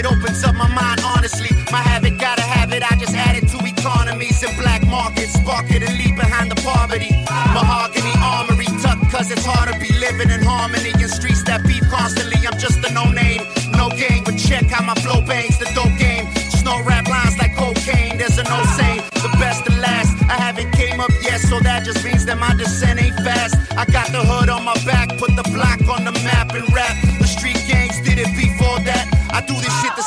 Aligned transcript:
Shit 0.00 0.10
opens 0.10 0.42
up 0.44 0.54
my 0.54 0.68
mind, 0.68 1.02
honestly. 1.04 1.50
My 1.70 1.82
habit, 1.84 2.16
gotta 2.16 2.40
have 2.40 2.72
it. 2.72 2.82
I 2.82 2.96
just 2.96 3.14
add 3.14 3.36
it 3.36 3.46
to 3.52 3.58
economies 3.60 4.42
and 4.42 4.56
black 4.56 4.82
markets. 4.86 5.34
Spark 5.34 5.70
it 5.70 5.82
and 5.82 5.92
leave 5.98 6.16
behind 6.16 6.50
the 6.50 6.56
poverty. 6.62 7.12
Mahogany 7.52 8.14
armory 8.16 8.64
tucked, 8.80 9.12
cause 9.12 9.30
it's 9.30 9.44
hard 9.44 9.68
to 9.68 9.78
be 9.78 9.92
living 9.98 10.30
in 10.30 10.40
harmony 10.40 10.92
in 10.96 11.08
streets 11.08 11.42
that 11.44 11.66
beat 11.66 11.84
constantly. 11.92 12.40
I'm 12.48 12.58
just 12.58 12.80
a 12.80 12.90
no 12.94 13.12
name, 13.12 13.42
no 13.76 13.90
game, 13.90 14.24
but 14.24 14.38
check 14.38 14.64
how 14.72 14.82
my 14.82 14.94
flow 15.04 15.20
bangs. 15.20 15.58
The 15.58 15.68
dope 15.76 15.92
game, 15.98 16.32
snort 16.48 16.86
rap 16.86 17.06
lines 17.06 17.36
like 17.36 17.54
cocaine. 17.54 18.16
There's 18.16 18.38
a 18.38 18.44
no 18.44 18.64
saying, 18.80 19.04
the 19.20 19.28
best 19.36 19.66
to 19.66 19.72
last. 19.84 20.16
I 20.32 20.40
haven't 20.40 20.72
came 20.72 20.98
up 21.00 21.12
yet, 21.20 21.40
so 21.40 21.60
that 21.60 21.84
just 21.84 22.02
means 22.06 22.24
that 22.24 22.38
my 22.38 22.54
descent 22.54 23.02
ain't 23.02 23.20
fast. 23.20 23.52
I 23.76 23.84
got 23.84 24.08
the 24.16 24.24
hood 24.24 24.48
on 24.48 24.64
my 24.64 24.78
back, 24.88 25.12
put 25.18 25.36
the 25.36 25.44
block 25.52 25.84
on 25.92 26.08
the 26.08 26.16
map 26.24 26.54
and 26.56 26.64
rap. 26.72 26.96
The 27.20 27.28
street 27.28 27.60
gangs 27.68 28.00
did 28.00 28.16
it 28.18 28.32
before 28.34 28.49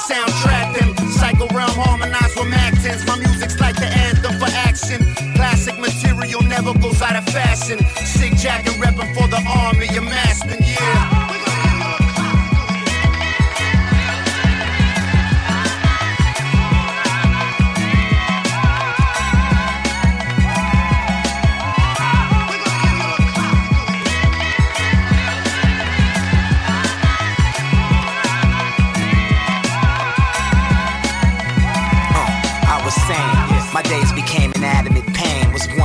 soundtrack 0.08 0.80
them. 0.80 0.96
Psycho 1.12 1.48
realm 1.56 1.72
harmonized 1.72 2.36
with 2.36 2.48
Mactins. 2.48 3.06
My 3.08 3.18
music's 3.18 3.60
like 3.60 3.76
the 3.76 3.88
anthem 3.88 4.40
for 4.40 4.52
action. 4.68 5.00
Classic 5.36 5.78
material 5.80 6.42
never 6.42 6.74
goes 6.80 7.02
out 7.02 7.16
of 7.16 7.26
fashion. 7.26 7.80
Sick 8.06 8.36
jack 8.36 8.66
and 8.68 8.76
reppin' 8.82 9.14
for 9.16 9.28
the 9.28 9.42
army, 9.48 9.88
your 9.94 10.04
master, 10.04 10.58
yeah. 10.60 11.13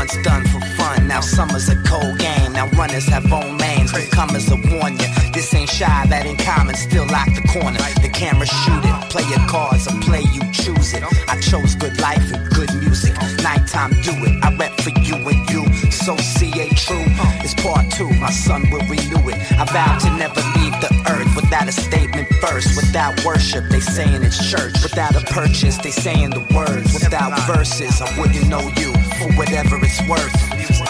Once 0.09 0.25
done 0.25 0.45
for 0.47 0.61
fun, 0.77 1.07
now 1.07 1.21
summer's 1.21 1.69
a 1.69 1.77
cold 1.83 2.19
game. 2.19 2.53
Now 2.53 2.69
runners 2.71 3.07
have 3.07 3.31
own 3.33 3.59
lanes, 3.59 3.93
newcomers 3.93 4.47
to 4.47 4.57
warn 4.71 4.97
ya. 4.99 5.07
This 5.33 5.53
ain't 5.55 5.69
shy, 5.69 6.07
that 6.09 6.27
ain't 6.27 6.39
common, 6.39 6.75
still 6.75 7.07
lock 7.07 7.29
the 7.35 7.43
corner. 7.49 7.79
The 8.03 8.09
camera 8.09 8.47
shoot 8.47 8.85
it, 8.85 9.11
play 9.11 9.25
your 9.29 9.45
cards 9.49 9.87
or 9.87 9.99
play 10.01 10.23
you 10.33 10.41
choose 10.53 10.95
it. 10.95 11.03
I 11.29 11.41
chose 11.41 11.75
good 11.75 12.01
life 12.01 12.33
and 12.33 12.49
good 12.51 12.73
music. 12.81 13.15
Nighttime 13.43 13.91
do 14.03 14.13
it, 14.25 14.45
I 14.45 14.55
rep 14.57 14.73
for 14.81 14.91
you 15.01 15.17
and 15.17 15.51
you. 15.51 15.67
So 15.91 16.17
CA 16.17 16.69
true, 16.71 17.05
it's 17.45 17.55
part 17.55 17.91
two, 17.91 18.11
my 18.21 18.31
son 18.31 18.71
will 18.71 18.87
renew 18.89 19.29
it. 19.29 19.39
I 19.53 19.65
vow 19.65 19.99
to 19.99 20.11
never 20.17 20.41
leave 20.59 20.77
the 20.81 20.93
earth 21.09 21.35
without 21.37 21.69
a 21.69 21.73
statement 21.73 22.29
first. 22.41 22.77
Without 22.77 23.25
worship, 23.25 23.65
they 23.69 23.81
saying 23.81 24.23
it's 24.23 24.39
church. 24.51 24.75
Without 24.83 25.15
a 25.21 25.25
purchase, 25.27 25.77
they 25.79 25.91
saying 25.91 26.31
the 26.31 26.45
words. 26.55 26.95
Without 26.95 27.33
verses, 27.47 28.01
I 28.01 28.09
wouldn't 28.19 28.49
know 28.49 28.65
you 28.77 28.93
for 29.19 29.33
whatever 29.35 29.77
it's 29.83 30.01
worth. 30.09 30.35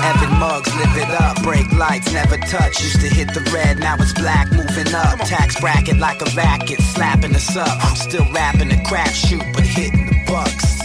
Evan 0.00 0.38
Muggs, 0.38 0.74
live 0.76 0.96
it 0.96 1.10
up. 1.20 1.42
Break 1.42 1.72
lights, 1.72 2.12
never 2.12 2.36
touch. 2.36 2.80
Used 2.82 3.00
to 3.00 3.08
hit 3.08 3.32
the 3.34 3.40
red, 3.52 3.78
now 3.78 3.96
it's 3.98 4.12
black, 4.12 4.50
moving 4.52 4.94
up. 4.94 5.18
Tax 5.20 5.60
bracket 5.60 5.96
like 5.96 6.20
a 6.20 6.30
racket, 6.36 6.80
slapping 6.80 7.34
us 7.34 7.56
up. 7.56 7.84
I'm 7.84 7.96
still 7.96 8.26
rapping 8.32 8.70
a 8.70 8.82
crap 8.84 9.10
shoot, 9.10 9.42
but 9.54 9.64
hitting 9.64 10.06
the 10.06 10.24
bucks. 10.26 10.77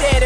dead 0.00 0.23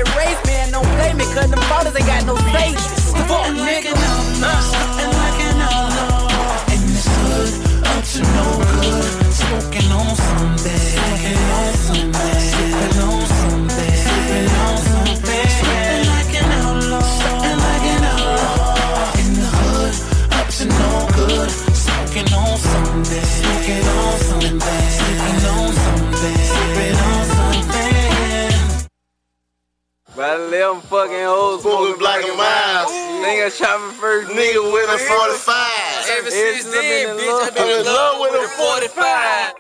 Nigga 33.49 33.59
shot 33.59 33.89
me 33.89 33.95
first. 33.95 34.31
Nigga 34.31 34.73
with 34.73 34.91
a 34.91 34.99
45. 34.99 36.09
Ever 36.19 36.31
since 36.31 36.65
then, 36.65 37.17
bitch, 37.17 37.43
I've 37.43 37.49
I'm 37.49 37.55
been 37.55 37.81
in 37.81 37.81
in 37.81 37.87
love 37.87 37.95
love 37.95 38.21
with 38.21 38.33
with 38.33 38.43
a 38.43 38.45
a 38.45 38.49
45. 38.49 39.55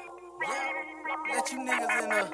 Let 1.33 1.53
you 1.53 1.59
niggas 1.61 2.03
in 2.05 2.09
the 2.11 2.31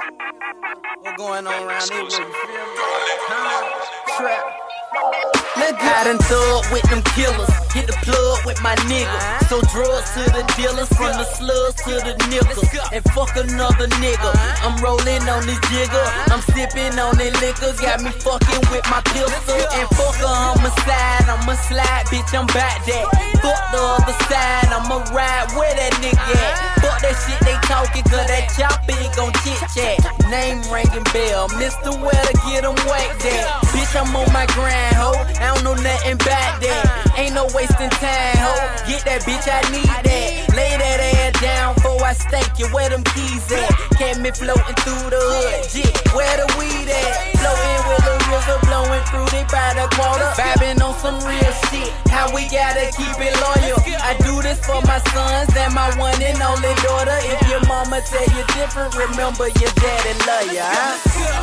what 1.03 1.17
going 1.17 1.47
on 1.47 1.65
around 1.65 1.91
here, 1.91 2.03
you 2.03 2.11
feel 2.11 2.21
me? 2.21 2.33
Huh? 2.35 4.19
Trap. 4.19 4.64
I 4.95 6.05
done 6.05 6.19
thug 6.19 6.63
with 6.71 6.87
them 6.87 7.03
killers. 7.15 7.51
Hit 7.75 7.87
the 7.87 7.97
plug 8.07 8.47
with 8.47 8.61
my 8.63 8.75
nigga. 8.87 9.19
So 9.51 9.59
drugs 9.75 10.11
to 10.15 10.23
the 10.31 10.45
dealers, 10.55 10.87
from 10.95 11.17
the 11.19 11.25
slugs 11.25 11.83
to 11.83 11.99
the 12.03 12.15
nickels. 12.31 12.71
And 12.93 13.03
fuck 13.11 13.35
another 13.35 13.89
nigga. 13.99 14.31
I'm 14.63 14.79
rolling 14.79 15.23
on 15.27 15.47
this 15.47 15.59
jigger. 15.73 16.07
I'm 16.31 16.43
sipping 16.55 16.99
on 16.99 17.17
the 17.19 17.35
liquor. 17.43 17.75
Got 17.81 18.07
me 18.07 18.11
fucking 18.11 18.63
with 18.71 18.87
my 18.87 19.01
pistol. 19.11 19.59
And 19.75 19.89
fuck 19.97 20.19
a 20.23 20.31
homicide. 20.31 21.27
I'ma 21.27 21.57
slide, 21.67 22.05
bitch. 22.13 22.31
I'm 22.37 22.47
back 22.55 22.85
that. 22.87 23.07
Fuck 23.43 23.63
the 23.73 23.81
other 23.81 24.17
side. 24.31 24.71
I'ma 24.71 25.03
ride 25.11 25.49
where 25.57 25.75
that 25.75 25.95
nigga 26.05 26.21
at. 26.21 26.85
Fuck 26.85 27.01
that 27.01 27.17
shit 27.25 27.41
they 27.43 27.57
talking, 27.65 28.05
cause 28.05 28.29
that 28.29 28.53
chop 28.53 28.85
ain't 28.93 29.15
gon' 29.17 29.33
chit 29.41 29.59
chat. 29.73 29.99
Name 30.31 30.61
ringing 30.71 31.07
bell. 31.17 31.49
Mr. 31.57 31.95
To 31.95 32.33
get 32.49 32.65
him 32.65 32.77
whacked 32.89 33.25
at. 33.25 33.45
Bitch, 33.73 33.93
I'm 33.97 34.15
on 34.17 34.31
my 34.33 34.47
grind, 34.57 34.84
ho. 34.93 35.17
I 35.41 35.55
don't 35.55 35.65
know 35.65 35.75
nothing 35.75 36.13
about 36.21 36.61
that. 36.61 37.15
Ain't 37.17 37.35
no 37.35 37.47
wasting 37.55 37.91
time, 37.91 38.37
ho. 38.37 38.53
Get 38.85 39.05
that 39.09 39.23
bitch, 39.25 39.49
I 39.49 39.65
need 39.73 39.89
that. 39.89 40.55
Lay 40.55 40.77
that 40.77 41.01
ass 41.01 41.41
down 41.41 41.75
before 41.75 42.03
I 42.05 42.13
stake 42.13 42.59
you. 42.59 42.67
Where 42.75 42.89
them 42.91 43.05
keys 43.05 43.51
at? 43.53 43.71
Kept 43.97 44.21
me 44.21 44.31
floating 44.31 44.77
through 44.85 45.11
the 45.11 45.21
hood. 45.21 45.71
Jit, 45.71 45.95
where 46.13 46.37
the 46.37 46.47
weed 46.59 46.89
at? 46.91 47.39
Floating 47.39 47.83
with 47.89 48.14
the 48.25 48.33
river 48.33 48.59
blowing 48.67 49.05
through 49.11 49.29
they 49.33 49.45
by 49.51 49.75
the 49.75 49.87
quarter. 49.97 50.29
Vibing 50.37 50.81
on 50.81 50.95
some 50.99 51.19
real 51.27 51.53
shit. 51.69 51.91
How 52.09 52.33
we 52.35 52.49
gotta 52.49 52.89
keep 52.95 53.17
it 53.21 53.35
loyal. 53.41 53.79
I 54.01 54.17
do 54.25 54.41
this 54.43 54.61
for 54.65 54.81
my 54.83 54.99
sons 55.13 55.51
and 55.57 55.75
my 55.75 55.91
one 55.99 56.17
and 56.23 56.41
only 56.41 56.75
daughter. 56.85 57.17
If 57.29 57.41
your 57.49 57.61
mama 57.67 58.01
tell 58.05 58.29
you 58.33 58.45
different, 58.55 58.95
remember 58.97 59.49
your 59.49 59.73
daddy 59.81 60.15
love 60.27 60.53
ya. 60.53 60.65
Huh? 60.65 60.97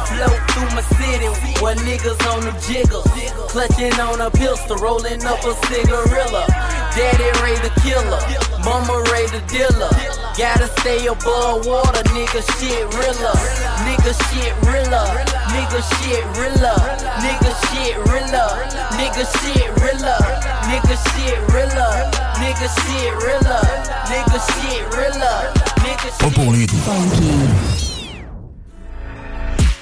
Float 0.10 0.42
through 0.52 0.72
my 0.76 0.84
city 0.98 1.30
where 1.62 1.76
niggas 1.76 2.20
on 2.32 2.46
them 2.46 2.58
jiggles. 2.62 3.08
Clutching 3.52 3.94
on 4.00 4.22
a 4.22 4.32
pistol, 4.32 4.78
rolling 4.78 5.24
up 5.26 5.44
a 5.44 5.54
cigarilla. 5.68 6.46
Daddy 6.96 7.30
Ray 7.44 7.56
the 7.62 7.72
killer, 7.84 8.22
mama 8.64 9.04
Ray 9.12 9.28
the 9.28 9.42
dealer. 9.48 9.92
Gotta 10.38 10.68
stay 10.80 11.06
above 11.08 11.68
water, 11.68 12.04
nigga 12.16 12.42
shit 12.58 12.88
realer. 12.96 13.36
Nigga 13.84 14.14
shit 14.32 14.56
realer. 14.64 15.08
Nigga 15.53 15.81
shit 15.81 16.24
realer. 16.38 16.79
Nigga 17.24 17.51
shit 17.67 17.98
realer. 18.08 18.51
Nigga 18.98 19.25
shit 19.38 19.70
realer. 19.81 20.22
Nigga 20.70 20.96
shit 21.12 21.39
realer. 21.53 21.96
Nigga 22.39 22.67
shit 22.79 23.13
realer. 23.24 23.65
Nigga 24.12 24.39
shit 24.51 24.84
realer. 24.96 25.39
Nigga 25.84 26.10
Pas 26.20 26.29
pour 26.29 26.53
les 26.53 26.65
doux. 26.65 27.90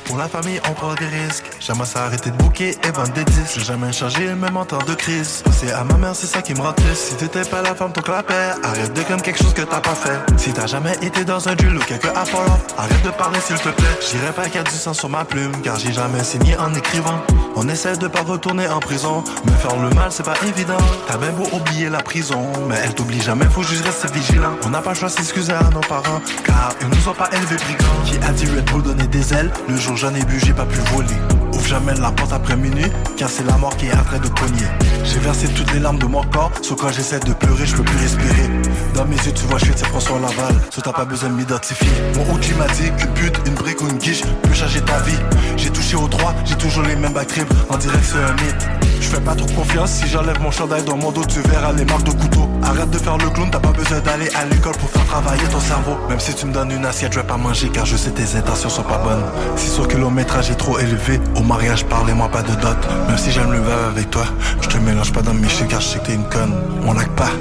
Pour 0.10 0.18
la 0.18 0.28
famille, 0.28 0.60
on 0.68 0.74
prend 0.74 0.96
des 0.96 1.06
risques. 1.06 1.46
Jamais 1.60 1.86
s'arrêter 1.86 2.32
de 2.32 2.36
bouquer 2.36 2.76
et 2.84 2.92
vendre 2.92 3.14
des 3.14 3.24
disques. 3.26 3.60
J'ai 3.60 3.64
jamais 3.64 3.94
changé, 3.94 4.34
même 4.34 4.58
en 4.58 4.66
temps 4.66 4.80
de 4.80 4.96
crise. 4.96 5.44
C'est 5.52 5.72
à 5.72 5.84
ma 5.84 5.98
mère, 5.98 6.16
c'est 6.16 6.26
ça 6.26 6.42
qui 6.42 6.56
me 6.56 6.62
rend 6.62 6.74
triste. 6.74 7.10
Si 7.10 7.14
t'étais 7.14 7.44
pas 7.44 7.62
la 7.62 7.76
femme, 7.76 7.94
ton 7.94 8.02
clapet. 8.02 8.34
Arrête 8.64 8.92
de 8.92 9.04
comme 9.04 9.22
quelque 9.22 9.38
chose 9.38 9.54
que 9.54 9.62
t'as 9.62 9.82
pas 9.82 9.94
fait. 9.94 10.18
Si 10.38 10.52
t'as 10.52 10.66
jamais 10.66 10.96
été 11.04 11.24
dans 11.26 11.48
un 11.48 11.54
duel 11.54 11.78
ou 11.78 11.82
quelque 11.82 12.08
affaire, 12.08 12.58
arrête 12.76 13.04
de 13.04 13.12
parler 13.12 13.40
s'il 13.40 13.58
te 13.58 13.70
plaît. 13.70 14.00
J'irai 14.10 14.32
pas 14.32 14.46
qu'il 14.46 14.56
y 14.56 14.58
a 14.58 14.64
du 14.64 14.72
sang 14.72 14.96
sur 14.96 15.10
ma 15.10 15.26
plume, 15.26 15.52
car 15.62 15.78
j'ai 15.78 15.94
jamais 15.94 16.24
signé 16.24 16.58
en 16.58 16.74
écrivant. 16.74 17.22
On 17.56 17.70
essaie 17.70 17.96
de 17.96 18.08
pas 18.08 18.24
retourner 18.24 18.68
en 18.68 18.80
prison. 18.80 19.24
Me 19.46 19.52
faire 19.52 19.78
le 19.78 19.92
mal, 19.92 20.12
c'est 20.12 20.26
pas 20.26 20.42
évident. 20.48 20.78
T'as 21.08 21.18
bien 21.18 21.34
beau 21.34 21.48
oublier 21.52 21.88
la 21.88 22.02
prison, 22.02 22.52
mais 22.68 22.78
elle 22.84 22.96
t'oublie 22.96 23.22
jamais, 23.22 23.46
faut 23.46 23.62
juste 23.62 23.86
rester 23.86 24.08
vigilant. 24.12 24.56
On 24.66 24.70
n'a 24.70 24.82
pas 24.82 24.92
le 24.92 24.96
choix 24.96 25.10
s'excuser 25.10 25.54
à 25.54 25.70
nos 25.72 25.82
parents, 25.82 26.20
car 26.46 26.74
ils 26.82 26.88
nous 26.88 27.08
ont 27.08 27.14
pas 27.14 27.30
élevés 27.32 27.58
brigands. 27.58 28.02
Qui 28.06 28.18
a 28.26 28.32
dit 28.32 28.48
Red 28.48 28.66
Bull 28.72 28.82
donner 28.82 29.06
des 29.06 29.34
ailes 29.36 29.52
Le 29.68 29.78
jour 29.78 29.99
j'en 30.00 30.16
ai 30.16 30.24
bu, 30.24 30.40
j'ai 30.40 30.54
pas 30.54 30.66
pu 30.66 30.80
voler. 30.94 31.49
Jamais 31.70 31.94
la 32.02 32.10
porte 32.10 32.34
après 32.34 32.56
minuit, 32.56 32.92
car 33.16 33.30
c'est 33.30 33.46
la 33.46 33.56
mort 33.58 33.78
qui 33.78 33.86
est 33.86 33.94
en 33.94 34.04
train 34.04 34.18
de 34.18 34.28
cogner. 34.28 34.66
J'ai 35.04 35.20
versé 35.20 35.48
toutes 35.50 35.72
les 35.72 35.80
larmes 35.80 36.00
de 36.00 36.08
mon 36.08 36.24
corps, 36.24 36.52
sauf 36.64 36.82
quand 36.82 36.92
j'essaie 36.92 37.20
de 37.20 37.32
pleurer, 37.32 37.64
je 37.64 37.76
peux 37.76 37.84
plus 37.84 37.98
respirer. 38.00 38.50
Dans 38.96 39.06
mes 39.06 39.16
yeux, 39.18 39.34
tu 39.36 39.46
vois, 39.46 39.60
je 39.60 39.66
suis 39.66 39.74
François 39.76 40.20
Laval, 40.20 40.56
sauf 40.72 40.84
t'as 40.84 40.94
pas 40.94 41.06
besoin 41.06 41.30
de 41.30 41.36
m'identifier. 41.36 41.88
Mon 42.16 42.24
OG 42.34 42.58
m'a 42.58 42.66
dit 42.74 42.90
qu'une 42.98 43.14
pute, 43.14 43.40
une 43.46 43.54
brique 43.54 43.82
ou 43.82 43.88
une 43.88 44.00
guiche 44.00 44.24
peut 44.42 44.54
changer 44.56 44.82
ta 44.82 44.98
vie. 45.02 45.20
J'ai 45.58 45.70
touché 45.70 45.96
aux 45.96 46.08
trois, 46.08 46.34
j'ai 46.44 46.56
toujours 46.56 46.82
les 46.86 46.96
mêmes 46.96 47.14
backtrips, 47.14 47.54
en 47.70 47.78
direct 47.78 48.04
c'est 48.04 48.18
un 48.18 48.34
mythe. 48.34 48.90
Je 49.00 49.08
fais 49.08 49.22
pas 49.22 49.36
trop 49.36 49.48
confiance, 49.48 49.92
si 49.92 50.08
j'enlève 50.08 50.42
mon 50.42 50.52
chandail 50.52 50.84
dans 50.84 50.98
mon 50.98 51.12
dos, 51.12 51.24
tu 51.24 51.40
verras 51.42 51.72
les 51.72 51.86
marques 51.86 52.04
de 52.04 52.12
couteau. 52.12 52.50
Arrête 52.62 52.90
de 52.90 52.98
faire 52.98 53.18
le 53.18 53.30
clown, 53.30 53.50
t'as 53.50 53.60
pas 53.60 53.72
besoin 53.72 54.00
d'aller 54.00 54.30
à 54.36 54.46
l'école 54.46 54.76
pour 54.78 54.90
faire 54.90 55.06
travailler 55.06 55.44
ton 55.44 55.60
cerveau. 55.60 55.96
Même 56.10 56.20
si 56.20 56.34
tu 56.34 56.46
me 56.46 56.54
donnes 56.54 56.72
une 56.72 56.86
assiette, 56.86 57.14
je 57.14 57.20
vais 57.20 57.26
pas 57.26 57.38
manger 57.38 57.70
car 57.70 57.86
je 57.86 57.96
sais 57.96 58.12
tes 58.12 58.36
intentions 58.38 58.70
sont 58.70 58.84
pas 58.84 58.98
bonnes. 58.98 59.24
Si 59.56 59.68
son 59.70 59.86
kilométrage 59.86 60.52
est 60.52 60.56
trop 60.56 60.78
élevé, 60.78 61.20
au 61.36 61.42
mariage, 61.60 61.86
parlez-moi 61.86 62.30
pas 62.30 62.42
de 62.42 62.56
dot. 62.56 62.78
Même 63.08 63.18
si 63.18 63.32
j'aime 63.32 63.52
le 63.52 63.60
verre 63.60 63.88
avec 63.88 64.10
toi, 64.10 64.24
je 64.62 64.68
te 64.70 64.78
mélange 64.78 65.12
pas 65.12 65.22
dans 65.22 65.34
mes 65.34 65.50
chiens 65.50 65.68
car 65.68 65.82
je 65.82 65.88
sais 65.88 66.00
que 66.00 66.06
t'es 66.06 66.14
une 66.14 66.30
conne. 66.30 66.54
On 66.86 66.94
lag 66.94 67.10
pas, 67.10 67.32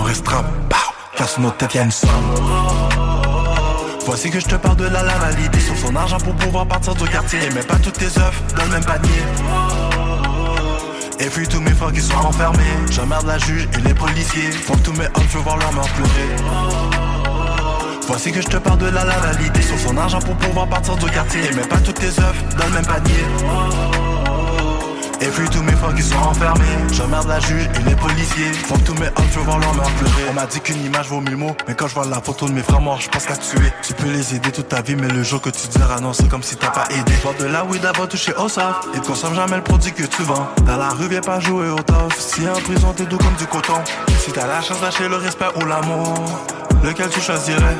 on 0.00 0.02
restera, 0.02 0.42
pow, 0.68 0.76
car 1.16 1.28
sur 1.28 1.40
notre 1.42 1.58
tête 1.58 1.74
y'a 1.74 1.84
une 1.84 1.92
somme. 1.92 2.10
Voici 4.04 4.30
que 4.30 4.40
je 4.40 4.46
te 4.46 4.56
parle 4.56 4.76
de 4.76 4.86
la 4.86 5.02
la 5.02 5.18
validée 5.18 5.60
sur 5.60 5.76
son 5.76 5.94
argent 5.94 6.18
pour 6.18 6.34
pouvoir 6.34 6.66
partir 6.66 6.94
du 6.94 7.04
quartier. 7.04 7.38
Et 7.44 7.50
mets 7.54 7.62
pas 7.62 7.76
toutes 7.76 7.98
tes 7.98 8.06
œufs 8.18 8.42
dans 8.56 8.64
le 8.64 8.70
même 8.70 8.84
panier. 8.84 9.22
Et 11.20 11.26
puis 11.26 11.46
tous 11.46 11.60
mes 11.60 11.72
frères 11.72 11.92
qui 11.92 12.00
sont 12.00 12.14
enfermés 12.14 12.74
J'emmerde 12.90 13.26
la 13.26 13.38
juge 13.38 13.68
et 13.76 13.80
les 13.80 13.92
policiers 13.92 14.52
Faut 14.52 14.74
que 14.74 14.82
tous 14.82 14.92
mes 14.92 15.06
hommes, 15.06 15.26
je 15.28 15.36
veux 15.36 15.42
voir 15.42 15.56
leur 15.56 15.72
mort 15.72 15.88
pleurer 15.88 17.37
Voici 18.08 18.32
que 18.32 18.40
je 18.40 18.48
te 18.48 18.56
parle 18.56 18.78
de 18.78 18.86
la 18.86 19.04
la 19.04 19.18
validée 19.18 19.60
Sur 19.60 19.78
son 19.78 19.94
argent 19.98 20.18
pour 20.20 20.34
pouvoir 20.36 20.66
partir 20.66 20.96
du 20.96 21.04
quartier. 21.10 21.44
Et 21.44 21.54
mets 21.54 21.68
pas 21.68 21.76
toutes 21.76 22.00
tes 22.00 22.06
œufs 22.06 22.56
dans 22.58 22.64
le 22.64 22.72
même 22.72 22.86
panier. 22.86 23.12
Et 25.20 25.26
puis 25.26 25.46
tous 25.50 25.62
mes 25.62 25.72
frères 25.72 25.94
qui 25.94 26.02
sont 26.02 26.16
enfermés. 26.16 26.64
J'emmerde 26.90 27.28
la 27.28 27.38
juge 27.40 27.68
et 27.78 27.86
les 27.86 27.94
policiers. 27.96 28.50
Faut 28.64 28.76
que 28.76 28.84
tous 28.84 28.94
mes 28.94 29.08
hommes, 29.08 29.28
je 29.30 29.38
voir 29.40 29.58
leur 29.58 29.74
mère 29.74 29.90
pleurer 29.98 30.22
On 30.30 30.32
m'a 30.32 30.46
dit 30.46 30.58
qu'une 30.58 30.82
image 30.86 31.08
vaut 31.08 31.20
mille 31.20 31.36
mots. 31.36 31.54
Mais 31.66 31.74
quand 31.74 31.86
je 31.86 31.94
vois 31.94 32.06
la 32.06 32.22
photo 32.22 32.48
de 32.48 32.52
mes 32.52 32.62
frères 32.62 32.80
morts, 32.80 32.98
je 32.98 33.10
pense 33.10 33.26
qu'à 33.26 33.36
tuer. 33.36 33.70
Tu 33.82 33.92
peux 33.92 34.08
les 34.08 34.34
aider 34.34 34.52
toute 34.52 34.68
ta 34.68 34.80
vie 34.80 34.96
Mais 34.96 35.08
le 35.08 35.22
jour 35.22 35.42
que 35.42 35.50
tu 35.50 35.68
diras 35.68 36.00
non, 36.00 36.14
c'est 36.14 36.30
comme 36.30 36.42
si 36.42 36.56
t'as 36.56 36.70
pas 36.70 36.86
aidé. 36.88 37.12
Vois 37.22 37.34
de 37.38 37.44
la 37.44 37.62
weed 37.66 37.82
d'abord 37.82 38.08
touché 38.08 38.32
au 38.36 38.48
soft 38.48 38.88
Et 38.96 39.00
consomme 39.00 39.34
jamais 39.34 39.56
le 39.56 39.62
produit 39.62 39.92
que 39.92 40.04
tu 40.04 40.22
vends. 40.22 40.48
Dans 40.64 40.78
la 40.78 40.88
rue, 40.88 41.08
viens 41.08 41.20
pas 41.20 41.40
jouer 41.40 41.68
au 41.68 41.82
tof 41.82 42.18
Si 42.18 42.48
en 42.48 42.54
prison, 42.54 42.94
t'es 42.96 43.04
doux 43.04 43.18
comme 43.18 43.36
du 43.38 43.46
coton. 43.46 43.84
Si 44.18 44.32
t'as 44.32 44.46
la 44.46 44.62
chance 44.62 44.80
d'acheter 44.80 45.08
le 45.08 45.16
respect 45.16 45.50
ou 45.60 45.66
l'amour 45.66 46.14
Lequel 46.82 47.10
tu 47.10 47.20
choisirais? 47.20 47.76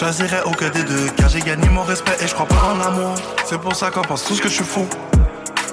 Choisirais 0.00 0.40
aucun 0.46 0.70
des 0.70 0.82
deux 0.82 1.10
Car 1.14 1.28
j'ai 1.28 1.40
gagné 1.40 1.68
mon 1.68 1.82
respect 1.82 2.16
et 2.22 2.26
je 2.26 2.32
crois 2.32 2.46
pas 2.46 2.72
en 2.72 2.78
l'amour 2.78 3.14
C'est 3.44 3.60
pour 3.60 3.74
ça 3.74 3.90
qu'on 3.90 4.00
pense 4.00 4.24
tous 4.24 4.40
que 4.40 4.48
je 4.48 4.54
suis 4.54 4.64
fou 4.64 4.88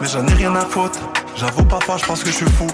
mais 0.01 0.07
j'en 0.07 0.27
ai 0.27 0.33
rien 0.33 0.53
à 0.53 0.61
foutre. 0.61 0.99
J'avoue 1.37 1.63
parfois 1.63 1.97
je 1.97 2.05
pense 2.05 2.21
que 2.23 2.29
je 2.29 2.35
suis 2.35 2.45
fou. 2.45 2.67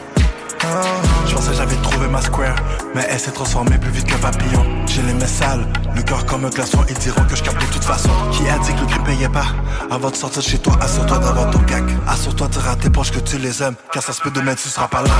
Ah, 0.65 0.81
je 1.25 1.33
pensais 1.33 1.53
j'avais 1.53 1.75
trouvé 1.77 2.07
ma 2.07 2.21
square, 2.21 2.55
mais 2.93 3.05
elle 3.07 3.19
s'est 3.19 3.31
transformée 3.31 3.77
plus 3.77 3.91
vite 3.91 4.07
qu'un 4.07 4.17
papillon. 4.17 4.65
J'ai 4.87 5.01
les 5.03 5.13
mains 5.13 5.25
sales, 5.25 5.65
le 5.95 6.01
cœur 6.01 6.25
comme 6.25 6.43
un 6.43 6.49
glaçon, 6.49 6.79
ils 6.89 6.97
diront 6.97 7.23
que 7.23 7.37
je 7.37 7.43
capte 7.43 7.61
de 7.61 7.71
toute 7.71 7.85
façon. 7.85 8.09
Qui 8.33 8.49
a 8.49 8.57
dit 8.57 8.73
que 8.73 8.81
le 8.81 8.87
prix 8.87 8.99
payait 9.05 9.29
pas? 9.29 9.45
Avant 9.89 10.09
de 10.09 10.17
sortir 10.17 10.41
de 10.41 10.47
chez 10.47 10.57
toi, 10.57 10.73
assure-toi 10.81 11.19
d'avoir 11.19 11.49
ton 11.49 11.59
cac. 11.59 11.83
Assure-toi 12.09 12.49
de 12.49 12.59
rater 12.59 12.89
proches 12.89 13.11
que 13.11 13.19
tu 13.19 13.37
les 13.37 13.63
aimes, 13.63 13.75
car 13.93 14.03
ça 14.03 14.11
se 14.11 14.21
peut 14.21 14.31
demain 14.31 14.55
tu 14.55 14.67
seras 14.67 14.89
pas 14.89 15.01
là. 15.01 15.11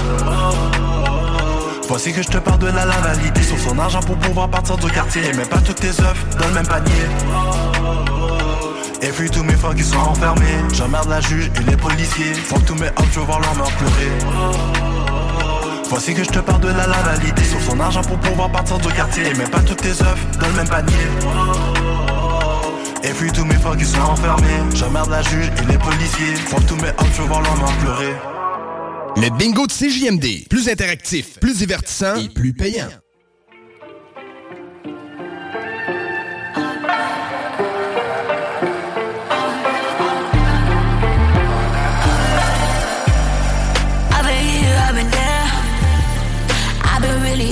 Voici 1.87 2.13
que 2.13 2.23
je 2.23 2.29
te 2.29 2.37
parle 2.37 2.59
de 2.59 2.67
la 2.67 2.85
validée 2.85 3.43
sur 3.43 3.59
son 3.59 3.77
argent 3.77 3.99
pour 3.99 4.15
pouvoir 4.17 4.49
partir 4.49 4.77
du 4.77 4.89
quartier. 4.89 5.21
Et 5.25 5.33
mets 5.33 5.45
pas 5.45 5.59
toutes 5.59 5.79
tes 5.79 5.89
œufs 5.89 6.37
dans 6.39 6.47
le 6.47 6.53
même 6.53 6.67
panier. 6.67 6.91
Et 9.01 9.09
puis 9.09 9.29
tous 9.29 9.43
mes 9.43 9.53
frères 9.53 9.75
qui 9.75 9.83
sont 9.83 9.97
enfermés. 9.97 10.63
J'emmerde 10.73 11.09
la 11.09 11.19
juge 11.19 11.51
et 11.55 11.69
les 11.69 11.77
policiers. 11.77 12.33
Faut 12.33 12.55
que 12.55 12.65
tous 12.65 12.75
mes 12.75 12.87
hommes, 12.87 13.09
je 13.11 13.19
veux 13.19 13.25
voir 13.25 13.41
leur 13.41 13.55
mort 13.55 13.71
pleurer. 13.73 14.11
Voici 15.89 16.13
que 16.13 16.23
je 16.23 16.29
te 16.29 16.39
parle 16.39 16.61
de 16.61 16.69
la 16.69 16.87
validée 16.87 17.43
Sur 17.43 17.61
son 17.61 17.79
argent 17.79 18.01
pour 18.01 18.17
pouvoir 18.17 18.49
partir 18.49 18.77
du 18.79 18.87
quartier. 18.87 19.27
Et 19.27 19.33
mets 19.35 19.43
pas 19.43 19.59
toutes 19.59 19.81
tes 19.81 19.91
œufs 19.91 20.39
dans 20.39 20.47
le 20.47 20.53
même 20.53 20.69
panier. 20.69 20.93
Et 23.03 23.09
puis 23.09 23.31
tous 23.31 23.45
mes 23.45 23.55
frères 23.55 23.77
qui 23.77 23.85
sont 23.85 24.01
enfermés. 24.01 24.63
J'emmerde 24.73 25.09
la 25.09 25.21
juge 25.21 25.51
et 25.61 25.71
les 25.71 25.77
policiers. 25.77 26.35
Faut 26.47 26.57
que 26.57 26.63
tous 26.63 26.77
mes 26.77 26.89
hommes, 26.89 27.11
je 27.13 27.21
veux 27.21 27.27
voir 27.27 27.41
leur 27.41 27.55
mort 27.57 27.73
pleurer 27.81 28.32
Le 29.15 29.29
bingo 29.37 29.67
de 29.67 29.71
CJMD, 29.71 30.47
plus 30.49 30.69
interactif, 30.69 31.39
plus 31.39 31.59
divertissant 31.59 32.15
et 32.15 32.29
plus 32.29 32.53
payant. 32.53 32.89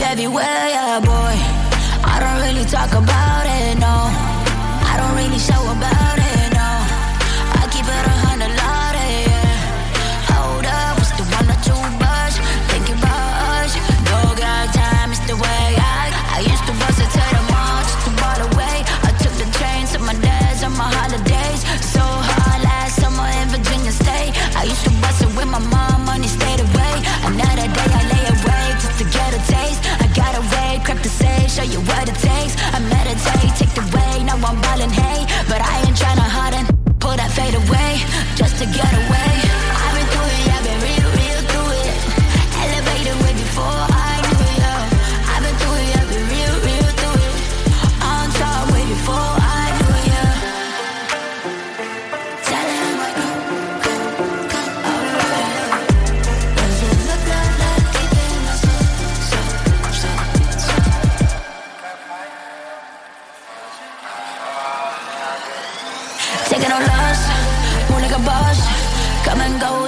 Everywhere, 0.03 0.67
yeah, 0.69 0.99
boy. 0.99 1.35
I 2.03 2.19
don't 2.19 2.41
really 2.41 2.65
talk 2.69 2.91
about 2.91 3.10
show 31.61 31.71
you 31.71 31.79
what 31.85 32.09
it 32.09 32.15
takes. 32.15 32.55
I 32.73 32.79
meditate, 32.79 33.55
take 33.55 33.73
the 33.73 33.85
way, 33.95 34.23
now 34.23 34.35
I'm 34.35 34.59
ballin' 34.61 34.89
hay. 34.89 35.25
But 35.47 35.61
I 35.61 35.81
ain't 35.85 35.97
tryna 35.97 36.27
harden, 36.27 36.65
pull 36.99 37.15
that 37.15 37.31
fade 37.31 37.55
away, 37.55 38.01
just 38.35 38.57
to 38.59 38.65
get 38.65 38.91
away. 38.93 39.10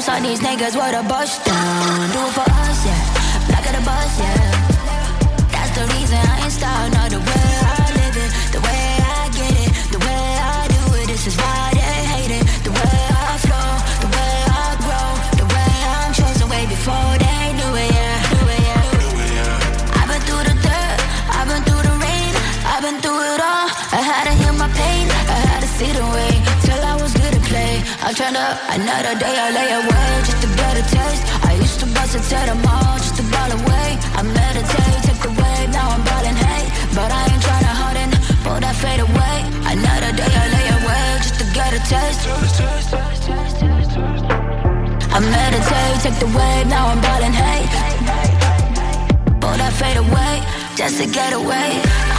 Go, 0.06 0.14
so 0.16 0.22
these 0.22 0.40
niggas 0.40 0.76
what 0.76 0.94
a 0.94 1.08
bust 1.08 1.46
down. 1.46 2.12
Do 2.12 2.20
it 2.20 2.34
for 2.34 2.42
us, 2.42 2.86
yeah. 2.86 3.50
Back 3.50 3.66
of 3.70 3.80
the 3.80 3.86
bus, 3.86 4.20
yeah. 4.20 4.52
That's 5.52 5.72
the 5.78 5.86
reason 5.94 6.18
I 6.18 6.44
ain't 6.44 6.52
starting 6.52 6.93
I 28.04 28.12
turned 28.12 28.36
up 28.36 28.60
another 28.68 29.16
day, 29.16 29.32
I 29.32 29.48
lay 29.56 29.72
away 29.80 30.12
just 30.28 30.36
to 30.44 30.50
get 30.60 30.76
a 30.76 30.84
taste. 30.92 31.24
I 31.48 31.56
used 31.56 31.80
to 31.80 31.88
bust 31.96 32.20
it 32.20 32.24
to 32.28 32.40
the 32.52 32.56
mall 32.60 33.00
just 33.00 33.16
to 33.16 33.24
ball 33.32 33.48
away. 33.48 33.96
I 34.20 34.22
meditate, 34.28 35.00
take 35.08 35.24
the 35.24 35.32
wave, 35.32 35.70
now 35.72 35.88
I'm 35.88 36.04
ballin' 36.04 36.36
hate, 36.36 36.68
but 36.92 37.08
I 37.08 37.32
ain't 37.32 37.40
tryna 37.40 37.72
harden, 37.72 38.12
pull 38.44 38.60
that 38.60 38.76
fade 38.76 39.00
away. 39.00 39.36
Another 39.72 40.12
day, 40.20 40.28
I 40.28 40.46
lay 40.52 40.68
away 40.84 41.08
just 41.24 41.40
to 41.40 41.46
get 41.56 41.72
a 41.72 41.82
taste. 41.88 42.28
I 45.08 45.20
meditate, 45.24 45.96
take 46.04 46.20
the 46.20 46.28
wave, 46.28 46.68
now 46.68 46.92
I'm 46.92 47.00
ballin' 47.00 47.32
hate. 47.32 47.72
Pull 49.40 49.56
that 49.64 49.72
fade 49.80 49.96
away, 49.96 50.44
just 50.76 51.00
to 51.00 51.08
get 51.08 51.32
away. 51.32 52.13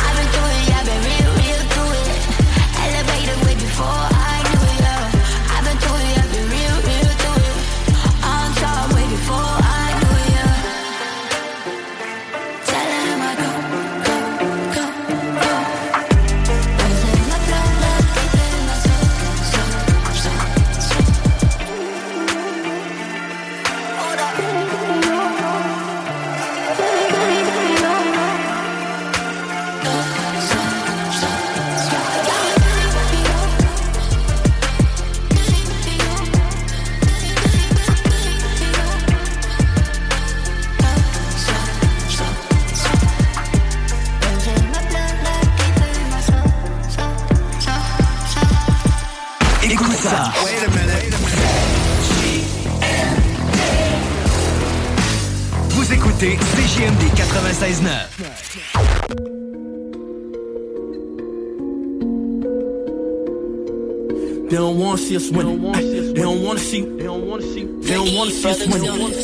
Don't 68.45 68.71
wanna. 69.01 69.15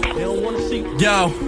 They 0.00 0.20
don't 0.20 0.42
wanna 0.42 0.60
see. 0.68 0.84
Yo. 0.98 1.45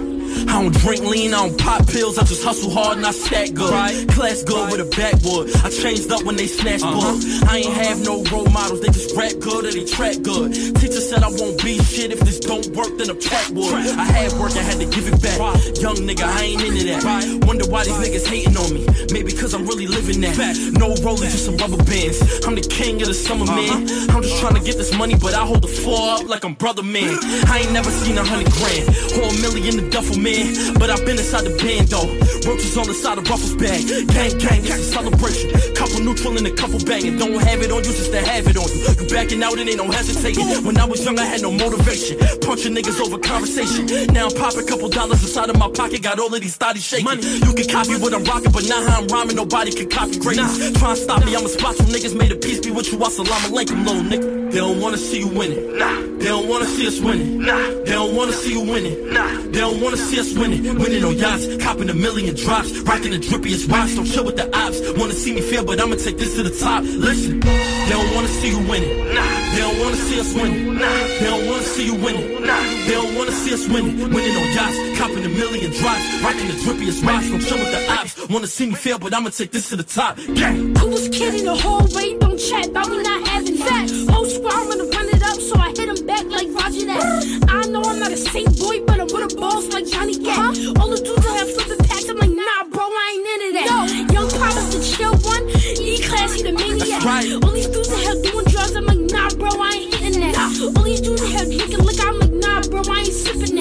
Don't 0.69 0.81
drink 0.81 1.01
lean, 1.01 1.33
I 1.33 1.47
don't 1.47 1.57
pop 1.57 1.87
pills, 1.87 2.19
I 2.19 2.23
just 2.25 2.43
hustle 2.43 2.69
hard 2.69 2.97
and 2.97 3.05
I 3.05 3.09
stack 3.09 3.53
good. 3.53 3.73
Class 4.09 4.43
good 4.43 4.69
with 4.71 4.81
a 4.81 4.89
backboard. 4.95 5.49
I 5.65 5.69
changed 5.71 6.11
up 6.11 6.21
when 6.23 6.35
they 6.35 6.45
snatched 6.45 6.83
uh-huh. 6.83 6.93
book. 6.93 7.49
I 7.49 7.57
ain't 7.57 7.73
have 7.73 8.05
no 8.05 8.21
role 8.29 8.45
models, 8.49 8.81
they 8.81 8.93
just 8.93 9.17
rap 9.17 9.33
good 9.39 9.65
or 9.65 9.71
they 9.71 9.85
track 9.85 10.21
good. 10.21 10.53
Teacher 10.53 11.01
said 11.01 11.23
I 11.23 11.29
won't 11.29 11.57
be 11.63 11.79
shit 11.79 12.11
if 12.11 12.19
this 12.19 12.39
don't 12.39 12.67
work, 12.77 12.93
then 12.99 13.09
I'm 13.09 13.19
track 13.19 13.49
wood. 13.49 13.73
I 13.73 14.05
had 14.05 14.33
work, 14.33 14.53
I 14.53 14.61
had 14.61 14.77
to 14.77 14.85
give 14.85 15.07
it 15.09 15.17
back. 15.23 15.39
Young 15.81 15.97
nigga, 16.05 16.29
I 16.29 16.43
ain't 16.43 16.61
into 16.61 16.83
that. 16.93 17.01
Wonder 17.47 17.65
why 17.65 17.85
these 17.85 17.97
niggas 17.97 18.27
hating 18.29 18.57
on 18.57 18.69
me. 18.69 18.85
Maybe 19.11 19.31
cause 19.33 19.55
I'm 19.55 19.65
really 19.65 19.87
living 19.87 20.21
that. 20.21 20.37
No 20.77 20.93
rollers, 21.01 21.33
just 21.33 21.45
some 21.45 21.57
rubber 21.57 21.81
bands. 21.81 22.21
I'm 22.45 22.53
the 22.53 22.61
king 22.61 23.01
of 23.01 23.07
the 23.07 23.15
summer, 23.15 23.49
uh-huh. 23.49 23.57
man. 23.57 23.89
I'm 24.13 24.21
just 24.21 24.37
trying 24.37 24.53
to 24.53 24.61
get 24.61 24.77
this 24.77 24.93
money, 24.93 25.15
but 25.15 25.33
I 25.33 25.45
hold 25.47 25.63
the 25.63 25.73
floor 25.81 26.21
up 26.21 26.29
like 26.29 26.45
I'm 26.45 26.53
brother, 26.53 26.83
man. 26.83 27.17
I 27.49 27.65
ain't 27.65 27.73
never 27.73 27.89
seen 27.89 28.19
a 28.19 28.23
hundred 28.23 28.53
grand 28.53 28.85
or 29.17 29.33
a 29.33 29.41
million 29.41 29.65
in 29.65 29.83
the 29.83 29.89
duffel, 29.89 30.19
man. 30.19 30.58
But 30.79 30.89
I've 30.89 31.05
been 31.05 31.17
inside 31.17 31.45
the 31.45 31.55
band, 31.57 31.89
though. 31.89 32.07
Roaches 32.47 32.77
on 32.77 32.87
the 32.87 32.93
side 32.93 33.17
of 33.17 33.29
Ruffles 33.29 33.55
bag. 33.55 33.85
Gang, 34.09 34.37
gang, 34.37 34.61
it's 34.63 34.79
a 34.79 34.91
celebration. 34.91 35.51
Couple 35.75 35.99
neutral 36.01 36.37
and 36.37 36.47
a 36.47 36.51
couple 36.51 36.79
banging. 36.79 37.17
Don't 37.17 37.39
have 37.41 37.61
it 37.61 37.71
on 37.71 37.83
you 37.83 37.91
just 37.91 38.11
to 38.11 38.21
have 38.21 38.47
it 38.47 38.57
on 38.57 38.67
you. 38.69 38.79
You 38.99 39.05
backing 39.09 39.43
out 39.43 39.57
and 39.59 39.67
ain't 39.69 39.77
no 39.77 39.89
hesitating. 39.91 40.45
When 40.65 40.77
I 40.77 40.85
was 40.85 41.03
young, 41.03 41.19
I 41.19 41.25
had 41.25 41.41
no 41.41 41.51
motivation. 41.51 42.17
Punching 42.41 42.73
niggas 42.75 42.99
over 42.99 43.17
conversation. 43.17 43.85
Now 44.13 44.27
I'm 44.27 44.35
popping 44.35 44.65
couple 44.65 44.89
dollars 44.89 45.21
inside 45.21 45.49
of 45.49 45.57
my 45.57 45.69
pocket. 45.69 46.01
Got 46.01 46.19
all 46.19 46.33
of 46.33 46.41
these 46.41 46.57
thotties 46.57 46.87
shaking. 46.87 47.21
You 47.45 47.53
can 47.53 47.67
copy 47.67 47.95
what 47.97 48.13
I'm 48.13 48.23
rocking, 48.23 48.51
but 48.51 48.67
now 48.67 48.81
how 48.87 49.01
I'm 49.01 49.07
rhyming, 49.07 49.35
nobody 49.35 49.71
can 49.71 49.89
copy 49.89 50.19
greatness. 50.19 50.71
Try 50.79 50.89
and 50.91 50.97
stop 50.97 51.25
me, 51.25 51.35
I'ma 51.35 51.47
spot 51.47 51.77
you 51.79 51.85
niggas. 51.85 52.15
Made 52.15 52.31
a 52.31 52.35
peace 52.35 52.59
be 52.59 52.71
with 52.71 52.91
you. 52.91 52.97
Assalamu 52.99 53.51
alaikum, 53.51 53.85
little 53.85 54.03
nigga. 54.03 54.38
They 54.49 54.57
don't 54.57 54.81
wanna 54.81 54.97
see 54.97 55.19
you 55.19 55.27
winning. 55.27 55.77
Nah. 55.77 56.01
They 56.17 56.25
don't 56.25 56.47
wanna 56.49 56.65
see 56.65 56.87
us 56.87 56.99
winning. 56.99 57.39
Nah. 57.39 57.55
They 57.85 57.91
don't 57.91 58.15
wanna 58.15 58.33
see 58.33 58.53
you 58.53 58.61
winning. 58.61 59.13
Nah. 59.13 59.29
They 59.51 59.59
don't 59.59 59.79
wanna 59.79 59.97
see 59.97 60.19
us 60.19 60.33
winning. 60.33 60.63
Winning 60.79 61.03
on 61.05 61.15
yachts, 61.17 61.45
copping 61.63 61.87
a 61.89 61.93
million 61.93 62.35
drops, 62.35 62.75
rocking 62.79 63.11
the 63.11 63.19
drippiest 63.19 63.69
watch. 63.69 63.93
Don't 63.95 64.05
chill 64.05 64.25
with 64.25 64.37
the 64.37 64.49
ops. 64.57 64.81
Wanna 64.97 65.13
see 65.13 65.33
me 65.35 65.41
fail, 65.41 65.63
but 65.63 65.79
I'ma 65.79 65.95
take 65.95 66.17
this 66.17 66.35
to 66.35 66.41
the 66.41 66.49
top. 66.49 66.81
Listen, 66.83 67.39
they 67.41 67.89
don't 67.93 68.15
wanna 68.15 68.27
see 68.27 68.49
you 68.49 68.59
winning. 68.67 69.13
Nah. 69.13 69.21
They 69.53 69.61
don't 69.61 69.79
wanna 69.81 69.95
see 69.95 70.19
us 70.19 70.33
winning. 70.33 70.77
Nah. 70.79 70.89
They 71.19 71.29
don't 71.29 71.45
wanna 71.45 71.63
see 71.63 71.85
you 71.85 71.95
winning. 71.95 72.41
Nah. 72.41 72.63
They 72.87 72.93
don't 72.93 73.15
wanna 73.15 73.31
see 73.31 73.53
us 73.53 73.67
winning. 73.69 73.97
Winning 74.09 74.35
on 74.35 74.47
yachts, 74.57 74.77
copping 74.97 75.25
a 75.25 75.29
million 75.29 75.71
drops, 75.77 76.03
rocking 76.23 76.47
the 76.47 76.57
drippiest 76.63 77.05
watch. 77.05 77.29
Don't 77.29 77.39
chill 77.39 77.59
with 77.59 77.71
the 77.71 77.91
ops. 77.91 78.29
Wanna 78.29 78.47
see 78.47 78.65
me 78.65 78.73
fail, 78.73 78.97
but 78.97 79.13
I'ma 79.13 79.29
take 79.29 79.51
this 79.51 79.69
to 79.69 79.75
the 79.75 79.83
top. 79.83 80.17
Gang. 80.33 80.73
Coolest 80.73 81.13
kid 81.13 81.35
in 81.35 81.45
the 81.45 81.55
hallway, 81.55 82.17
don't 82.17 82.28
chat 82.39 82.67
about 82.67 82.87
me 82.89 83.03
not 83.03 83.27
having 83.27 83.57
sex. 83.57 83.91
Whole 84.07 84.25
squad, 84.25 84.53
I'm 84.53 84.69
gonna 84.69 84.87
run 84.95 85.07
it 85.09 85.21
up, 85.21 85.39
so 85.39 85.59
I 85.59 85.69
hit 85.75 85.89
him 85.91 86.05
back 86.07 86.25
like 86.25 86.47
Roger 86.55 86.85
that. 86.87 87.03
I 87.49 87.67
know 87.67 87.83
I'm 87.83 87.99
not 87.99 88.11
a 88.11 88.17
saint 88.17 88.57
boy, 88.57 88.79
but 88.85 88.99
I'm 88.99 89.07
with 89.07 89.33
a 89.33 89.35
boss 89.35 89.67
like 89.73 89.85
Johnny 89.87 90.17
Gat. 90.17 90.39
Uh-huh. 90.39 90.79
All 90.79 90.89
the 90.89 91.01
dudes 91.03 91.23
that 91.25 91.35
have 91.35 91.51
flipping 91.53 91.85
packs, 91.85 92.07
I'm 92.07 92.17
like, 92.17 92.31
nah, 92.31 92.63
bro, 92.71 92.85
I 92.87 93.05
ain't 93.13 93.27
into 93.35 93.49
that. 93.59 93.67
Yo, 93.67 94.23
young 94.23 94.29
Papa's 94.31 94.71
the 94.71 94.79
chill 94.79 95.15
one, 95.27 95.43
E 95.83 95.99
class, 96.01 96.33
he 96.33 96.43
the 96.43 96.53
maniac. 96.53 97.03
All 97.43 97.51
these 97.51 97.67
dudes 97.67 97.89
that 97.89 98.03
have 98.07 98.23
doing 98.23 98.48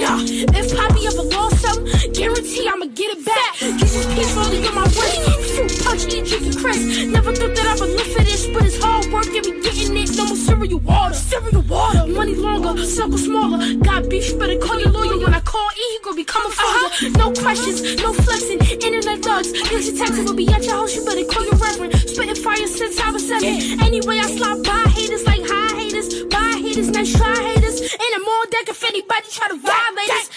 sipping. 0.09 0.55
If 0.55 0.77
Poppy 0.77 1.07
ever 1.07 1.23
lost 1.23 1.61
something, 1.61 2.13
guarantee 2.13 2.69
I'ma 2.69 2.87
get 2.87 3.17
it 3.17 3.25
back. 3.25 3.55
Jesus 3.57 4.07
peace 4.15 4.37
only 4.37 4.67
on 4.67 4.75
my 4.75 4.83
wrist. 4.83 5.21
Fruit 5.55 5.85
punch, 5.85 6.05
eat 6.15 6.25
drinking 6.27 6.61
Chris. 6.61 7.07
Never 7.07 7.35
thought 7.35 7.55
that 7.57 7.67
I 7.67 7.75
would 7.81 7.91
live 7.91 8.13
for 8.13 8.23
this, 8.23 8.47
but 8.49 8.65
it's 8.65 8.83
hard 8.83 9.07
work 9.13 9.27
and 9.27 9.45
we 9.47 9.61
getting 9.63 9.97
it. 9.97 10.17
No 10.17 10.27
more 10.27 10.37
cereal 10.37 10.79
water, 10.81 11.15
cereal 11.15 11.63
water. 11.63 12.07
Money 12.07 12.35
longer, 12.35 12.85
circle 12.85 13.19
smaller. 13.19 13.59
Got 13.77 14.09
beef, 14.09 14.29
you 14.31 14.39
better 14.39 14.59
call 14.59 14.79
your 14.81 14.91
lawyer. 14.91 15.19
When 15.19 15.35
I 15.35 15.41
call 15.41 15.69
E, 15.77 15.85
he 15.93 15.99
gon' 16.05 16.17
become 16.17 16.47
a 16.47 16.51
father. 16.51 16.87
Uh-huh. 16.87 17.09
No 17.19 17.33
questions, 17.33 17.83
no 17.97 18.13
flexing. 18.13 18.61
Internet 18.61 19.23
thugs, 19.23 19.53
picture 19.53 19.97
taxi 19.97 20.23
will 20.23 20.35
be 20.35 20.49
at 20.49 20.65
your 20.65 20.75
house. 20.75 20.95
You 20.95 21.05
better 21.05 21.25
call 21.25 21.45
your 21.45 21.57
reverend. 21.57 21.95
Spitting 21.95 22.37
fire 22.37 22.67
since 22.67 23.01
I 23.01 23.11
was 23.11 23.27
seven. 23.27 23.81
Anyway, 23.83 24.19
I 24.19 24.27
slide 24.31 24.63
by 24.65 24.91
haters 24.91 25.25
like 25.27 25.43
high 25.45 25.77
haters. 25.79 26.25
By 26.25 26.61
haters, 26.63 26.91
nice 26.91 27.13
try 27.17 27.35
haters. 27.35 27.58
And 28.31 28.51
deck 28.51 28.69
if 28.69 28.85
anybody 28.85 29.27
try 29.31 29.49
to 29.49 29.57
violate 29.57 30.11
us. 30.11 30.29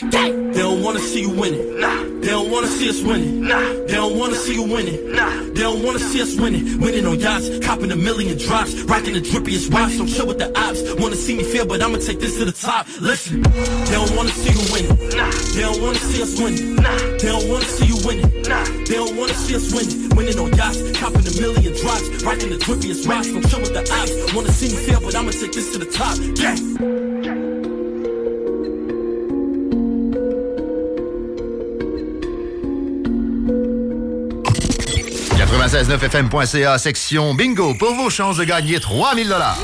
They 0.54 0.62
don't 0.62 0.82
wanna 0.82 1.00
see 1.00 1.22
you 1.22 1.30
winning. 1.30 1.80
Nah. 1.80 2.04
They 2.22 2.28
don't 2.28 2.50
wanna 2.50 2.68
see 2.68 2.90
us 2.90 3.02
winning. 3.02 3.42
Nah. 3.42 3.60
They 3.60 3.96
don't 3.96 4.18
wanna 4.18 4.36
see 4.36 4.54
you 4.54 4.64
winning. 4.64 5.12
Nah. 5.12 5.30
They 5.54 5.62
don't 5.62 5.84
wanna 5.84 6.00
see 6.00 6.22
us 6.22 6.36
winning. 6.40 6.80
Winning 6.80 7.06
on 7.06 7.20
yachts, 7.20 7.50
copping 7.66 7.92
a 7.92 7.96
million 7.96 8.38
drops, 8.38 8.74
rocking 8.84 9.14
the 9.14 9.20
drippiest 9.22 9.74
watch. 9.74 9.98
Don't 9.98 10.08
chill 10.08 10.26
with 10.26 10.40
the 10.40 10.48
ops. 10.58 10.82
Wanna 11.02 11.16
see 11.16 11.36
me 11.36 11.44
fail, 11.44 11.66
but 11.66 11.82
I'ma 11.82 11.98
take 11.98 12.20
this 12.20 12.38
to 12.38 12.46
the 12.46 12.54
top. 12.54 12.88
Listen, 13.02 13.42
they 13.44 13.96
don't 14.00 14.16
wanna 14.16 14.32
see 14.32 14.52
you 14.56 14.64
winning. 14.72 14.98
Nah. 15.18 15.32
They 15.54 15.62
don't 15.62 15.82
wanna 15.82 16.00
see 16.00 16.22
us 16.24 16.40
winning. 16.40 16.76
Nah. 16.76 16.98
They 17.20 17.28
don't 17.28 17.48
wanna 17.50 17.66
see 17.66 17.86
you 17.86 17.98
winning. 18.08 18.32
Nah. 18.48 18.64
They 18.88 18.96
don't 18.96 19.16
wanna 19.18 19.34
see 19.34 19.56
us 19.56 19.74
winning. 19.74 20.16
Winning 20.16 20.40
on 20.40 20.52
yachts, 20.56 20.80
copping 20.98 21.28
a 21.28 21.34
million 21.42 21.74
drops, 21.76 22.24
rocking 22.24 22.50
the 22.50 22.58
drippiest 22.58 23.08
watch. 23.08 23.28
Don't 23.28 23.46
chill 23.50 23.60
with 23.60 23.74
the 23.74 23.84
ops. 23.92 24.34
Wanna 24.34 24.52
see 24.52 24.70
me 24.74 24.78
fail, 24.86 25.02
but 25.02 25.14
I'ma 25.14 25.32
take 25.32 25.52
this 25.52 25.72
to 25.74 25.78
the 25.78 25.86
top. 25.86 26.18
Yeah. 26.40 27.11
Fmca 35.74 36.78
section 36.78 37.34
bingo 37.34 37.74
pour 37.74 37.96
vos 37.96 38.10
chances 38.10 38.36
de 38.38 38.44
gagner 38.44 38.80
3000 38.80 39.30
dollars. 39.30 39.58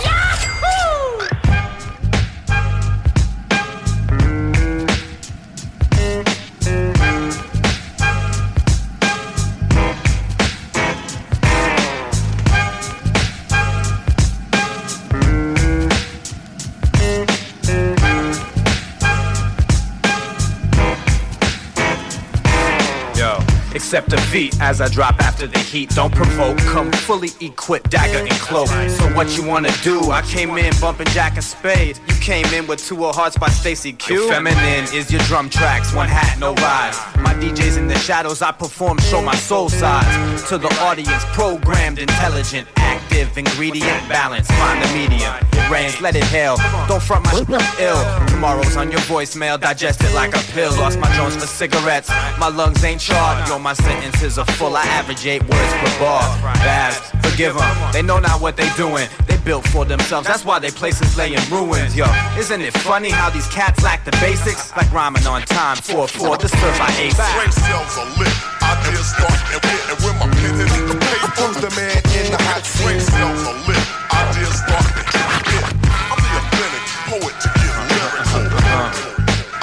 Defeat 24.38 24.62
as 24.62 24.82
I 24.82 24.88
drop 24.88 25.20
after 25.20 25.48
the 25.48 25.60
heat. 25.60 25.90
Don't 25.90 26.14
provoke, 26.14 26.58
come 26.60 26.92
fully 26.92 27.30
equipped, 27.42 27.90
dagger 27.90 28.20
and 28.20 28.30
cloak. 28.32 28.68
So 28.68 29.06
what 29.16 29.36
you 29.36 29.44
wanna 29.44 29.72
do? 29.84 30.12
I 30.12 30.22
came 30.22 30.58
in 30.58 30.74
bumping 30.80 31.08
Jack 31.08 31.34
and 31.36 31.44
Spade. 31.44 32.00
You 32.08 32.16
came 32.28 32.46
in 32.54 32.68
with 32.68 32.86
two 32.86 33.06
of 33.06 33.16
hearts 33.16 33.38
by 33.38 33.48
Stacey 33.48 33.94
Q. 33.94 34.28
Feminine 34.28 34.84
is 34.94 35.10
your 35.10 35.22
drum 35.22 35.50
tracks, 35.50 35.94
one 35.94 36.10
hat, 36.10 36.38
no 36.38 36.54
rise. 36.56 37.00
My 37.24 37.34
DJs 37.34 37.78
in 37.78 37.88
the 37.88 37.98
shadows, 37.98 38.42
I 38.42 38.52
perform, 38.52 38.98
show 38.98 39.22
my 39.22 39.36
soul 39.36 39.70
sides. 39.70 40.44
To 40.50 40.58
the 40.58 40.68
audience, 40.82 41.24
programmed, 41.32 42.00
intelligent, 42.00 42.68
active, 42.76 43.38
ingredient 43.38 44.10
balance. 44.10 44.48
Find 44.52 44.84
the 44.84 44.88
medium. 44.94 45.34
It 45.54 45.72
rains, 45.72 46.02
let 46.02 46.18
it 46.18 46.26
hail. 46.26 46.58
Don't 46.90 47.02
front 47.02 47.24
my 47.24 47.32
ill. 47.80 48.28
Tomorrow's 48.28 48.76
on 48.76 48.92
your 48.92 49.00
voicemail, 49.08 49.58
digest 49.58 50.04
it 50.04 50.14
like 50.14 50.36
a 50.36 50.44
pill. 50.52 50.72
Lost 50.76 51.00
my 51.00 51.10
drones 51.16 51.38
for 51.38 51.48
cigarettes. 51.48 52.10
My 52.40 52.50
lungs 52.50 52.84
ain't 52.84 53.00
charred. 53.00 53.48
Yo, 53.48 53.58
my 53.58 53.74
sentences 53.74 54.38
are 54.38 54.46
full. 54.60 54.76
I 54.76 54.84
average 55.00 55.26
eight 55.26 55.44
words 55.44 55.74
per 55.80 56.00
bar. 56.00 56.22
Babs, 56.60 57.00
forgive 57.26 57.56
them. 57.56 57.92
They 57.94 58.02
know 58.02 58.20
not 58.20 58.42
what 58.42 58.58
they 58.58 58.70
doing. 58.76 59.08
They 59.28 59.38
built 59.38 59.66
for 59.70 59.86
themselves. 59.86 60.28
That's 60.28 60.44
why 60.44 60.60
they 60.60 60.72
places 60.72 61.16
lay 61.18 61.34
in 61.34 61.42
ruins. 61.50 61.96
Yo, 61.96 62.06
isn't 62.38 62.62
it 62.62 62.74
funny 62.74 63.10
how 63.10 63.30
these 63.30 63.48
cats 63.48 63.84
lack 63.84 64.06
the 64.06 64.12
basics? 64.24 64.76
Like 64.78 64.92
rhyming 64.92 65.26
on 65.28 65.42
time. 65.44 65.78
4-4, 65.78 66.40
disturbed 66.40 66.80
by 66.80 66.92
ace. 67.02 67.18
Brain 67.18 67.52
cells 67.52 67.98
are 67.98 68.10
lit. 68.18 68.34
Ideas 68.64 69.08
start 69.16 69.40
and 69.52 69.62
wit, 69.64 69.82
and 69.90 70.00
when 70.04 70.16
my 70.20 70.28
pen 70.28 70.56
hits 70.60 70.76
the 70.88 70.98
paper, 71.00 71.32
who's 71.40 71.58
the 71.64 71.72
man 71.76 71.98
in 72.20 72.32
the 72.32 72.40
hot 72.52 72.64
seat? 72.66 72.84
Brain 72.84 73.00
cells 73.00 73.42
are 73.48 73.60
lit. 73.68 73.84
Ideas 74.12 74.56
start 74.60 74.88
and 74.92 75.08
hit. 75.48 75.66
I'm 75.88 76.20
the 76.20 76.32
authentic 76.40 76.86
poet 77.08 77.36
to 77.42 77.48
get 77.58 77.74
lyrical. 77.88 78.44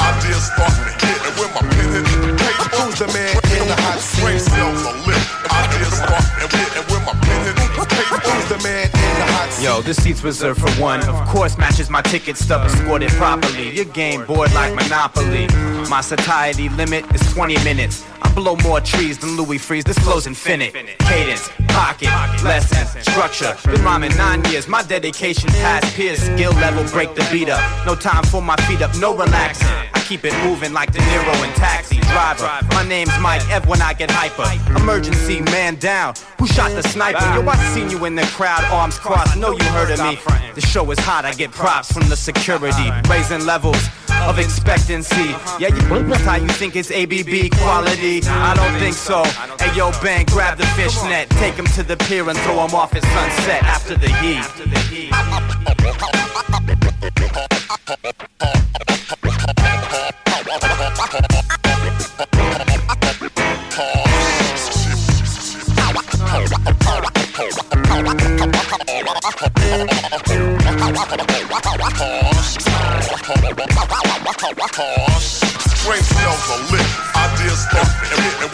Ideas 0.01 0.45
start 0.49 0.73
to 0.73 0.93
hit, 1.05 1.21
and 1.25 1.35
when 1.37 1.51
my 1.53 1.63
pen 1.69 1.89
hits 1.95 2.13
the 2.17 2.33
paper, 2.33 2.69
who's 2.81 2.99
the 2.99 3.09
man 3.13 3.44
Yo, 9.65 9.81
this 9.81 9.97
seat's 9.97 10.23
reserved 10.23 10.61
for 10.61 10.71
one. 10.73 11.01
Of 11.09 11.27
course, 11.27 11.57
matches 11.57 11.89
my 11.89 12.03
ticket 12.03 12.37
stub 12.37 12.71
it 12.71 13.11
properly. 13.13 13.71
Your 13.75 13.87
game 13.87 14.23
bored 14.27 14.53
like 14.53 14.75
Monopoly. 14.75 15.47
My 15.89 16.03
satiety 16.03 16.69
limit 16.69 17.07
is 17.15 17.23
20 17.33 17.55
minutes. 17.65 18.05
I'm 18.21 18.35
blow 18.35 18.57
more 18.57 18.83
trees 18.83 19.17
than 19.17 19.39
Louis 19.39 19.57
Freese. 19.57 19.85
This 19.85 19.99
flow's 20.01 20.27
infinite. 20.27 20.75
Cadence, 20.99 21.49
pocket, 21.69 22.09
lesson, 22.45 23.03
structure. 23.03 23.57
Been 23.65 23.83
rhyming 23.83 24.15
nine 24.19 24.45
years. 24.47 24.69
My 24.69 24.83
dedication 24.83 25.49
past 25.49 25.95
peers. 25.95 26.19
Skill 26.19 26.53
level, 26.53 26.85
break 26.93 27.15
the 27.15 27.27
beat 27.33 27.49
up. 27.49 27.63
No 27.87 27.95
time 27.95 28.25
for 28.25 28.43
my 28.43 28.57
feet 28.67 28.83
up, 28.83 28.95
no 28.99 29.17
relaxing. 29.17 29.67
I 29.95 30.01
keep 30.07 30.25
it 30.25 30.35
moving 30.45 30.73
like 30.73 30.93
De 30.93 30.99
Niro 30.99 31.35
and 31.43 31.55
Taxi 31.57 32.01
Driver. 32.01 32.51
My 32.75 32.87
name's 32.87 33.17
Mike 33.21 33.49
Ev 33.51 33.67
when 33.67 33.81
I 33.81 33.95
get 33.95 34.11
hyper. 34.11 34.45
Emergency 34.77 35.41
man 35.41 35.77
down. 35.77 36.15
Who 36.39 36.47
shot 36.47 36.71
the 36.73 36.83
sniper? 36.83 37.25
Yo, 37.35 37.49
I 37.49 37.57
seen 37.73 37.89
you 37.91 38.05
in 38.05 38.15
the 38.15 38.27
crowd, 38.37 38.65
arms 38.65 38.99
crossed. 38.99 39.37
Know 39.39 39.54
you 39.59 39.65
heard 39.71 39.91
of 39.91 40.01
me. 40.01 40.19
The 40.55 40.61
show 40.61 40.91
is 40.91 40.99
hot. 40.99 41.25
I 41.25 41.33
get 41.33 41.51
props 41.51 41.93
from 41.93 42.09
the 42.09 42.17
security, 42.17 42.91
raising 43.09 43.45
levels 43.45 43.83
of 44.23 44.39
expectancy. 44.39 45.35
Yeah, 45.59 45.69
you 45.75 46.05
that's 46.05 46.25
how 46.25 46.37
you 46.37 46.49
think 46.49 46.77
it's 46.77 46.91
ABB 46.91 47.51
quality. 47.59 48.23
I 48.25 48.55
don't 48.55 48.79
think 48.79 48.95
so. 48.95 49.25
Hey, 49.59 49.77
yo, 49.77 49.91
bang, 50.03 50.27
grab 50.27 50.59
the 50.59 50.67
fishnet, 50.79 51.29
take 51.31 51.55
him 51.55 51.67
to 51.75 51.83
the 51.83 51.97
pier 51.97 52.29
and 52.29 52.39
throw 52.41 52.65
him 52.67 52.75
off 52.75 52.95
at 52.95 53.03
sunset 53.03 53.63
after 53.65 53.97
the 53.97 54.09
heat. 54.23 54.45
Brain 75.85 76.03
cells 76.03 76.45
are 76.53 76.61
lit. 76.73 76.85
Ideas 77.17 77.61
start 77.65 77.89
and, 78.45 78.54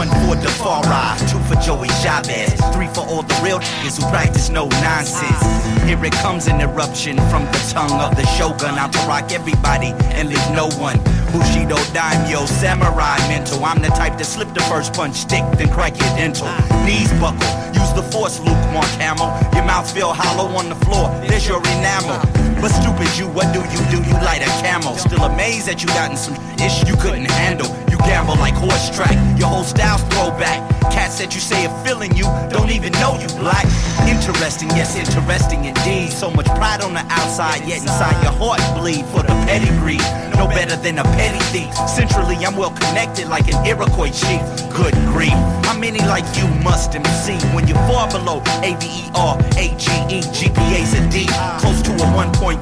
one 0.00 0.08
for 0.24 0.34
the 0.34 0.48
far 0.48 0.80
eye, 0.86 1.14
two 1.28 1.38
for 1.44 1.60
Joey 1.60 1.88
Chavez, 2.00 2.56
three 2.72 2.88
for 2.88 3.04
all 3.04 3.22
the 3.22 3.38
real 3.44 3.60
niggas 3.60 4.00
who 4.00 4.08
practice 4.08 4.48
no 4.48 4.64
nonsense. 4.80 5.42
Here 5.84 6.02
it 6.02 6.14
comes 6.24 6.46
an 6.46 6.58
eruption 6.62 7.16
from 7.28 7.44
the 7.52 7.60
tongue 7.68 8.00
of 8.00 8.16
the 8.16 8.24
shogun, 8.36 8.80
to 8.80 8.98
rock 9.04 9.30
everybody 9.32 9.92
and 10.16 10.30
leave 10.30 10.50
no 10.56 10.72
one. 10.80 10.96
Bushido 11.32 11.76
daimyo, 11.92 12.46
samurai 12.46 13.18
mental. 13.28 13.62
I'm 13.62 13.82
the 13.82 13.88
type 13.88 14.16
to 14.16 14.24
slip 14.24 14.48
the 14.54 14.64
first 14.72 14.94
punch 14.94 15.16
stick, 15.16 15.44
then 15.58 15.68
crack 15.68 15.92
your 16.00 16.08
dental. 16.16 16.48
Knees 16.86 17.12
buckle, 17.20 17.52
use 17.76 17.92
the 17.92 18.06
force, 18.10 18.40
Luke 18.40 18.64
Mark 18.72 18.88
Hamill. 19.04 19.28
Your 19.52 19.66
mouth 19.66 19.92
feel 19.92 20.14
hollow 20.14 20.48
on 20.56 20.70
the 20.70 20.80
floor, 20.86 21.10
there's 21.28 21.46
your 21.46 21.60
enamel. 21.76 22.16
But 22.62 22.72
stupid 22.72 23.10
you, 23.18 23.28
what 23.28 23.52
do 23.52 23.60
you 23.60 23.82
do? 23.92 23.98
You 24.08 24.16
light 24.24 24.40
a 24.40 24.50
camel. 24.64 24.96
Still 24.96 25.24
amazed 25.24 25.66
that 25.68 25.82
you 25.82 25.88
gotten 25.88 26.16
some 26.16 26.36
ish 26.56 26.88
you 26.88 26.96
couldn't 26.96 27.30
handle. 27.30 27.68
Gamble 28.06 28.36
like 28.36 28.54
horse 28.54 28.90
track, 28.90 29.16
your 29.38 29.48
whole 29.48 29.64
style's 29.64 30.02
throwback. 30.14 30.68
Cats 30.90 31.18
that 31.18 31.34
you 31.34 31.40
say 31.40 31.66
are 31.66 31.84
feeling 31.84 32.14
you, 32.16 32.24
don't 32.50 32.70
even 32.70 32.92
know 32.94 33.14
you 33.20 33.28
black. 33.38 33.64
Interesting, 34.08 34.68
yes, 34.70 34.96
interesting 34.96 35.64
indeed. 35.64 36.10
So 36.10 36.30
much 36.30 36.46
pride 36.46 36.82
on 36.82 36.94
the 36.94 37.04
outside, 37.10 37.66
yet 37.66 37.82
inside 37.82 38.16
your 38.22 38.32
heart 38.32 38.60
bleed 38.76 39.04
for 39.06 39.22
the 39.22 39.34
pedigree. 39.46 40.02
No 40.36 40.48
better 40.48 40.76
than 40.76 40.98
a 40.98 41.04
petty 41.04 41.38
thief. 41.52 41.72
Centrally, 41.88 42.36
I'm 42.36 42.56
well 42.56 42.70
connected 42.70 43.28
like 43.28 43.52
an 43.52 43.64
Iroquois 43.66 44.10
chief. 44.10 44.40
Good 44.72 44.94
grief. 45.12 45.36
How 45.68 45.76
many 45.76 46.00
like 46.00 46.24
you 46.36 46.48
must 46.64 46.94
MC 46.94 47.36
when 47.54 47.68
you're 47.68 47.76
far 47.86 48.08
below 48.10 48.42
AVER, 48.64 49.32
AGE, 49.60 50.24
GPA's 50.32 50.94
a 50.94 51.02
D, 51.12 51.26
close 51.60 51.82
to 51.82 51.92
a 51.92 52.06
1.3? 52.16 52.56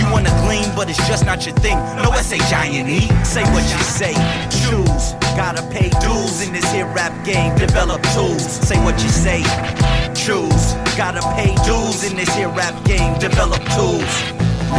You 0.00 0.10
wanna 0.10 0.32
glean, 0.42 0.64
but 0.74 0.88
it's 0.88 1.06
just 1.06 1.26
not 1.26 1.44
your 1.44 1.54
thing. 1.56 1.76
No 2.02 2.10
SA 2.12 2.38
giant 2.48 2.88
E. 2.88 3.00
Say 3.24 3.44
what 3.52 3.62
you 3.68 3.78
say. 3.84 4.14
Gotta 5.38 5.62
pay 5.70 5.88
dues 6.00 6.44
in 6.44 6.52
this 6.52 6.68
here 6.72 6.84
rap 6.86 7.14
game. 7.24 7.56
Develop 7.56 8.02
tools. 8.12 8.42
Say 8.42 8.76
what 8.82 9.00
you 9.00 9.08
say, 9.08 9.38
choose. 10.12 10.74
Gotta 10.98 11.22
pay 11.38 11.54
dues 11.62 12.10
in 12.10 12.16
this 12.16 12.28
here 12.34 12.48
rap 12.48 12.74
game. 12.84 13.16
Develop 13.20 13.62
tools. 13.70 14.10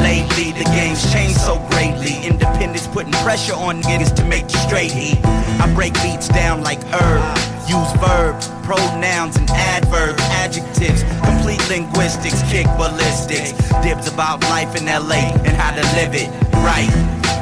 Lately, 0.03 0.51
the 0.51 0.67
game's 0.75 0.99
changed 1.13 1.39
so 1.39 1.65
greatly. 1.71 2.27
Independence 2.27 2.87
putting 2.87 3.13
pressure 3.23 3.53
on 3.55 3.81
niggas 3.83 4.13
to 4.17 4.25
make 4.25 4.49
the 4.49 4.57
straight 4.67 4.91
heat. 4.91 5.17
I 5.63 5.73
break 5.73 5.93
beats 6.03 6.27
down 6.27 6.61
like 6.61 6.83
herb. 6.91 7.23
Use 7.69 7.91
verbs, 8.03 8.49
pronouns, 8.67 9.37
and 9.37 9.49
adverbs, 9.51 10.21
adjectives. 10.43 11.03
Complete 11.23 11.63
linguistics, 11.69 12.43
kick 12.51 12.67
ballistics. 12.75 13.53
Dibs 13.81 14.11
about 14.11 14.41
life 14.51 14.75
in 14.75 14.87
LA 14.87 15.31
and 15.39 15.55
how 15.55 15.71
to 15.71 15.81
live 15.95 16.13
it 16.13 16.27
right. 16.67 16.91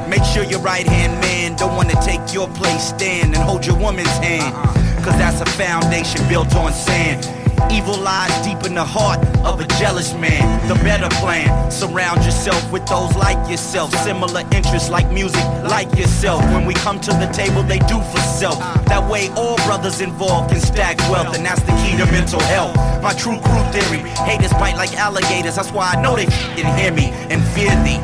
Make 0.08 0.24
sure 0.24 0.44
your 0.44 0.62
right 0.62 0.88
hand 0.88 1.20
man 1.20 1.56
don't 1.58 1.76
wanna 1.76 2.00
take 2.02 2.34
your 2.34 2.48
place, 2.48 2.90
stand 2.90 3.36
and 3.36 3.44
hold 3.44 3.66
your 3.66 3.78
woman's 3.78 4.18
hand. 4.18 4.54
Uh-uh. 4.56 5.04
Cause 5.04 5.18
that's 5.18 5.42
a 5.42 5.46
foundation 5.46 6.28
built 6.28 6.56
on 6.56 6.72
sand. 6.74 7.28
Evil 7.72 7.98
lies 7.98 8.32
deep 8.46 8.64
in 8.66 8.76
the 8.76 8.84
heart 8.84 9.20
of 9.44 9.60
a 9.60 9.66
jealous 9.80 10.14
man. 10.14 10.46
The 10.70 10.76
better 10.76 11.10
plan, 11.18 11.72
surround 11.72 12.24
yourself 12.24 12.72
with 12.72 12.86
those 12.86 13.16
like 13.16 13.38
yourself. 13.50 13.94
Similar 14.04 14.42
interests 14.54 14.90
like 14.90 15.12
music, 15.12 15.44
like 15.64 15.94
yourself. 15.98 16.42
When 16.54 16.66
we 16.66 16.74
come 16.76 17.00
to 17.02 17.12
the 17.12 17.30
table, 17.34 17.64
they 17.64 17.80
do 17.80 18.00
for 18.00 18.20
self. 18.20 18.62
Uh-uh. 18.62 18.84
That 18.84 19.10
way, 19.10 19.30
all 19.36 19.58
brothers 19.66 20.00
involved 20.00 20.52
can 20.52 20.62
stack 20.62 20.98
wealth, 21.10 21.36
and 21.36 21.46
that's 21.46 21.62
the 21.64 21.74
key 21.84 21.98
to 21.98 22.06
mental 22.12 22.40
health. 22.42 22.76
My 23.02 23.14
true 23.14 23.40
crew 23.42 23.64
theory 23.72 24.00
haters 24.24 24.54
bite 24.54 24.78
like 24.78 24.94
alligators. 24.96 25.56
That's 25.56 25.72
why 25.72 25.92
I 25.94 26.02
know 26.02 26.16
they 26.16 26.26
can 26.26 26.78
hear 26.78 26.94
me 26.94 27.12
and 27.34 27.44
fear 27.56 27.72
thee. 27.84 28.00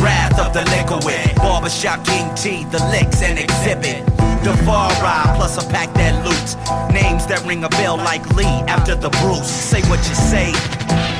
Wrath 0.00 0.38
of 0.38 0.52
the 0.52 0.62
liquid, 0.70 1.36
barbershop 1.36 2.04
King 2.04 2.32
T, 2.34 2.64
the 2.70 2.78
licks 2.90 3.22
and 3.22 3.38
exhibit. 3.38 4.06
Devara 4.44 5.34
plus 5.34 5.58
a 5.58 5.68
pack 5.68 5.92
that 5.94 6.14
loots. 6.24 6.54
Names 6.94 7.26
that 7.26 7.42
ring 7.44 7.64
a 7.64 7.68
bell 7.70 7.96
like 7.96 8.24
Lee 8.36 8.62
after 8.70 8.94
the 8.94 9.10
Bruce. 9.20 9.50
Say 9.50 9.82
what 9.90 9.98
you 10.08 10.14
say, 10.14 10.52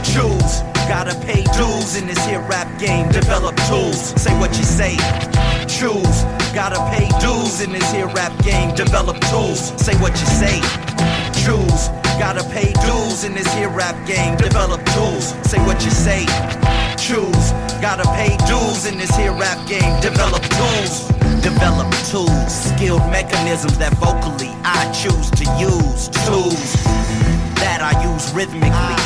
choose. 0.07 0.63
Gotta 0.87 1.15
pay 1.27 1.43
dues 1.59 1.97
in 2.01 2.07
this 2.07 2.25
here 2.25 2.41
rap 2.49 2.69
game. 2.79 3.11
Develop 3.11 3.57
tools. 3.69 4.15
Say 4.21 4.33
what 4.39 4.57
you 4.57 4.65
say, 4.65 4.97
choose. 5.67 6.23
Gotta 6.55 6.79
pay 6.95 7.11
dues 7.21 7.61
in 7.61 7.73
this 7.73 7.91
here 7.93 8.09
rap 8.09 8.33
game. 8.45 8.75
Develop 8.75 9.19
tools. 9.27 9.75
Say 9.77 9.95
what 10.01 10.13
you 10.13 10.27
say, 10.27 10.63
choose. 11.35 11.91
Gotta 12.19 12.43
pay 12.55 12.73
dues 12.87 13.25
in 13.25 13.35
this 13.35 13.53
here 13.55 13.69
rap 13.69 13.95
game. 14.07 14.37
Develop 14.37 14.85
tools. 14.95 15.35
Say 15.43 15.59
what 15.67 15.85
you 15.85 15.91
say, 15.91 16.25
choose. 17.09 17.53
Gotta 17.81 18.05
pay 18.13 18.37
dues 18.45 18.85
in 18.85 18.99
this 18.99 19.15
here 19.17 19.33
rap 19.33 19.57
game. 19.67 19.97
Develop 20.01 20.43
tools. 20.61 21.09
Develop 21.41 21.89
tools, 22.13 22.53
skilled 22.53 23.01
mechanisms 23.09 23.79
that 23.79 23.95
vocally 23.97 24.53
I 24.61 24.85
choose 24.93 25.31
to 25.41 25.45
use. 25.57 26.13
Tools 26.29 26.75
that 27.57 27.81
I 27.81 27.97
use 28.05 28.29
rhythmically. 28.35 29.01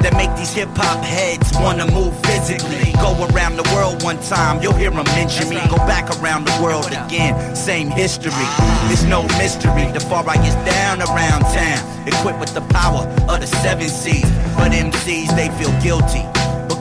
That 0.00 0.14
make 0.16 0.32
these 0.34 0.54
hip 0.54 0.70
hop 0.72 1.04
heads 1.04 1.52
wanna 1.60 1.90
move 1.92 2.14
physically. 2.24 2.92
Go 3.04 3.12
around 3.34 3.56
the 3.56 3.68
world 3.74 4.02
one 4.02 4.18
time, 4.22 4.62
you'll 4.62 4.78
hear 4.78 4.90
them 4.90 5.04
mention 5.12 5.50
me. 5.50 5.60
Go 5.68 5.76
back 5.84 6.08
around 6.22 6.46
the 6.46 6.56
world 6.62 6.86
again, 6.86 7.34
same 7.54 7.90
history. 7.90 8.48
It's 8.88 9.02
no 9.02 9.24
mystery. 9.36 9.92
The 9.92 10.00
far 10.00 10.24
I 10.26 10.36
get 10.36 10.56
down 10.64 11.02
around 11.02 11.42
town, 11.52 12.08
equipped 12.08 12.40
with 12.40 12.54
the 12.54 12.64
power 12.72 13.04
of 13.28 13.40
the 13.40 13.46
seven 13.46 13.88
C's. 13.88 14.30
But 14.56 14.72
MCs, 14.72 15.36
they 15.36 15.50
feel 15.60 15.74
guilty. 15.82 16.24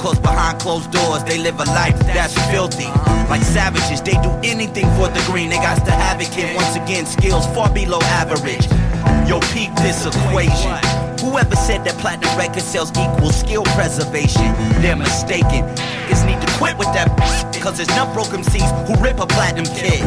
Cause 0.02 0.20
behind 0.20 0.60
closed 0.60 0.92
doors 0.92 1.24
they 1.24 1.38
live 1.38 1.60
a 1.60 1.66
life 1.66 1.98
that's 2.00 2.34
filthy. 2.50 2.90
Like 3.30 3.44
savages, 3.44 4.02
they 4.02 4.18
do 4.26 4.32
anything 4.44 4.90
for 4.98 5.08
the 5.08 5.24
green. 5.28 5.50
They 5.50 5.58
got 5.58 5.78
to 5.86 6.26
kid. 6.26 6.56
Once 6.56 6.76
again, 6.76 7.06
skills 7.06 7.46
far 7.54 7.70
below 7.72 8.00
average. 8.20 8.66
Yo, 9.30 9.40
peep 9.54 9.74
this 9.78 10.06
equation. 10.06 10.74
Whoever 11.22 11.56
said 11.56 11.86
that 11.86 11.98
platinum 12.00 12.36
record 12.36 12.64
sales 12.64 12.90
equal 12.92 13.32
skill 13.32 13.64
preservation, 13.78 14.54
they're 14.82 14.96
mistaken. 14.96 15.70
Niggas 16.12 16.26
need 16.26 16.42
to 16.46 16.54
quit 16.58 16.78
with 16.78 16.92
that 16.94 17.08
cause 17.62 17.78
there's 17.78 17.90
enough 17.90 18.14
broke 18.14 18.28
MCs 18.28 18.88
who 18.88 19.02
rip 19.02 19.20
a 19.20 19.26
platinum 19.26 19.66
kid. 19.76 20.02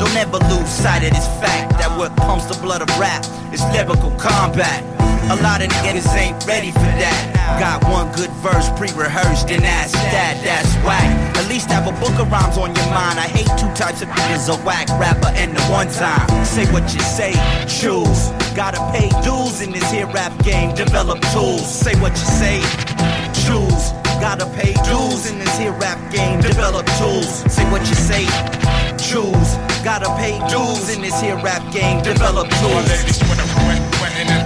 Don't 0.00 0.16
ever 0.16 0.38
lose 0.48 0.68
sight 0.68 1.04
of 1.04 1.10
this 1.10 1.26
fact 1.40 1.70
that 1.78 1.96
what 1.96 2.16
pumps 2.16 2.46
the 2.46 2.60
blood 2.62 2.82
of 2.82 2.88
rap 2.98 3.24
is 3.52 3.62
lyrical 3.72 4.10
combat. 4.18 4.95
A 5.26 5.34
lot 5.42 5.60
of 5.60 5.68
niggas 5.68 6.06
ain't 6.14 6.38
ready 6.46 6.70
for 6.70 6.86
that. 7.02 7.58
Got 7.58 7.82
one 7.90 8.06
good 8.14 8.30
verse 8.46 8.70
pre-rehearsed 8.78 9.50
and 9.50 9.64
that's 9.64 9.90
that, 9.92 10.38
that's 10.46 10.70
whack. 10.86 11.10
At 11.34 11.48
least 11.48 11.66
have 11.70 11.88
a 11.90 11.94
book 11.98 12.14
of 12.22 12.30
rhymes 12.30 12.56
on 12.56 12.70
your 12.70 12.86
mind. 12.94 13.18
I 13.18 13.26
hate 13.26 13.50
two 13.58 13.66
types 13.74 14.02
of 14.02 14.08
niggas, 14.08 14.46
a 14.46 14.56
whack 14.62 14.86
rapper 15.02 15.34
and 15.34 15.50
the 15.50 15.62
one 15.66 15.90
time. 15.90 16.30
Say 16.44 16.70
what 16.70 16.94
you 16.94 17.00
say, 17.00 17.34
choose. 17.66 18.30
Gotta 18.54 18.78
pay 18.94 19.10
dues 19.26 19.62
in 19.62 19.72
this 19.72 19.90
here 19.90 20.06
rap 20.14 20.30
game, 20.44 20.74
develop 20.76 21.18
tools. 21.34 21.66
Say 21.66 21.98
what 21.98 22.12
you 22.14 22.26
say, 22.38 22.62
choose. 23.34 23.90
Gotta 24.22 24.46
pay 24.54 24.78
dues 24.86 25.26
in 25.26 25.42
this 25.42 25.58
here 25.58 25.74
rap 25.74 25.98
game, 26.14 26.40
develop 26.40 26.86
tools. 27.02 27.42
Say 27.50 27.66
what 27.74 27.82
you 27.82 27.98
say, 27.98 28.30
choose. 28.94 29.58
Gotta 29.82 30.06
pay 30.22 30.38
dues 30.46 30.94
in 30.94 31.02
this 31.02 31.20
here 31.20 31.36
rap 31.42 31.66
game, 31.74 31.98
develop 32.02 32.46
tools. 32.62 32.86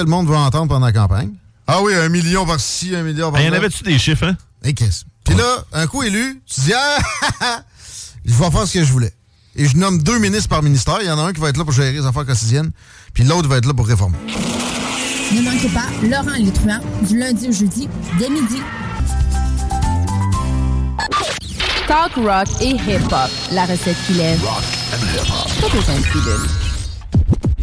le 0.00 0.10
monde 0.10 0.28
veut 0.28 0.36
entendre 0.36 0.68
pendant 0.68 0.86
la 0.86 0.92
campagne. 0.92 1.30
Ah 1.66 1.82
oui, 1.82 1.94
un 1.94 2.08
million 2.08 2.44
par-ci, 2.46 2.94
un 2.96 3.02
million 3.02 3.30
par-là. 3.30 3.46
Il 3.46 3.48
y 3.48 3.50
en 3.50 3.56
avait-tu 3.56 3.84
des 3.84 3.98
chiffres, 3.98 4.26
hein? 4.26 4.36
Et 4.64 4.74
qu'est-ce? 4.74 5.04
Puis 5.24 5.34
là, 5.34 5.64
un 5.72 5.86
coup 5.86 6.02
élu, 6.02 6.42
tu 6.46 6.60
dis, 6.62 6.72
ah, 6.74 7.62
je 8.24 8.34
vais 8.34 8.50
faire 8.50 8.66
ce 8.66 8.74
que 8.74 8.84
je 8.84 8.92
voulais. 8.92 9.12
Et 9.56 9.66
je 9.66 9.76
nomme 9.76 10.02
deux 10.02 10.18
ministres 10.18 10.48
par 10.48 10.62
ministère. 10.62 10.98
Il 11.00 11.06
y 11.06 11.10
en 11.10 11.18
a 11.18 11.22
un 11.22 11.32
qui 11.32 11.40
va 11.40 11.48
être 11.48 11.56
là 11.56 11.64
pour 11.64 11.72
gérer 11.72 11.92
les 11.92 12.06
affaires 12.06 12.26
quotidiennes, 12.26 12.70
puis 13.14 13.24
l'autre 13.24 13.48
va 13.48 13.58
être 13.58 13.66
là 13.66 13.74
pour 13.74 13.86
réformer. 13.86 14.18
Ne 15.32 15.42
manquez 15.42 15.68
pas 15.68 15.86
Laurent 16.02 16.36
Les 16.38 16.50
Truands, 16.50 16.80
du 17.02 17.18
lundi 17.18 17.48
au 17.48 17.52
jeudi, 17.52 17.88
dès 18.18 18.28
midi. 18.28 18.60
Talk 21.86 22.14
rock 22.16 22.48
et 22.60 22.70
hip-hop. 22.70 23.30
La 23.52 23.64
recette 23.64 23.96
qui 24.06 24.14
lève. 24.14 24.40
Pas 24.40 25.68
besoin 25.68 25.96
de 25.96 26.04
pilule. 26.04 26.69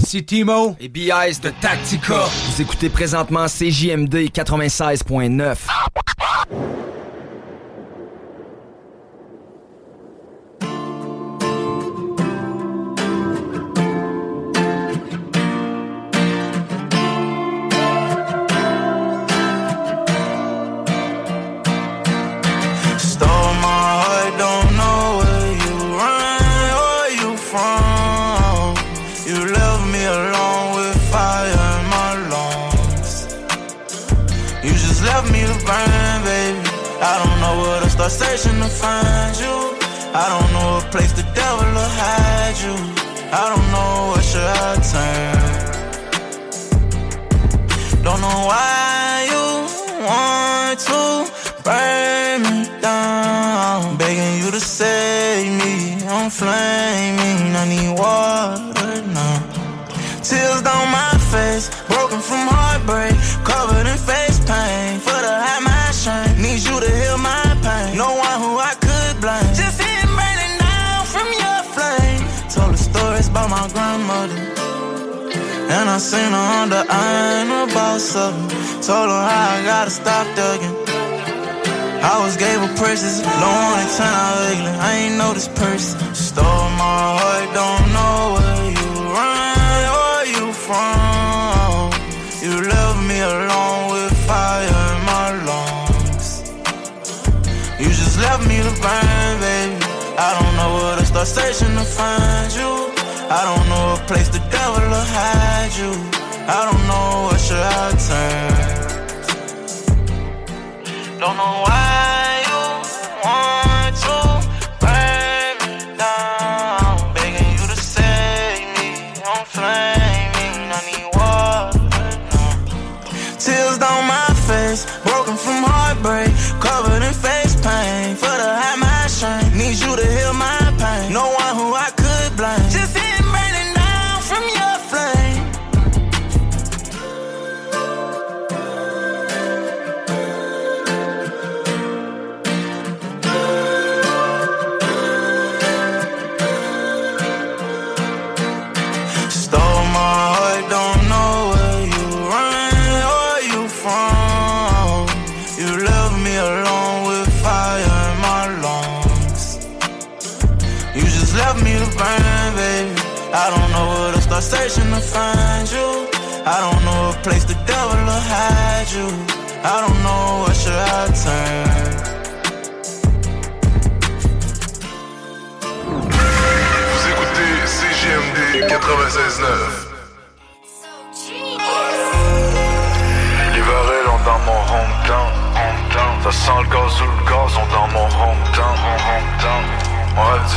Ici 0.07 0.23
Timo 0.23 0.73
et 0.79 0.87
BIS 0.87 1.41
de 1.43 1.49
Tactica. 1.59 2.23
Vous 2.45 2.61
écoutez 2.61 2.87
présentement 2.87 3.47
CJMD 3.47 4.31
96.9. 4.31 5.57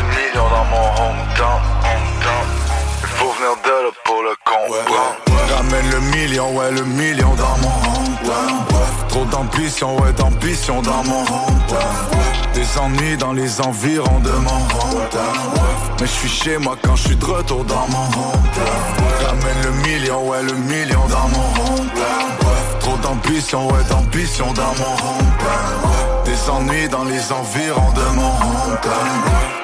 du 0.01 0.07
million 0.09 0.48
dans 0.48 0.64
mon. 0.64 0.80
Il 3.03 3.09
faut 3.09 3.32
venir 3.32 3.57
de 3.64 3.70
là 3.70 3.90
pour 4.05 4.22
le 4.22 4.34
comprendre. 4.44 5.16
Ramène 5.55 5.90
le 5.90 6.01
million, 6.16 6.57
ouais, 6.57 6.70
le 6.70 6.84
million 6.84 7.34
dans 7.34 7.57
mon 7.59 7.68
hometown. 7.68 8.64
Trop 9.09 9.24
d'ambition, 9.26 9.96
ouais, 10.01 10.12
d'ambition 10.12 10.80
dans 10.80 11.05
mon 11.05 11.22
hometown. 11.22 11.96
Des 12.55 12.78
ennuis 12.78 13.16
dans 13.16 13.32
les 13.32 13.61
environs 13.61 14.20
de 14.20 14.30
mon 14.30 14.62
hometown. 14.74 15.36
Mais 16.01 16.07
je 16.07 16.12
suis 16.12 16.28
chez 16.28 16.59
moi 16.59 16.76
quand 16.82 16.96
je 16.96 17.09
suis 17.09 17.16
de 17.16 17.24
retour 17.24 17.64
dans 17.64 17.86
mon 17.88 18.07
hometown. 18.07 19.19
Ramène 19.26 19.62
le 19.64 19.70
million, 19.82 20.28
ouais, 20.28 20.42
le 20.42 20.54
million 20.54 21.06
dans 21.08 21.28
mon 21.28 21.48
hometown. 21.64 22.30
Trop 22.80 22.96
d'ambition, 22.98 23.68
ouais, 23.68 23.84
d'ambition 23.88 24.52
dans 24.52 24.74
mon 24.78 24.94
hometown. 24.94 26.24
Des 26.24 26.50
ennuis 26.50 26.88
dans 26.88 27.04
les 27.04 27.32
environs 27.32 27.92
de 27.92 28.16
mon 28.16 28.28
hometown. 28.28 29.08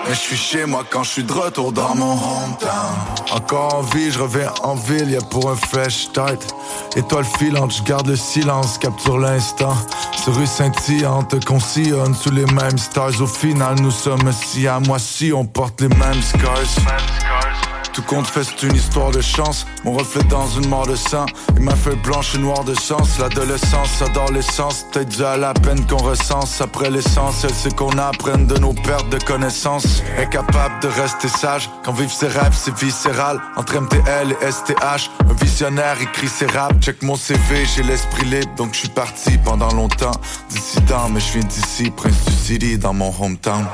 Mais 0.06 0.14
je 0.14 0.20
suis 0.20 0.36
chez 0.36 0.66
moi 0.66 0.84
quand 0.88 1.02
je 1.02 1.10
suis 1.10 1.24
de 1.24 1.32
retour 1.32 1.72
dans 1.72 1.94
mon 1.94 2.12
hometown. 2.12 2.94
Encore 3.32 3.74
en 3.74 3.82
vie, 3.82 4.10
je 4.10 4.20
reviens 4.20 4.52
en 4.62 4.74
ville, 4.74 5.10
y'a 5.10 5.20
pour 5.20 5.50
un 5.50 5.56
fresh 5.56 6.04
start. 6.04 6.54
Étoile 6.94 7.24
filante, 7.38 7.72
je 7.72 7.82
garde 7.82 8.06
le 8.06 8.16
silence, 8.16 8.78
capture 8.78 9.18
l'instant. 9.18 9.76
Sur 10.22 10.36
rue 10.36 10.46
scintillante, 10.46 11.44
qu'on 11.44 11.60
sillonne 11.60 12.14
sous 12.14 12.30
les 12.30 12.46
mêmes 12.46 12.78
stars. 12.78 13.20
Au 13.20 13.26
final, 13.26 13.76
nous 13.80 13.90
sommes 13.90 14.32
si 14.32 14.68
à 14.68 14.78
moi 14.80 14.98
si 14.98 15.32
on 15.32 15.44
porte 15.44 15.80
les 15.80 15.88
mêmes 15.88 16.22
scars. 16.22 17.75
Tout 17.96 18.02
compte 18.02 18.26
fait, 18.26 18.44
c'est 18.44 18.66
une 18.66 18.74
histoire 18.74 19.10
de 19.10 19.22
chance. 19.22 19.66
Mon 19.82 19.94
reflet 19.94 20.22
dans 20.24 20.46
une 20.48 20.68
mort 20.68 20.86
de 20.86 20.94
sang. 20.94 21.24
Et 21.56 21.60
ma 21.60 21.74
feuille 21.74 21.96
blanche 22.04 22.34
et 22.34 22.38
noire 22.38 22.62
de 22.62 22.74
chance. 22.74 23.18
L'adolescence 23.18 24.02
adore 24.02 24.30
l'essence. 24.32 24.84
Peut-être 24.92 25.08
dû 25.08 25.24
à 25.24 25.38
la 25.38 25.54
peine 25.54 25.86
qu'on 25.86 25.96
recense. 25.96 26.60
Après 26.60 26.90
l'essentiel, 26.90 27.52
c'est 27.54 27.74
qu'on 27.74 27.96
apprenne 27.96 28.46
de 28.46 28.58
nos 28.58 28.74
pertes 28.74 29.08
de 29.08 29.16
connaissances. 29.24 30.02
Incapable 30.18 30.78
de 30.82 30.88
rester 30.88 31.28
sage. 31.28 31.70
Quand 31.86 31.94
vivre 31.94 32.10
ses 32.10 32.26
rêves, 32.26 32.52
c'est 32.52 32.76
viscéral. 32.76 33.40
Entre 33.56 33.80
MTL 33.80 34.36
et 34.42 34.52
STH. 34.52 35.10
Un 35.30 35.32
visionnaire 35.42 35.96
écrit 35.98 36.28
ses 36.28 36.48
raps. 36.48 36.78
Check 36.82 37.02
mon 37.02 37.16
CV, 37.16 37.64
j'ai 37.74 37.82
l'esprit 37.82 38.26
libre. 38.26 38.54
Donc 38.58 38.74
je 38.74 38.80
suis 38.80 38.88
parti 38.90 39.38
pendant 39.38 39.72
longtemps. 39.72 40.20
Dissident, 40.50 41.08
mais 41.08 41.20
je 41.20 41.32
viens 41.32 41.48
d'ici. 41.48 41.90
Prince 41.90 42.26
du 42.26 42.32
City 42.32 42.76
dans 42.76 42.92
mon 42.92 43.10
hometown. 43.18 43.64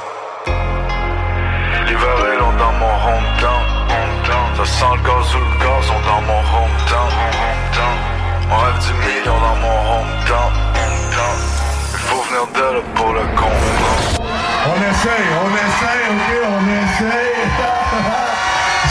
Dans 2.59 2.73
mon 2.73 2.87
hometown. 2.87 3.62
Ça 4.57 4.65
sent 4.67 4.85
le 4.97 5.03
gaz 5.03 5.35
ou 5.35 5.39
le 5.39 5.59
gazon 5.59 5.99
dans 6.07 6.21
mon 6.23 6.41
hometown. 6.41 7.11
On 8.51 8.57
rêve 8.57 8.79
du 8.87 8.93
million 9.07 9.39
dans 9.41 9.57
mon 9.57 9.79
hometown. 9.93 10.53
Il 11.93 11.99
faut 11.99 12.23
venir 12.23 12.47
de 12.55 12.77
là 12.77 12.83
pour 12.95 13.13
le 13.13 13.21
comprendre. 13.35 14.23
On 14.67 14.77
essaye, 14.77 15.27
on 15.43 15.51
essaye, 15.65 16.05
ok, 16.13 16.29
on 16.49 16.65
essaye. 16.83 17.35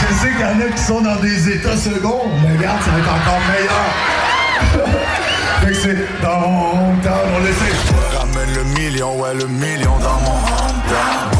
Je 0.00 0.14
sais 0.14 0.30
qu'il 0.32 0.40
y 0.40 0.44
en 0.44 0.60
a 0.60 0.72
qui 0.72 0.82
sont 0.82 1.00
dans 1.00 1.16
des 1.16 1.48
états 1.48 1.76
seconds, 1.76 2.24
mais 2.42 2.56
regarde, 2.56 2.82
ça 2.82 2.90
va 2.90 2.98
être 2.98 3.14
encore 3.14 3.40
meilleur. 3.52 3.90
fait 5.60 5.68
que 5.68 5.74
c'est 5.74 6.22
dans 6.22 6.40
mon 6.40 6.88
hometown, 6.88 7.28
on 7.38 7.46
essaye. 7.46 8.18
Ramène 8.18 8.54
le 8.54 8.64
million, 8.64 9.14
ouais, 9.16 9.34
le 9.34 9.46
million 9.46 9.96
dans 9.98 10.20
mon 10.20 10.38
hometown. 10.38 11.31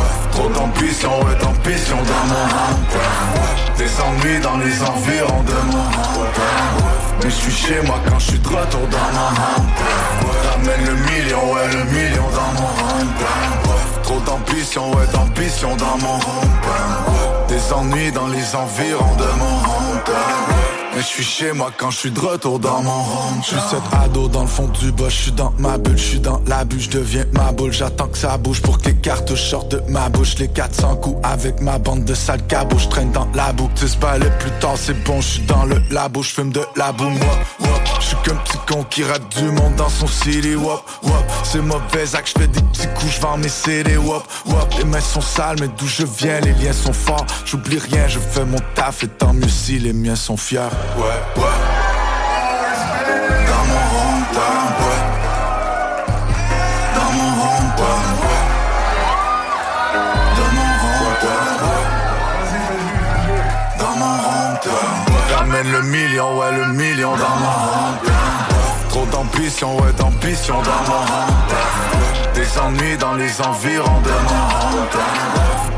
Trop 0.42 0.50
d'ambition, 0.50 1.08
ouais, 1.20 1.36
d'ambition 1.40 1.96
dans 1.98 2.26
mon 2.26 2.46
hometown. 2.50 3.76
Des 3.78 4.00
ennuis 4.00 4.40
dans 4.40 4.56
les 4.56 4.82
environs 4.82 5.42
de 5.44 5.52
mon 5.70 5.78
hometown. 5.78 6.82
Mais 7.22 7.30
je 7.30 7.34
suis 7.34 7.52
chez 7.52 7.80
moi 7.82 8.00
quand 8.08 8.18
je 8.18 8.30
suis 8.30 8.38
de 8.40 8.48
retour 8.48 8.88
dans 8.90 9.12
mon 9.14 9.30
hometown. 9.38 10.42
Ramène 10.50 10.84
le 10.84 10.94
million, 10.94 11.52
ouais, 11.52 11.68
le 11.68 11.84
million 11.84 12.24
dans 12.34 12.60
mon 12.60 12.70
hometown. 12.90 14.02
Trop 14.02 14.20
d'ambition, 14.26 14.90
ouais, 14.90 15.06
d'ambition 15.12 15.76
dans 15.76 15.98
mon 15.98 16.16
hometown. 16.16 17.46
Des 17.46 17.72
ennuis 17.72 18.10
dans 18.10 18.26
les 18.26 18.56
environs 18.56 19.14
de 19.14 19.26
mon 19.38 19.58
hometown. 19.58 20.51
Mais 20.94 21.00
je 21.00 21.06
suis 21.06 21.24
chez 21.24 21.52
moi 21.52 21.70
quand 21.76 21.90
je 21.90 21.96
suis 21.96 22.10
de 22.10 22.20
retour 22.20 22.58
dans 22.58 22.82
mon 22.82 22.90
home. 22.90 23.40
Je 23.42 23.48
suis 23.48 23.68
cet 23.70 23.82
ado 23.98 24.28
dans 24.28 24.42
le 24.42 24.46
fond 24.46 24.68
du 24.68 24.92
bas, 24.92 25.08
je 25.08 25.16
suis 25.16 25.32
dans 25.32 25.52
ma 25.58 25.78
bulle, 25.78 25.96
je 25.96 26.02
suis 26.02 26.20
dans 26.20 26.42
la 26.46 26.64
bulle, 26.64 26.80
je 26.80 26.90
deviens 26.90 27.24
ma 27.32 27.50
boule, 27.50 27.72
j'attends 27.72 28.08
que 28.08 28.18
ça 28.18 28.36
bouge 28.36 28.60
pour 28.60 28.78
que 28.78 28.88
les 28.88 28.96
cartes 28.96 29.34
sortent 29.34 29.70
de 29.70 29.82
ma 29.88 30.10
bouche, 30.10 30.36
les 30.38 30.48
400 30.48 30.96
coups 30.96 31.16
avec 31.22 31.62
ma 31.62 31.78
bande 31.78 32.04
de 32.04 32.14
sales 32.14 32.46
cabots, 32.46 32.78
je 32.78 32.88
traîne 32.88 33.10
dans 33.10 33.26
la 33.34 33.52
boue, 33.54 33.70
tu 33.74 33.86
pas 33.98 34.18
le 34.18 34.28
plus 34.38 34.50
tard, 34.60 34.74
c'est 34.76 35.02
bon, 35.04 35.20
je 35.22 35.28
suis 35.28 35.42
dans 35.42 35.64
le 35.64 35.80
labo, 35.90 36.22
je 36.22 36.30
fume 36.30 36.52
de 36.52 36.62
la 36.76 36.92
boue, 36.92 37.08
moi, 37.08 37.80
je 38.00 38.06
suis 38.06 38.16
comme 38.24 38.38
petit 38.38 38.58
con 38.68 38.84
qui 38.90 39.02
rate 39.04 39.26
du 39.38 39.50
monde 39.50 39.74
dans 39.76 39.88
son 39.88 40.06
city, 40.06 40.54
wop, 40.56 40.82
wop, 41.04 41.24
c'est 41.42 41.62
mauvais 41.62 42.14
acte, 42.14 42.32
je 42.36 42.42
fais 42.42 42.48
des 42.48 42.60
petits 42.60 42.88
coups, 42.98 43.12
je 43.12 43.20
vends 43.20 43.38
mes 43.38 43.48
CD, 43.48 43.96
wop, 43.96 44.24
wop, 44.44 44.74
les 44.76 44.84
mains 44.84 45.00
sont 45.00 45.22
sales, 45.22 45.56
mais 45.58 45.68
d'où 45.68 45.86
je 45.86 46.04
viens, 46.04 46.40
les 46.40 46.52
liens 46.52 46.74
sont 46.74 46.92
forts, 46.92 47.24
j'oublie 47.46 47.78
rien, 47.78 48.08
je 48.08 48.18
fais 48.18 48.44
mon 48.44 48.60
taf, 48.74 49.04
et 49.04 49.08
tant 49.08 49.32
mieux 49.32 49.48
si 49.48 49.78
les 49.78 49.94
miens 49.94 50.16
sont 50.16 50.36
fiers. 50.36 50.60
Ouais, 50.96 51.04
ouais. 51.04 51.58
Dans 53.48 53.64
mon 53.70 53.84
hometown, 53.98 54.66
ouais. 54.82 55.02
Dans 56.94 57.10
mon 57.12 57.30
ouais. 58.22 58.44
Dans 60.36 60.50
mon 60.54 60.66
ouais. 60.98 61.16
Dans 63.78 63.94
mon. 63.96 65.36
Ramène 65.36 65.70
le 65.72 65.82
million, 65.82 66.28
ouais, 66.38 66.52
le 66.52 66.66
million 66.72 67.12
dans 67.16 67.36
mon 67.40 67.56
hometown. 67.56 68.12
Trop 68.90 69.06
d'ambition, 69.06 69.76
ouais, 69.76 69.92
d'ambition 69.98 70.56
dans 70.62 70.82
mon 70.90 71.02
hometown. 71.02 72.32
Des 72.34 72.58
ennuis 72.58 72.96
dans 72.98 73.14
les 73.14 73.40
environs 73.40 74.00
de 74.00 74.10
mon 74.10 74.78
hometown. 74.80 75.02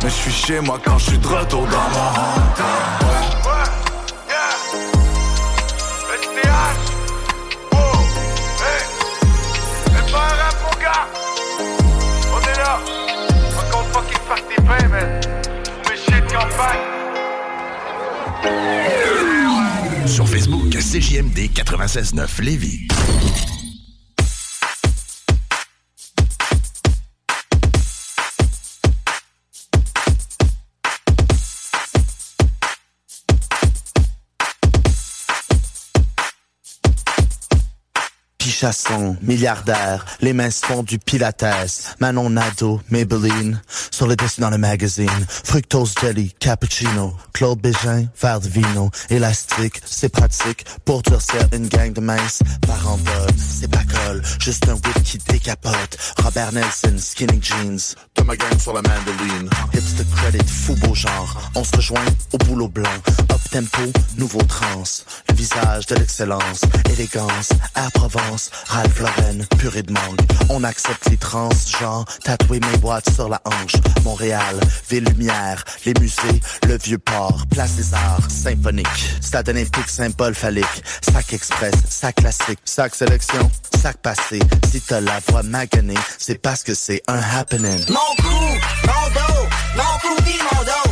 Mais 0.02 0.10
je 0.10 0.14
suis 0.14 0.32
chez 0.32 0.60
moi 0.60 0.78
quand 0.84 0.98
je 0.98 1.04
suis 1.04 1.18
dans 1.18 1.28
mon 1.28 1.62
hometown. 1.62 3.03
Sur 20.06 20.28
Facebook, 20.28 20.70
CJMD 20.70 21.50
96.9 21.52 22.42
Lévis. 22.42 22.86
Pichasson, 38.44 39.16
milliardaire, 39.22 40.04
les 40.20 40.34
mains 40.34 40.50
font 40.50 40.82
du 40.82 40.98
pilates. 40.98 41.96
Manon 41.98 42.28
Nadeau, 42.28 42.78
Maybelline, 42.90 43.58
sur 43.90 44.06
le 44.06 44.16
dessus 44.16 44.42
dans 44.42 44.50
le 44.50 44.58
magazine. 44.58 45.08
Fructose 45.28 45.94
jelly, 45.98 46.34
cappuccino, 46.38 47.16
Claude 47.32 47.58
Bégin, 47.62 48.06
verre 48.20 48.40
de 48.40 48.48
vino. 48.50 48.90
Élastique, 49.08 49.80
c'est 49.86 50.10
pratique 50.10 50.66
pour 50.84 51.00
durcir 51.00 51.48
une 51.54 51.68
gang 51.68 51.90
de 51.94 52.02
minces. 52.02 52.40
Parambole, 52.66 53.30
c'est 53.38 53.70
pas 53.70 53.82
colle, 53.84 54.20
juste 54.38 54.68
un 54.68 54.74
whip 54.74 55.02
qui 55.04 55.16
décapote. 55.26 55.96
Robert 56.22 56.52
Nelson, 56.52 56.98
skinny 56.98 57.40
jeans, 57.40 57.94
de 58.14 58.22
ma 58.24 58.36
gang 58.36 58.60
sur 58.60 58.74
la 58.74 58.82
mandoline. 58.82 59.48
Hits 59.72 59.94
de 59.96 60.04
credit, 60.16 60.46
fou 60.46 60.74
beau 60.74 60.94
genre, 60.94 61.50
on 61.54 61.64
se 61.64 61.74
rejoint 61.76 62.04
au 62.34 62.36
boulot 62.44 62.68
blanc. 62.68 63.00
Up 63.32 63.40
tempo, 63.50 63.90
nouveau 64.18 64.42
trans, 64.42 64.84
le 65.30 65.34
visage 65.34 65.86
de 65.86 65.94
l'excellence, 65.94 66.60
élégance, 66.92 67.48
à 67.74 67.90
Provence, 67.90 68.33
Ralph 68.66 68.98
Lauren, 69.00 69.44
purée 69.58 69.82
de 69.82 69.92
mangue. 69.92 70.20
On 70.48 70.64
accepte 70.64 71.08
les 71.10 71.16
trans, 71.16 71.50
genre, 71.80 72.04
tatouer 72.24 72.60
mes 72.60 72.78
boîtes 72.78 73.08
sur 73.14 73.28
la 73.28 73.40
hanche. 73.44 73.74
Montréal, 74.04 74.58
ville 74.90 75.04
lumière, 75.04 75.64
les 75.86 75.94
musées, 76.00 76.40
le 76.66 76.76
vieux 76.78 76.98
port, 76.98 77.44
place 77.50 77.76
des 77.76 77.94
arts, 77.94 78.30
symphonique, 78.30 78.86
stade 79.20 79.48
olympique, 79.48 79.88
symbole 79.88 80.34
phallique, 80.34 80.84
sac 81.00 81.32
express, 81.32 81.74
sac 81.88 82.16
classique, 82.16 82.58
sac 82.64 82.94
sélection, 82.94 83.50
sac 83.80 83.96
passé. 83.98 84.40
Si 84.70 84.80
t'as 84.80 85.00
la 85.00 85.20
voix 85.28 85.42
maganée, 85.42 85.94
c'est 86.18 86.40
parce 86.40 86.62
que 86.62 86.74
c'est 86.74 87.02
un 87.06 87.20
happening. 87.20 87.84
Mon 87.88 88.22
cou, 88.22 88.44
mon 88.86 89.08
dos, 89.14 89.48
mon 89.76 89.98
cou 90.00 90.22
mon 90.52 90.64
dos. 90.64 90.83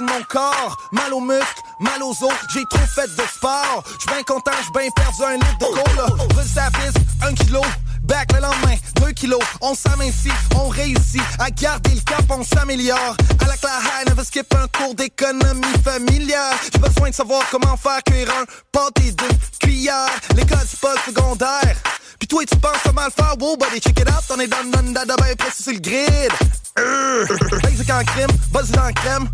De 0.00 0.06
mon 0.06 0.22
corps, 0.28 0.78
mal 0.92 1.12
aux 1.12 1.20
muscles, 1.20 1.62
mal 1.78 2.02
aux 2.02 2.10
os, 2.10 2.32
j'ai 2.52 2.64
trop 2.70 2.86
fait 2.94 3.06
de 3.06 3.22
sport. 3.34 3.82
J'suis 3.98 4.08
bien 4.08 4.22
content, 4.22 4.52
j'suis 4.60 4.72
bien 4.72 4.90
perdu 4.96 5.22
un 5.24 5.34
litre 5.34 5.58
de 5.58 5.64
cola. 5.64 6.06
Roule 6.06 6.44
sa 6.44 6.70
piste, 6.70 6.98
un 7.22 7.34
kilo. 7.34 7.60
Back 8.02 8.32
le 8.32 8.40
lendemain, 8.40 8.76
2 8.96 9.12
kilos. 9.12 9.42
On 9.60 9.74
s'amincit, 9.74 10.32
on 10.56 10.68
réussit 10.68 11.22
à 11.38 11.50
garder 11.50 11.90
le 11.90 12.00
cap, 12.00 12.24
on 12.30 12.42
s'améliore. 12.42 13.16
À 13.40 13.46
la 13.46 13.56
claire, 13.56 13.80
never 14.06 14.16
veut 14.16 14.24
skip 14.24 14.54
un 14.54 14.66
cours 14.68 14.94
d'économie 14.94 15.78
familiale. 15.84 16.56
J'ai 16.72 16.78
besoin 16.78 17.10
de 17.10 17.14
savoir 17.14 17.42
comment 17.50 17.76
faire 17.76 18.02
cuire 18.04 18.28
un 18.30 18.44
pâté 18.72 19.12
d'une 19.12 19.38
cuillère. 19.60 20.08
L'école, 20.34 20.58
c'est 20.66 20.80
pas 20.80 20.94
le 20.94 21.12
secondaire. 21.12 21.76
Pis 22.18 22.26
toi, 22.26 22.42
tu 22.50 22.56
penses 22.58 22.78
comment 22.84 23.04
le 23.04 23.10
faire? 23.10 23.34
Wow, 23.38 23.56
buddy, 23.56 23.80
check 23.80 24.00
it 24.00 24.08
out. 24.08 24.24
On 24.30 24.40
est 24.40 24.46
dans 24.46 24.58
le 24.58 24.92
dans 24.92 25.14
ben 25.16 25.36
sur 25.54 25.72
le 25.72 25.78
grid. 25.78 26.32
Euh, 26.78 27.26
Basic 27.62 27.90
en 27.90 28.04
crime, 28.04 28.30
buzz 28.52 28.72
en 28.78 28.92
crème. 28.92 29.28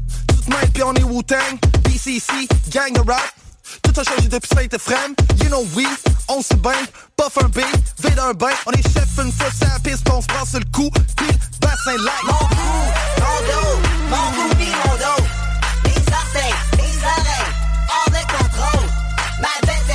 Main, 0.49 0.67
pis 0.73 0.83
on 0.83 0.95
est 0.95 1.03
Wu-Tang. 1.03 1.59
BCC, 1.85 2.49
gang 2.71 2.93
de 2.93 3.01
rap. 3.01 3.21
Tout 3.83 4.01
a 4.01 4.05
changé 4.05 4.29
depuis 4.29 4.49
ça 4.55 4.63
était 4.63 4.79
frame. 4.79 5.15
You 5.43 5.49
know 5.49 5.67
we, 5.75 5.87
on 6.29 6.41
se 6.43 6.55
bain, 6.55 6.87
puff 7.17 7.37
un 7.43 7.49
B, 7.49 7.61
vide 7.99 8.19
un 8.19 8.33
bain. 8.33 8.55
On 8.67 8.73
est 8.73 8.83
chef 8.83 9.09
une 9.19 9.33
fois 9.33 9.51
sur 9.51 9.69
la 9.69 9.79
piste, 9.81 10.09
on 10.13 10.21
se 10.21 10.27
prend 10.27 10.45
sur 10.45 10.59
le 10.61 10.65
coup, 10.67 10.91
pis 11.17 11.27
le 11.27 11.59
bassin 11.61 11.97
light. 11.97 12.25
Mon 12.25 12.33
cou, 12.33 12.57
mon 13.19 13.39
dos, 13.47 13.81
mon 14.11 14.27
cou 14.33 14.55
pis 14.57 14.71
mon 14.85 14.95
dos. 14.95 15.25
Mes 15.85 15.99
orteils, 16.13 16.55
mes 16.77 16.97
oreilles, 17.03 17.53
hors 17.89 18.11
de 18.11 18.23
contrôle. 18.33 18.89
Ma 19.41 19.49
bedaine, 19.63 19.86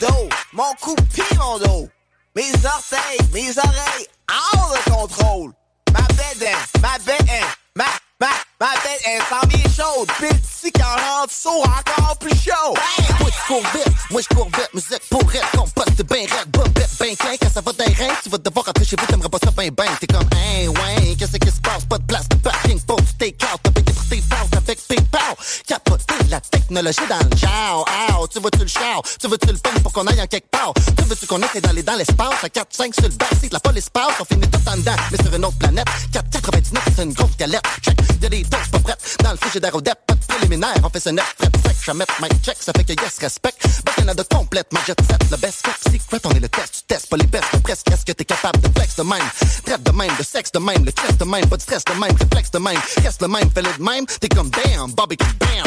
dos, 0.00 0.28
mon 0.52 0.74
cou 0.80 0.94
pis 1.14 1.22
mon 1.36 1.58
dos. 1.58 1.88
Mes 2.34 2.52
orteils, 2.64 3.18
mes 3.32 3.58
oreilles, 3.58 4.06
hors 4.30 4.72
de 4.72 4.90
contrôle. 4.90 5.52
Ma 5.92 6.02
bedaine, 6.08 6.56
ma 6.80 6.98
bedaine, 6.98 7.44
ma, 7.74 7.84
ma, 8.20 8.28
ma 8.60 8.68
bedaine, 8.76 9.22
sans 9.28 9.46
bien 9.48 9.64
chaude. 9.70 10.08
Pile 10.18 10.40
si 10.60 10.70
40 10.72 11.30
sauts 11.30 11.62
encore 11.62 12.16
plus 12.18 12.34
chaud. 12.34 12.74
Toi 13.18 13.30
tu 13.30 13.46
cours 13.46 13.62
vite, 13.72 13.92
moi 14.10 14.20
je 14.20 14.34
cours 14.34 14.46
vite, 14.46 14.70
musique 14.74 15.02
pour 15.10 15.28
rire, 15.28 15.48
composte 15.52 16.02
ben 16.04 16.26
raide, 16.26 16.48
bip, 16.50 16.86
ben 16.98 17.16
clin, 17.16 17.36
quand 17.40 17.50
ça 17.52 17.60
va 17.60 17.72
d'un 17.72 17.84
rein, 17.84 18.14
tu 18.22 18.28
vas 18.28 18.38
devoir 18.38 18.66
rentrer 18.66 18.84
chez 18.84 18.96
vous, 18.98 19.06
t'aimerais 19.06 19.28
pas 19.28 19.38
ça 19.42 19.50
ben 19.50 19.70
ben, 19.70 19.86
t'es 20.00 20.06
comme, 20.06 20.28
hein, 20.32 20.68
ouais, 20.68 21.16
qu'est-ce 21.18 21.36
qui 21.36 21.50
se 21.50 21.60
passe, 21.60 21.84
pas 21.84 21.98
de 21.98 22.04
place 22.04 22.28
de 22.28 22.36
parking 22.36 22.80
pour 22.82 23.00
du 23.00 23.14
take-out, 23.18 23.60
t'as 23.62 23.70
payé 23.70 23.92
pour 23.92 24.08
tes 24.08 24.20
passes 24.22 24.57
avec 24.78 25.08
PayPal, 25.10 25.34
capoter 25.66 26.14
la 26.28 26.40
technologie 26.40 27.06
dans 27.08 27.18
le 27.18 27.36
genre, 27.36 27.84
ah, 27.88 28.18
tu 28.30 28.40
veux-tu 28.40 28.60
le 28.60 28.66
char, 28.66 29.02
tu 29.20 29.28
veux-tu 29.28 29.48
le 29.48 29.56
fun 29.56 29.80
pour 29.82 29.92
qu'on 29.92 30.06
aille 30.06 30.20
en 30.20 30.26
quelque 30.26 30.48
part, 30.50 30.72
tu 30.74 31.04
veux-tu 31.04 31.26
qu'on 31.26 31.42
aille 31.42 31.60
dans 31.62 31.72
les 31.72 31.82
dans 31.82 31.96
l'espace, 31.96 32.42
à 32.42 32.48
4-5 32.48 32.94
sur 32.94 33.08
le 33.08 33.14
backseat, 33.14 33.52
la 33.52 33.60
police 33.60 33.90
passe, 33.90 34.14
on 34.20 34.24
finit 34.24 34.48
tout 34.48 34.60
en 34.66 34.76
dedans, 34.76 34.96
mais 35.10 35.18
sur 35.22 35.34
une 35.34 35.44
autre 35.44 35.58
planète, 35.58 35.86
4,99 36.12 36.78
c'est 36.96 37.02
une 37.02 37.12
grosse 37.12 37.36
galette, 37.36 37.62
check, 37.82 37.96
y'a 38.22 38.28
des 38.28 38.42
doses 38.42 38.68
pas 38.72 38.78
prêtes, 38.80 39.16
dans 39.22 39.32
le 39.32 39.74
au 39.74 39.80
dep, 39.80 39.98
pas 40.06 40.14
de 40.14 40.26
préliminaire, 40.26 40.74
on 40.82 40.88
fait 40.90 41.00
ce 41.00 41.10
net, 41.10 41.24
prêt, 41.38 41.48
sec, 41.66 41.76
jamais 41.84 42.04
mic 42.22 42.32
check, 42.42 42.56
ça 42.60 42.72
fait 42.76 42.84
que 42.84 42.92
yes, 43.02 43.18
respect, 43.20 43.54
Bas 43.84 43.92
Canada 43.96 44.22
complètement 44.30 44.80
jet 44.86 45.00
set, 45.08 45.30
le 45.30 45.36
best 45.36 45.62
kept 45.62 45.92
secret, 45.92 46.20
on 46.24 46.30
est 46.30 46.40
le 46.40 46.48
test, 46.48 46.74
tu 46.74 46.82
testes 46.82 47.08
pas 47.08 47.16
les 47.16 47.26
best, 47.26 47.44
mais 47.52 47.60
presque, 47.60 47.90
est-ce 47.90 48.04
que 48.04 48.12
t'es 48.12 48.24
capable 48.24 48.60
de 48.60 48.68
flex 48.76 48.96
de 48.96 49.02
même, 49.02 49.28
traite 49.64 49.82
de 49.82 49.92
même, 49.92 50.16
de 50.18 50.22
sexe 50.22 50.52
de 50.52 50.58
même, 50.58 50.84
le 50.84 50.90
stress 50.90 51.16
de 51.16 51.24
même, 51.24 51.46
pas 51.46 51.56
de 51.56 51.62
stress 51.62 51.84
de 51.84 51.92
même, 51.92 52.16
réflexe 52.16 52.50
de 52.50 52.58
même, 52.58 52.80
reste 53.02 53.22
le 53.22 53.28
même, 53.28 53.50
fais-le 53.50 53.72
de 53.78 53.82
même, 53.82 54.06
t'es 54.06 54.28
comme 54.28 54.50
damn, 54.68 54.92
barbecue 54.92 55.26
bam. 55.38 55.64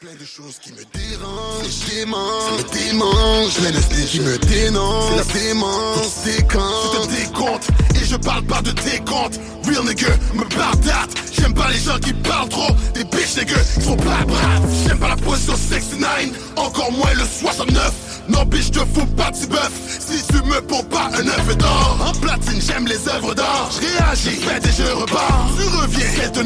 Plein 0.00 0.14
de 0.18 0.24
choses 0.24 0.58
qui 0.58 0.72
me 0.72 0.78
dérangent, 0.78 1.66
je 1.68 1.90
démange, 1.90 2.42
ça 2.44 2.52
me 2.56 2.62
démange, 2.72 3.54
de 3.70 3.80
sneaks 3.82 4.08
qui 4.08 4.20
me 4.20 4.38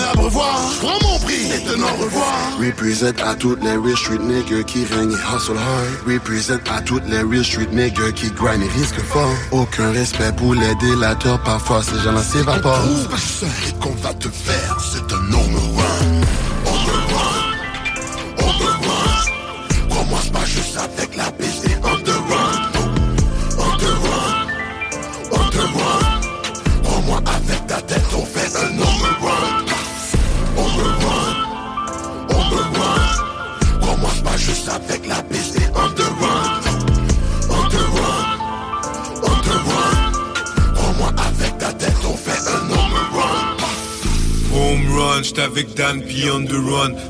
abreuvoir, 0.00 0.60
je 0.74 0.86
prends 0.86 1.08
mon 1.08 1.18
prix, 1.18 1.48
c'est 1.48 1.68
un 1.68 1.82
au 1.82 2.02
revoir, 2.02 2.58
Represent 2.58 3.12
à 3.24 3.34
toutes 3.34 3.62
les 3.62 3.76
real 3.76 3.96
street 3.96 4.18
niggas 4.18 4.62
qui 4.64 4.84
règnent 4.84 5.12
et 5.12 5.36
hustle 5.36 5.56
hard. 5.56 6.12
Represent 6.12 6.60
à 6.70 6.80
toutes 6.82 7.06
les 7.08 7.22
real 7.22 7.44
street 7.44 7.68
niggas 7.72 8.12
qui 8.12 8.30
grind 8.30 8.62
et 8.62 8.68
risquent 8.78 9.02
fort. 9.02 9.34
Aucun 9.52 9.90
respect 9.92 10.32
pour 10.36 10.54
les 10.54 10.74
délateurs, 10.76 11.42
parfois 11.42 11.82
ces 11.82 11.98
gens-là 12.00 12.22
s'évaporent. 12.22 12.88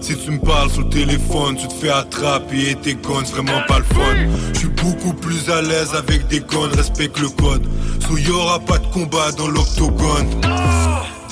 Si 0.00 0.16
tu 0.16 0.30
me 0.30 0.38
parles 0.38 0.70
sur 0.70 0.80
le 0.80 0.88
téléphone, 0.88 1.56
tu 1.56 1.68
te 1.68 1.74
fais 1.74 1.90
attraper 1.90 2.70
et 2.70 2.74
tes 2.74 2.96
c'est 3.24 3.32
vraiment 3.32 3.60
pas 3.68 3.78
le 3.78 3.84
fun. 3.84 4.16
J'suis 4.54 4.68
beaucoup 4.68 5.12
plus 5.12 5.50
à 5.50 5.60
l'aise 5.60 5.94
avec 5.94 6.26
des 6.28 6.40
guns, 6.40 6.70
respecte 6.74 7.18
le 7.18 7.28
code. 7.28 7.66
So 8.00 8.16
y'aura 8.16 8.60
pas 8.60 8.78
de 8.78 8.86
combat 8.86 9.30
dans 9.32 9.48
l'octogone. 9.48 10.40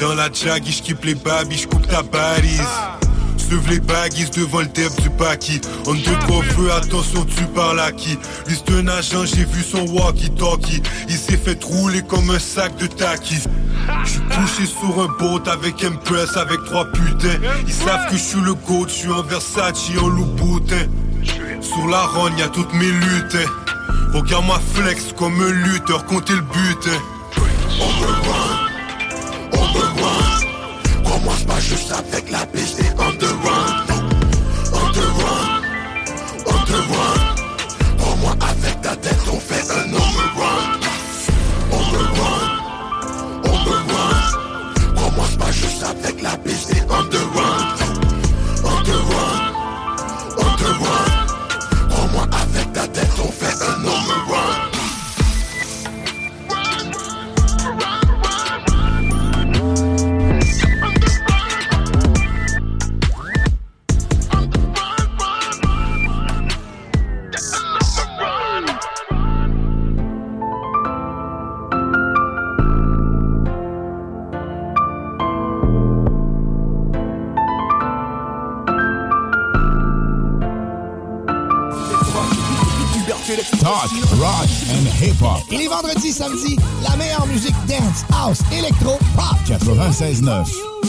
Dans 0.00 0.14
la 0.14 0.30
jaggy, 0.30 0.72
j'kippe 0.72 1.04
les 1.04 1.14
babys, 1.14 1.58
j'coupe 1.58 1.86
ta 1.88 2.02
balise 2.02 2.60
Lève 3.52 3.68
les 3.68 3.80
baguises 3.80 4.30
devant 4.30 4.60
le 4.60 4.66
dev 4.66 4.90
du 5.02 5.10
baki 5.10 5.60
On 5.86 5.92
de 5.92 6.00
feu, 6.00 6.72
attention 6.72 7.26
tu 7.26 7.44
parles 7.54 7.80
à 7.80 7.92
qui? 7.92 8.16
C'est 8.48 8.72
un 8.72 8.88
agent, 8.88 9.26
j'ai 9.26 9.44
vu 9.44 9.62
son 9.62 9.84
walkie-talkie. 9.88 10.82
Il 11.10 11.16
s'est 11.16 11.36
fait 11.36 11.62
rouler 11.62 12.00
comme 12.00 12.30
un 12.30 12.38
sac 12.38 12.74
de 12.78 12.86
takis 12.86 13.42
J'suis 13.42 13.61
couché 14.34 14.66
sur 14.66 15.02
un 15.02 15.08
boat 15.18 15.42
avec 15.50 15.82
Impress 15.84 16.36
avec 16.36 16.64
trois 16.64 16.84
putains. 16.86 17.38
Ils 17.66 17.72
savent 17.72 18.06
que 18.10 18.16
je 18.16 18.22
suis 18.22 18.40
le 18.40 18.54
goat, 18.54 18.86
je 18.88 18.92
suis 18.92 19.12
en 19.12 19.22
Versace, 19.22 19.90
en 20.00 20.08
Louboutin. 20.08 20.86
Sur 21.60 21.86
la 21.88 22.06
ronde, 22.06 22.38
y'a 22.38 22.48
toutes 22.48 22.72
mes 22.74 22.90
luttes. 22.90 23.38
Regarde-moi 24.14 24.60
flex 24.74 25.12
comme 25.16 25.40
un 25.40 25.52
lutteur, 25.52 26.04
comptez 26.04 26.34
le 26.34 26.40
but 26.42 26.88
96.9. 90.22 90.82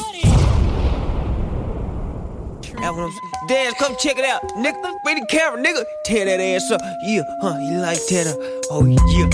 That's 2.80 2.96
what 2.98 3.12
Dance, 3.48 3.76
come 3.80 3.96
check 3.98 4.18
it 4.18 4.26
out. 4.26 4.42
Nigga, 4.58 4.94
bring 5.04 5.20
the 5.20 5.26
camera, 5.28 5.62
nigga. 5.62 5.84
Tear 6.06 6.26
that 6.26 6.40
ass 6.40 6.70
up. 6.72 6.82
Yeah, 7.06 7.24
huh, 7.42 7.58
you 7.60 7.80
like 7.80 7.98
that? 8.08 8.28
uh, 8.28 8.36
Oh, 8.72 8.86
yeah. 8.86 9.30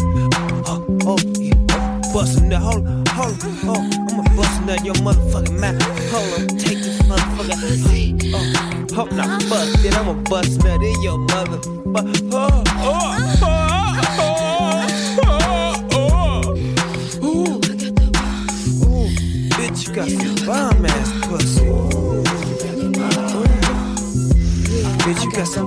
Oh, 0.65 0.85
oh, 1.05 1.17
yeah. 1.39 1.53
Bustin' 2.13 2.49
that. 2.49 2.61
Hold 2.61 2.87
on, 2.87 3.05
hold 3.07 3.43
on. 3.43 3.59
Oh, 3.65 3.89
I'ma 4.09 4.23
bustin' 4.35 4.65
that 4.67 4.83
your 4.85 4.95
motherfucking 4.95 5.59
mouth. 5.59 5.81
Hold 6.11 6.33
on, 6.41 6.47
take 6.57 6.79
this 6.79 7.01
motherfucker. 7.03 8.33
Oh, 8.33 8.95
hope 8.95 9.11
not 9.11 9.27
bust 9.49 9.85
it. 9.85 9.97
I'ma 9.97 10.13
bust 10.29 10.59
that 10.61 10.81
in 10.81 11.01
your 11.03 11.17
mother. 11.19 11.59
Oh, 11.95 12.03
oh, 12.33 12.58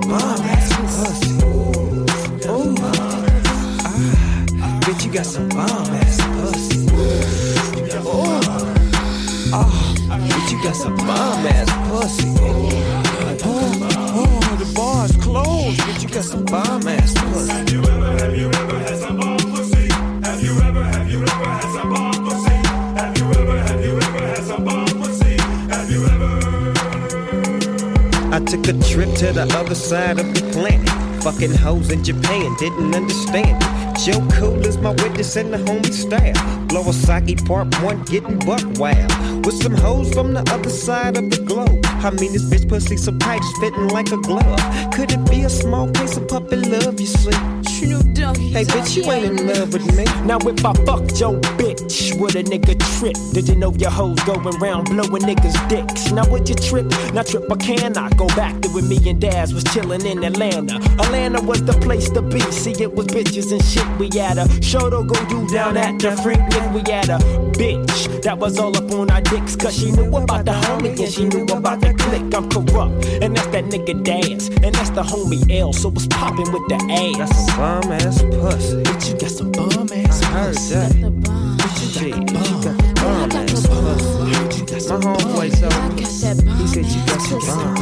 Ah, 0.05 0.39
bitch, 4.81 5.05
you 5.05 5.11
got 5.11 5.25
some 5.25 5.47
bomb 5.49 5.93
ass 5.95 6.17
pussy. 6.35 6.79
Ooh. 6.91 8.41
Ah, 9.53 10.19
bitch, 10.27 10.51
you 10.51 10.63
got 10.63 10.75
some 10.75 10.95
bomb 10.97 11.45
ass 11.47 11.69
pussy. 11.89 12.27
Oh, 13.45 13.59
oh, 14.15 14.55
the 14.59 14.65
bar's 14.75 15.15
closed. 15.17 15.79
Bitch, 15.81 16.03
you 16.03 16.09
got 16.09 16.23
some 16.23 16.43
bomb 16.45 16.87
ass 16.87 17.13
pussy. 17.13 17.82
Took 28.63 28.75
a 28.75 28.83
trip 28.83 29.13
to 29.15 29.31
the 29.33 29.43
other 29.57 29.75
side 29.75 30.19
of 30.19 30.33
the 30.33 30.41
planet. 30.51 30.89
Fucking 31.23 31.53
hoes 31.53 31.91
in 31.91 32.03
Japan, 32.03 32.55
didn't 32.59 32.93
understand. 32.93 33.61
Joe 33.97 34.25
Cool 34.33 34.65
is 34.65 34.77
my 34.77 34.91
witness 34.91 35.35
and 35.35 35.53
the 35.53 35.57
homie 35.57 35.93
style. 35.93 36.33
Lawasaki 36.67 37.45
Part 37.45 37.73
1 37.81 38.03
getting 38.03 38.39
buck 38.39 38.63
wild. 38.77 39.45
With 39.45 39.55
some 39.61 39.75
hoes 39.75 40.13
from 40.13 40.33
the 40.33 40.41
other 40.51 40.69
side 40.69 41.17
of 41.17 41.29
the 41.29 41.41
globe. 41.43 41.85
I 41.85 42.11
mean, 42.11 42.33
this 42.33 42.43
bitch 42.43 42.67
pussy 42.67 42.97
so 42.97 43.17
tight, 43.17 43.41
it's 43.41 43.59
fitting 43.59 43.87
like 43.89 44.11
a 44.11 44.17
glove. 44.17 44.59
Could 44.93 45.11
it 45.11 45.29
be 45.29 45.43
a 45.43 45.49
small 45.49 45.89
case 45.91 46.17
of 46.17 46.27
puppy 46.27 46.57
love, 46.57 46.99
you 46.99 47.07
see? 47.07 47.62
Hey, 47.83 48.63
bitch, 48.65 48.95
you 48.95 49.11
ain't 49.11 49.39
in 49.39 49.47
love 49.47 49.73
with 49.73 49.97
me. 49.97 50.05
Now 50.25 50.37
if 50.37 50.63
I 50.63 50.73
fucked 50.85 51.19
your 51.19 51.33
bitch, 51.59 52.17
would 52.17 52.35
a 52.35 52.43
nigga 52.43 52.79
trip? 52.97 53.17
Did 53.33 53.49
you 53.49 53.55
know 53.55 53.73
your 53.73 53.89
hoes 53.89 54.19
going 54.23 54.57
round 54.59 54.89
blowing 54.89 55.23
niggas' 55.23 55.67
dicks? 55.67 56.11
Now 56.11 56.25
would 56.29 56.47
you 56.47 56.55
trip? 56.55 56.85
Now 57.13 57.23
trip 57.23 57.49
or 57.49 57.57
can 57.57 57.97
I 57.97 58.09
go 58.11 58.27
back 58.27 58.61
to 58.61 58.69
when 58.69 58.87
me 58.87 58.99
and 59.09 59.19
Daz 59.19 59.53
was 59.53 59.65
chilling 59.65 60.05
in 60.05 60.23
Atlanta? 60.23 60.75
Atlanta 61.01 61.41
was 61.41 61.61
the 61.65 61.73
place 61.73 62.09
to 62.11 62.21
be. 62.21 62.39
See, 62.51 62.71
it 62.81 62.93
was 62.93 63.07
bitches 63.07 63.51
and 63.51 63.63
shit. 63.65 63.85
We 63.97 64.09
had 64.17 64.37
a 64.37 64.47
show 64.61 64.89
to 64.89 65.03
go 65.03 65.25
do 65.27 65.45
down 65.49 65.75
at 65.75 65.99
the 65.99 66.11
freaking. 66.21 66.73
We 66.73 66.89
had 66.89 67.09
a 67.09 67.17
bitch 67.57 68.21
that 68.21 68.37
was 68.37 68.57
all 68.59 68.77
up 68.77 68.89
on 68.91 69.11
our 69.11 69.21
dicks. 69.21 69.57
Cause 69.57 69.77
she 69.77 69.91
knew 69.91 70.15
about 70.15 70.45
the 70.45 70.51
homie 70.51 70.97
and 70.97 71.11
she 71.11 71.25
knew 71.25 71.43
about 71.45 71.81
the 71.81 71.92
clique. 72.13 72.33
I'm 72.35 72.49
corrupt. 72.49 73.05
And 73.21 73.35
that's 73.35 73.47
that 73.47 73.65
nigga 73.65 74.03
Daz. 74.03 74.49
And 74.63 74.75
that's 74.75 74.89
the 74.91 75.03
homie 75.03 75.49
L. 75.51 75.73
So 75.73 75.89
what's 75.89 76.07
popping 76.07 76.51
with 76.51 76.67
the 76.69 76.77
ass? 76.91 77.17
Got 77.17 77.35
some 77.35 77.57
bomb 77.57 77.91
ass 77.91 78.21
pussy. 78.21 78.83
Bitch, 78.83 79.09
you 79.09 79.19
got 79.19 79.31
some 79.31 79.51
bum 79.51 79.87
ass 79.91 80.21
I 80.21 80.25
heard 80.25 80.55
that. 80.55 80.91
Shit, 81.93 82.15
you 82.15 82.25
got 82.25 82.47
the 82.61 82.73
bomb 82.95 83.31
ass 83.31 83.67
pussy. 83.67 84.23
My 84.89 84.99
homeboy 84.99 85.49
told 85.59 85.95
me. 85.95 86.01
He 86.01 86.05
said 86.05 86.85
you 86.85 87.01
got 87.05 87.21
some 87.21 87.39
bomb. 87.39 87.75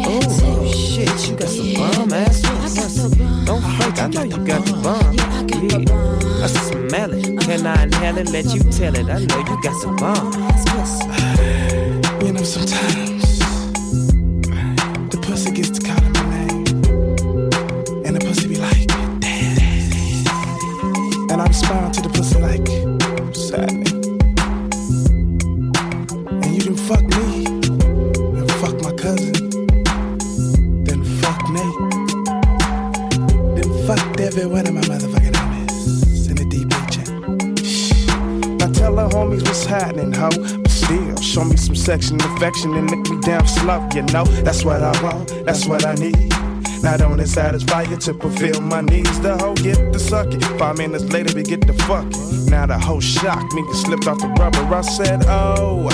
Oh, 0.00 0.20
oh 0.44 0.72
shit, 0.72 1.28
you 1.28 1.36
got 1.36 1.48
some 1.48 1.74
bomb 1.74 2.12
ass 2.12 2.40
pussy. 2.42 3.18
Don't 3.44 3.62
fake, 3.62 3.98
I 4.02 4.08
know 4.08 4.22
you 4.22 4.38
got 4.46 4.64
the 4.64 4.72
bomb. 4.82 5.12
Yeah, 5.14 6.44
I 6.44 6.46
smell 6.46 7.12
it. 7.12 7.40
Can 7.40 7.66
I 7.66 7.82
inhale 7.84 8.18
it? 8.18 8.30
Let 8.30 8.54
you 8.54 8.62
tell 8.70 8.94
it. 8.94 9.08
I 9.08 9.18
know 9.24 9.38
you 9.38 9.62
got 9.62 9.76
some 9.80 9.96
bomb. 9.96 10.32
You 12.20 12.32
know, 12.32 12.42
sometimes 12.42 12.94
the 12.94 13.07
me, 27.18 27.44
then 27.44 28.48
fuck 28.60 28.80
my 28.82 28.92
cousin, 28.92 29.50
then 30.84 31.02
fuck 31.20 31.40
Nate, 31.50 31.78
then 33.56 33.86
fucked 33.86 34.20
every 34.20 34.46
one 34.46 34.66
of 34.66 34.74
my 34.74 34.80
motherfucking 34.82 35.34
homies 35.34 36.28
in 36.30 36.36
the 36.36 36.44
DB 36.44 36.72
chat. 36.90 37.08
Now 38.58 38.72
tell 38.72 38.96
her 38.96 39.08
homies 39.08 39.42
what's 39.42 39.64
happening, 39.64 40.12
ho. 40.12 40.28
But 40.30 40.70
still, 40.70 41.16
show 41.20 41.44
me 41.44 41.56
some 41.56 41.76
section 41.76 42.20
affection 42.20 42.74
and 42.74 42.90
lick 42.90 43.08
me 43.10 43.20
down 43.20 43.46
slow, 43.46 43.88
you 43.94 44.02
know. 44.02 44.24
That's 44.44 44.64
what 44.64 44.82
I 44.82 45.02
want, 45.02 45.28
that's 45.44 45.66
what 45.66 45.84
I 45.84 45.94
need. 45.94 46.32
Not 46.82 47.00
only 47.02 47.26
satisfy 47.26 47.82
you 47.82 47.96
to 47.96 48.14
fulfill 48.14 48.60
my 48.60 48.80
needs, 48.80 49.18
the 49.20 49.36
hoe 49.36 49.54
get 49.54 49.92
the 49.92 49.98
suck 49.98 50.32
it. 50.32 50.44
Five 50.58 50.78
minutes 50.78 51.04
later, 51.04 51.34
we 51.34 51.42
get 51.42 51.66
the 51.66 51.72
fuck 51.72 52.06
it. 52.06 52.50
Now 52.50 52.66
the 52.66 52.78
hoe 52.78 53.00
shocked 53.00 53.52
me, 53.52 53.64
slipped 53.72 54.06
off 54.06 54.18
the 54.18 54.28
rubber. 54.28 54.62
I 54.74 54.80
said, 54.82 55.24
oh, 55.26 55.88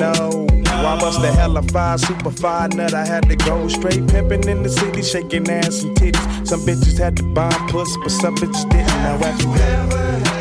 no. 0.00 0.45
I 0.86 1.00
bust 1.00 1.20
the 1.20 1.32
hella 1.32 1.62
five, 1.62 2.00
super 2.00 2.30
five 2.30 2.74
nut. 2.74 2.94
I 2.94 3.04
had 3.04 3.28
to 3.28 3.36
go 3.36 3.66
straight 3.68 4.06
pimping 4.06 4.48
in 4.48 4.62
the 4.62 4.68
city, 4.68 5.02
shaking 5.02 5.48
ass 5.50 5.82
and 5.82 5.96
titties. 5.96 6.46
Some 6.46 6.60
bitches 6.60 6.98
had 6.98 7.16
to 7.16 7.24
bomb 7.24 7.68
puss, 7.68 7.94
but 8.02 8.10
some 8.10 8.36
bitches 8.36 8.68
didn't. 8.70 8.86
Now 8.86 9.18
have 9.18 9.42
you 9.42 9.52
ever 9.54 10.35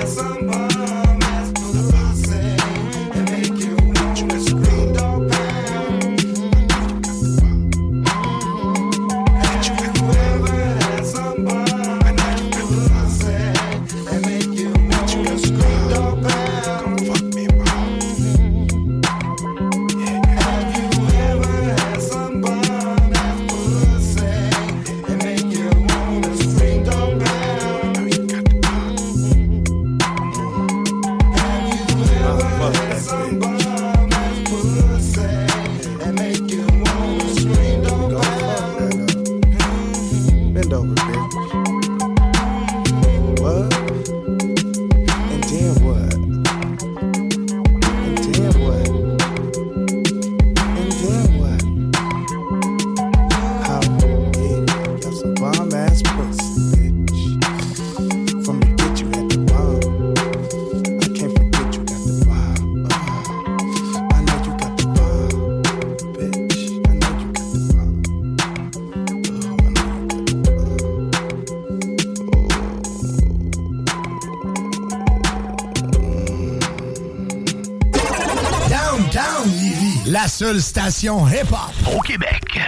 seule 80.45 80.61
station 80.61 81.25
hip-hop 81.25 81.73
au 81.91 81.99
Québec. 82.01 82.59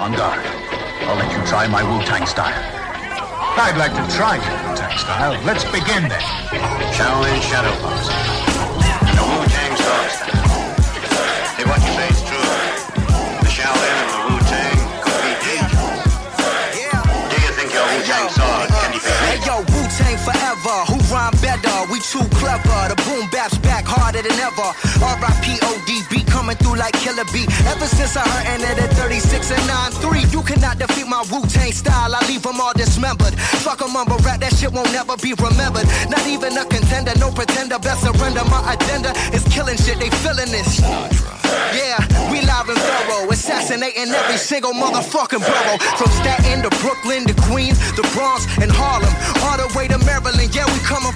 On 0.00 0.10
guard. 0.16 0.40
I'll 1.06 1.16
let 1.16 1.30
you 1.30 1.44
try 1.44 1.68
my 1.68 1.82
Wu-Tang 1.82 2.24
style. 2.24 2.54
I'd 3.58 3.76
like 3.76 3.92
to 3.92 4.16
try 4.16 4.36
your 4.36 4.56
Wu-Tang 4.64 4.96
style. 4.96 5.36
Let's 5.44 5.64
begin 5.64 6.08
then. 6.08 6.24
Shaolin 6.96 7.42
Shadow 7.42 7.74
Boxing. 7.82 8.16
The 9.12 9.24
Wu-Tang 9.28 9.76
style. 9.76 10.32
If 11.60 11.66
what 11.68 11.80
you 11.84 11.92
say 11.92 12.08
is 12.16 12.22
true, 12.24 12.52
the 13.44 13.50
Shaolin 13.52 13.96
and 14.00 14.08
the 14.08 14.20
Wu-Tang 14.24 14.78
could 15.04 15.20
be 15.20 15.32
dangerous. 15.44 16.00
Do 17.28 17.36
you 17.44 17.52
think 17.52 17.68
your 17.76 17.84
Wu-Tang 17.84 18.28
sword 18.32 18.68
can 18.72 18.92
defeat 18.96 19.20
me? 19.20 19.36
Hey 19.36 19.36
yo, 19.44 19.60
Wu-Tang 19.68 20.16
forever. 20.24 20.76
Who 20.88 20.96
rhyme 21.12 21.36
better? 21.44 21.76
We 21.92 22.00
too 22.00 22.24
clever. 22.40 22.88
The 22.88 22.97
harder 23.98 24.22
than 24.22 24.38
ever. 24.38 24.68
R.I.P. 25.02 25.58
ODB 25.66 26.26
coming 26.30 26.56
through 26.56 26.76
like 26.78 26.94
Killer 27.02 27.26
B. 27.34 27.44
Ever 27.66 27.86
since 27.86 28.16
I 28.16 28.22
heard 28.22 28.46
ended 28.62 28.78
at 28.78 28.90
36 28.94 29.50
and 29.50 29.64
9-3, 29.66 30.32
you 30.32 30.42
cannot 30.42 30.78
defeat 30.78 31.06
my 31.06 31.22
Wu-Tang 31.30 31.72
style. 31.72 32.14
I 32.14 32.20
leave 32.30 32.42
them 32.42 32.60
all 32.60 32.72
dismembered. 32.72 33.34
Fuck 33.66 33.82
a 33.82 33.88
mumble 33.88 34.18
rap, 34.22 34.40
that 34.40 34.54
shit 34.54 34.72
won't 34.72 34.92
never 34.92 35.16
be 35.18 35.34
remembered. 35.34 35.86
Not 36.08 36.24
even 36.26 36.56
a 36.56 36.64
contender, 36.64 37.12
no 37.18 37.30
pretender. 37.30 37.78
Best 37.78 38.06
surrender. 38.06 38.44
My 38.46 38.62
agenda 38.74 39.10
is 39.34 39.42
killing 39.50 39.76
shit. 39.76 39.98
They 39.98 40.10
feeling 40.22 40.50
this. 40.54 40.80
Yeah, 41.72 41.96
we 42.30 42.40
live 42.44 42.68
and 42.68 42.78
thorough, 42.78 43.30
assassinating 43.32 44.12
every 44.12 44.36
single 44.36 44.72
motherfucking 44.72 45.40
borough. 45.40 45.78
From 45.96 46.10
Staten 46.20 46.62
to 46.62 46.70
Brooklyn 46.84 47.24
to 47.26 47.34
Queens, 47.48 47.78
the 47.96 48.04
Bronx 48.14 48.44
and 48.60 48.70
Harlem, 48.70 49.12
all 49.48 49.56
the 49.56 49.68
way 49.76 49.88
to 49.88 49.98
Maryland. 50.04 50.54
Yeah, 50.54 50.68
we 50.72 50.78
coming 50.84 51.12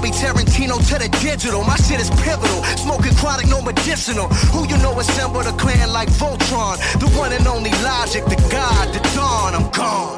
Bobby 0.00 0.12
Tarantino 0.12 0.78
to 0.88 0.96
the 0.98 1.10
digital, 1.20 1.62
my 1.62 1.76
shit 1.76 2.00
is 2.00 2.08
pivotal. 2.24 2.64
Smoking 2.80 3.14
chronic, 3.16 3.46
no 3.48 3.60
medicinal. 3.60 4.28
Who 4.48 4.66
you 4.66 4.78
know 4.78 4.98
assembled 4.98 5.44
a 5.44 5.52
clan 5.52 5.92
like 5.92 6.08
Voltron? 6.08 6.78
The 6.98 7.06
one 7.18 7.34
and 7.34 7.46
only 7.46 7.70
Logic, 7.84 8.24
the 8.24 8.36
God, 8.50 8.94
the 8.94 9.00
Dawn. 9.14 9.54
I'm 9.54 9.68
gone. 9.70 10.16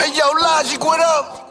Hey 0.00 0.18
yo, 0.18 0.26
Logic, 0.32 0.82
what 0.84 0.98
up? 0.98 1.42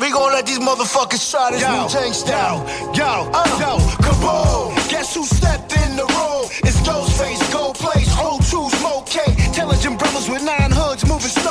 We 0.00 0.10
gon' 0.10 0.32
let 0.32 0.46
these 0.46 0.58
motherfuckers 0.58 1.30
try 1.30 1.52
this 1.52 1.62
Yo, 1.62 1.84
Wu 1.84 1.88
Tang 1.88 2.12
style. 2.12 2.66
Yo, 2.92 3.30
Uh. 3.32 3.46
yo, 3.62 3.78
kaboom! 4.02 4.74
Guess 4.90 5.14
who 5.14 5.24
stepped 5.24 5.72
in 5.76 5.94
the 5.94 6.06
room? 6.06 6.50
It's 6.66 6.80
Ghostface, 6.82 7.40
Gold 7.52 7.76
Place, 7.76 8.10
Old 8.18 8.42
True 8.50 8.68
Smoke 8.80 9.06
K. 9.06 9.20
Intelligent 9.46 9.96
brothers 10.00 10.28
with 10.28 10.42
nine 10.42 10.72
hoods 10.72 11.06
moving 11.06 11.30
snowflakes. 11.30 11.45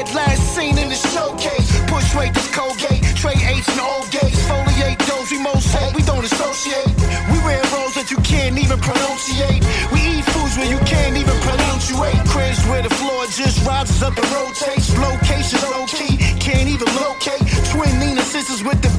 Head, 0.00 0.14
last 0.14 0.56
seen 0.56 0.78
in 0.78 0.88
the 0.88 0.94
showcase. 0.94 1.68
Push 1.86 2.14
rate 2.14 2.32
this 2.32 2.48
Colgate, 2.54 3.04
Trey 3.16 3.36
H 3.36 3.68
and 3.68 3.80
old 3.80 4.08
gates. 4.10 4.40
Foliate 4.48 4.98
those 5.06 5.30
we 5.30 5.38
most 5.42 5.68
hate, 5.76 5.94
we 5.94 6.02
don't 6.02 6.24
associate. 6.24 6.88
We 7.30 7.38
wear 7.44 7.60
roles 7.74 7.94
that 7.94 8.08
you 8.10 8.16
can't 8.24 8.56
even 8.56 8.78
pronunciate. 8.80 9.60
We 9.92 10.00
eat 10.00 10.24
foods 10.32 10.56
where 10.56 10.70
you 10.70 10.80
can't 10.88 11.16
even 11.16 11.36
pronunciate. 11.44 12.20
Cribs 12.32 12.64
where 12.68 12.82
the 12.82 12.94
floor 12.96 13.26
just 13.26 13.66
rises 13.66 14.02
up 14.02 14.16
and 14.16 14.28
rotates. 14.32 14.88
Location 14.96 15.60
low 15.68 15.84
key, 15.84 16.16
can't 16.40 16.68
even 16.68 16.88
locate. 16.96 17.44
Twin 17.68 17.92
Nina 18.00 18.22
sisters 18.22 18.64
with 18.64 18.80
the 18.80 18.92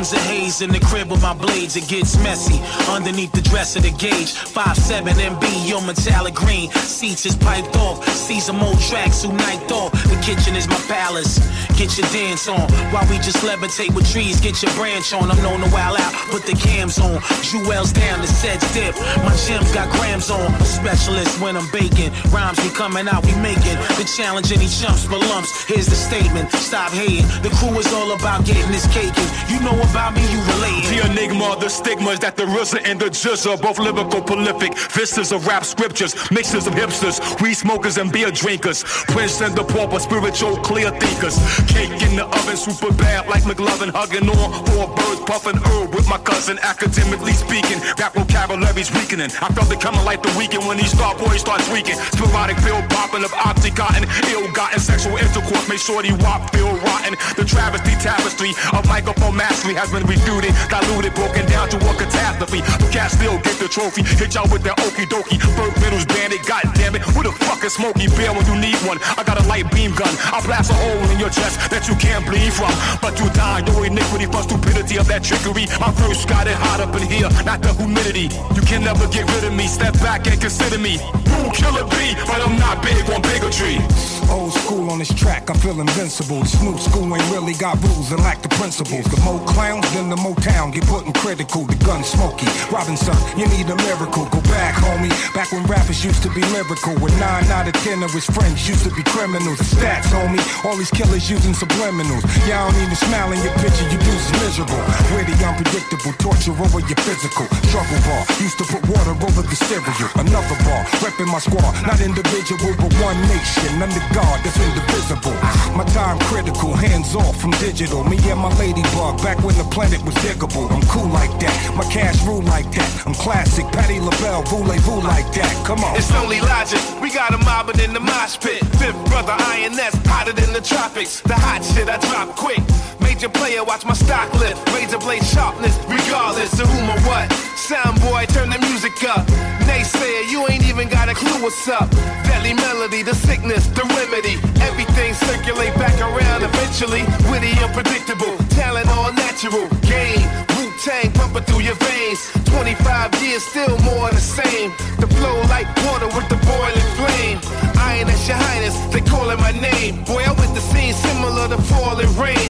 mountains 0.00 0.12
of 0.12 0.30
haze 0.30 0.62
in 0.62 0.70
the 0.70 0.80
crib 0.80 1.10
with 1.10 1.20
my 1.20 1.34
blades, 1.34 1.76
it 1.76 1.86
gets 1.86 2.16
messy. 2.22 2.58
Underneath 2.90 3.32
the 3.32 3.42
dress 3.42 3.76
of 3.76 3.82
the 3.82 3.90
gauge, 3.90 4.32
5'7 4.32 5.12
MB, 5.12 5.68
your 5.68 5.82
metallic 5.82 6.34
green. 6.34 6.70
Seats 6.70 7.26
is 7.26 7.36
piped 7.36 7.76
off, 7.76 8.06
see 8.08 8.40
some 8.40 8.62
old 8.62 8.80
tracks 8.80 9.22
who 9.22 9.32
night 9.32 9.70
off. 9.70 9.92
The 9.92 10.16
kitchen 10.24 10.56
is 10.56 10.66
my 10.68 10.80
palace. 10.88 11.38
Get 11.76 11.96
your 11.96 12.08
dance 12.12 12.48
on 12.48 12.60
while 12.92 13.08
we 13.08 13.16
just 13.16 13.40
levitate 13.44 13.94
with 13.94 14.04
trees. 14.10 14.40
Get 14.40 14.62
your 14.62 14.72
branch 14.72 15.12
on. 15.12 15.30
I'm 15.30 15.42
known 15.42 15.60
to 15.60 15.70
wild 15.72 15.98
out, 16.00 16.12
put 16.28 16.44
the 16.44 16.52
cams 16.52 16.98
on. 16.98 17.20
Jewels 17.40 17.92
down, 17.92 18.20
the 18.20 18.26
sets 18.26 18.68
dip. 18.72 18.94
My 19.24 19.34
gym's 19.48 19.72
got 19.72 19.88
grams 19.96 20.30
on. 20.30 20.52
A 20.60 20.64
specialist 20.64 21.40
when 21.40 21.56
I'm 21.56 21.68
baking. 21.72 22.12
Rhymes 22.32 22.60
be 22.60 22.70
coming 22.70 23.08
out, 23.08 23.24
we 23.24 23.34
making. 23.40 23.76
The 23.96 24.04
challenge 24.04 24.52
any 24.52 24.68
chumps 24.68 25.04
for 25.04 25.16
lumps. 25.16 25.64
Here's 25.64 25.86
the 25.86 25.96
statement. 25.96 26.52
Stop 26.52 26.92
hating. 26.92 27.24
The 27.40 27.50
crew 27.56 27.76
is 27.78 27.90
all 27.92 28.12
about 28.12 28.44
getting 28.44 28.70
this 28.70 28.86
cake. 28.92 29.16
And 29.16 29.28
you 29.48 29.60
know 29.60 29.76
about 29.90 30.14
me, 30.14 30.22
you 30.30 30.40
relating. 30.54 30.88
The 30.90 31.10
enigma, 31.10 31.56
the 31.58 31.68
stigmas 31.68 32.18
that 32.20 32.36
the 32.36 32.44
RZA 32.44 32.82
and 32.84 32.98
the 32.98 33.10
GZA, 33.10 33.60
both 33.60 33.78
lyrical 33.78 34.22
prolific. 34.22 34.76
Vistas 34.94 35.32
of 35.32 35.46
rap 35.46 35.64
scriptures, 35.64 36.14
mixes 36.30 36.66
of 36.66 36.74
hipsters, 36.74 37.18
weed 37.42 37.54
smokers 37.54 37.98
and 37.98 38.10
beer 38.12 38.30
drinkers. 38.30 38.84
Prince 39.10 39.40
and 39.40 39.54
the 39.54 39.64
pauper, 39.64 39.98
spiritual 39.98 40.56
clear 40.58 40.90
thinkers. 40.90 41.36
Cake 41.66 41.90
in 42.02 42.16
the 42.16 42.24
oven, 42.24 42.56
super 42.56 42.92
bad 42.94 43.26
like 43.28 43.42
McLovin, 43.42 43.90
hugging 43.90 44.28
on 44.28 44.48
four 44.66 44.86
birds, 44.94 45.20
puffing 45.26 45.58
herb 45.58 45.94
with 45.94 46.08
my 46.08 46.18
cousin. 46.18 46.58
Academically 46.62 47.32
speaking, 47.32 47.78
rap 47.98 48.14
vocabulary's 48.14 48.90
weakening. 48.94 49.30
I 49.42 49.48
felt 49.52 49.70
it 49.72 49.80
coming 49.80 50.04
like 50.04 50.22
the 50.22 50.32
weekend 50.38 50.66
when 50.66 50.78
these 50.78 50.92
star 50.92 51.18
boys 51.18 51.40
start 51.40 51.60
tweaking. 51.66 51.98
Sporadic 52.14 52.56
pill 52.62 52.80
popping 52.90 53.24
of 53.24 53.32
oxycontin, 53.32 54.06
ill-gotten 54.30 54.78
sexual 54.78 55.16
intercourse, 55.16 55.68
make 55.68 55.82
sure 55.82 56.02
the 56.02 56.14
wop 56.22 56.50
feel 56.54 56.70
rotten. 56.86 57.18
The 57.36 57.44
travesty 57.44 57.94
tapestry 57.98 58.54
of 58.72 58.86
microphone 58.86 59.36
mastery 59.36 59.79
has 59.80 59.88
been 59.88 60.04
refuted, 60.04 60.52
diluted, 60.68 61.16
broken 61.16 61.40
down 61.48 61.64
to 61.72 61.80
a 61.80 61.92
catastrophe. 61.96 62.60
The 62.60 62.88
cat 62.92 63.08
still 63.08 63.40
get 63.40 63.56
the 63.56 63.64
trophy, 63.64 64.04
hit 64.04 64.36
y'all 64.36 64.44
with 64.52 64.60
that 64.68 64.76
okie 64.84 65.08
dokie. 65.08 65.40
Burke 65.56 65.72
Middles 65.80 66.04
bandit, 66.04 66.44
god 66.44 66.68
damn 66.76 66.92
it. 66.92 67.00
Who 67.16 67.24
the 67.24 67.32
fuck 67.48 67.64
is 67.64 67.72
Smokey 67.80 68.12
Bear 68.12 68.36
when 68.36 68.44
you 68.44 68.60
need 68.60 68.76
one? 68.84 69.00
I 69.16 69.24
got 69.24 69.40
a 69.40 69.44
light 69.48 69.72
beam 69.72 69.96
gun, 69.96 70.12
I 70.28 70.44
blast 70.44 70.68
a 70.68 70.76
hole 70.76 71.08
in 71.08 71.16
your 71.16 71.32
chest 71.32 71.72
that 71.72 71.88
you 71.88 71.96
can't 71.96 72.28
bleed 72.28 72.52
from. 72.52 72.68
But 73.00 73.16
you 73.16 73.32
die, 73.32 73.64
your 73.72 73.88
iniquity 73.88 74.28
for 74.28 74.44
stupidity 74.44 75.00
of 75.00 75.08
that 75.08 75.24
trickery. 75.24 75.64
My 75.80 75.88
verse 75.96 76.28
got 76.28 76.44
it 76.44 76.60
hot 76.60 76.84
up 76.84 76.92
in 77.00 77.08
here, 77.08 77.32
not 77.48 77.64
the 77.64 77.72
humidity. 77.72 78.28
You 78.52 78.62
can 78.68 78.84
never 78.84 79.08
get 79.08 79.24
rid 79.32 79.48
of 79.48 79.56
me, 79.56 79.64
step 79.64 79.96
back 80.04 80.28
and 80.28 80.36
consider 80.36 80.76
me. 80.76 81.00
Who 81.40 81.48
killer 81.56 81.88
be, 81.88 82.12
but 82.28 82.44
I'm 82.44 82.60
not 82.60 82.84
big 82.84 83.00
on 83.08 83.24
bigotry. 83.24 83.80
Old 84.28 84.52
school 84.52 84.90
on 84.92 85.00
this 85.00 85.12
track, 85.16 85.48
I 85.48 85.54
feel 85.54 85.80
invincible. 85.80 86.44
New 86.60 86.76
school 86.76 87.08
ain't 87.16 87.30
really 87.32 87.54
got 87.54 87.80
rules 87.82 88.12
and 88.12 88.20
lack 88.20 88.42
the 88.42 88.52
principles. 88.60 89.04
The 89.08 89.18
more 89.24 89.40
clowns, 89.60 89.84
then 89.92 90.08
the 90.08 90.16
more 90.16 90.36
town 90.40 90.70
get 90.70 90.84
put 90.88 91.04
in 91.04 91.12
critical. 91.12 91.68
The 91.68 91.76
gun 91.84 92.02
smoky. 92.02 92.48
Robinson, 92.72 93.16
you 93.36 93.44
need 93.52 93.68
a 93.68 93.76
miracle. 93.84 94.24
Go 94.32 94.40
back, 94.48 94.74
homie. 94.80 95.12
Back 95.36 95.52
when 95.52 95.64
rappers 95.68 96.00
used 96.02 96.22
to 96.24 96.30
be 96.32 96.40
lyrical. 96.56 96.96
With 97.04 97.12
nine 97.20 97.44
out 97.52 97.68
of 97.68 97.76
ten 97.84 98.02
of 98.02 98.12
his 98.12 98.24
friends 98.24 98.64
used 98.64 98.84
to 98.88 98.92
be 98.96 99.04
criminals. 99.04 99.58
The 99.60 99.68
stats, 99.76 100.08
homie. 100.08 100.40
All 100.64 100.76
these 100.80 100.90
killers 100.90 101.28
using 101.28 101.52
subliminals. 101.52 102.24
Y'all 102.48 102.72
don't 102.72 102.80
even 102.80 102.96
smile 102.96 103.28
in 103.36 103.40
your 103.44 103.52
picture, 103.60 103.84
you 103.92 104.00
dudes 104.00 104.24
is 104.24 104.32
miserable. 104.40 104.80
Witty, 105.12 105.36
unpredictable, 105.44 106.12
torture 106.24 106.56
over 106.56 106.80
your 106.80 107.00
physical. 107.04 107.44
Struggle 107.68 108.00
bar, 108.08 108.22
used 108.40 108.56
to 108.58 108.64
put 108.64 108.82
water 108.88 109.12
over 109.12 109.42
the 109.44 109.58
cereal. 109.68 110.08
Another 110.16 110.56
bar, 110.64 110.82
repping 111.04 111.28
my 111.28 111.40
squad. 111.40 111.72
Not 111.84 112.00
individual, 112.00 112.72
but 112.80 112.92
one 113.04 113.18
nation. 113.28 113.76
Under 113.84 114.04
God, 114.16 114.36
that's 114.40 114.56
indivisible. 114.56 115.36
My 115.76 115.84
time 115.92 116.18
critical, 116.30 116.72
hands 116.72 117.14
off 117.14 117.36
from 117.40 117.52
digital. 117.60 118.04
Me 118.04 118.16
and 118.30 118.40
my 118.40 118.50
ladybug, 118.56 119.20
back 119.22 119.38
when 119.44 119.49
the 119.56 119.64
planet 119.70 120.02
was 120.04 120.14
diggable. 120.16 120.70
I'm 120.70 120.82
cool 120.88 121.08
like 121.08 121.32
that, 121.40 121.54
my 121.76 121.84
cash 121.90 122.22
rule 122.24 122.42
like 122.42 122.70
that. 122.72 123.06
I'm 123.06 123.14
classic, 123.14 123.66
Patti 123.72 124.00
LaBelle, 124.00 124.42
voulez-vous 124.44 125.00
like 125.02 125.32
that. 125.34 125.52
Come 125.66 125.80
on. 125.80 125.96
It's 125.96 126.12
only 126.14 126.40
logic. 126.40 126.80
We 127.00 127.10
got 127.10 127.34
a 127.34 127.38
mobbing 127.38 127.80
in 127.80 127.92
the 127.92 128.00
mosh 128.00 128.38
pit. 128.38 128.64
Fifth 128.76 129.00
brother 129.06 129.32
INS, 129.32 129.94
hotter 130.06 130.32
than 130.32 130.52
the 130.52 130.60
tropics. 130.60 131.20
The 131.20 131.34
hot 131.34 131.64
shit 131.64 131.88
I 131.88 131.98
drop 131.98 132.36
quick. 132.36 132.60
Major 133.00 133.28
player, 133.28 133.64
watch 133.64 133.84
my 133.84 133.94
stock 133.94 134.32
lift. 134.34 134.58
Razor 134.74 134.98
blade 134.98 135.24
sharpness, 135.24 135.76
regardless 135.88 136.58
of 136.60 136.68
whom 136.68 136.90
or 136.90 137.00
what. 137.08 137.28
Sound 137.70 138.00
boy, 138.00 138.26
turn 138.34 138.50
the 138.50 138.58
music 138.66 138.98
up. 139.04 139.24
Naysayer, 139.70 140.26
you 140.28 140.44
ain't 140.50 140.66
even 140.66 140.88
got 140.88 141.08
a 141.08 141.14
clue 141.14 141.40
what's 141.40 141.68
up. 141.68 141.88
Deadly 142.26 142.52
melody, 142.52 143.04
the 143.04 143.14
sickness, 143.14 143.68
the 143.68 143.86
remedy. 143.94 144.42
Everything 144.58 145.14
circulate 145.14 145.72
back 145.78 145.94
around 146.02 146.42
eventually. 146.42 147.06
Witty, 147.30 147.54
unpredictable, 147.62 148.34
talent 148.58 148.88
all 148.88 149.12
natural. 149.12 149.70
Game, 149.86 150.26
Wu 150.58 150.66
Tang 150.82 151.12
pumping 151.14 151.44
through 151.44 151.62
your 151.62 151.78
veins. 151.78 152.18
25 152.50 153.22
years, 153.22 153.44
still 153.44 153.78
more 153.86 154.10
the 154.10 154.18
same. 154.18 154.74
The 154.98 155.06
flow 155.06 155.38
like 155.46 155.70
water 155.86 156.10
with 156.10 156.26
the 156.26 156.42
boiling 156.42 156.90
flame. 156.98 157.38
Iron 157.78 158.10
as 158.10 158.26
your 158.26 158.36
highness, 158.50 158.74
they 158.90 159.00
calling 159.00 159.38
my 159.38 159.52
name. 159.52 160.02
Boy, 160.10 160.26
I 160.26 160.32
went 160.32 160.58
the 160.58 160.64
scene 160.74 160.92
similar 160.92 161.46
to 161.46 161.62
falling 161.70 162.10
rain. 162.18 162.49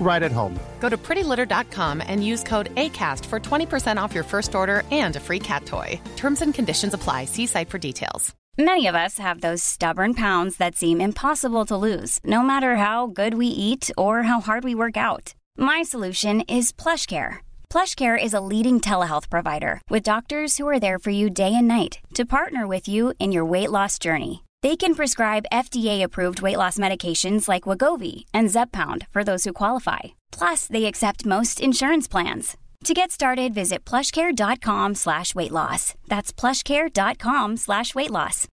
right 0.00 0.22
at 0.22 0.32
home. 0.32 0.58
Go 0.80 0.88
to 0.88 0.96
prettylitter.com 0.96 2.02
and 2.06 2.24
use 2.24 2.42
code 2.42 2.74
ACAST 2.76 3.24
for 3.24 3.40
20% 3.40 4.00
off 4.00 4.14
your 4.14 4.24
first 4.24 4.54
order 4.54 4.82
and 4.90 5.16
a 5.16 5.20
free 5.20 5.40
cat 5.40 5.66
toy. 5.66 6.00
Terms 6.16 6.42
and 6.42 6.54
conditions 6.54 6.94
apply. 6.94 7.24
See 7.24 7.46
site 7.46 7.68
for 7.68 7.78
details. 7.78 8.34
Many 8.58 8.86
of 8.86 8.94
us 8.94 9.18
have 9.18 9.42
those 9.42 9.62
stubborn 9.62 10.14
pounds 10.14 10.56
that 10.56 10.76
seem 10.76 10.98
impossible 10.98 11.66
to 11.66 11.76
lose, 11.76 12.20
no 12.24 12.40
matter 12.42 12.76
how 12.76 13.06
good 13.06 13.34
we 13.34 13.48
eat 13.48 13.90
or 13.98 14.22
how 14.22 14.40
hard 14.40 14.64
we 14.64 14.74
work 14.74 14.96
out. 14.96 15.34
My 15.58 15.82
solution 15.82 16.40
is 16.48 16.72
PlushCare. 16.72 17.44
PlushCare 17.68 18.16
is 18.22 18.32
a 18.32 18.40
leading 18.40 18.80
telehealth 18.80 19.28
provider 19.28 19.82
with 19.90 20.08
doctors 20.08 20.56
who 20.56 20.66
are 20.66 20.80
there 20.80 20.98
for 20.98 21.10
you 21.10 21.28
day 21.28 21.54
and 21.54 21.68
night 21.68 21.98
to 22.14 22.24
partner 22.24 22.66
with 22.66 22.88
you 22.88 23.12
in 23.18 23.30
your 23.30 23.44
weight 23.44 23.70
loss 23.70 23.98
journey. 23.98 24.45
They 24.62 24.76
can 24.76 24.94
prescribe 24.94 25.44
FDA-approved 25.52 26.40
weight 26.40 26.56
loss 26.56 26.78
medications 26.78 27.48
like 27.48 27.64
Wegovy 27.64 28.24
and 28.32 28.48
Zepbound 28.48 29.06
for 29.10 29.22
those 29.22 29.44
who 29.44 29.52
qualify. 29.52 30.16
Plus, 30.32 30.66
they 30.66 30.86
accept 30.86 31.26
most 31.26 31.60
insurance 31.60 32.08
plans. 32.08 32.56
To 32.84 32.94
get 32.94 33.10
started, 33.10 33.52
visit 33.52 33.84
plushcare.com 33.84 34.94
slash 34.94 35.34
weight 35.34 35.52
loss. 35.52 35.94
That's 36.08 36.32
plushcare.com 36.32 37.58
slash 37.58 37.94
weight 37.94 38.10
loss. 38.10 38.48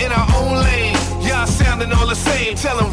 in 0.00 0.12
our 0.12 0.28
own 0.36 0.62
lane. 0.62 0.94
Y'all 1.22 1.46
sounding 1.46 1.92
all 1.92 2.06
the 2.06 2.14
same. 2.14 2.54
Tell 2.54 2.76
them 2.76 2.90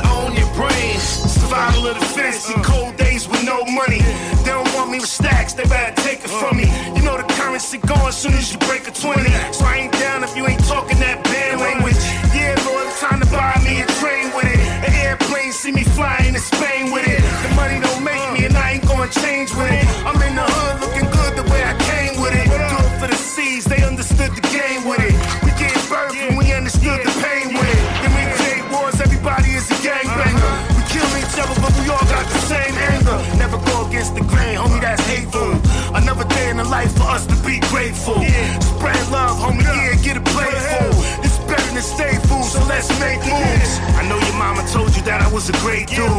on 0.00 0.34
your 0.36 0.52
brain. 0.54 1.35
Survival 1.46 1.86
of 1.86 1.94
the 2.00 2.04
fittest 2.06 2.50
in 2.50 2.60
cold 2.60 2.96
days 2.96 3.28
with 3.28 3.44
no 3.44 3.64
money. 3.66 4.00
They 4.42 4.50
don't 4.50 4.66
want 4.74 4.90
me 4.90 4.98
with 4.98 5.08
stacks, 5.08 5.52
they 5.54 5.62
better 5.62 5.94
take 6.02 6.24
it 6.24 6.28
from 6.28 6.56
me. 6.56 6.66
You 6.96 7.02
know 7.02 7.16
the 7.16 7.28
currency 7.38 7.78
going 7.78 8.10
soon 8.10 8.34
as 8.34 8.50
you 8.52 8.58
break 8.66 8.88
a 8.88 8.90
20. 8.90 9.22
So 9.54 9.64
I 9.64 9.86
ain't 9.86 9.92
down 9.92 10.24
if 10.24 10.36
you 10.36 10.44
ain't 10.44 10.64
talking 10.66 10.98
that 10.98 11.22
bad 11.22 11.60
language. 11.60 11.94
Yeah, 12.34 12.58
Lord, 12.66 12.90
time 12.98 13.20
to 13.20 13.26
buy 13.30 13.62
me 13.62 13.80
a 13.80 13.86
train 14.02 14.34
with 14.34 14.50
it. 14.50 14.58
An 14.58 14.92
airplane 15.06 15.52
see 15.52 15.70
me 15.70 15.84
flying 15.84 16.34
to 16.34 16.40
Spain 16.40 16.90
with 16.90 17.06
it. 17.06 17.22
The 17.22 17.54
money 17.54 17.78
don't 17.78 18.02
make 18.02 18.26
me 18.34 18.46
and 18.46 18.56
I 18.56 18.72
ain't 18.72 18.88
gonna 18.88 19.08
change 19.08 19.54
with 19.54 19.70
it. 19.70 19.86
I'm 20.02 20.20
in 20.22 20.34
the 20.34 20.42
hood 20.42 20.85
Another 36.66 36.84
day 36.84 36.90
in 36.90 36.96
the 36.96 36.96
life 36.96 36.96
for 36.96 37.08
us 37.10 37.26
to 37.26 37.36
be 37.46 37.60
grateful. 37.68 38.22
Yeah. 38.22 38.58
Spread 38.60 39.10
love, 39.10 39.38
homie, 39.38 39.62
yeah, 39.62 39.94
get 40.02 40.16
a 40.16 40.20
playful. 40.20 41.24
It's 41.24 41.38
better 41.46 41.72
than 41.72 41.82
stay 41.82 42.16
fool, 42.26 42.42
so 42.42 42.58
let's 42.66 42.88
make 43.00 43.20
moves. 43.20 43.78
I 43.94 44.06
know 44.08 44.18
your 44.18 44.36
mama 44.36 44.66
told 44.68 44.94
you 44.96 45.02
that 45.02 45.22
I 45.22 45.32
was 45.32 45.48
a 45.48 45.52
great 45.64 45.88
dude. 45.88 46.10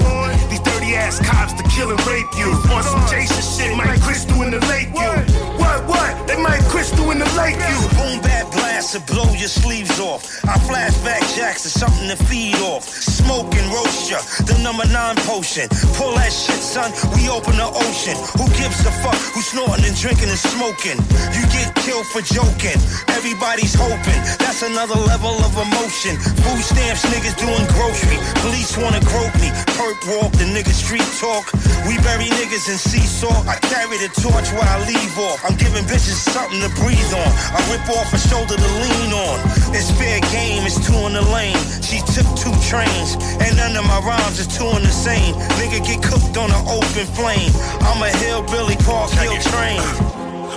These 0.50 0.62
dirty 0.62 0.96
ass 0.96 1.20
cops 1.20 1.54
to 1.54 1.64
kill 1.70 1.92
and 1.92 2.00
rape 2.08 2.28
you. 2.38 2.52
On 2.74 2.84
some 2.84 3.06
Jason 3.10 3.42
shit, 3.44 3.76
Mike 3.78 4.02
Crystal 4.02 4.42
in 4.44 4.52
the 4.52 4.60
lake 4.68 4.90
you. 4.94 5.47
What, 5.78 5.90
what? 5.90 6.28
They 6.28 6.42
might 6.42 6.64
Crystal 6.74 7.12
in 7.12 7.20
the 7.20 7.30
lake 7.38 7.54
you. 7.54 7.80
Boom, 7.94 8.18
bad 8.26 8.50
blast 8.52 8.94
to 8.94 9.00
blow 9.14 9.30
your 9.38 9.52
sleeves 9.52 10.00
off. 10.00 10.26
I 10.46 10.58
flashback 10.66 11.22
jacks 11.38 11.64
to 11.64 11.70
something 11.70 12.10
to 12.10 12.18
feed 12.26 12.58
off. 12.66 12.84
Smoke 12.84 13.54
and 13.54 13.68
roast 13.70 14.10
ya, 14.10 14.18
the 14.50 14.58
number 14.64 14.88
nine 14.90 15.16
potion. 15.30 15.70
Pull 15.94 16.18
that 16.18 16.34
shit, 16.34 16.58
son, 16.58 16.90
we 17.14 17.30
open 17.30 17.62
the 17.62 17.70
ocean. 17.70 18.18
Who 18.42 18.50
gives 18.58 18.82
a 18.90 18.94
fuck 19.06 19.20
who's 19.38 19.54
snorting 19.54 19.86
and 19.86 19.94
drinking 19.94 20.34
and 20.34 20.40
smoking? 20.40 20.98
You 21.36 21.44
get 21.54 21.70
killed 21.86 22.08
for 22.10 22.26
joking. 22.26 22.80
Everybody's 23.14 23.78
hoping. 23.78 24.22
That's 24.42 24.66
another 24.66 24.98
level 24.98 25.36
of 25.46 25.54
emotion. 25.62 26.18
Food 26.42 26.64
stamps, 26.66 27.06
niggas 27.14 27.38
doing 27.38 27.66
grocery. 27.78 28.18
Police 28.42 28.74
wanna 28.82 29.04
grope 29.06 29.36
me. 29.38 29.54
Perp 29.78 30.00
walk, 30.10 30.34
the 30.42 30.50
nigga 30.50 30.74
street 30.74 31.06
talk. 31.22 31.46
We 31.86 32.02
bury 32.02 32.34
niggas 32.34 32.66
in 32.66 32.80
seesaw. 32.82 33.46
I 33.46 33.62
carry 33.70 34.02
the 34.02 34.10
torch 34.18 34.50
while 34.58 34.66
I 34.66 34.82
leave 34.90 35.14
off. 35.22 35.44
I'm 35.46 35.58
giving 35.68 35.84
bitches 35.84 36.16
something 36.32 36.62
to 36.62 36.72
breathe 36.80 37.14
on. 37.14 37.32
I 37.52 37.60
rip 37.68 37.84
off 37.92 38.14
a 38.14 38.18
shoulder 38.18 38.56
to 38.56 38.70
lean 38.80 39.12
on. 39.12 39.36
It's 39.76 39.92
fair 39.92 40.20
game, 40.32 40.64
it's 40.64 40.80
two 40.80 40.96
in 41.08 41.14
the 41.14 41.22
lane. 41.22 41.58
She 41.84 42.00
took 42.16 42.28
two 42.40 42.56
trains, 42.64 43.20
and 43.44 43.58
none 43.58 43.76
of 43.76 43.84
my 43.84 44.00
rhymes 44.00 44.40
is 44.40 44.48
two 44.48 44.68
in 44.78 44.84
the 44.84 44.96
same. 44.96 45.36
Nigga 45.60 45.84
get 45.84 46.00
cooked 46.04 46.38
on 46.38 46.52
an 46.52 46.64
open 46.72 47.06
flame. 47.18 47.52
I'm 47.84 48.02
a 48.02 48.12
hillbilly 48.24 48.78
park 48.88 49.12
hill 49.12 49.36
train. 49.52 49.84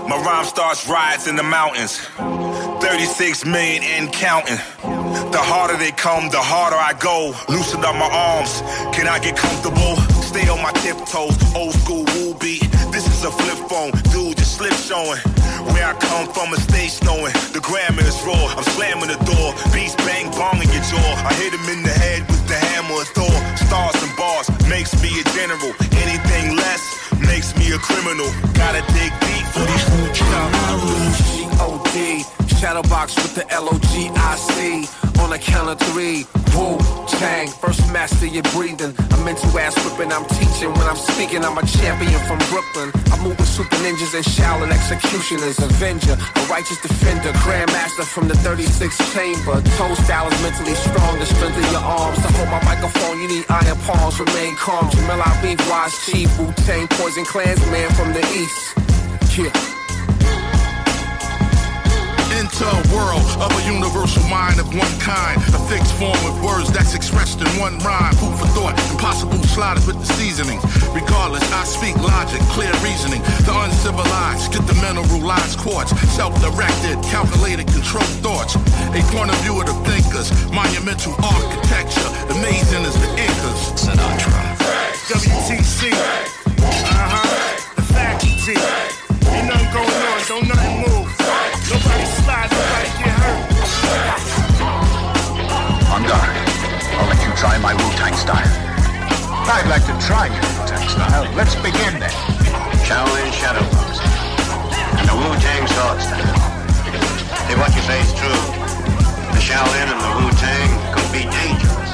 My 0.08 0.16
rhyme 0.22 0.44
starts 0.44 0.88
riots 0.88 1.26
in 1.26 1.36
the 1.36 1.42
mountains. 1.42 1.98
36 2.80 3.44
million 3.44 3.82
and 3.82 4.12
counting. 4.12 4.58
The 5.30 5.38
harder 5.38 5.76
they 5.76 5.92
come, 5.92 6.30
the 6.30 6.42
harder 6.42 6.76
I 6.76 6.94
go. 6.94 7.34
Loosened 7.48 7.84
up 7.84 7.94
my 7.94 8.10
arms. 8.10 8.62
Can 8.94 9.06
I 9.06 9.18
get 9.18 9.36
comfortable? 9.36 9.96
Stay 10.22 10.48
on 10.48 10.62
my 10.62 10.72
tiptoes. 10.82 11.36
Old 11.54 11.74
school 11.74 12.04
woo 12.14 12.34
beat. 12.34 12.66
This 12.90 13.06
is 13.06 13.24
a 13.24 13.30
flip 13.30 13.58
phone. 13.70 13.92
Dude, 14.10 14.29
slip 14.60 14.76
showing. 14.84 15.20
Where 15.72 15.86
I 15.88 15.94
come 15.96 16.28
from, 16.28 16.52
a 16.52 16.60
stage 16.60 16.92
snowing. 17.00 17.32
The 17.56 17.60
grammar 17.64 18.04
is 18.04 18.20
raw. 18.28 18.44
I'm 18.56 18.64
slamming 18.76 19.08
the 19.08 19.16
door. 19.24 19.56
Beats 19.72 19.96
bang 20.04 20.28
bong 20.36 20.60
in 20.60 20.68
your 20.68 20.84
jaw. 20.84 21.10
I 21.24 21.32
hit 21.40 21.56
him 21.56 21.64
in 21.72 21.82
the 21.82 21.96
head 22.04 22.28
with 22.28 22.44
the 22.46 22.60
hammer 22.68 23.00
of 23.00 23.08
Thor. 23.16 23.36
Stars 23.56 23.96
and 24.04 24.14
bars 24.20 24.52
makes 24.68 24.92
me 25.00 25.08
a 25.16 25.24
general. 25.32 25.72
Anything 26.04 26.56
less 26.56 26.84
makes 27.24 27.56
me 27.56 27.72
a 27.72 27.78
criminal. 27.78 28.28
Gotta 28.52 28.84
dig 28.92 29.12
deep 29.24 29.46
for 29.54 29.64
these 29.64 29.84
food 29.88 30.12
G-O-D 31.24 32.39
Shadowbox 32.60 33.16
with 33.16 33.34
the 33.34 33.48
L-O-G-I-C 33.56 34.84
On 35.24 35.32
a 35.32 35.38
count 35.38 35.70
of 35.72 35.80
three 35.88 36.28
Wu 36.52 36.76
Tang 37.08 37.48
First 37.48 37.80
master 37.90 38.26
your 38.26 38.44
breathing. 38.52 38.92
I'm 39.16 39.26
into 39.26 39.48
ass 39.56 39.72
whipping. 39.80 40.12
I'm 40.12 40.28
teaching. 40.36 40.68
When 40.68 40.84
I'm 40.84 41.00
speaking 41.00 41.40
I'm 41.42 41.56
a 41.56 41.64
champion 41.64 42.20
from 42.28 42.36
Brooklyn. 42.52 42.92
I 43.08 43.16
move 43.24 43.40
with 43.40 43.48
super 43.48 43.80
ninjas 43.80 44.12
and 44.12 44.24
Shaolin 44.28 44.68
executioners. 44.68 45.56
Avenger 45.58 46.20
A 46.20 46.40
righteous 46.52 46.76
defender. 46.84 47.32
Grandmaster 47.40 48.04
from 48.04 48.28
the 48.28 48.36
36th 48.44 49.00
chamber. 49.16 49.56
Toe 49.80 49.94
style 50.04 50.28
is 50.28 50.36
mentally 50.44 50.76
strong. 50.76 51.18
The 51.18 51.24
strength 51.32 51.56
of 51.56 51.64
your 51.72 51.80
arms. 51.80 52.20
To 52.20 52.28
hold 52.36 52.50
my 52.52 52.62
microphone. 52.68 53.22
You 53.24 53.28
need 53.40 53.44
iron 53.48 53.78
palms. 53.88 54.20
Remain 54.20 54.54
calm. 54.56 54.84
Jamel 54.92 55.24
Beef 55.40 55.60
Wise 55.70 55.96
Chief 56.04 56.28
Wu 56.38 56.52
Tang 56.68 56.86
Poison 56.88 57.24
Clansman 57.24 57.88
from 57.96 58.12
the 58.12 58.20
east. 58.36 58.76
Yeah 59.40 59.79
into 62.40 62.64
a 62.64 62.82
world 62.88 63.28
of 63.36 63.52
a 63.52 63.62
universal 63.68 64.24
mind 64.24 64.58
of 64.58 64.66
one 64.72 64.96
kind. 64.98 65.36
A 65.52 65.60
fixed 65.68 65.92
form 66.00 66.16
of 66.24 66.42
words 66.42 66.72
that's 66.72 66.94
expressed 66.94 67.38
in 67.40 67.48
one 67.60 67.76
rhyme. 67.84 68.14
Food 68.16 68.32
for 68.40 68.48
thought, 68.56 68.80
impossible 68.90 69.36
sliders 69.44 69.86
with 69.86 70.00
the 70.00 70.08
seasonings. 70.16 70.64
Regardless, 70.96 71.44
I 71.52 71.64
speak 71.64 71.96
logic, 72.00 72.40
clear 72.56 72.72
reasoning. 72.80 73.20
The 73.44 73.52
uncivilized 73.52 74.52
get 74.52 74.64
the 74.64 74.74
mineralized 74.80 75.58
quartz. 75.58 75.92
Self-directed, 76.16 76.96
calculated, 77.12 77.66
controlled 77.68 78.16
thoughts. 78.24 78.56
A 78.56 79.00
point 79.12 79.28
of 79.28 79.38
view 79.44 79.60
of 79.60 79.66
the 79.68 79.76
thinkers. 79.84 80.32
Monumental 80.48 81.12
architecture. 81.20 82.08
Amazing 82.32 82.88
as 82.88 82.96
the 82.96 83.10
Incas. 83.20 83.60
Sinatra. 83.76 84.56
WTC. 85.12 86.39
Try 97.40 97.56
my 97.56 97.72
Wu-Tang 97.72 98.12
style. 98.12 98.52
I'd 99.48 99.66
like 99.66 99.86
to 99.88 99.96
try 100.06 100.26
your 100.26 100.44
Wu-Tang 100.44 100.86
style. 100.86 101.24
Let's 101.34 101.54
begin 101.54 101.96
then. 101.98 102.12
Shaolin 102.84 103.32
Shadow 103.32 103.64
Pose. 103.64 104.00
And 105.00 105.08
the 105.08 105.16
Wu-Tang 105.16 105.64
sword 105.72 106.00
style. 106.04 106.36
If 107.48 107.56
what 107.56 107.72
you 107.74 107.80
say 107.88 107.98
is 108.04 108.12
true, 108.12 108.42
the 109.32 109.40
Shaolin 109.40 109.88
and 109.88 110.00
the 110.04 110.12
Wu-Tang 110.20 110.70
could 110.92 111.10
be 111.16 111.24
dangerous. 111.32 111.92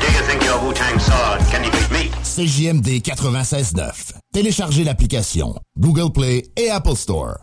Do 0.00 0.06
you 0.12 0.22
think 0.28 0.44
your 0.44 0.60
Wu-Tang 0.64 0.98
sword 0.98 1.40
can 1.48 1.62
defeat 1.62 1.90
me? 1.90 2.10
CJMD 2.22 3.00
96.9. 3.00 4.12
Téléchargez 4.34 4.84
l'application 4.84 5.54
Google 5.78 6.12
Play 6.12 6.44
et 6.58 6.68
Apple 6.68 6.96
Store. 6.96 7.38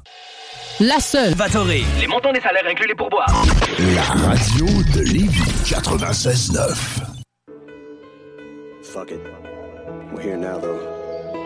La 0.80 1.00
seule. 1.00 1.34
Vatoré. 1.34 1.84
Les 2.00 2.06
montants 2.06 2.32
des 2.32 2.40
salaires 2.40 2.66
inclus 2.70 2.88
les 2.88 2.94
pourboires. 2.94 3.26
La 3.96 4.04
radio 4.28 4.66
de 4.94 5.02
Lévis 5.02 5.42
96.9. 5.66 6.76
Fuck 8.84 9.10
it. 9.12 9.20
We're 10.14 10.22
here 10.22 10.38
now, 10.38 10.60
though. 10.60 10.80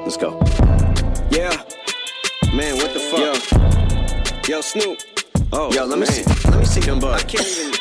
Let's 0.03 0.17
go. 0.17 0.37
Yeah. 1.31 1.49
Man, 2.53 2.75
what 2.75 2.93
the 2.93 2.99
fuck? 2.99 3.19
Yo, 4.49 4.55
yo 4.55 4.61
Snoop. 4.61 4.97
Oh, 5.53 5.71
yo, 5.71 5.85
let 5.85 5.97
me 5.97 6.05
see. 6.07 6.25
Let 6.49 6.59
me 6.59 6.65
see 6.65 6.81
them 6.81 6.99
bugs. 6.99 7.23
I 7.23 7.25
can't 7.25 7.47
even. 7.47 7.71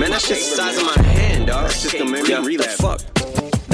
Man, 0.00 0.10
that's 0.10 0.26
just 0.26 0.50
the 0.50 0.56
size 0.56 0.76
of 0.76 0.84
my 0.86 1.02
hand, 1.04 1.46
dog. 1.46 1.68
That's 1.68 1.82
just 1.82 1.96
gonna 1.96 2.10
make 2.10 2.26
me 2.26 2.34
read 2.34 2.60
that. 2.60 2.78
Fuck. 2.78 3.19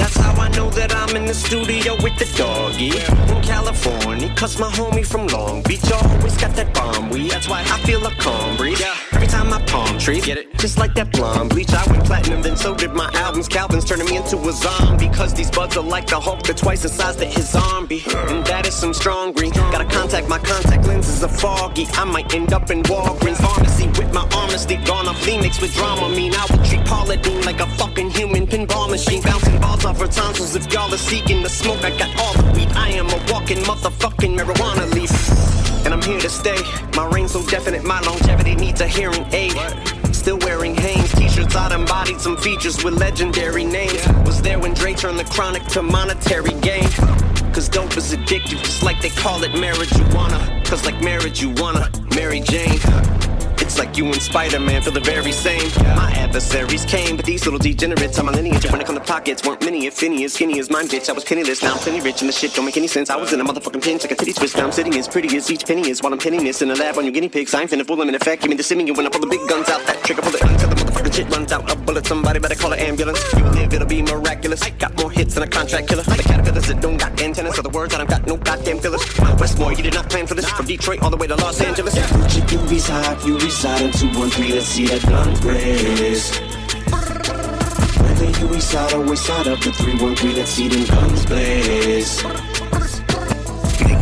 That's 0.07 0.19
how 0.19 0.41
I 0.41 0.47
know 0.55 0.69
that 0.69 0.95
I'm 0.95 1.17
in 1.17 1.25
the 1.25 1.33
studio 1.33 1.93
with 2.01 2.17
the 2.17 2.23
doggy 2.37 2.95
in 2.95 3.41
California. 3.43 4.33
Cause 4.37 4.57
my 4.57 4.69
homie 4.69 5.05
from 5.05 5.27
Long 5.27 5.61
Beach 5.63 5.83
always 5.91 6.37
got 6.37 6.55
that 6.55 6.73
bomb 6.73 7.09
weed. 7.09 7.29
That's 7.29 7.49
why 7.49 7.59
I 7.59 7.77
feel 7.83 8.05
a 8.07 8.11
calm 8.15 8.55
breeze. 8.55 8.81
Every 9.11 9.27
time 9.27 9.51
I 9.51 9.61
palm 9.63 9.99
trees, 9.99 10.25
get 10.25 10.37
it? 10.37 10.57
Just 10.59 10.77
like 10.77 10.93
that 10.93 11.11
blonde 11.11 11.49
bleach. 11.49 11.73
I 11.73 11.85
went 11.91 12.05
platinum, 12.05 12.41
then 12.41 12.55
so 12.55 12.73
did 12.73 12.93
my 12.93 13.09
albums. 13.15 13.49
Calvin's 13.49 13.83
turning 13.83 14.05
me 14.05 14.15
into 14.15 14.37
a 14.37 14.53
zombie. 14.53 15.09
Cause 15.09 15.33
these 15.33 15.51
buds 15.51 15.75
are 15.75 15.83
like 15.83 16.07
the 16.07 16.21
Hulk, 16.21 16.41
they're 16.43 16.55
twice 16.55 16.83
the 16.83 16.89
size 16.89 17.17
that 17.17 17.27
his 17.27 17.49
zombie. 17.49 18.01
And 18.29 18.45
that 18.45 18.65
is 18.65 18.75
some 18.75 18.93
strong 18.93 19.33
green. 19.33 19.51
Gotta 19.51 19.83
contact 19.83 20.29
my 20.29 20.39
contact 20.39 20.87
lenses 20.87 21.21
are 21.21 21.27
foggy. 21.27 21.85
I 21.91 22.05
might 22.05 22.33
end 22.33 22.53
up 22.53 22.71
in 22.71 22.81
Walgreens 22.83 23.41
pharmacy 23.41 23.87
with 23.87 24.13
my 24.13 24.25
honesty 24.33 24.77
gone 24.85 25.07
off 25.09 25.21
Phoenix 25.21 25.59
with 25.61 25.73
drama. 25.73 26.07
Mean 26.15 26.33
I 26.33 26.45
would 26.49 26.63
treat 26.63 26.85
Paula 26.85 27.17
Deen 27.17 27.41
like 27.41 27.59
a 27.59 27.67
fucking 27.75 28.09
human 28.11 28.47
pinball 28.47 28.89
machine. 28.89 29.21
Bouncing 29.21 29.59
balls 29.59 29.83
off 29.83 29.96
her 29.99 30.07
tonsils. 30.07 30.55
If 30.55 30.71
y'all 30.71 30.93
are 30.93 30.97
seeking 30.97 31.41
the 31.43 31.49
smoke, 31.49 31.83
I 31.83 31.89
got 31.97 32.09
all 32.19 32.33
the 32.33 32.51
weed. 32.53 32.69
I 32.73 32.89
am 32.89 33.07
a 33.07 33.19
walking 33.31 33.57
motherfucking 33.59 34.37
marijuana 34.37 34.91
leaf. 34.93 35.11
And 35.85 35.93
I'm 35.93 36.01
here 36.01 36.19
to 36.19 36.29
stay. 36.29 36.57
My 36.95 37.07
reign 37.07 37.27
so 37.27 37.45
definite, 37.47 37.83
my 37.83 37.99
longevity 38.01 38.55
needs 38.55 38.81
a 38.81 38.87
hearing 38.87 39.25
aid. 39.33 39.53
Still 40.13 40.37
wearing 40.39 40.75
Hanes 40.75 41.11
t-shirts, 41.13 41.55
I 41.55 41.73
embodied 41.73 42.19
some 42.19 42.37
features 42.37 42.83
with 42.83 42.99
legendary 42.99 43.63
names. 43.63 44.05
Was 44.25 44.41
there 44.41 44.59
when 44.59 44.73
Dre 44.73 44.93
turned 44.93 45.19
the 45.19 45.25
chronic 45.25 45.63
to 45.67 45.81
monetary 45.81 46.53
gain. 46.61 46.89
Cause 47.53 47.69
dope 47.69 47.95
is 47.97 48.13
addictive, 48.13 48.61
just 48.63 48.83
like 48.83 49.01
they 49.01 49.09
call 49.09 49.43
it 49.43 49.51
marijuana. 49.51 50.65
Cause 50.65 50.85
like 50.85 51.01
marriage, 51.01 51.41
you 51.41 51.51
wanna 51.57 51.89
Mary 52.13 52.41
Jane. 52.41 52.79
It's 53.67 53.77
like 53.77 53.97
you 53.97 54.05
and 54.05 54.21
Spider-Man 54.21 54.81
feel 54.81 54.93
the 54.93 55.01
very 55.01 55.33
same. 55.33 55.69
My 55.97 56.09
adversaries 56.15 56.85
came, 56.85 57.17
but 57.17 57.25
these 57.25 57.43
little 57.43 57.59
degenerates 57.59 58.17
on 58.17 58.25
my 58.25 58.31
lineage. 58.31 58.63
When 58.71 58.79
it 58.79 58.87
come 58.87 58.95
to 58.95 59.01
pockets, 59.01 59.43
weren't 59.45 59.61
many, 59.61 59.87
if 59.87 60.01
any, 60.01 60.23
as 60.23 60.35
skinny 60.35 60.57
as 60.57 60.69
mine, 60.69 60.87
bitch. 60.87 61.09
I 61.09 61.11
was 61.11 61.25
penniless, 61.25 61.61
now 61.61 61.73
I'm 61.73 61.79
plenty 61.79 61.99
rich, 61.99 62.21
and 62.21 62.29
the 62.29 62.33
shit 62.33 62.53
don't 62.53 62.63
make 62.63 62.77
any 62.77 62.87
sense. 62.87 63.09
I 63.09 63.17
was 63.17 63.33
in 63.33 63.41
a 63.41 63.43
motherfucking 63.43 63.83
pinch, 63.83 64.03
like 64.03 64.11
a 64.11 64.15
titty 64.15 64.31
twist. 64.31 64.55
Now 64.55 64.63
I'm 64.63 64.71
sitting 64.71 64.95
as 64.95 65.09
pretty 65.09 65.35
as 65.35 65.51
each 65.51 65.65
penny 65.65 65.89
is 65.89 66.01
while 66.01 66.13
I'm 66.13 66.19
pinning 66.19 66.45
this 66.45 66.61
in 66.61 66.69
the 66.69 66.77
lab 66.77 66.97
on 66.97 67.03
your 67.03 67.11
guinea 67.11 67.27
pigs. 67.27 67.53
I 67.53 67.63
ain't 67.63 67.69
finna 67.69 67.85
fool 67.85 67.97
them 67.97 68.07
in 68.07 68.15
effect. 68.15 68.41
Give 68.41 68.49
me 68.49 68.55
the 68.55 68.63
simming 68.63 68.95
when 68.95 69.05
I 69.05 69.09
pull 69.09 69.19
the 69.19 69.27
big 69.27 69.45
guns 69.49 69.67
out. 69.67 69.85
That 69.85 70.01
trigger 70.01 70.21
pull 70.21 70.33
it 70.33 70.41
until 70.43 70.69
the 70.69 70.75
motherfucking 70.75 71.13
shit 71.13 71.29
runs 71.29 71.51
out. 71.51 71.69
A 71.69 71.75
bullet, 71.75 72.07
somebody 72.07 72.39
better 72.39 72.55
call 72.55 72.71
an 72.71 72.79
ambulance. 72.79 73.21
You 73.33 73.43
live, 73.49 73.73
it'll 73.73 73.85
be 73.85 74.01
miraculous. 74.01 74.61
I 74.61 74.69
Got 74.77 74.95
more 74.95 75.11
hits 75.11 75.33
than 75.33 75.43
a 75.43 75.47
contract 75.47 75.89
killer. 75.89 76.03
The 76.03 76.23
caterpillars 76.23 76.67
that 76.67 76.79
don't 76.79 76.95
got 76.95 77.19
antennas, 77.19 77.55
so 77.55 77.61
the 77.61 77.69
words 77.69 77.93
I 77.93 77.97
don't 77.97 78.09
got 78.09 78.25
no 78.25 78.37
goddamn 78.37 78.79
fillers. 78.79 79.03
Westmore, 79.39 79.73
you 79.73 79.83
did 79.83 79.93
not 79.93 80.09
plan 80.09 80.25
for 80.25 80.35
this. 80.35 80.49
From 80.51 80.67
Detroit 80.67 81.01
all 81.01 81.09
the 81.09 81.17
way 81.17 81.27
to 81.27 81.35
Los 81.35 81.59
Angeles. 81.59 81.95
Gucci, 81.95 82.51
you 82.51 82.59
reside, 82.69 83.21
you 83.25 83.33
reside 83.39 83.56
in 83.65 83.91
213, 83.91 84.51
let's 84.51 84.67
see 84.67 84.85
that 84.85 85.01
guns 85.09 85.41
blaze. 85.41 86.29
Whether 87.99 88.39
you 88.39 88.47
reside 88.53 88.93
or 88.93 89.01
west 89.01 89.25
side 89.25 89.47
of 89.47 89.59
the 89.61 89.71
313, 89.71 90.35
let's 90.35 90.51
see 90.51 90.67
them 90.67 90.85
guns 90.85 91.25
blaze. 91.25 92.56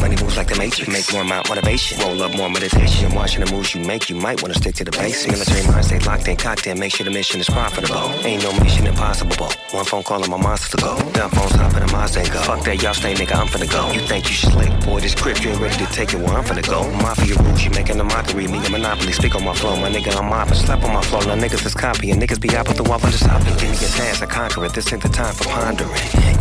Money 0.06 0.22
moves 0.22 0.38
like 0.38 0.48
the 0.48 0.56
Matrix. 0.56 0.88
Make 0.88 1.12
more 1.12 1.24
motivation. 1.24 1.98
Roll 1.98 2.22
up 2.22 2.36
more 2.38 2.48
meditation. 2.48 3.12
Watching 3.16 3.44
the 3.44 3.52
moves 3.52 3.74
you 3.74 3.82
make, 3.82 4.08
you 4.08 4.16
might 4.16 4.40
want 4.40 4.54
to 4.54 4.60
stick 4.60 4.76
to 4.76 4.84
the 4.84 4.92
basics. 4.92 5.34
Military 5.34 5.66
mind 5.66 5.84
stay 5.84 5.98
locked 5.98 6.28
in, 6.28 6.38
cocked 6.38 6.68
in. 6.68 6.80
Make 6.80 6.94
sure 6.94 7.06
the 7.06 7.10
mission 7.10 7.40
is 7.40 7.50
profitable. 7.50 8.14
Ain't 8.22 8.44
no 8.44 8.54
mission 8.60 8.86
impossible. 8.86 9.50
One 9.72 9.84
phone 9.84 10.04
call 10.04 10.22
and 10.22 10.30
my 10.30 10.38
monsters 10.38 10.70
to 10.70 10.78
go. 10.78 10.94
Dumb 11.14 11.32
phones 11.32 11.56
hop 11.58 11.74
in 11.74 11.88
the 11.88 11.92
Mazda 11.92 12.20
and 12.20 12.32
go. 12.32 12.40
Fuck 12.44 12.64
that, 12.66 12.84
y'all 12.84 12.94
stay 12.94 13.16
nigga, 13.16 13.34
I'm 13.34 13.48
finna 13.48 13.66
go. 13.66 13.92
You 13.94 14.02
think 14.02 14.30
you 14.30 14.36
slick, 14.36 14.70
boy, 14.86 15.00
this 15.00 15.16
grip, 15.16 15.44
you 15.44 15.50
ain't 15.50 15.60
ready 15.60 15.84
to 15.84 15.88
take 15.92 16.14
it 16.14 16.20
where 16.22 16.38
I'm 16.38 16.44
finna 16.44 16.62
go. 16.70 16.86
Mafia 17.02 17.36
rules, 17.42 17.64
you 17.66 17.72
making 17.72 18.00
a 18.00 18.04
mockery. 18.04 18.46
Me, 18.46 18.64
a 18.64 18.70
monopoly, 18.70 19.12
speak 19.12 19.34
on 19.34 19.44
my 19.44 19.56
flow. 19.56 19.76
My 19.76 19.90
nigga, 19.90 20.16
I'm 20.16 20.30
mopping, 20.30 20.54
slap 20.54 20.84
on 20.84 20.94
my 20.94 21.02
flow. 21.02 21.22
Now 21.22 21.34
niggas 21.34 21.66
is 21.66 21.74
copying. 21.74 22.20
Niggas 22.22 22.40
be 22.40 22.56
out 22.56 22.68
with 22.68 22.78
the 22.78 22.84
wall, 22.84 23.00
I'm 23.02 23.10
just 23.10 23.26
hopping. 23.26 23.58
Give 23.58 23.72
me 23.72 23.78
a 23.78 23.90
task, 23.90 24.22
I 24.22 24.28
conquer 24.28 24.66
it. 24.66 24.74
This 24.74 24.94
ain't 24.94 25.02
the 25.02 25.10
time 25.10 25.34
for 25.34 25.46
pondering. 25.46 25.90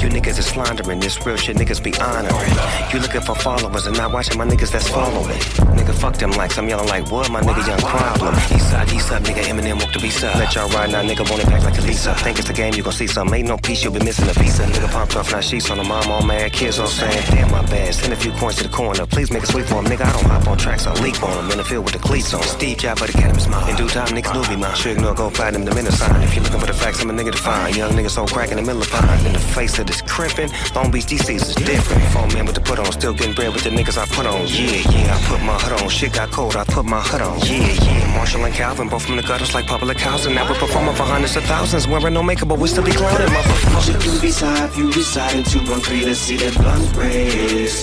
You 0.04 0.12
niggas 0.12 0.38
is 0.38 0.52
slandering. 0.52 1.00
This 1.00 1.16
real 1.24 1.38
shit, 1.38 1.56
niggas 1.56 1.82
be 1.82 1.96
honoring. 1.96 2.52
You 2.92 3.00
looking 3.00 3.22
for 3.22 3.34
followers 3.58 3.86
and 3.86 3.96
not 3.96 4.12
watching 4.12 4.36
my 4.36 4.44
niggas 4.44 4.70
that's 4.72 4.88
following. 4.88 5.38
Nigga, 5.78 5.94
fuck 5.94 6.16
them 6.16 6.32
likes. 6.32 6.58
I'm 6.58 6.68
yelling 6.68 6.88
like, 6.88 7.10
what? 7.10 7.30
My 7.30 7.40
nigga, 7.40 7.66
young 7.66 7.78
problem. 7.78 8.34
East 8.54 8.70
side, 8.70 8.92
east 8.92 9.12
up, 9.12 9.22
nigga, 9.22 9.42
Eminem 9.50 9.78
walk 9.80 9.92
the 9.92 10.00
up. 10.26 10.34
Let 10.36 10.54
y'all 10.54 10.68
ride 10.70 10.90
now, 10.90 11.02
nigga, 11.02 11.28
want 11.30 11.42
it 11.42 11.46
back 11.46 11.62
like 11.62 11.78
a 11.78 11.82
Lisa. 11.82 12.14
Think 12.24 12.38
it's 12.38 12.48
the 12.48 12.54
game, 12.54 12.74
you 12.74 12.82
gon' 12.82 12.92
see 12.92 13.06
some. 13.06 13.32
Ain't 13.32 13.48
no 13.48 13.56
piece, 13.58 13.84
you'll 13.84 13.92
be 13.92 14.04
missing 14.04 14.28
a 14.28 14.34
piece. 14.34 14.58
A 14.58 14.64
nigga 14.64 14.90
pumped 14.90 15.16
off, 15.16 15.30
now 15.30 15.40
sheets 15.40 15.70
on 15.70 15.78
the 15.78 15.84
mom, 15.84 16.10
all 16.10 16.22
mad. 16.22 16.52
Kids 16.52 16.78
all 16.78 16.86
saying, 16.86 17.24
damn, 17.30 17.50
my 17.50 17.62
bad. 17.66 17.94
Send 17.94 18.12
a 18.12 18.16
few 18.16 18.32
coins 18.32 18.56
to 18.56 18.64
the 18.64 18.74
corner. 18.74 19.06
Please 19.06 19.30
make 19.30 19.42
a 19.42 19.46
sweep 19.46 19.66
for 19.66 19.76
him, 19.76 19.84
nigga. 19.84 20.04
I 20.04 20.12
don't 20.12 20.24
hop 20.24 20.48
on 20.48 20.58
tracks, 20.58 20.86
I 20.86 20.92
leap 21.02 21.22
on 21.22 21.44
him. 21.44 21.50
In 21.52 21.58
the 21.58 21.64
field 21.64 21.84
with 21.84 21.94
the 21.94 22.00
cleats 22.00 22.34
on. 22.34 22.42
Steve 22.42 22.78
Job 22.78 22.98
for 22.98 23.06
the 23.06 23.12
cannabis 23.12 23.46
mom. 23.46 23.68
In 23.68 23.76
due 23.76 23.88
time, 23.88 24.08
niggas 24.08 24.34
knew 24.34 24.56
me, 24.56 24.60
man. 24.60 24.74
Sure 24.74 24.92
ignore, 24.92 25.14
go 25.14 25.30
find 25.30 25.54
him 25.54 25.64
the 25.64 25.74
minute 25.74 25.92
sign. 25.92 26.22
If 26.22 26.34
you 26.34 26.42
looking 26.42 26.60
for 26.60 26.66
the 26.66 26.74
facts, 26.74 27.02
I'm 27.02 27.10
a 27.10 27.12
nigga 27.12 27.32
to 27.32 27.38
find. 27.38 27.76
Young 27.76 27.92
nigga 27.92 28.10
so 28.10 28.26
crack 28.26 28.50
in 28.50 28.56
the 28.56 28.62
middle 28.62 28.82
of 28.82 28.88
fine. 28.88 29.26
In 29.26 29.32
the 29.32 29.38
face 29.38 29.78
of 29.78 29.86
this 29.86 30.02
crimping, 30.02 30.50
Long 30.74 30.90
Beach 30.90 31.06
DC's 31.06 31.48
is 31.48 31.54
different. 31.54 32.02
Four 32.12 32.26
men 32.28 32.46
with 32.46 32.54
the 32.54 32.60
put 32.60 32.78
on, 32.78 32.90
still 32.92 33.14
getting 33.14 33.33
bread 33.34 33.52
with 33.52 33.64
the 33.64 33.70
niggas 33.70 33.98
I 33.98 34.06
put 34.06 34.26
on. 34.26 34.46
Yeah, 34.46 34.82
yeah, 34.90 35.16
I 35.16 35.20
put 35.28 35.42
my 35.42 35.58
hood 35.58 35.82
on. 35.82 35.88
Shit 35.88 36.12
got 36.12 36.30
cold, 36.30 36.56
I 36.56 36.64
put 36.64 36.84
my 36.84 37.00
hood 37.00 37.20
on. 37.20 37.38
Yeah, 37.40 37.72
yeah. 37.72 38.16
Marshall 38.16 38.44
and 38.44 38.54
Calvin, 38.54 38.88
both 38.88 39.04
from 39.04 39.16
the 39.16 39.22
gutters 39.22 39.54
like 39.54 39.66
public 39.66 39.98
housing. 39.98 40.34
Now 40.34 40.48
we're 40.48 40.58
performing 40.58 40.94
for 40.94 41.02
hundreds 41.02 41.36
of 41.36 41.44
thousands. 41.44 41.86
Wearing 41.86 42.14
no 42.14 42.22
makeup, 42.22 42.48
but 42.48 42.58
we 42.58 42.68
still 42.68 42.84
be 42.84 42.92
clowning, 42.92 43.28
motherfucker. 43.28 44.04
You 44.04 44.20
reside, 44.20 44.76
you 44.76 44.86
reside 44.92 45.34
in 45.36 45.44
213, 45.44 46.04
let's 46.06 46.20
see 46.20 46.36
that 46.36 46.54
guns 46.54 46.92
blaze. 46.92 47.82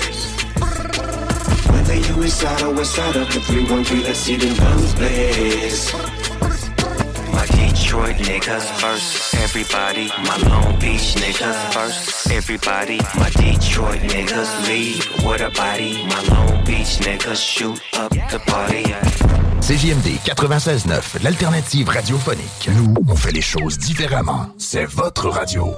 Whether 1.71 1.95
you 1.95 2.13
reside 2.21 2.61
or 2.63 2.73
west 2.73 2.95
side 2.95 3.15
of 3.15 3.27
the 3.33 3.39
313, 3.39 4.03
let's 4.03 4.19
see 4.19 4.37
them 4.37 4.55
guns 4.57 4.93
blaze. 4.95 6.20
Detroit 7.91 8.15
niggas 8.19 9.33
everybody. 9.43 10.07
My 10.23 10.37
Long 10.49 10.79
Beach 10.79 11.13
niggas 11.15 11.73
first, 11.73 12.31
everybody. 12.31 12.99
My 13.19 13.29
Detroit 13.31 13.99
niggas 13.99 14.65
leave 14.65 15.05
with 15.25 15.41
a 15.41 15.49
body. 15.49 16.07
My 16.07 16.23
Long 16.29 16.63
Beach 16.63 16.99
niggas 16.99 17.43
shoot 17.43 17.81
up 17.99 18.11
the 18.29 18.39
party. 18.47 18.83
CJMD 19.59 20.19
96.9, 20.23 21.21
l'alternative 21.21 21.89
radiophonique. 21.89 22.69
Nous, 22.77 22.93
on 23.09 23.15
fait 23.17 23.33
les 23.33 23.41
choses 23.41 23.77
différemment. 23.77 24.47
C'est 24.57 24.85
votre 24.85 25.27
radio. 25.27 25.75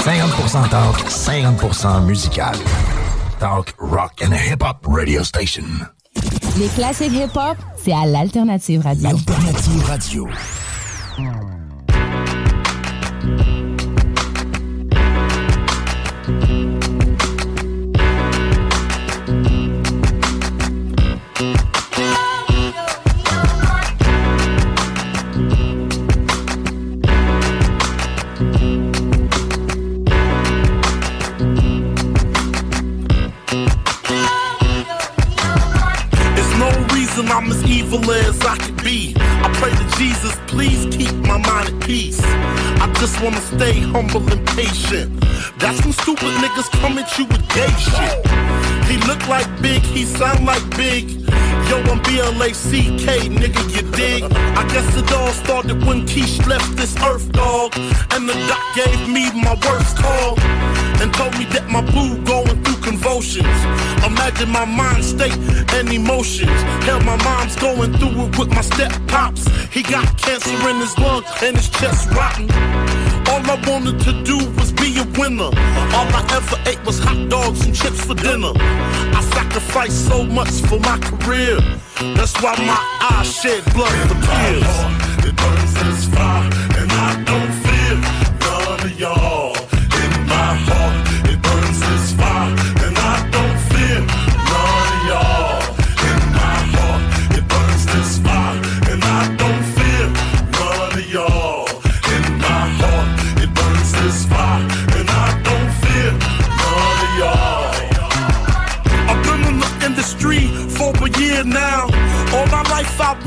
50% 0.00 0.68
talk, 0.70 0.98
50% 1.08 2.04
musical. 2.04 2.56
Talk, 3.38 3.74
rock 3.78 4.20
and 4.22 4.32
hip-hop 4.34 4.84
radio 4.88 5.22
station. 5.22 5.86
Les 6.58 6.68
classiques 6.68 7.12
hip-hop, 7.12 7.56
c'est 7.82 7.92
à 7.92 8.04
l'Alternative 8.06 8.82
Radio. 8.82 9.08
L'Alternative 9.08 9.84
Radio. 9.84 10.28
Wanna 43.22 43.40
stay 43.40 43.78
humble 43.80 44.20
and 44.32 44.46
patient. 44.48 45.20
That's 45.58 45.80
when 45.84 45.92
stupid 45.92 46.34
niggas 46.42 46.70
come 46.80 46.98
at 46.98 47.16
you 47.16 47.24
with 47.26 47.48
gay 47.54 47.70
shit. 47.78 48.26
He 48.90 48.96
look 49.06 49.26
like 49.28 49.46
big, 49.62 49.82
he 49.82 50.04
sound 50.04 50.44
like 50.44 50.64
big. 50.76 51.22
Yo, 51.68 51.78
I'm 51.86 52.02
B-L-A-C-K, 52.02 53.28
nigga, 53.28 53.62
you 53.74 53.82
dig? 53.92 54.24
I 54.24 54.66
guess 54.68 54.96
it 54.96 55.12
all 55.12 55.30
started 55.30 55.84
when 55.86 56.04
Keish 56.06 56.44
left 56.48 56.76
this 56.76 56.96
earth, 57.02 57.30
dog. 57.32 57.72
And 58.10 58.28
the 58.28 58.34
doc 58.48 58.62
gave 58.74 59.08
me 59.08 59.30
my 59.40 59.54
worst 59.66 59.96
call. 59.96 60.38
And 61.00 61.14
told 61.14 61.38
me 61.38 61.44
that 61.54 61.68
my 61.68 61.80
boo 61.80 62.18
going 62.24 62.62
through 62.64 62.82
convulsions. 62.82 63.58
Imagine 64.04 64.50
my 64.50 64.64
mind 64.64 65.04
state 65.04 65.38
and 65.74 65.92
emotions. 65.92 66.60
Hell, 66.84 67.00
my 67.00 67.16
mom's 67.22 67.56
going 67.56 67.92
through 67.98 68.26
it 68.26 68.38
with 68.38 68.50
my 68.50 68.62
step 68.62 68.92
pops. 69.06 69.46
He 69.70 69.82
got 69.82 70.06
cancer 70.18 70.68
in 70.68 70.76
his 70.76 70.98
lung 70.98 71.24
and 71.42 71.56
his 71.56 71.68
chest 71.68 72.10
rotten. 72.10 72.81
All 73.28 73.42
I 73.50 73.62
wanted 73.66 74.00
to 74.00 74.22
do 74.22 74.36
was 74.56 74.72
be 74.72 74.98
a 74.98 75.04
winner. 75.18 75.50
All 75.96 76.08
I 76.20 76.24
ever 76.32 76.58
ate 76.70 76.84
was 76.84 76.98
hot 76.98 77.28
dogs 77.28 77.64
and 77.66 77.74
chips 77.74 78.04
for 78.04 78.14
dinner. 78.14 78.52
I 78.56 79.20
sacrificed 79.34 80.06
so 80.06 80.24
much 80.24 80.50
for 80.68 80.78
my 80.80 80.98
career. 80.98 81.58
That's 82.16 82.34
why 82.42 82.54
my 82.66 82.80
eyes 83.10 83.32
shed 83.34 83.64
blood 83.74 83.92
for 84.08 84.18
tears. 84.26 85.01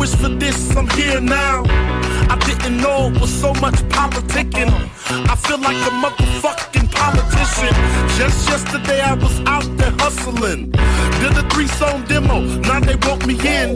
wish 0.05 0.15
for 0.21 0.29
this, 0.29 0.75
I'm 0.75 0.87
here 0.89 1.19
now. 1.21 1.63
I 2.33 2.37
didn't 2.45 2.77
know 2.77 3.09
it 3.09 3.19
was 3.19 3.33
so 3.33 3.53
much 3.55 3.75
politicking. 3.95 4.71
I 5.31 5.35
feel 5.35 5.59
like 5.59 5.77
a 5.89 5.93
motherfucking 6.03 6.84
politician. 6.95 7.73
Just 8.17 8.49
yesterday 8.49 9.01
I 9.01 9.13
was 9.13 9.39
out 9.45 9.67
there 9.77 9.93
hustling. 9.99 10.71
Did 11.19 11.37
a 11.37 11.43
three 11.49 11.67
song 11.67 12.03
demo, 12.07 12.41
now 12.69 12.79
they 12.79 12.95
want 13.07 13.25
me 13.25 13.35
in. 13.35 13.75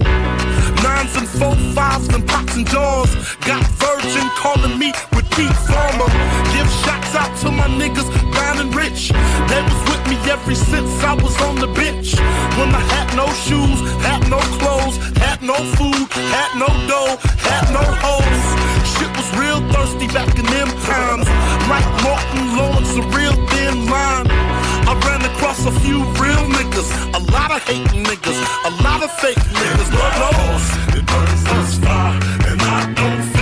Nines 0.84 1.15
and 1.15 1.28
four 1.28 1.55
fives 1.76 2.07
and 2.13 2.28
pops 2.28 2.55
and 2.55 2.67
jaws. 2.67 3.11
Got 3.45 3.63
virgin 3.84 4.28
calling 4.41 4.78
me 4.80 4.93
with 5.13 5.28
deep 5.36 5.55
farmer. 5.67 6.09
Give 6.53 6.70
shots 6.84 7.13
out 7.15 7.32
to 7.41 7.51
my 7.51 7.67
niggas, 7.82 8.09
Brown 8.34 8.59
and 8.59 8.74
rich. 8.76 9.09
They 9.49 9.61
was 9.70 9.82
with 9.89 10.03
me 10.09 10.17
every 10.30 10.55
since 10.55 10.91
I 11.03 11.13
was 11.13 11.36
on 11.41 11.55
the 11.55 11.67
bench. 11.67 12.15
When 12.57 12.70
I 12.74 12.84
had 12.95 13.15
no 13.15 13.28
shoes, 13.45 13.80
had 14.07 14.22
no 14.30 14.39
clothes, 14.59 14.97
had 15.17 15.41
no 15.41 15.55
food, 15.78 16.07
had 16.36 16.51
no 16.57 16.67
dough, 16.88 17.17
had 17.47 17.65
no 17.74 17.84
hoes 18.03 18.79
shit 19.00 19.12
was 19.16 19.30
real 19.38 19.62
thirsty 19.72 20.08
back 20.08 20.30
in 20.38 20.45
them 20.45 20.68
times. 20.84 21.28
Mike 21.72 21.89
Martin 22.04 22.58
Lawrence, 22.58 22.91
a 22.95 23.04
real 23.16 23.36
thin 23.47 23.86
line. 23.88 24.28
I 24.89 24.93
ran 25.08 25.22
across 25.32 25.66
a 25.66 25.72
few 25.80 26.00
real 26.24 26.43
niggas, 26.58 26.89
a 27.16 27.22
lot 27.32 27.52
of 27.52 27.62
hating 27.64 28.04
niggas, 28.04 28.39
a 28.70 28.72
lot 28.84 29.02
of 29.04 29.12
fake 29.22 29.38
niggas. 29.38 29.89
But 29.91 30.12
no, 30.22 30.30
it 30.97 31.06
burns 31.06 31.45
us 31.58 31.78
fire, 31.80 32.20
and 32.50 32.62
I 32.62 32.93
don't. 32.93 33.39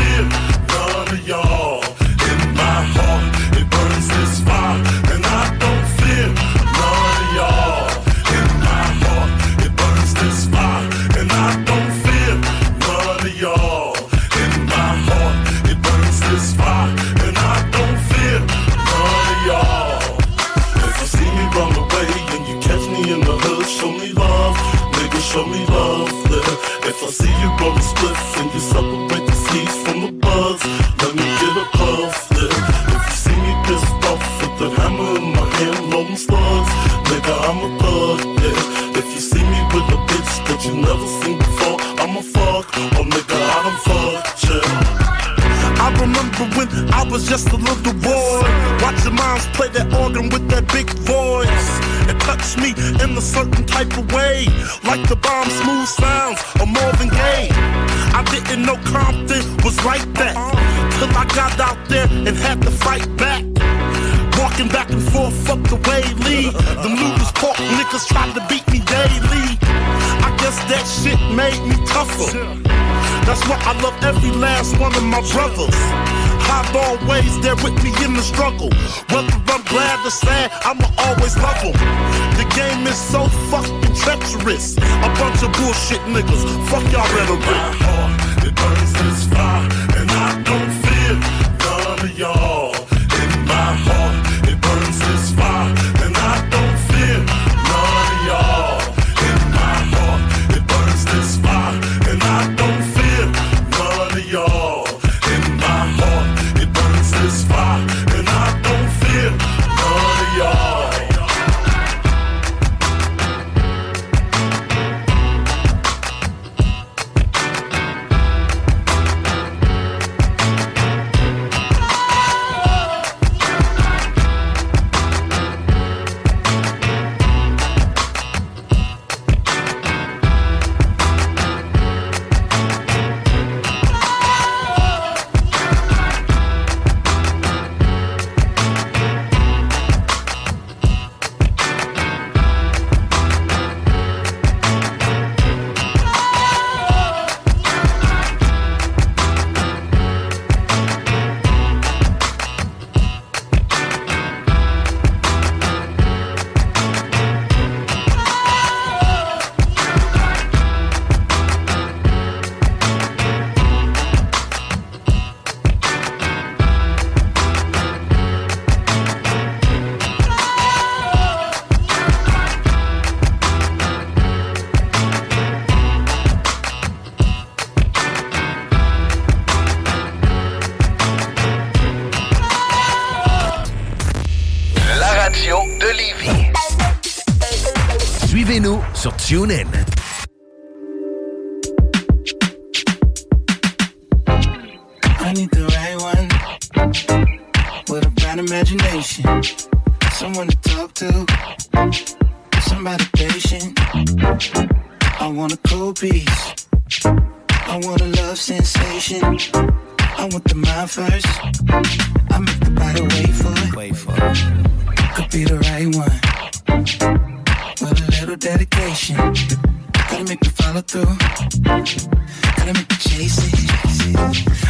dedication. 218.70 219.16
Gotta 219.16 220.24
make 220.24 220.42
me 220.42 220.50
follow 220.50 220.82
through. 220.82 221.16
Gotta 221.64 222.74
make 222.74 222.90
me 222.90 222.98
chase 222.98 223.38
it. 223.40 223.54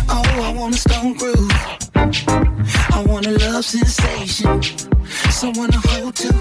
Oh, 0.09 0.23
I 0.43 0.53
want 0.53 0.75
a 0.75 0.77
stone 0.77 1.13
groove. 1.13 1.51
I 1.95 3.03
want 3.07 3.27
a 3.27 3.31
love 3.31 3.65
sensation. 3.65 4.61
Someone 5.29 5.71
to 5.71 5.79
hold 5.89 6.15
to. 6.15 6.33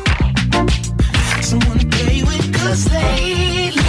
Someone 1.43 1.78
to 1.78 1.87
play 1.87 2.23
with. 2.23 2.53
Cause 2.55 2.91
lately, 2.93 3.83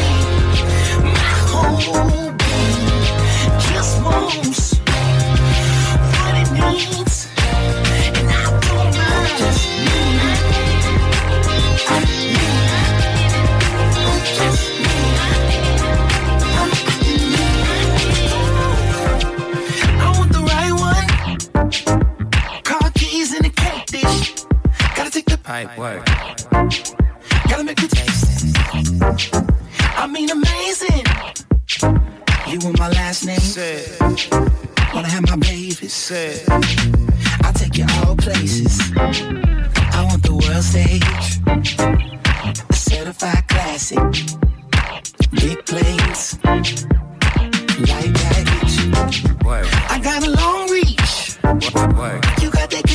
my 1.03 1.33
whole 1.49 2.31
being 2.41 2.87
just 3.69 4.01
wants 4.03 4.77
what 6.17 6.35
it 6.41 6.49
needs. 6.53 7.27
And 8.17 8.29
I 8.29 8.59
don't 8.61 8.97
mind. 8.97 9.37
Just 9.37 9.67
you. 9.69 10.26
like 25.65 25.77
work. 25.77 26.05
Gotta 27.49 27.63
make 27.63 27.81
me 27.81 27.87
taste 27.87 28.45
it. 28.45 29.43
I 29.97 30.05
mean, 30.05 30.29
amazing. 30.29 31.05
You 32.47 32.59
want 32.63 32.77
my 32.77 32.89
last 32.89 33.25
name? 33.25 33.39
Said. 33.39 33.99
Wanna 34.93 35.09
have 35.09 35.27
my 35.27 35.35
babies? 35.37 35.93
Said. 35.93 36.43
I'll 37.43 37.53
take 37.53 37.75
you 37.77 37.85
all 38.03 38.15
places. 38.15 38.79
I 38.95 40.05
want 40.07 40.21
the 40.21 40.33
world 40.33 40.63
stage. 40.63 41.03
A 42.69 42.73
certified 42.73 43.47
classic. 43.47 43.99
Big 45.31 45.65
planes. 45.65 46.37
Light 47.89 48.13
baggage. 48.21 48.75
Work. 49.43 49.67
I 49.89 49.99
got 50.03 50.21
a 50.27 50.29
long 50.29 50.69
reach. 50.69 51.37
Work. 51.97 52.23
You 52.41 52.51
got 52.51 52.69
that 52.69 52.86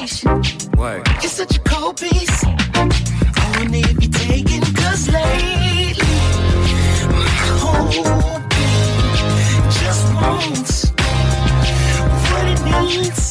you're 0.00 0.08
such 0.08 1.58
a 1.58 1.60
cold 1.60 2.00
piece. 2.00 2.42
I 2.42 3.54
wonder 3.58 3.76
if 3.76 4.02
you're 4.02 4.10
taking, 4.10 4.62
cause 4.74 5.10
lately, 5.10 6.02
my 7.06 7.28
whole 7.60 8.40
being 8.48 9.68
just 9.68 10.14
wants 10.14 10.90
what 12.30 12.46
it 12.48 12.60
needs. 12.64 13.29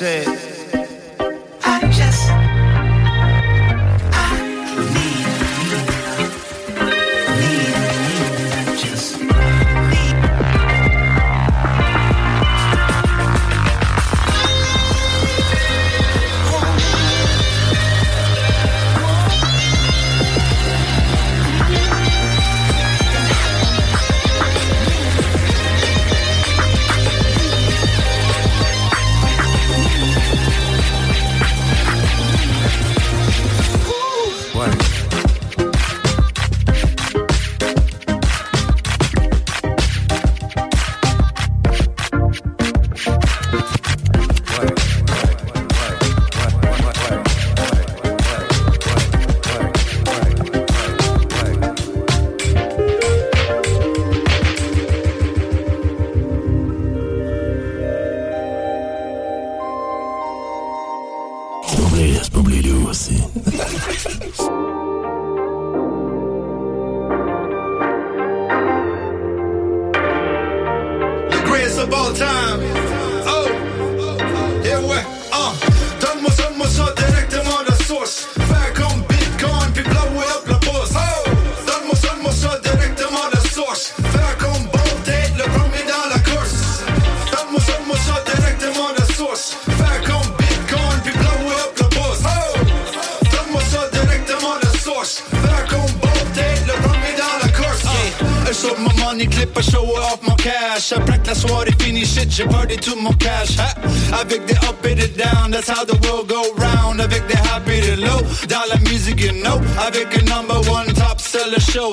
Say, 0.00 0.29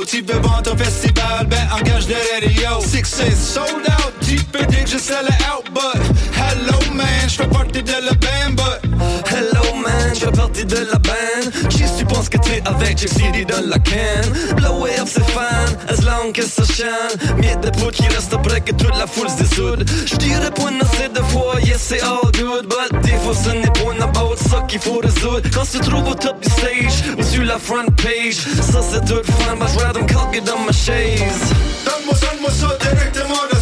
Tu 0.08 0.22
veux 0.22 0.40
vendre 0.40 0.62
ton 0.64 0.78
festival, 0.78 1.48
ben 1.48 1.68
engage 1.74 2.08
le 2.08 2.16
radio. 2.34 2.80
Six 2.80 3.20
is 3.28 3.36
sold 3.36 3.86
out, 3.90 4.14
tu 4.22 4.36
peux 4.38 4.66
dire 4.68 4.86
que 4.86 4.92
je 4.92 4.98
sell 4.98 5.28
out, 5.52 5.66
but 5.74 6.02
hello 6.34 6.80
man, 6.94 7.28
j'fais 7.28 7.46
partie 7.48 7.84
de 7.84 7.92
la 7.92 8.14
band, 8.14 8.56
but 8.56 8.90
Hello 9.30 9.76
man, 9.76 10.16
je 10.16 10.22
fais 10.22 10.32
partie 10.32 10.66
de 10.66 10.78
la 10.78 10.98
band. 11.00 11.68
Qui 11.70 11.84
tu 11.98 12.06
penses 12.06 12.30
que 12.30 12.38
t'es 12.38 12.62
avec 12.66 12.98
Jack 12.98 13.10
City 13.10 13.46
dans 13.46 13.68
la 13.68 13.78
can? 13.80 14.56
Blow 14.56 14.86
up 14.86 15.08
ses 15.08 15.22
fans, 15.22 15.76
as 15.90 16.02
long 16.06 16.32
que 16.32 16.44
ça 16.44 16.64
chante 16.64 17.38
Miette 17.38 17.62
de 17.62 17.70
poudre 17.72 17.92
qui 17.92 18.08
reste 18.08 18.34
après 18.34 18.62
que 18.62 18.72
toute 18.72 18.96
la 18.98 19.08
foule 19.08 19.30
se 19.30 19.44
dessoude 19.44 19.90
J'dirais 20.06 20.52
une 20.70 20.82
assez 20.82 21.10
de 21.10 21.22
fois, 21.32 21.56
yes 21.62 21.78
c'est 21.80 22.02
all 22.02 22.32
good 22.34 22.68
But 22.68 23.08
ce 23.34 23.50
n'est 23.50 23.72
pas 23.72 23.94
une 23.94 24.02
about 24.02 24.36
qu'il 24.68 24.80
faut 24.80 25.00
résoudre 25.00 25.42
Quand 25.54 25.64
tu 25.70 25.80
te 25.80 25.90
trouves 25.90 26.08
au 26.10 26.16
top 26.16 26.40
du 26.42 26.50
stage 26.50 27.04
ou 27.18 27.24
sur 27.24 27.44
la 27.44 27.58
front 27.58 27.86
page 27.98 28.36
Ça 28.62 28.82
c'est 28.82 29.06
tout 29.06 29.22
fun, 29.24 29.56
but 29.56 29.70
I'd 29.70 29.82
rather 29.82 30.06
calque 30.06 30.44
dans 30.44 30.60
ma 30.60 30.72
chaise 30.72 31.20
Donne-moi 31.86 32.16
ça, 32.16 32.28
donne-moi 32.32 32.52
ça 32.52 32.78
directement 32.82 33.42
de 33.50 33.56
la 33.56 33.57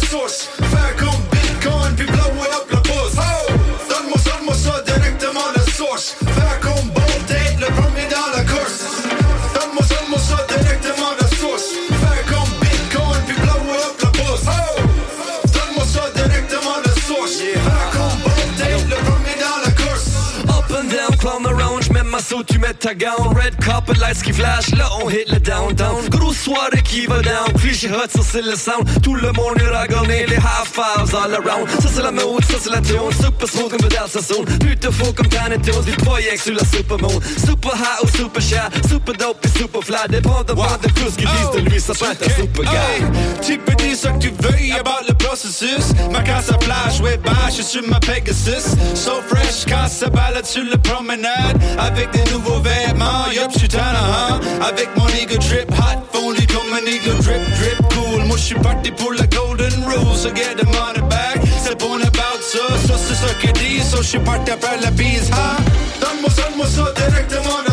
suit, 22.26 22.44
tu 22.46 22.58
mets 22.58 22.74
ta 22.74 22.94
gown 22.94 23.34
Red 23.36 23.56
carpet 23.64 23.94
lights 24.00 24.22
qui 24.22 24.32
flash, 24.32 24.70
là 24.76 24.88
on 25.00 25.08
hit 25.08 25.30
le 25.30 25.38
downtown. 25.38 26.08
Grosse 26.08 26.38
soirée 26.38 26.82
qui 26.82 27.06
va 27.06 27.20
down, 27.22 27.52
cliché 27.58 27.88
hot, 27.90 28.08
ça 28.08 28.20
c'est 28.22 28.42
le 28.42 28.56
sound. 28.56 28.84
Tout 29.02 29.14
le 29.14 29.32
monde 29.32 29.60
est 29.60 29.68
ragonné, 29.68 30.26
les 30.26 30.36
high 30.36 30.66
fives 30.66 31.14
all 31.14 31.34
around. 31.34 31.68
Ça 31.80 31.88
c'est 31.94 32.02
la 32.02 32.10
mode, 32.10 32.44
ça 32.44 32.58
c'est 32.60 32.70
la 32.70 32.80
tune. 32.80 33.12
Super 33.12 33.48
smooth 33.48 33.70
comme 33.70 33.88
dans 33.88 34.06
sa 34.08 34.20
zone 34.20 34.44
Plus 34.58 34.76
de 34.76 34.90
faux 34.90 35.12
comme 35.12 35.28
Tiny 35.28 35.58
Toons, 35.62 35.82
des 35.82 35.92
projets 35.92 36.36
sur 36.36 36.54
la 36.54 36.64
supermoon 36.64 37.20
Super 37.38 37.74
high 37.74 38.04
ou 38.04 38.08
super 38.08 38.42
shy, 38.42 38.88
super 38.88 39.14
dope 39.14 39.44
et 39.44 39.58
super 39.58 39.82
fly. 39.82 40.08
Dépendamment 40.08 40.76
de 40.82 40.88
tout 40.88 41.10
ce 41.10 41.16
qu'ils 41.16 41.28
disent 41.28 41.62
de 41.62 41.70
lui, 41.70 41.80
ça 41.80 41.92
peut 41.94 42.10
être 42.10 42.26
un 42.26 42.40
super 42.40 42.64
guy. 42.64 43.20
Tu 43.42 43.58
peux 43.58 43.74
dire 43.74 43.96
ce 43.96 44.08
que 44.08 44.18
tu 44.18 44.30
veux 44.30 44.56
about 44.80 45.06
le 45.08 45.14
processus. 45.14 45.92
Ma 46.12 46.22
casse 46.22 46.50
à 46.50 46.58
flash, 46.58 47.00
ouais, 47.00 47.18
bah, 47.24 47.32
je 47.54 47.62
suis 47.62 47.86
ma 47.86 48.00
Pegasus. 48.00 48.74
So 48.94 49.20
fresh, 49.28 49.64
casse 49.66 50.02
à 50.02 50.10
balade 50.10 50.46
sur 50.46 50.64
la 50.64 50.76
promenade. 50.78 51.62
Avec 51.78 52.15
des 52.16 52.30
nouveaux 52.32 52.60
vêtements, 52.60 53.26
yup, 53.32 53.50
je 53.52 53.58
suis 53.58 53.68
tannant, 53.68 54.10
hein. 54.18 54.40
Avec 54.66 54.88
mon 54.96 55.08
ego 55.08 55.36
trip, 55.38 55.70
hot, 55.70 56.00
fondu 56.12 56.46
comme 56.46 56.72
un 56.72 56.86
ego 56.86 57.12
drip, 57.22 57.42
drip, 57.58 57.78
cool. 57.92 58.24
Moi, 58.24 58.36
je 58.36 58.42
suis 58.42 58.54
parti 58.66 58.90
pour 58.90 59.12
la 59.12 59.26
golden 59.26 59.84
rule, 59.84 60.16
so 60.16 60.30
get 60.34 60.54
the 60.56 60.64
money 60.64 61.02
back. 61.08 61.38
C'est 61.62 61.78
bon 61.78 62.00
about 62.00 62.40
ça, 62.40 62.64
ça 62.86 62.94
c'est 62.96 63.14
ce 63.14 63.32
que 63.42 63.52
dit, 63.58 63.82
so 63.82 63.98
je 63.98 64.08
suis 64.08 64.18
parti 64.18 64.50
après 64.50 64.78
la 64.82 64.90
bise, 64.90 65.30
hein. 65.32 65.62
Donne-moi 66.00 66.30
ça, 66.30 66.42
donne-moi 66.42 66.66
ça 66.66 66.92
directement 66.96 67.65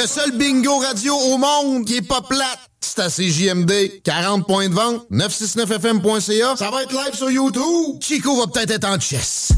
Le 0.00 0.06
seul 0.06 0.32
bingo 0.32 0.78
radio 0.78 1.14
au 1.14 1.36
monde 1.36 1.84
qui 1.84 1.96
est 1.96 2.00
pas 2.00 2.22
plate, 2.22 2.58
c'est 2.80 3.00
à 3.00 3.10
CJMD. 3.10 4.00
40 4.02 4.46
points 4.46 4.70
de 4.70 4.74
vente, 4.74 5.04
969fm.ca. 5.10 6.56
Ça 6.56 6.70
va 6.70 6.84
être 6.84 6.92
live 6.92 7.14
sur 7.14 7.30
YouTube. 7.30 8.00
Chico 8.00 8.34
va 8.40 8.46
peut-être 8.46 8.70
être 8.70 8.88
en 8.88 8.98
chess. 8.98 9.52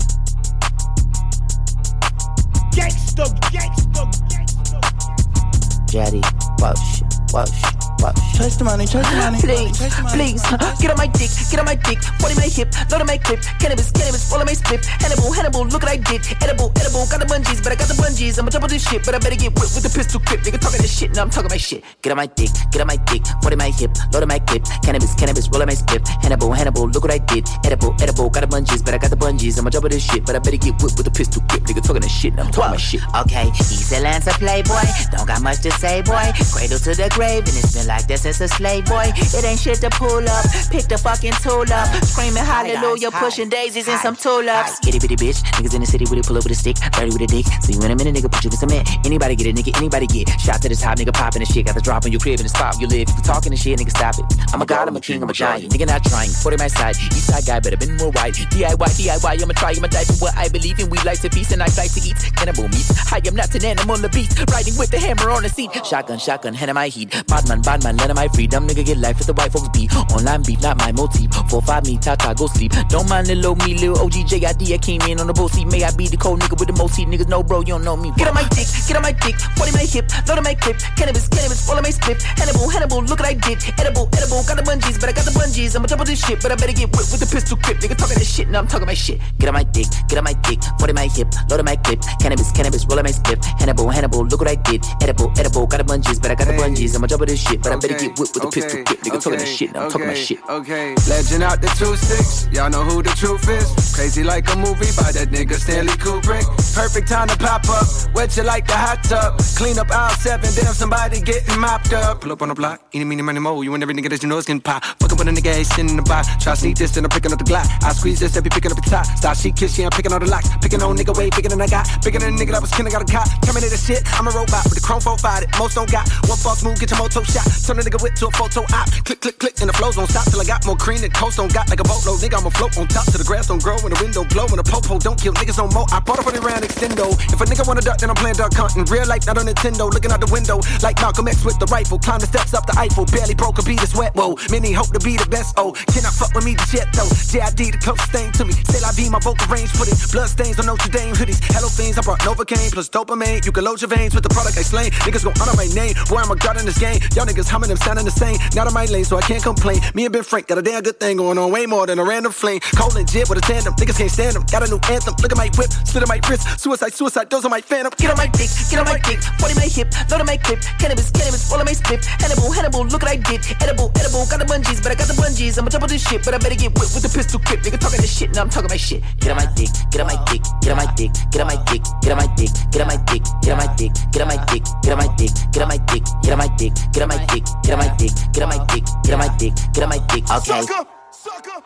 Chase 8.35 8.57
the 8.59 8.65
money, 8.65 8.83
chase 8.83 9.07
the 9.07 9.17
money. 9.17 9.39
Please, 9.39 9.79
please, 10.11 10.43
get 10.83 10.91
on 10.91 10.99
my 10.99 11.07
dick, 11.07 11.31
get 11.51 11.61
on 11.63 11.67
my 11.67 11.79
dick. 11.79 12.03
40 12.19 12.35
my 12.35 12.51
hip, 12.51 12.69
load 12.91 13.01
on 13.01 13.07
my 13.07 13.19
clip. 13.19 13.39
Cannabis, 13.63 13.95
cannabis, 13.95 14.27
all 14.33 14.41
on 14.43 14.47
my 14.47 14.59
split. 14.59 14.85
Hannibal, 14.85 15.31
Hannibal, 15.31 15.63
look 15.71 15.87
what 15.87 15.93
I 15.93 16.03
did. 16.03 16.27
Edible, 16.43 16.75
edible, 16.75 17.07
got 17.07 17.23
the 17.23 17.29
bungees, 17.31 17.63
but 17.63 17.71
I 17.71 17.77
got 17.79 17.87
the 17.87 17.95
bungees. 17.95 18.39
I'ma 18.43 18.51
double 18.51 18.67
this 18.67 18.83
shit, 18.83 19.07
but 19.07 19.15
I 19.15 19.19
better 19.23 19.39
get 19.39 19.55
whipped 19.55 19.79
with 19.79 19.87
the 19.87 19.93
pistol 19.95 20.19
grip. 20.27 20.43
Nigga 20.43 20.59
talking 20.59 20.83
this 20.83 20.91
shit, 20.91 21.15
now 21.15 21.23
I'm 21.23 21.31
talking 21.31 21.51
my 21.55 21.63
shit. 21.63 21.85
Get 22.03 22.11
on 22.11 22.19
my 22.19 22.27
dick, 22.27 22.51
get 22.75 22.81
on 22.83 22.91
my 22.91 22.99
dick. 23.07 23.23
40 23.43 23.55
my 23.55 23.71
hip, 23.71 23.95
load 24.11 24.27
on 24.27 24.29
my 24.35 24.43
clip. 24.43 24.67
Cannabis, 24.83 25.15
cannabis, 25.15 25.47
roll 25.55 25.63
on 25.63 25.71
my 25.71 25.79
split. 25.79 26.03
Hannibal, 26.27 26.51
Hannibal, 26.51 26.91
look 26.91 27.07
what 27.07 27.15
I 27.15 27.23
did. 27.23 27.47
Edible, 27.63 27.95
edible, 28.03 28.27
got 28.31 28.43
the 28.43 28.51
bungees, 28.51 28.83
but 28.83 28.95
I 28.95 28.99
got 28.99 29.15
the 29.15 29.21
bungees. 29.21 29.59
I'ma 29.63 29.71
double 29.71 29.89
this 29.89 30.03
shit, 30.03 30.27
but 30.27 30.35
I 30.35 30.41
better 30.43 30.59
get 30.59 30.75
whipped 30.83 30.99
with 30.99 31.07
the 31.07 31.15
pistol 31.15 31.43
grip. 31.47 31.63
Nigga 31.71 31.87
talking 31.87 32.03
this 32.03 32.11
shit, 32.11 32.35
now 32.35 32.43
I'm 32.43 32.51
talking 32.51 32.75
my 32.75 32.83
shit. 32.83 33.03
Okay, 33.15 33.47
he's 33.55 33.93
a 33.95 34.01
Lancer 34.03 34.35
playboy. 34.43 34.83
Don't 35.15 35.27
got 35.31 35.39
much 35.43 35.63
to 35.63 35.71
say, 35.79 36.03
boy. 36.03 36.35
Cradle 36.51 36.83
to 36.83 36.99
the 36.99 37.07
grave, 37.15 37.47
and 37.47 37.55
it's 37.55 37.75
been 37.79 37.87
like 37.87 37.92
this 38.01 38.23
since 38.23 38.41
a 38.41 38.49
slave 38.49 38.87
boy. 38.87 39.13
It 39.17 39.45
ain't 39.45 39.61
shit 39.61 39.81
to 39.81 39.91
pull 39.91 40.25
up. 40.29 40.45
Pick 40.71 40.89
the 40.89 40.99
fucking 40.99 41.33
tool 41.45 41.69
up. 41.73 41.89
Screaming 42.05 42.45
hallelujah, 42.45 43.11
pushing 43.11 43.49
daisies 43.49 43.89
and 43.89 44.01
some 44.01 44.17
tulips. 44.17 44.81
Itty 44.87 44.99
bitty 44.99 45.17
bitch. 45.17 45.43
Niggas 45.61 45.75
in 45.75 45.81
the 45.81 45.87
city 45.87 46.05
with 46.09 46.19
it, 46.19 46.27
pull 46.27 46.37
up 46.37 46.45
with 46.45 46.53
a 46.53 46.55
stick. 46.55 46.77
Dirty 46.93 47.13
with 47.13 47.23
a 47.23 47.27
dick. 47.27 47.47
See 47.61 47.75
you 47.75 47.83
in 47.83 47.91
a 47.91 47.97
minute, 47.97 48.15
nigga. 48.15 48.31
Put 48.31 48.45
you 48.45 48.51
in 48.51 48.57
cement. 48.57 48.89
Anybody 49.05 49.37
get 49.37 49.47
a 49.47 49.53
nigga, 49.53 49.77
anybody 49.77 50.07
get. 50.07 50.29
Shot 50.41 50.63
to 50.63 50.69
the 50.69 50.77
top, 50.77 50.99
nigga 50.99 51.13
popping 51.13 51.41
the 51.41 51.47
shit. 51.47 51.67
Got 51.67 51.75
the 51.75 51.83
drop 51.83 52.05
on 52.05 52.13
your 52.13 52.21
crib 52.21 52.41
and 52.41 52.47
the 52.47 52.55
spot 52.55 52.81
you 52.81 52.87
live. 52.87 53.09
If 53.09 53.17
you 53.17 53.23
talking 53.23 53.51
the 53.51 53.57
shit, 53.57 53.79
nigga, 53.79 53.91
stop 53.91 54.19
it. 54.19 54.25
I'm 54.55 54.63
a 54.63 54.67
god, 54.67 54.89
I'm 54.89 54.97
a 54.97 55.01
king, 55.01 55.23
I'm 55.23 55.29
a 55.29 55.33
giant. 55.33 55.73
Nigga 55.73 55.87
not 55.87 56.05
trying. 56.05 56.31
Put 56.43 56.55
it 56.55 56.59
my 56.59 56.69
side. 56.69 56.97
East 56.97 57.27
side 57.29 57.45
guy, 57.47 57.61
better 57.61 57.77
been 57.77 57.97
more 57.97 58.11
white. 58.13 58.35
DIY, 58.35 58.77
DIY, 58.77 59.43
I'ma 59.43 59.55
try, 59.55 59.75
I'ma 59.77 59.89
die 59.89 60.05
for 60.05 60.17
what 60.25 60.37
I 60.37 60.49
believe 60.49 60.79
in. 60.79 60.89
We 60.89 60.99
like 61.03 61.21
to 61.21 61.31
feast 61.31 61.53
and 61.53 61.63
I 61.63 61.67
like 61.77 61.93
to 61.93 62.01
eat. 62.01 62.17
Cannibal 62.37 62.69
meat. 62.69 62.87
I 63.11 63.21
am 63.27 63.35
not 63.35 63.55
an 63.55 63.65
animal, 63.65 64.05
a 64.05 64.09
beast. 64.09 64.39
Riding 64.51 64.77
with 64.79 64.91
the 64.91 64.99
hammer 64.99 65.31
on 65.31 65.43
the 65.43 65.49
seat. 65.49 65.71
Shotgun, 65.85 66.19
shotgun, 66.19 66.55
hand 66.55 66.71
in 66.71 66.75
my 66.75 66.89
heat. 66.89 67.11
Badman, 67.27 67.63
badman, 67.63 67.82
let 67.91 68.15
my 68.15 68.29
freedom. 68.29 68.67
Nigga 68.69 68.85
get 68.85 68.99
life 68.99 69.19
with 69.19 69.27
the 69.27 69.33
white 69.33 69.53
folks 69.53 69.69
be. 69.71 69.89
Online 70.15 70.43
beef, 70.43 70.61
not 70.63 70.79
my 70.79 70.93
motif. 70.93 71.33
Four 71.51 71.63
five 71.63 71.85
me, 71.85 71.99
Tata, 71.99 72.35
go 72.35 72.47
sleep. 72.47 72.73
Don't 72.89 73.09
mind 73.09 73.27
the 73.27 73.35
low 73.35 73.55
me, 73.55 73.75
little 73.75 73.99
OG 73.99 74.29
JID. 74.31 74.73
I 74.73 74.79
came 74.79 75.03
in 75.03 75.21
on 75.21 75.27
the 75.27 75.33
boat 75.33 75.51
seat. 75.51 75.67
May 75.67 75.83
I 75.83 75.91
be 75.91 76.07
the 76.09 76.17
cold 76.17 76.41
nigga 76.41 76.59
with 76.59 76.69
the 76.69 76.77
most 76.77 76.97
heat. 76.97 77.09
Niggas 77.09 77.29
know, 77.29 77.43
bro, 77.43 77.61
you 77.61 77.75
don't 77.75 77.85
know 77.85 77.97
me. 77.97 78.13
Get 78.17 78.29
on 78.29 78.35
my 78.35 78.47
dick, 78.55 78.69
get 78.87 78.97
on 78.97 79.03
my 79.03 79.13
dick. 79.13 79.37
40 79.59 79.73
my 79.73 79.85
hip, 79.85 80.07
load 80.29 80.39
on 80.39 80.45
my 80.45 80.55
clip. 80.55 80.79
Cannabis, 80.97 81.29
cannabis, 81.29 81.69
all 81.69 81.77
on 81.77 81.83
my 81.83 81.91
split. 81.91 82.23
Hannibal, 82.23 82.69
Hannibal, 82.69 83.03
look 83.03 83.19
what 83.19 83.29
I 83.29 83.35
did. 83.35 83.59
Edible, 83.79 84.09
edible, 84.15 84.43
got 84.47 84.57
the 84.57 84.63
bungees, 84.63 85.01
but 85.01 85.09
I 85.09 85.13
got 85.13 85.25
the 85.25 85.35
bungees. 85.35 85.75
I'ma 85.75 85.87
double 85.87 86.05
this 86.05 86.23
shit, 86.25 86.41
but 86.41 86.53
I 86.53 86.55
better 86.55 86.73
get 86.73 86.95
whipped 86.95 87.11
with 87.11 87.21
the 87.21 87.27
pistol 87.27 87.57
grip. 87.59 87.79
Nigga 87.79 87.97
talking 87.97 88.19
this 88.19 88.31
shit, 88.31 88.49
now 88.49 88.61
I'm 88.61 88.69
talking 88.69 88.87
my 88.87 88.95
shit. 88.95 89.19
Get 89.39 89.49
on 89.49 89.55
my 89.55 89.65
dick, 89.65 89.89
get 90.09 90.19
on 90.19 90.25
my 90.25 90.35
dick. 90.47 90.63
40 90.79 90.93
my 90.93 91.09
hip, 91.09 91.29
load 91.51 91.59
on 91.59 91.67
my 91.67 91.77
clip. 91.77 92.01
Cannabis, 92.21 92.53
cannabis, 92.53 92.87
roll 92.87 92.99
on 92.99 93.05
my 93.05 93.11
split. 93.11 93.45
Hannibal, 93.59 93.89
Hannibal, 93.89 94.25
look 94.27 94.41
what 94.41 94.49
I 94.49 94.57
did. 94.57 94.85
Edible, 95.03 95.33
edible, 95.39 95.67
got 95.67 95.79
the 95.79 95.89
bungees, 95.89 96.21
but 96.21 96.31
I 96.31 96.35
got 96.35 96.47
the 96.47 96.55
bungees. 96.55 96.95
I'ma 96.95 97.07
double 97.07 97.27
this 97.27 97.43
shit, 97.43 97.63
but 97.63 97.72
I 97.73 97.77
better 97.77 97.99
get 97.99 98.19
whipped 98.19 98.35
with 98.37 98.43
the 98.43 98.51
pistol 98.53 98.85
grip. 98.85 99.01
Nigga 99.01 99.23
talking 99.23 99.39
that 99.39 99.49
shit, 99.49 99.73
now 99.73 99.85
I'm 99.85 99.91
talking 99.91 100.07
my 100.07 100.15
shit. 100.15 100.39
Okay, 100.49 100.95
legend 101.09 101.43
out 101.43 101.61
the 101.63 101.69
two 101.79 101.97
six. 101.97 102.49
Y'all 102.53 102.69
know 102.69 102.85
who 102.85 103.03
the 103.03 103.11
truth 103.17 103.49
is. 103.49 103.67
Crazy 103.95 104.23
like 104.23 104.45
a 104.53 104.57
movie 104.57 104.93
by 104.93 105.09
that 105.13 105.29
nigga 105.33 105.55
Stanley 105.55 105.93
Kubrick. 105.97 106.45
Perfect 106.75 107.09
time 107.09 107.29
to 107.29 107.37
pop 107.39 107.69
up. 107.69 107.87
Wet 108.15 108.37
you 108.37 108.43
like 108.43 108.69
a 108.69 108.77
hot 108.77 109.03
tub. 109.05 109.39
Clean 109.57 109.79
up 109.79 109.91
aisle 109.91 110.15
seven. 110.21 110.49
Damn, 110.55 110.75
somebody 110.75 111.21
getting 111.21 111.59
mopped 111.59 111.93
up. 111.93 112.21
Pull 112.21 112.33
up 112.33 112.43
on 112.43 112.49
the 112.49 112.55
block. 112.55 112.81
Eeny, 112.95 113.05
meeny, 113.05 113.23
money, 113.23 113.41
mo. 113.41 113.63
You 113.63 113.73
and 113.75 113.83
every 113.83 113.95
nigga 113.95 114.11
that 114.11 114.23
you 114.23 114.29
know 114.29 114.39
is 114.39 114.45
getting 114.45 114.61
pop. 114.61 114.85
Fucking 115.01 115.17
with 115.17 115.29
a 115.29 115.33
nigga, 115.33 115.55
ain't 115.55 115.67
sitting 115.67 115.91
in 115.91 115.97
the 115.97 116.03
box. 116.03 116.29
Try 116.43 116.55
to 116.55 116.61
sneak 116.61 116.77
this, 116.77 116.91
then 116.93 117.05
I'm 117.05 117.11
picking 117.11 117.33
up 117.33 117.39
the 117.39 117.45
Glock. 117.45 117.67
I 117.83 117.93
squeeze 117.93 118.21
this, 118.21 118.33
then 118.33 118.43
be 118.43 118.51
picking 118.51 118.71
up 118.71 118.77
the 118.77 118.89
top. 118.89 119.07
Stop 119.17 119.37
she 119.37 119.53
kiss, 119.53 119.75
she, 119.75 119.85
I'm 119.85 119.91
picking 119.91 120.13
all 120.13 120.21
the 120.21 120.29
locks. 120.29 120.49
Picking 120.61 120.83
on 120.83 120.97
nigga 120.97 121.17
way 121.17 121.31
bigger 121.31 121.49
than 121.49 121.61
I 121.61 121.67
got. 121.67 121.87
Bigger 122.05 122.19
than 122.19 122.35
a 122.35 122.37
nigga 122.37 122.53
that 122.53 122.61
was 122.61 122.73
I 122.73 122.91
got 122.91 123.03
a 123.03 123.13
cop. 123.13 123.29
Terminator 123.43 123.77
shit, 123.77 124.03
I'm 124.19 124.27
a 124.27 124.31
robot 124.31 124.65
with 124.65 124.75
the 124.75 124.81
chrome 124.81 125.01
4 125.01 125.17
5 125.19 125.45
Most 125.59 125.75
don't 125.75 125.91
got. 125.91 126.09
One 126.29 126.39
false 126.39 126.65
move, 126.65 126.79
get 126.81 126.91
your 126.91 126.99
moto 126.99 127.23
shot. 127.23 127.47
Turn 127.67 127.79
a 127.79 127.83
nigga 127.83 128.01
whip 128.03 128.15
to 128.17 128.27
a 128.29 128.33
photo 128.33 128.63
op. 128.73 128.89
Click, 129.05 129.21
click, 129.21 129.39
click, 129.39 129.55
and 129.61 129.69
the 129.69 129.77
flows 129.77 129.97
don't 129.97 130.09
stop 130.09 130.25
till 130.31 130.41
I 130.41 130.45
got 130.45 130.65
more 130.67 130.77
cream 130.77 131.01
than 131.01 131.11
coast 131.13 131.37
don't 131.37 131.53
got 131.53 131.69
like 131.69 131.81
a 131.81 131.87
boatload. 131.87 132.21
Nigga, 132.21 132.41
I'ma 132.41 132.51
float 132.51 132.77
on 132.79 132.89
top 132.89 133.07
till 133.07 133.21
the 133.21 133.29
grass 133.29 133.49
don't 133.49 133.63
grow 133.63 133.77
and 133.79 133.93
the 133.93 133.99
wind 134.01 134.15
don't 134.15 134.31
blow 134.31 134.47
and 134.49 134.59
the 134.59 134.67
popo 134.67 134.99
don't 134.99 135.21
kill 135.21 135.35
niggas 135.35 135.59
no 135.59 135.69
mo. 135.69 135.85
I 135.93 136.01
bought 136.01 136.19
up 136.19 136.27
on 136.27 136.35
the 136.35 136.41
round 136.41 136.65
extendo. 136.65 137.13
If 137.33 137.41
a 137.41 137.45
nigga 137.45 137.67
wanna 137.67 137.83
duck, 137.83 137.99
then 137.99 138.11
I'm 138.11 138.17
playing 138.17 138.37
duck 138.41 138.55
hunting. 138.55 138.85
Real 138.89 139.07
life, 139.07 139.27
not 139.27 139.39
on 139.39 139.47
Nintendo. 139.47 139.93
Looking 139.93 140.11
out 140.11 140.21
the 140.21 140.31
window 140.33 140.61
like 140.83 140.97
Malcolm 141.01 141.29
X 141.29 141.45
with 141.45 141.59
the 141.59 141.69
rifle. 141.69 141.99
Climb 141.99 142.21
the 142.21 142.27
steps 142.27 142.55
up 142.55 142.67
the 142.67 142.75
Eiffel. 142.79 143.05
Barely 143.07 143.35
broke 143.35 143.59
a 143.59 143.63
beat 143.63 143.83
of 143.83 143.89
sweat. 143.89 144.15
Whoa, 144.15 144.37
many 144.51 144.73
hope 144.73 144.93
to 144.93 145.01
be 145.01 145.17
the 145.17 145.29
best. 145.29 145.55
Oh, 145.57 145.73
cannot 145.93 146.15
fuck 146.15 146.33
with 146.35 146.45
me 146.45 146.55
the 146.55 146.67
shit 146.67 146.89
though. 146.93 147.11
JID 147.31 147.73
the 147.73 147.81
closest 147.81 148.13
thing 148.13 148.33
to 148.39 148.45
me. 148.45 148.53
Say 148.69 148.81
I 148.83 148.93
be 148.95 149.09
my 149.09 149.21
vocal 149.21 149.47
range 149.49 149.73
it. 149.89 149.99
Blood 150.13 150.29
stains 150.29 150.59
on 150.59 150.67
Notre 150.67 150.91
Dame 150.91 151.15
hoodies. 151.15 151.41
Hello 151.51 151.69
fiends, 151.69 151.99
I 151.99 152.03
brought 152.03 152.21
Novocaine 152.21 152.71
plus 152.73 152.89
dopamine. 152.89 153.45
You 153.45 153.53
can 153.53 153.65
load 153.65 153.81
your 153.81 153.89
veins 153.89 154.15
with 154.15 154.23
the 154.23 154.31
product 154.31 154.59
I 154.59 154.63
slain. 154.63 154.91
Niggas 155.07 155.25
gon' 155.25 155.35
honor 155.41 155.57
my 155.57 155.67
name. 155.75 155.95
Boy, 156.09 156.23
I'm 156.23 156.31
a 156.31 156.37
god 156.37 156.59
in 156.59 156.67
this 156.67 156.79
game. 156.79 157.01
Y'all 157.15 157.27
niggas 157.27 157.42
humming 157.49 157.69
them 157.69 157.79
sounding 157.79 158.05
the 158.05 158.11
same. 158.11 158.39
Not 158.55 158.67
in 158.67 158.75
my 158.75 158.87
lane, 158.87 159.05
so 159.05 159.17
I 159.17 159.23
can't 159.23 159.43
complain. 159.43 159.81
Me 159.95 160.05
and 160.05 160.13
Ben 160.13 160.23
Frank 160.23 160.47
got 160.47 160.59
a 160.59 160.63
damn 160.63 160.83
good 160.83 160.99
thing 160.99 161.17
going 161.17 161.39
on. 161.39 161.53
Way 161.53 161.67
more 161.67 161.87
than 161.87 161.99
a 161.99 162.05
random 162.05 162.33
flame. 162.33 162.61
Cold 162.77 162.97
and 162.97 163.07
JID 163.09 163.29
with 163.29 163.39
a 163.39 163.43
tandem. 163.43 163.75
Niggas 163.75 163.99
can't 163.99 164.11
stand 164.11 164.37
them. 164.37 164.45
Got 164.51 164.67
a 164.67 164.71
new 164.71 164.81
anthem. 164.91 165.15
Look 165.21 165.33
at 165.33 165.39
my 165.39 165.51
whip. 165.57 165.71
Spit 165.71 166.03
on 166.03 166.09
my 166.09 166.21
wrist. 166.29 166.61
Suicide, 166.61 166.93
suicide. 166.95 167.31
Those 167.31 167.45
are 167.45 167.51
my 167.51 167.61
phantom. 167.61 167.93
Get 167.97 168.11
on 168.11 168.17
my 168.17 168.27
dick, 168.27 168.51
get 168.71 168.79
on 168.79 168.87
my 168.87 168.99
dick. 168.99 169.23
40 169.41 169.55
my 169.55 169.69
hip, 169.69 169.89
load 170.11 170.21
on 170.21 170.27
my 170.27 170.37
clip. 170.37 170.61
Cannabis, 170.79 171.11
cannabis, 171.11 171.51
all 171.53 171.59
on 171.59 171.67
my 171.67 171.73
split. 171.73 172.05
Hannibal, 172.05 172.51
Hannibal, 172.53 172.85
look 172.85 173.03
what 173.03 173.11
I 173.11 173.17
did. 173.17 173.41
Edible, 173.61 173.91
edible, 173.97 174.27
got 174.27 174.39
the 174.39 174.47
bungees, 174.47 174.83
but 174.83 174.93
I 174.93 174.95
got 174.95 175.09
the 175.09 175.15
bungees. 175.15 175.59
I'ma 175.59 175.69
double 175.69 175.89
this 175.89 176.07
shit, 176.07 176.25
but 176.25 176.35
I 176.35 176.39
better 176.39 176.55
get 176.55 176.73
whipped 176.75 176.95
with 176.95 177.03
the 177.03 177.13
pistol 177.13 177.41
grip. 177.41 177.61
Nigga 177.61 177.79
talking 177.79 178.01
this 178.01 178.13
shit, 178.13 178.35
now 178.35 178.43
I'm 178.43 178.51
talking 178.51 178.69
my 178.69 178.77
shit. 178.77 179.03
Get 179.21 179.31
on 179.31 179.37
my 179.37 179.47
dick, 179.55 179.71
get 179.91 180.01
on 180.01 180.07
my 180.07 180.19
dick, 180.29 180.43
get 180.61 180.71
on 180.73 180.79
my 180.79 180.87
dick, 180.95 181.13
get 181.33 181.41
on 181.41 181.49
my 181.49 181.57
dick, 181.65 181.83
get 182.03 182.13
on 182.13 182.19
my 182.19 182.27
dick, 182.37 182.53
get 182.71 182.83
on 182.83 182.89
my 182.89 182.99
dick, 183.01 183.23
get 183.41 183.53
on 183.53 183.59
my 183.59 183.67
dick, 183.73 183.93
get 184.13 184.23
on 184.23 184.29
my 184.29 184.39
dick, 184.47 184.63
get 184.83 184.93
on 184.93 184.99
my 184.99 185.09
dick, 185.17 185.33
get 185.53 185.63
on 185.63 185.69
my 185.69 185.79
dick, 185.89 186.05
get 186.23 186.33
on 186.33 186.39
my 186.39 186.49
dick, 186.57 186.73
get 186.93 187.03
on 187.03 187.09
my 187.09 187.19
dick, 187.27 187.32
get 187.41 187.73
on 187.73 187.79
my 187.79 187.97
dick, 187.97 188.13
get 188.33 188.43
on 188.43 188.49
my 188.51 188.67
dick, 188.67 188.85
get 189.05 189.83
on 189.85 189.89
my 189.89 189.99
dick. 190.09 190.25
Okay? 190.31 190.63
Sucker, 190.63 190.85
sucker, 191.11 191.63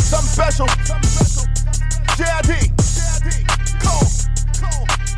something 0.00 0.28
special. 0.28 0.66
JID, 2.16 2.70
Cole, 3.80 4.08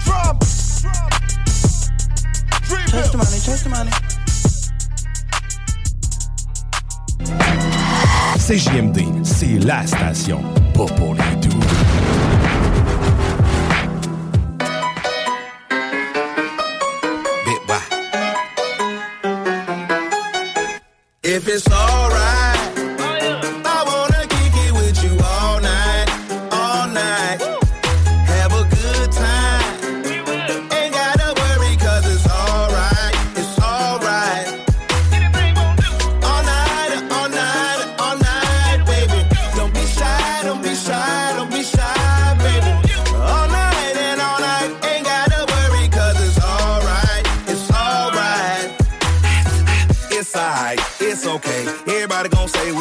Drum, 0.05 0.39
Chase 2.91 3.11
the 3.11 3.17
money, 3.19 3.41
chase 3.41 3.63
the 3.63 3.71
money. 3.71 3.91
CJMD, 8.39 9.25
c'est 9.25 9.59
la 9.65 9.87
station, 9.87 10.43
pas 10.75 10.87
pour 10.87 11.15
les 11.15 11.37
doux. 11.37 11.52
If 21.35 21.49
it's 21.49 21.67
alright, 21.67 22.42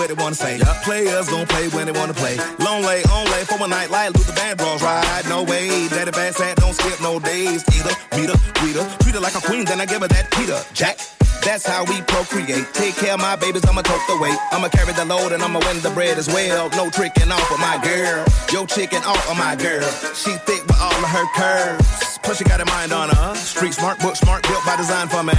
what 0.01 0.07
they 0.07 0.23
wanna 0.23 0.35
say. 0.35 0.59
Players 0.83 1.29
gon' 1.29 1.45
play 1.45 1.67
when 1.69 1.85
they 1.85 1.91
wanna 1.91 2.13
play. 2.13 2.37
Long 2.59 2.81
lay, 2.81 3.03
on 3.03 3.25
lay 3.25 3.43
for 3.43 3.63
a 3.63 3.67
night 3.67 3.91
like 3.91 4.13
Luther 4.15 4.33
Vandross 4.33 4.81
ride. 4.81 5.29
No 5.29 5.43
way, 5.43 5.87
daddy 5.89 6.11
fast 6.11 6.39
hat, 6.39 6.57
don't 6.57 6.73
skip 6.73 6.99
no 7.01 7.19
days. 7.19 7.63
Either, 7.75 7.93
meet 8.17 8.29
her, 8.29 8.39
greet 8.59 8.75
her, 8.75 8.97
treat 8.99 9.15
her 9.15 9.21
like 9.21 9.35
a 9.35 9.41
queen, 9.41 9.65
then 9.65 9.79
I 9.79 9.85
give 9.85 10.01
her 10.01 10.07
that 10.07 10.31
Peter 10.31 10.59
Jack. 10.73 11.20
That's 11.43 11.65
how 11.65 11.83
we 11.85 12.01
procreate. 12.03 12.67
Take 12.73 12.95
care 12.95 13.13
of 13.13 13.19
my 13.19 13.35
babies, 13.35 13.65
I'ma 13.65 13.81
tote 13.81 14.01
the 14.07 14.17
weight. 14.21 14.37
I'ma 14.51 14.69
carry 14.69 14.93
the 14.93 15.05
load 15.05 15.31
and 15.31 15.41
I'ma 15.41 15.59
win 15.59 15.81
the 15.81 15.89
bread 15.89 16.17
as 16.17 16.27
well. 16.27 16.69
No 16.71 16.89
tricking 16.89 17.31
off 17.31 17.51
of 17.51 17.59
my 17.59 17.79
girl. 17.83 18.25
Yo 18.53 18.65
chicken 18.65 19.01
off 19.03 19.29
of 19.29 19.37
my 19.37 19.55
girl. 19.55 19.89
She 20.13 20.31
thick 20.45 20.61
with 20.67 20.79
all 20.79 20.93
of 20.93 21.09
her 21.09 21.25
curves. 21.35 22.19
Plus 22.23 22.37
she 22.37 22.43
got 22.43 22.61
a 22.61 22.65
mind 22.65 22.93
on 22.93 23.09
her. 23.09 23.35
Street 23.35 23.73
smart, 23.73 23.99
book 23.99 24.15
smart, 24.15 24.43
built 24.43 24.63
by 24.65 24.77
design 24.77 25.07
for 25.07 25.23
me. 25.23 25.33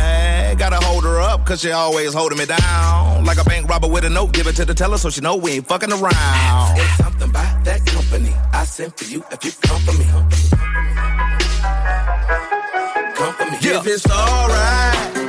Gotta 0.59 0.85
hold 0.85 1.05
her 1.05 1.21
up, 1.21 1.47
cause 1.47 1.61
she 1.61 1.71
always 1.71 2.13
holding 2.13 2.39
me 2.39 2.47
down. 2.47 3.25
Like 3.25 3.39
a 3.39 3.45
bank 3.45 3.69
robber 3.69 3.89
with 3.89 4.05
a 4.05 4.11
note, 4.11 4.33
give 4.33 4.49
it 4.49 4.57
to 4.57 4.65
the 4.65 4.75
teller 4.75 4.99
so 4.99 5.09
she 5.09 5.21
know 5.21 5.37
we 5.37 5.53
ain't 5.53 5.69
fucking 5.69 5.93
around. 5.93 6.79
It's 6.79 6.97
something 6.97 7.31
about 7.31 7.65
that 7.65 7.87
company. 7.87 8.35
I 8.53 8.65
sent 8.65 8.99
for 8.99 9.05
you 9.05 9.25
if 9.31 9.45
you 9.45 9.53
come 9.63 9.81
for 9.83 9.93
me. 9.93 10.05
Come 13.15 13.35
for 13.35 13.45
me. 13.51 13.57
If 13.61 13.87
it's 13.87 14.11
alright. 14.11 15.22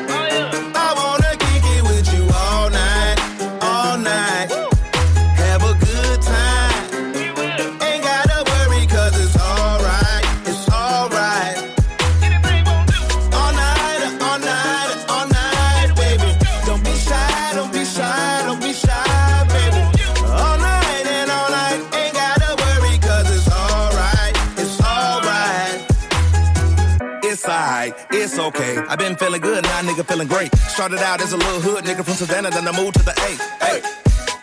Feeling 30.13 30.27
great. 30.27 30.55
Started 30.69 30.99
out 30.99 31.21
as 31.21 31.33
a 31.33 31.37
little 31.37 31.59
hood 31.59 31.85
nigga 31.85 32.05
from 32.05 32.13
Savannah, 32.13 32.51
then 32.51 32.67
I 32.67 32.73
moved 32.77 32.93
to 32.99 33.03
the 33.03 33.15
A. 33.17 33.31
Hey. 33.65 33.81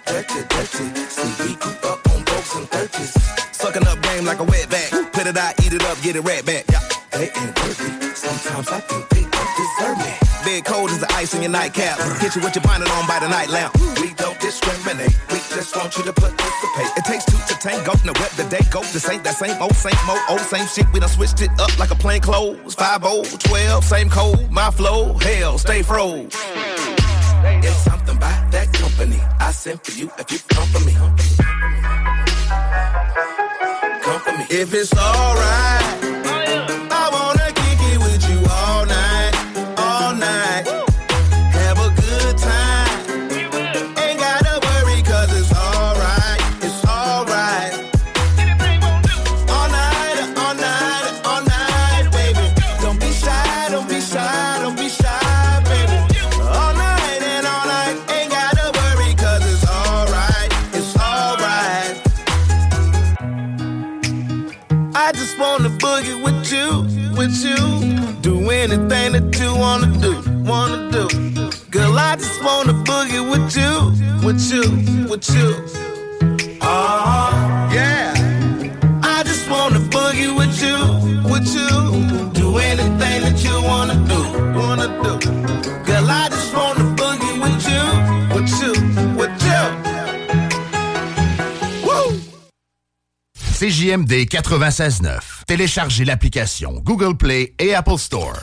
Dirty, 0.06 0.42
dirty. 0.50 0.86
See, 1.06 1.30
we 1.46 1.54
grew 1.54 1.70
up 1.86 2.02
on 2.10 2.24
folks 2.26 2.56
and 2.56 2.66
thirties. 2.68 3.14
Sucking 3.52 3.86
up 3.86 4.02
game 4.02 4.24
like 4.24 4.40
a 4.40 4.44
wet 4.44 4.68
back. 4.68 4.90
Put 5.12 5.26
it 5.28 5.36
out, 5.36 5.54
eat 5.62 5.72
it 5.72 5.84
up, 5.84 5.96
get 6.02 6.16
it 6.16 6.22
right 6.22 6.44
back. 6.44 6.64
Yeah. 6.66 6.82
They 7.12 7.30
ain't 7.30 7.54
worthy. 7.62 7.90
Sometimes 8.14 8.68
I 8.68 8.80
think 8.80 9.08
they 9.10 9.22
don't 9.30 9.52
deserve 9.62 9.98
me. 9.98 10.12
Big 10.44 10.64
cold 10.64 10.90
is 10.90 10.98
the 10.98 11.10
ice 11.14 11.34
in 11.34 11.42
your 11.42 11.52
nightcap. 11.52 11.98
Hit 12.18 12.34
you 12.34 12.42
with 12.42 12.54
your 12.56 12.64
bonnet 12.64 12.90
on 12.90 13.06
by 13.06 13.20
the 13.20 13.28
night 13.28 13.50
lamp. 13.50 13.78
We 14.02 14.10
don't 14.14 14.38
discriminate. 14.40 15.14
We 15.30 15.38
just 15.54 15.76
want 15.76 15.96
you 15.96 16.02
to 16.02 16.12
participate. 16.12 16.90
It 16.98 17.04
takes 17.04 17.29
tango. 17.60 17.92
Now 18.04 18.12
web 18.18 18.32
the 18.32 18.46
day 18.48 18.64
go. 18.70 18.80
This 18.92 19.08
ain't 19.08 19.22
that 19.24 19.36
same 19.36 19.60
old, 19.62 19.76
same 19.76 19.94
old, 20.08 20.20
old, 20.28 20.40
same 20.40 20.66
shit. 20.66 20.86
We 20.92 21.00
done 21.00 21.08
switched 21.08 21.40
it 21.42 21.50
up 21.60 21.78
like 21.78 21.90
a 21.90 21.94
plain 21.94 22.20
clothes. 22.20 22.74
5 22.74 23.02
12, 23.38 23.84
same 23.84 24.10
code. 24.10 24.50
My 24.50 24.70
flow, 24.70 25.14
hell, 25.18 25.58
stay 25.58 25.82
froze. 25.82 26.34
It's 27.42 27.76
something 27.84 28.16
about 28.16 28.50
that 28.52 28.72
company. 28.72 29.20
I 29.38 29.52
sent 29.52 29.84
for 29.84 29.92
you 29.92 30.10
if 30.18 30.32
you 30.32 30.38
come 30.48 30.66
for 30.68 30.80
me. 30.84 30.94
Come 34.02 34.20
for 34.20 34.32
me. 34.32 34.44
If 34.50 34.74
it's 34.74 34.96
alright. 34.96 35.79
Just! 72.20 72.50
CJMD 93.60 94.24
96.9. 94.26 95.44
Téléchargez 95.46 96.06
l'application 96.06 96.80
Google 96.82 97.14
Play 97.14 97.54
et 97.58 97.74
Apple 97.74 97.98
Store. 97.98 98.42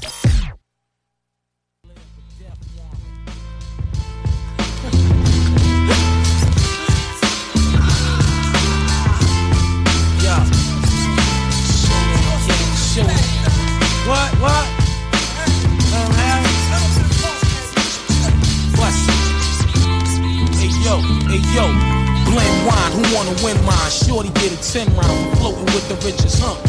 Wanna 23.28 23.44
win 23.44 23.66
mine? 23.66 23.92
Shorty 23.92 24.30
did 24.30 24.52
a 24.54 24.58
10 24.58 24.88
round, 24.96 25.38
floating 25.38 25.66
with 25.66 25.88
the 25.90 25.96
richest 26.06 26.42
hump. 26.42 26.60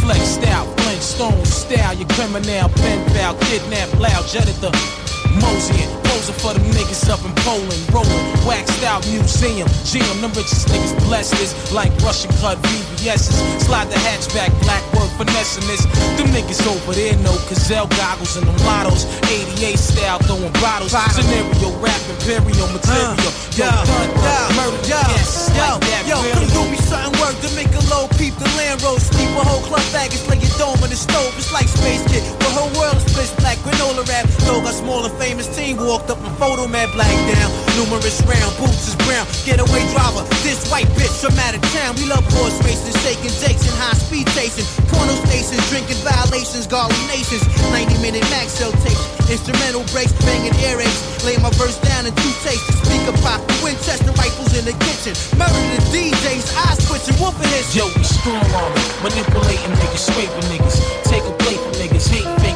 Flex 0.00 0.20
style, 0.20 0.66
blend 0.76 1.02
stone 1.02 1.44
style, 1.44 1.94
your 1.94 2.08
criminal, 2.08 2.68
pen 2.68 3.04
pal, 3.12 3.34
kidnap, 3.34 3.92
loud, 3.98 4.26
jetted 4.26 4.54
the 4.56 5.03
Moseying, 5.40 5.90
posing 6.04 6.36
for 6.40 6.52
them 6.54 6.64
niggas 6.72 7.08
up 7.10 7.20
in 7.24 7.32
Poland, 7.46 7.80
rolling, 7.92 8.24
waxed 8.46 8.82
out 8.84 9.06
museum. 9.08 9.68
GM, 9.88 10.20
them 10.20 10.32
richest 10.32 10.68
niggas 10.68 10.94
blessed 11.06 11.36
this 11.38 11.52
like 11.72 11.92
Russian 12.02 12.30
cut 12.40 12.58
VVS's. 12.62 13.36
Slide 13.64 13.88
the 13.90 13.98
hatchback, 14.00 14.50
black 14.62 14.82
word 14.94 15.10
finessing 15.16 15.66
this. 15.66 15.84
Them 16.16 16.28
niggas 16.34 16.62
over 16.66 16.92
there 16.92 17.16
know 17.24 17.36
Cazal 17.48 17.88
goggles 17.96 18.36
and 18.36 18.46
them 18.46 18.56
lottos. 18.66 19.04
88 19.30 19.78
style, 19.78 20.18
throwing 20.24 20.52
bottles. 20.60 20.92
Scenario, 20.92 21.70
rap, 21.80 22.00
imperial 22.10 22.68
material. 22.72 23.14
Uh, 23.14 23.56
yo, 23.56 23.70
done, 23.70 24.10
done, 24.18 24.50
murder, 24.56 24.78
yes, 24.88 25.50
yo, 25.54 25.78
like 25.78 25.80
that, 25.86 26.02
yo, 26.06 26.18
really. 26.20 26.32
come 26.34 26.48
do 26.50 26.62
me 26.70 26.78
something 26.82 27.14
work 27.20 27.36
to 27.40 27.50
make 27.54 27.70
a 27.72 27.82
low 27.90 28.06
peep 28.18 28.34
the 28.36 28.48
land 28.58 28.82
road. 28.82 29.00
Sleep 29.00 29.30
a 29.38 29.42
whole 29.44 29.62
club 29.62 29.84
baggage, 29.94 30.22
lay 30.26 30.38
your 30.42 30.50
dome 30.58 30.78
on 30.82 30.90
the 30.90 30.98
stove. 30.98 31.32
It's 31.38 31.52
like 31.52 31.68
Space 31.68 32.02
Kid, 32.10 32.22
the 32.42 32.50
whole 32.50 32.70
world 32.78 32.96
is 32.98 33.06
pitch 33.14 33.30
black. 33.38 33.58
Granola 33.64 34.04
rap, 34.10 34.26
dog, 34.44 34.66
a 34.66 34.72
small 34.74 35.04
and 35.06 35.13
famous 35.18 35.48
team 35.54 35.76
walked 35.76 36.10
up 36.10 36.18
and 36.22 36.34
photo 36.36 36.66
man 36.66 36.90
black 36.92 37.10
down. 37.30 37.50
Numerous 37.78 38.20
round, 38.26 38.52
boots 38.58 38.88
is 38.88 38.96
brown. 39.06 39.26
Getaway 39.44 39.82
driver, 39.94 40.24
this 40.42 40.66
white 40.70 40.88
bitch 40.98 41.12
from 41.22 41.36
out 41.38 41.54
of 41.54 41.62
town. 41.74 41.96
We 41.96 42.06
love 42.06 42.24
horse 42.34 42.56
racing, 42.64 42.94
shaking 43.02 43.34
jakes 43.42 43.66
and 43.66 43.76
high 43.78 43.98
speed 43.98 44.26
chasing. 44.34 44.66
Porno 44.90 45.14
stations, 45.26 45.62
drinking 45.70 46.00
violations, 46.02 46.66
golly 46.66 46.96
nations. 47.06 47.42
90 47.70 47.98
minute 48.02 48.24
max 48.30 48.58
cell 48.58 48.72
tapes, 48.82 49.02
instrumental 49.30 49.84
breaks, 49.94 50.12
banging 50.24 50.54
earaches. 50.62 51.24
Lay 51.24 51.36
my 51.38 51.50
verse 51.56 51.78
down 51.82 52.06
in 52.06 52.14
two 52.14 52.34
takes. 52.44 52.64
Speaker 52.84 53.14
pop, 53.22 53.40
Winchester 53.62 54.12
rifles 54.18 54.52
in 54.58 54.64
the 54.64 54.76
kitchen. 54.82 55.14
Murder 55.38 55.62
the 55.74 55.80
DJs, 55.92 56.46
eyes 56.68 56.78
twitching, 56.86 57.16
whooping 57.22 57.50
his. 57.54 57.74
Yo, 57.74 57.86
we 57.94 58.04
strong 58.04 58.44
on 58.54 58.70
it. 58.72 58.84
Manipulating 59.02 59.74
niggas, 59.78 60.04
scraping 60.10 60.48
niggas. 60.52 60.76
Take 61.08 61.24
a 61.24 61.34
plate 61.42 61.60
for 61.60 61.74
niggas, 61.80 62.06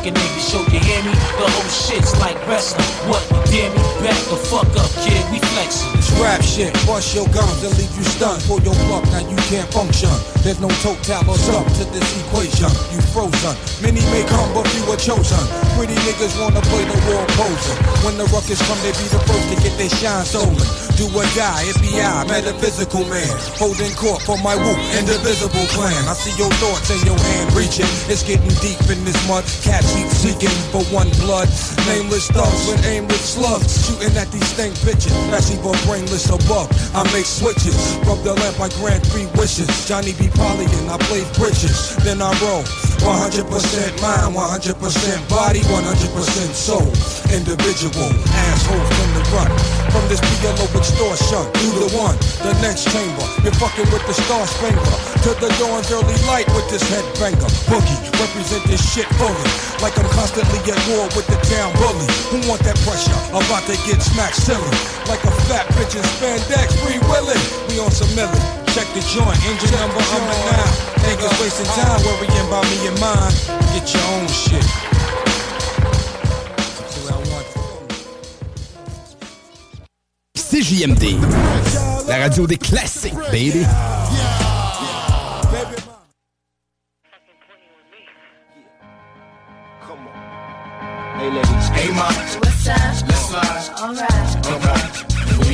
Show 0.04 0.60
you 0.60 0.78
hear 0.78 1.02
me? 1.02 1.10
The 1.10 1.46
whole 1.50 1.68
shit's 1.68 2.18
like 2.20 2.38
wrestling. 2.46 2.86
What, 3.10 3.22
you 3.30 3.52
dare 3.52 3.70
me? 3.70 3.76
Back 4.02 4.16
the 4.30 4.36
fuck 4.36 4.68
up, 4.76 4.90
kid. 5.04 5.30
We 5.32 5.40
flexing. 5.40 5.97
Rap 6.18 6.42
shit. 6.42 6.74
Bust 6.86 7.14
your 7.14 7.26
guns 7.30 7.62
and 7.62 7.70
leave 7.78 7.94
you 7.94 8.02
stunned. 8.02 8.42
Pull 8.50 8.58
your 8.66 8.74
plug, 8.90 9.06
now 9.14 9.22
you 9.22 9.38
can't 9.46 9.70
function. 9.70 10.10
There's 10.42 10.58
no 10.58 10.68
total 10.82 11.30
or 11.30 11.38
sum 11.38 11.64
to 11.78 11.84
this 11.94 12.08
equation. 12.26 12.70
You 12.90 12.98
frozen. 13.14 13.54
Many 13.78 14.02
may 14.10 14.26
come, 14.26 14.50
but 14.50 14.66
few 14.74 14.82
are 14.90 14.98
chosen. 14.98 15.38
Pretty 15.78 15.94
niggas 16.02 16.34
wanna 16.42 16.60
play 16.66 16.82
the 16.90 16.98
war 17.06 17.22
poser. 17.38 17.74
When 18.02 18.18
the 18.18 18.26
ruckus 18.34 18.58
come, 18.66 18.78
they 18.82 18.90
be 18.98 19.06
the 19.14 19.22
first 19.30 19.46
to 19.50 19.56
get 19.62 19.74
their 19.78 19.90
shine 19.90 20.24
stolen. 20.26 20.58
Do 20.98 21.06
or 21.14 21.22
die, 21.38 21.62
FBI, 21.78 22.26
metaphysical 22.26 23.06
man. 23.06 23.30
Holding 23.54 23.94
court 23.94 24.18
for 24.22 24.34
my 24.42 24.58
whoop, 24.58 24.78
indivisible 24.98 25.66
plan. 25.70 25.94
I 26.10 26.14
see 26.18 26.34
your 26.34 26.50
thoughts 26.58 26.90
in 26.90 26.98
your 27.06 27.18
hand 27.18 27.54
reaching. 27.54 27.86
It's 28.10 28.26
getting 28.26 28.50
deep 28.58 28.82
in 28.90 28.98
this 29.06 29.18
mud. 29.30 29.46
Cats 29.62 29.94
keep 29.94 30.10
seeking 30.10 30.50
for 30.74 30.82
one 30.90 31.06
blood. 31.22 31.46
Nameless 31.86 32.26
thugs 32.34 32.66
with 32.66 32.82
aimless 32.82 33.38
slugs. 33.38 33.86
Shooting 33.86 34.16
at 34.18 34.26
these 34.34 34.48
stank 34.50 34.74
bitches. 34.82 35.14
That's 35.30 35.54
even 35.54 35.78
above. 36.08 36.72
I 36.96 37.04
make 37.12 37.26
switches. 37.26 37.76
Rub 38.08 38.22
the 38.24 38.32
lamp, 38.32 38.56
I 38.60 38.68
grant 38.80 39.04
three 39.04 39.28
wishes. 39.36 39.68
Johnny 39.86 40.12
B. 40.16 40.28
Polly 40.32 40.64
and 40.64 40.88
I 40.88 40.96
play 41.04 41.20
bridges. 41.36 41.96
Then 42.00 42.22
I 42.22 42.32
roll. 42.40 42.64
100% 43.04 43.44
mind, 44.02 44.34
100% 44.34 45.28
body, 45.28 45.60
100% 45.60 46.54
soul. 46.54 46.88
Individual, 47.30 48.10
assholes 48.48 48.90
in 49.04 49.10
the 49.14 49.24
run. 49.36 49.50
From 49.92 50.04
this 50.08 50.20
PLO 50.20 50.66
extortion, 50.76 51.44
you 51.60 51.70
the 51.76 51.88
one, 51.96 52.16
the 52.44 52.56
next 52.60 52.88
chamber. 52.90 53.24
You're 53.44 53.56
fucking 53.60 53.88
with 53.92 54.04
the 54.08 54.16
star 54.16 54.44
spangler. 54.48 54.96
To 55.28 55.30
the 55.38 55.48
dawn's 55.60 55.92
early 55.92 56.16
light 56.26 56.48
with 56.56 56.68
this 56.72 56.84
headbanger. 56.88 57.48
Boogie, 57.68 58.00
represent 58.16 58.64
this 58.66 58.82
shit 58.82 59.06
fully. 59.20 59.48
Like 59.80 59.96
I'm 59.96 60.08
constantly 60.16 60.58
at 60.68 60.80
war 60.90 61.06
with 61.14 61.28
the 61.28 61.38
town 61.52 61.70
bully. 61.78 62.08
Who 62.32 62.38
want 62.48 62.64
that 62.64 62.76
pressure? 62.82 63.14
About 63.30 63.64
to 63.70 63.76
get 63.86 64.02
smacked 64.02 64.36
silly. 64.36 64.74
Like 65.06 65.22
a 65.24 65.32
fat 65.48 65.64
bitch 65.76 65.87
in 65.94 66.02
spandex, 66.02 66.76
free 66.84 66.98
willing. 67.08 67.42
We 67.68 67.78
on 67.80 67.90
some 67.90 68.08
milli. 68.16 68.40
Check 68.74 68.86
the 68.94 69.00
joint, 69.00 69.38
engine 69.48 69.72
number, 69.78 70.00
I'm 70.00 70.22
a 70.22 70.36
nine. 70.48 70.72
Niggas 71.04 71.40
wasting 71.40 71.66
time 71.66 72.00
worrying 72.04 72.46
about 72.46 72.64
me 72.68 72.88
and 72.88 72.98
mine. 73.00 73.32
Get 73.72 73.92
your 73.94 74.04
own 74.12 74.28
shit. 74.28 74.64
CJMD, 80.34 81.18
la 82.08 82.16
radio 82.16 82.46
des 82.46 82.58
classiques, 82.58 83.14
baby. 83.30 83.64
Hey 91.18 91.30
ladies. 91.30 91.68
Hey 91.74 91.92
ma. 91.94 92.06
What's 92.06 92.68
up? 92.68 92.76
Let's 93.08 93.28
slide. 93.28 93.68
Alright. 93.80 94.46
Alright. 94.46 94.88
Where 94.88 95.02
you 95.02 95.07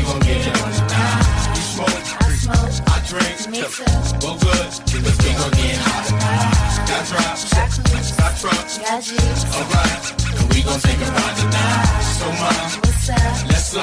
gonna 0.04 0.24
get 0.24 0.46
it? 0.46 0.56
You 1.56 1.62
smoke. 1.74 1.88
I 2.20 2.36
smoke. 2.36 2.74
I 2.88 3.00
drink. 3.08 3.48
Me 3.50 3.60
too. 3.64 3.84
Well 4.22 4.38
good. 4.38 4.70
We 4.92 5.00
gonna 5.00 5.56
get 5.56 5.78
hot. 5.80 6.08
Got 6.88 7.02
drops. 7.08 7.42
Got 7.54 8.36
trucks. 8.40 8.78
Alright, 8.78 10.02
and 10.38 10.46
we 10.52 10.62
gon' 10.62 10.80
take 10.80 11.00
a 11.00 11.08
ride 11.10 11.36
tonight. 11.36 12.02
So 12.18 12.26
mom, 12.40 12.93
let's. 13.08 13.74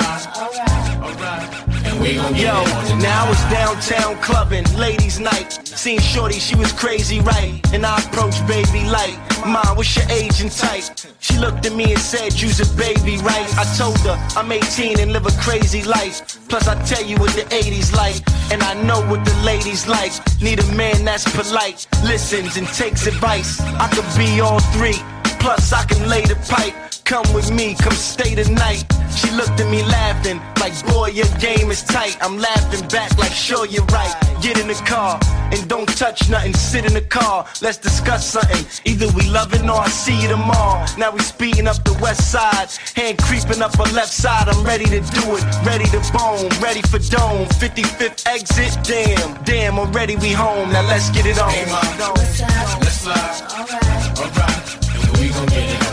And 1.85 1.99
we 2.01 2.15
gon' 2.15 2.35
Yo, 2.35 2.63
now 2.97 3.29
it's 3.29 3.43
downtown 3.51 4.21
clubbing, 4.21 4.65
ladies' 4.77 5.19
night. 5.19 5.51
Seen 5.67 5.99
Shorty, 5.99 6.39
she 6.39 6.55
was 6.55 6.71
crazy, 6.71 7.19
right? 7.19 7.59
And 7.73 7.85
I 7.85 7.99
approached 7.99 8.45
baby 8.47 8.85
light. 8.85 9.17
Mom, 9.45 9.75
what's 9.75 9.95
your 9.95 10.07
age 10.09 10.41
and 10.41 10.51
type? 10.51 10.83
She 11.19 11.37
looked 11.37 11.65
at 11.65 11.73
me 11.73 11.91
and 11.93 12.01
said, 12.01 12.39
You's 12.39 12.59
a 12.59 12.77
baby, 12.77 13.17
right? 13.17 13.47
I 13.57 13.65
told 13.77 13.99
her 13.99 14.17
I'm 14.35 14.51
18 14.51 14.99
and 14.99 15.11
live 15.11 15.25
a 15.25 15.31
crazy 15.41 15.83
life. 15.83 16.39
Plus, 16.47 16.67
I 16.67 16.81
tell 16.83 17.03
you 17.03 17.17
what 17.17 17.33
the 17.33 17.43
80s 17.43 17.93
like, 17.93 18.21
and 18.51 18.61
I 18.63 18.73
know 18.83 19.01
what 19.09 19.25
the 19.25 19.35
ladies 19.43 19.87
like. 19.87 20.13
Need 20.41 20.59
a 20.59 20.71
man 20.73 21.05
that's 21.05 21.25
polite, 21.35 21.87
listens 22.03 22.57
and 22.57 22.67
takes 22.67 23.07
advice. 23.07 23.59
I 23.61 23.87
could 23.89 24.07
be 24.17 24.41
all 24.41 24.59
three. 24.73 24.99
Plus, 25.39 25.73
I 25.73 25.85
can 25.85 26.07
lay 26.07 26.21
the 26.21 26.35
pipe. 26.49 26.90
Come 27.11 27.33
with 27.33 27.51
me, 27.51 27.75
come 27.75 27.91
stay 27.91 28.35
the 28.35 28.49
night. 28.51 28.85
She 29.13 29.29
looked 29.31 29.59
at 29.59 29.69
me 29.69 29.83
laughing, 29.83 30.39
like, 30.61 30.71
boy, 30.87 31.07
your 31.07 31.27
game 31.39 31.69
is 31.69 31.83
tight. 31.83 32.15
I'm 32.21 32.37
laughing 32.37 32.87
back, 32.87 33.17
like, 33.17 33.33
sure, 33.33 33.65
you're 33.65 33.83
right. 33.87 34.15
Get 34.41 34.57
in 34.57 34.67
the 34.69 34.81
car 34.87 35.19
and 35.51 35.67
don't 35.67 35.89
touch 35.97 36.29
nothing. 36.29 36.53
Sit 36.53 36.85
in 36.85 36.93
the 36.93 37.01
car, 37.01 37.45
let's 37.61 37.77
discuss 37.77 38.25
something. 38.31 38.65
Either 38.85 39.09
we 39.11 39.27
love 39.27 39.53
it 39.53 39.61
or 39.63 39.81
I 39.81 39.89
see 39.89 40.21
you 40.21 40.29
tomorrow. 40.29 40.85
Now 40.97 41.11
we 41.11 41.19
speeding 41.19 41.67
up 41.67 41.83
the 41.83 41.99
west 42.01 42.31
side, 42.31 42.69
hand 42.95 43.17
creeping 43.17 43.61
up 43.61 43.75
her 43.75 43.91
left 43.91 44.13
side. 44.13 44.47
I'm 44.47 44.63
ready 44.63 44.85
to 44.85 45.01
do 45.01 45.35
it, 45.35 45.43
ready 45.65 45.87
to 45.91 45.99
bone, 46.15 46.47
ready 46.63 46.81
for 46.83 46.99
dome. 47.11 47.45
55th 47.59 48.25
exit, 48.25 48.77
damn, 48.87 49.43
damn, 49.43 49.77
already 49.77 50.15
we 50.15 50.31
home. 50.31 50.71
Now 50.71 50.87
let's 50.87 51.09
get 51.09 51.25
it 51.25 51.37
on. 51.41 51.49
Hey, 51.49 51.65
mom, 51.65 52.15
let's 52.15 53.41
gon' 55.41 55.47
get 55.47 55.75
it 55.75 55.85
on 55.87 55.90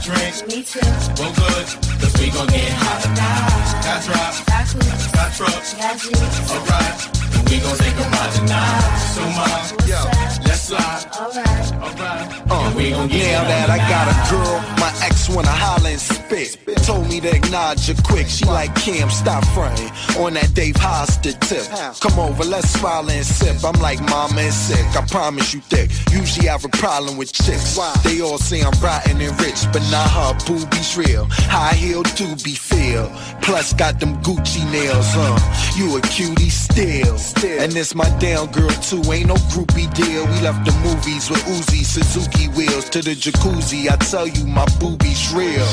smoke, 0.00 0.16
I 0.16 0.46
me 0.46 0.62
too. 0.62 0.80
Well, 1.18 1.32
good, 1.34 1.66
cause 2.00 2.14
we 2.20 2.30
gon' 2.30 2.46
get 2.48 2.72
hot 2.72 3.02
tonight. 3.02 3.50
Got 3.84 4.04
drop, 4.04 4.46
got 4.46 4.66
cruise, 4.66 5.06
got 5.12 5.32
trucks, 5.34 5.74
got 5.74 5.98
jeans. 5.98 6.50
Alright, 6.50 6.96
and 7.36 7.48
we 7.48 7.60
gon' 7.60 7.76
take 7.76 7.96
a 7.96 8.06
ride 8.08 8.32
tonight. 8.34 8.96
So, 9.14 9.22
mom, 9.36 9.88
yo, 9.88 10.00
let's 10.46 10.60
slide. 10.68 11.06
Alright, 11.16 11.72
alright. 11.82 12.50
Uh, 12.50 12.72
we 12.76 12.90
gon' 12.90 13.08
get 13.08 13.32
now 13.32 13.48
that 13.48 13.70
I 13.70 13.78
got 13.88 14.08
a 14.08 14.14
tonight. 14.14 14.30
girl, 14.30 14.60
my 14.80 14.92
ex 15.04 15.28
wanna 15.28 15.48
holler 15.48 15.90
and 15.90 16.00
spit. 16.00 16.56
Told 16.84 17.08
me 17.08 17.20
to 17.20 17.34
acknowledge 17.34 17.86
her 17.86 17.94
quick. 18.02 18.28
She 18.28 18.44
like 18.44 18.74
Cam, 18.74 19.10
stop 19.10 19.44
fronting 19.54 19.90
on 20.18 20.34
that 20.34 20.54
Dave 20.54 20.76
Hollister 20.76 21.32
tip. 21.32 21.64
Come 22.00 22.18
over, 22.18 22.44
let's 22.44 22.70
smile 22.70 23.08
and 23.10 23.24
sip. 23.24 23.62
I'm 23.64 23.80
like 23.80 24.00
mama 24.00 24.40
and 24.40 24.52
sick. 24.52 24.84
I 24.96 25.04
promise 25.06 25.52
you 25.54 25.60
thick. 25.60 25.90
Usually 26.10 26.48
I 26.48 26.52
have 26.52 26.64
a 26.64 26.68
problem 26.68 27.16
with 27.16 27.32
chicks. 27.32 27.78
They 28.02 28.20
all 28.20 28.38
say 28.38 28.62
I'm 28.62 28.72
rotten 28.80 29.20
and 29.20 29.40
rich, 29.40 29.66
but 29.72 29.82
not 29.90 30.08
her 30.10 30.32
boobies 30.46 30.96
real. 30.96 31.26
High 31.50 31.74
heel 31.74 32.02
do 32.02 32.36
be 32.44 32.54
feel. 32.54 33.10
Plus 33.42 33.72
got 33.72 33.98
them 33.98 34.16
Gucci 34.22 34.64
nails, 34.70 35.10
huh? 35.10 35.36
You 35.76 35.96
a 35.96 36.00
cutie 36.02 36.50
still. 36.50 37.16
And 37.60 37.72
this 37.72 37.94
my 37.94 38.08
damn 38.18 38.46
girl 38.52 38.70
too. 38.80 39.02
Ain't 39.10 39.28
no 39.28 39.34
groupie 39.50 39.92
deal. 39.94 40.26
We 40.26 40.40
left 40.40 40.64
the 40.64 40.72
movies 40.86 41.28
with 41.28 41.42
Uzi, 41.44 41.84
Suzuki 41.84 42.48
wheels 42.48 42.88
to 42.90 43.02
the 43.02 43.14
jacuzzi. 43.14 43.90
I 43.90 43.96
tell 43.96 44.26
you, 44.26 44.46
my 44.46 44.66
boobies 44.78 45.32
real. 45.34 45.66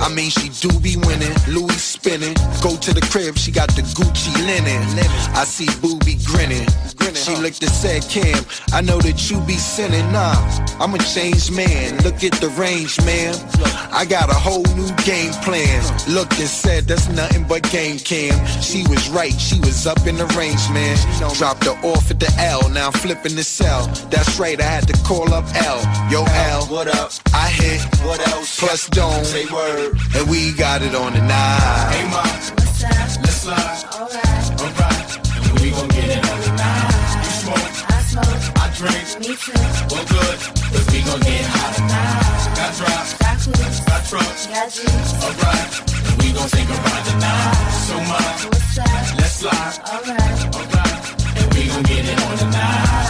I 0.00 0.08
mean, 0.14 0.30
she 0.30 0.48
do 0.48 0.70
be 0.80 0.96
winning, 0.96 1.34
Louis 1.48 1.82
spinning. 1.82 2.34
Go 2.62 2.76
to 2.76 2.94
the 2.94 3.06
crib, 3.12 3.36
she 3.36 3.50
got 3.52 3.68
the 3.76 3.82
Gucci 3.82 4.34
linen. 4.46 4.72
I 5.36 5.44
see 5.44 5.68
booby 5.80 6.16
grinning. 6.24 6.66
She 7.14 7.34
looked 7.36 7.62
and 7.62 7.72
said, 7.72 8.02
Cam, 8.08 8.44
I 8.72 8.80
know 8.80 8.98
that 9.00 9.30
you 9.30 9.40
be 9.40 9.54
sinning. 9.54 10.10
Nah, 10.12 10.34
I'm 10.80 10.94
a 10.94 10.98
changed 10.98 11.52
man. 11.52 11.96
Look 12.02 12.22
at 12.22 12.32
the 12.40 12.48
range, 12.56 13.00
man. 13.04 13.34
I 13.92 14.04
got 14.04 14.30
a 14.30 14.34
whole 14.34 14.62
new 14.76 14.88
game 15.04 15.32
plan. 15.42 15.82
Looked 16.08 16.38
and 16.38 16.48
said, 16.48 16.84
that's 16.84 17.08
nothing 17.08 17.44
but 17.44 17.62
game 17.70 17.98
cam. 17.98 18.34
She 18.62 18.86
was 18.88 19.08
right, 19.10 19.32
she 19.32 19.58
was 19.60 19.86
up 19.86 20.06
in 20.06 20.16
the 20.16 20.26
range, 20.38 20.68
man. 20.70 20.96
Dropped 21.34 21.64
her 21.64 21.76
off 21.82 22.10
at 22.10 22.20
the 22.20 22.32
L, 22.38 22.68
now 22.70 22.86
I'm 22.86 22.92
flipping 22.92 23.36
the 23.36 23.44
cell. 23.44 23.86
That's 24.10 24.38
right, 24.38 24.60
I 24.60 24.64
had 24.64 24.86
to 24.88 24.94
call 25.04 25.32
up 25.34 25.44
L. 25.54 25.80
Yo, 26.10 26.24
L, 26.24 26.66
what 26.66 26.88
up? 26.88 27.12
I 27.34 27.48
hit, 27.48 27.82
what 28.04 28.20
else? 28.28 28.58
Plus 28.58 28.88
Dome, 28.88 29.24
say 29.24 29.46
word. 29.46 29.98
And 30.14 30.30
we 30.30 30.52
got 30.54 30.82
it 30.82 30.94
on 30.94 31.12
the 31.12 31.20
night. 31.20 31.90
Hey, 31.90 32.04
mom, 32.10 32.24
let's 33.22 33.42
slide. 33.42 33.84
Alright, 33.94 34.60
alright, 34.60 35.50
and 35.50 35.60
we 35.60 35.70
gon' 35.70 35.88
get 35.88 36.08
it 36.08 36.30
on 36.30 36.40
tonight. 36.42 36.90
You 37.24 37.30
smoke, 37.42 37.90
I 37.90 38.02
smoke, 38.02 38.42
I 38.56 38.72
drink, 38.76 39.20
me 39.20 39.36
too. 39.36 39.52
Well, 39.90 40.06
good, 40.06 40.38
cause 40.72 40.86
we 40.92 41.02
gon' 41.02 41.20
get 41.20 41.44
hot 41.44 41.74
tonight. 41.74 42.29
Got 42.70 42.86
drop, 42.86 43.18
got 43.18 43.38
cruise, 43.40 43.80
got 43.80 44.04
trucks, 44.06 44.46
got 44.46 44.70
jeans. 44.70 45.12
Alright, 45.24 46.22
we 46.22 46.32
gon' 46.32 46.48
take 46.50 46.68
a 46.68 46.78
ride 46.86 47.04
tonight. 47.04 47.70
So, 47.82 47.96
mom, 47.96 48.50
let's 49.18 49.32
slide. 49.32 49.80
Alright, 49.90 50.54
alright, 50.54 51.36
and 51.36 51.54
we 51.54 51.66
gon' 51.66 51.82
get 51.82 52.04
it 52.04 52.22
on 52.22 52.38
tonight. 52.38 53.09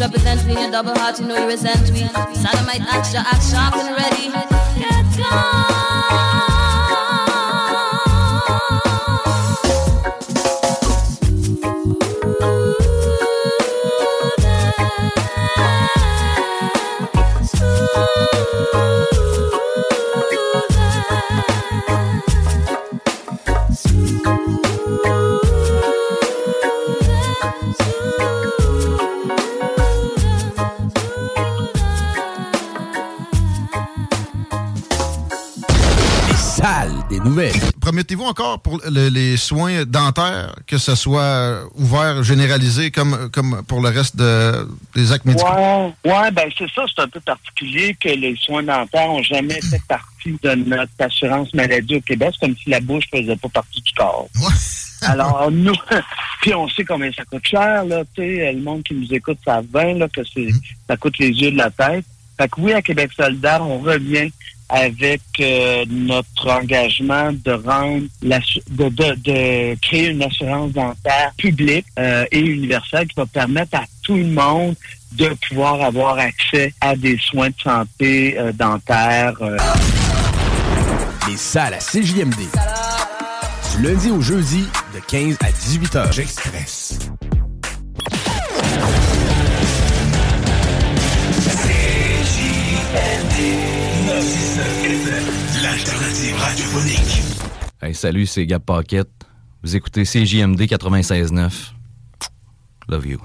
Speech, 0.00 0.12
misrepresent 0.12 0.46
me 0.46 0.54
in 0.54 0.60
your 0.60 0.70
double 0.70 0.98
heart, 0.98 1.18
you 1.20 1.26
know 1.26 1.38
you 1.38 1.46
resent 1.46 1.92
me. 1.92 2.00
Sodomite 2.34 2.82
act, 2.82 3.12
your 3.12 3.22
act 3.22 3.44
sharp 3.50 3.76
and 3.76 3.96
ready. 3.96 4.30
Get 4.78 5.18
gone. 5.18 6.29
Encore 38.30 38.60
pour 38.60 38.80
le- 38.88 39.08
les 39.08 39.36
soins 39.36 39.84
dentaires 39.84 40.54
que 40.66 40.78
ce 40.78 40.94
soit 40.94 41.60
ouvert, 41.74 42.22
généralisé 42.22 42.90
comme, 42.90 43.28
comme 43.30 43.62
pour 43.68 43.80
le 43.82 43.88
reste 43.90 44.16
de- 44.16 44.66
des 44.94 45.12
actes 45.12 45.24
médicaux? 45.26 45.48
Ouais, 45.52 45.92
ouais, 46.04 46.30
ben 46.32 46.48
c'est 46.56 46.70
ça, 46.74 46.84
c'est 46.94 47.02
un 47.02 47.08
peu 47.08 47.20
particulier 47.20 47.94
que 48.00 48.08
les 48.08 48.36
soins 48.36 48.62
dentaires 48.62 49.08
n'ont 49.08 49.22
jamais 49.22 49.60
fait 49.60 49.82
partie 49.88 50.36
de 50.42 50.54
notre 50.54 50.92
assurance 50.98 51.52
maladie 51.54 51.96
au 51.96 52.00
Québec. 52.00 52.30
C'est 52.38 52.46
comme 52.46 52.56
si 52.56 52.70
la 52.70 52.80
bouche 52.80 53.04
faisait 53.12 53.36
pas 53.36 53.48
partie 53.48 53.80
du 53.80 53.92
corps. 53.92 54.28
Alors, 55.02 55.50
nous, 55.50 55.74
puis 56.42 56.54
on 56.54 56.68
sait 56.68 56.84
combien 56.84 57.10
ça 57.12 57.24
coûte 57.24 57.46
cher, 57.46 57.84
là, 57.84 58.02
tu 58.14 58.22
sais, 58.22 58.52
le 58.52 58.60
monde 58.60 58.82
qui 58.82 58.94
nous 58.94 59.12
écoute 59.14 59.38
savent 59.44 59.64
bien, 59.66 59.94
là, 59.94 60.08
que 60.08 60.20
c'est, 60.34 60.48
ça 60.88 60.96
coûte 60.96 61.18
les 61.18 61.30
yeux 61.30 61.52
de 61.52 61.56
la 61.56 61.70
tête. 61.70 62.04
Fait 62.38 62.48
que 62.48 62.60
oui, 62.60 62.72
à 62.72 62.82
Québec 62.82 63.10
solidaire, 63.16 63.62
on 63.62 63.78
revient 63.78 64.30
avec 64.70 65.20
euh, 65.40 65.84
notre 65.88 66.48
engagement 66.50 67.32
de 67.32 67.52
rendre 67.52 68.06
l'assu- 68.22 68.62
de, 68.70 68.88
de, 68.88 69.14
de 69.16 69.74
créer 69.80 70.08
une 70.08 70.22
assurance 70.22 70.72
dentaire 70.72 71.32
publique 71.36 71.86
euh, 71.98 72.24
et 72.30 72.38
universelle 72.40 73.06
qui 73.08 73.14
va 73.16 73.26
permettre 73.26 73.76
à 73.76 73.84
tout 74.02 74.16
le 74.16 74.26
monde 74.26 74.74
de 75.12 75.28
pouvoir 75.48 75.80
avoir 75.82 76.18
accès 76.18 76.72
à 76.80 76.94
des 76.96 77.18
soins 77.18 77.48
de 77.50 77.54
santé 77.62 78.38
euh, 78.38 78.52
dentaires. 78.52 79.34
euh. 79.40 79.56
Les 81.28 81.36
salles 81.36 81.74
à 81.74 81.78
CJMD. 81.78 82.36
Du 83.76 83.82
lundi 83.86 84.10
au 84.10 84.20
jeudi, 84.20 84.64
de 84.94 85.00
15 85.08 85.36
à 85.44 85.50
18 85.52 85.96
heures. 85.96 86.12
J'express. 86.12 86.98
L'alternative 96.30 96.36
radiophonique. 96.36 97.22
Hey, 97.82 97.94
salut, 97.94 98.26
c'est 98.26 98.46
Gab 98.46 98.62
Paquette. 98.62 99.08
Vous 99.62 99.76
écoutez 99.76 100.04
CJMD 100.04 100.60
96.9. 100.62 101.72
Love 102.88 103.06
you. 103.06 103.18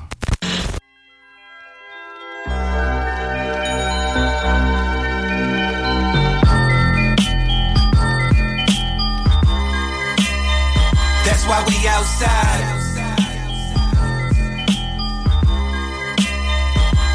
That's 11.25 11.45
why 11.47 11.63
we 11.67 11.87
outside. 11.87 12.85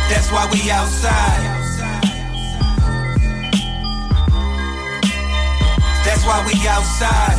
That's 0.09 0.31
why 0.31 0.49
we 0.53 0.71
outside. 0.71 1.60
That's 6.21 6.29
why 6.29 6.45
we 6.53 6.69
outside. 6.69 7.37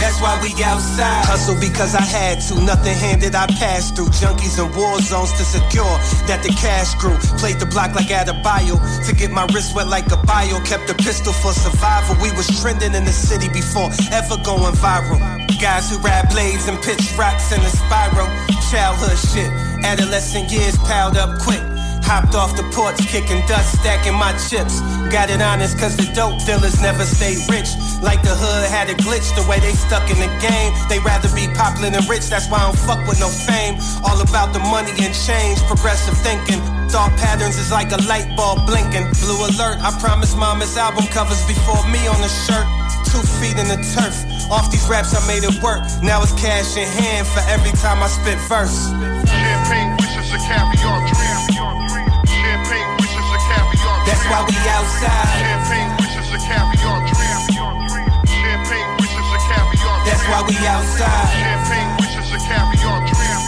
That's 0.00 0.20
why 0.22 0.40
we 0.40 0.48
outside. 0.64 1.26
Hustle 1.26 1.60
because 1.60 1.94
I 1.94 2.00
had 2.00 2.40
to. 2.48 2.54
Nothing 2.64 2.96
handed 2.96 3.34
I 3.34 3.46
passed 3.60 3.94
through. 3.94 4.08
Junkies 4.16 4.56
and 4.56 4.74
war 4.74 4.98
zones 5.02 5.32
to 5.36 5.44
secure 5.44 5.84
that 6.32 6.40
the 6.42 6.48
cash 6.56 6.94
grew. 6.94 7.12
Played 7.36 7.60
the 7.60 7.66
block 7.66 7.94
like 7.94 8.10
at 8.10 8.26
a 8.30 8.32
bio. 8.40 8.80
To 9.04 9.14
get 9.14 9.30
my 9.32 9.44
wrist 9.52 9.76
wet 9.76 9.88
like 9.88 10.10
a 10.10 10.16
bio. 10.16 10.64
Kept 10.64 10.88
a 10.88 10.94
pistol 10.94 11.34
for 11.34 11.52
survival. 11.52 12.16
We 12.22 12.32
was 12.40 12.48
trending 12.62 12.94
in 12.94 13.04
the 13.04 13.12
city 13.12 13.50
before 13.52 13.92
ever 14.16 14.40
going 14.40 14.72
viral. 14.80 15.20
Guys 15.60 15.92
who 15.92 15.98
ride 15.98 16.30
blades 16.30 16.68
and 16.68 16.80
pitch 16.80 17.04
rocks 17.18 17.52
in 17.52 17.60
a 17.60 17.68
spiral. 17.68 18.32
Childhood 18.72 19.18
shit. 19.28 19.52
Adolescent 19.84 20.50
years 20.50 20.78
piled 20.88 21.18
up 21.18 21.38
quick. 21.42 21.75
Hopped 22.06 22.38
off 22.38 22.54
the 22.54 22.62
porch, 22.70 23.02
kicking 23.10 23.42
dust, 23.50 23.82
stacking 23.82 24.14
my 24.14 24.30
chips. 24.46 24.78
Got 25.10 25.26
it 25.26 25.42
honest, 25.42 25.74
cause 25.74 25.98
the 25.98 26.06
dope 26.14 26.38
dealers 26.46 26.78
never 26.78 27.02
stay 27.02 27.34
rich. 27.50 27.74
Like 27.98 28.22
the 28.22 28.30
hood 28.30 28.70
had 28.70 28.86
a 28.86 28.94
glitch, 28.94 29.26
the 29.34 29.42
way 29.50 29.58
they 29.58 29.74
stuck 29.74 30.06
in 30.06 30.14
the 30.22 30.30
game. 30.38 30.70
They 30.86 31.02
rather 31.02 31.26
be 31.34 31.50
popular 31.58 31.90
than 31.90 32.06
rich, 32.06 32.30
that's 32.30 32.46
why 32.46 32.62
I 32.62 32.70
don't 32.70 32.78
fuck 32.78 33.02
with 33.10 33.18
no 33.18 33.26
fame. 33.26 33.82
All 34.06 34.22
about 34.22 34.54
the 34.54 34.62
money 34.70 34.94
and 35.02 35.10
change, 35.10 35.58
progressive 35.66 36.14
thinking. 36.22 36.62
Thought 36.94 37.10
patterns 37.18 37.58
is 37.58 37.74
like 37.74 37.90
a 37.90 37.98
light 38.06 38.30
bulb 38.38 38.62
blinking. 38.70 39.10
Blue 39.26 39.42
alert, 39.42 39.82
I 39.82 39.90
promised 39.98 40.38
mama's 40.38 40.78
album 40.78 41.10
covers 41.10 41.42
before 41.50 41.82
me 41.90 42.06
on 42.06 42.22
the 42.22 42.30
shirt. 42.46 42.70
Two 43.10 43.22
feet 43.42 43.58
in 43.58 43.66
the 43.66 43.82
turf. 43.98 44.14
Off 44.46 44.70
these 44.70 44.86
raps, 44.86 45.10
I 45.10 45.18
made 45.26 45.42
it 45.42 45.58
work. 45.58 45.82
Now 46.06 46.22
it's 46.22 46.30
cash 46.38 46.78
in 46.78 46.86
hand 46.86 47.26
for 47.26 47.42
every 47.50 47.74
time 47.82 47.98
I 47.98 48.06
spit 48.06 48.38
verse. 48.46 48.94
Champagne 49.26 49.90
wishes 49.98 50.30
a 50.30 50.38
caviar 50.46 51.02
dream. 51.10 51.35
Why 54.30 54.42
we 54.48 54.56
outside. 54.70 55.28
Champagne 55.38 55.90
wishes 56.00 56.28
a 56.34 56.38
caviar 56.38 56.98
dream. 57.06 57.40
Champagne 58.26 58.90
wishes 58.98 59.28
a 59.30 59.40
caviar 59.46 59.96
dream. 60.02 60.06
That's 60.06 60.24
why 60.26 60.40
we 60.46 60.56
outside. 60.66 61.28
Champagne 61.36 61.90
wishes 62.00 62.28
a 62.34 62.38
caviar 62.46 62.98
dream. 63.06 63.40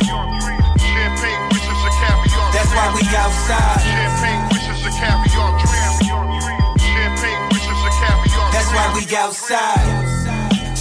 Champagne 0.79 1.43
wishes 1.51 1.81
a 1.83 1.91
caviar 1.99 2.47
That's 2.55 2.73
why 2.77 2.87
we 2.95 3.03
outside. 3.17 3.81
Champagne 3.83 4.43
wishes 4.53 4.81
a 4.87 4.91
caviar 4.99 5.51
dream. 5.63 5.93
Champagne 6.79 7.43
wishes 7.51 7.81
a 7.83 7.93
caviar 7.99 8.47
That's 8.53 8.71
why 8.73 8.87
we 8.95 9.03
outside. 9.17 10.08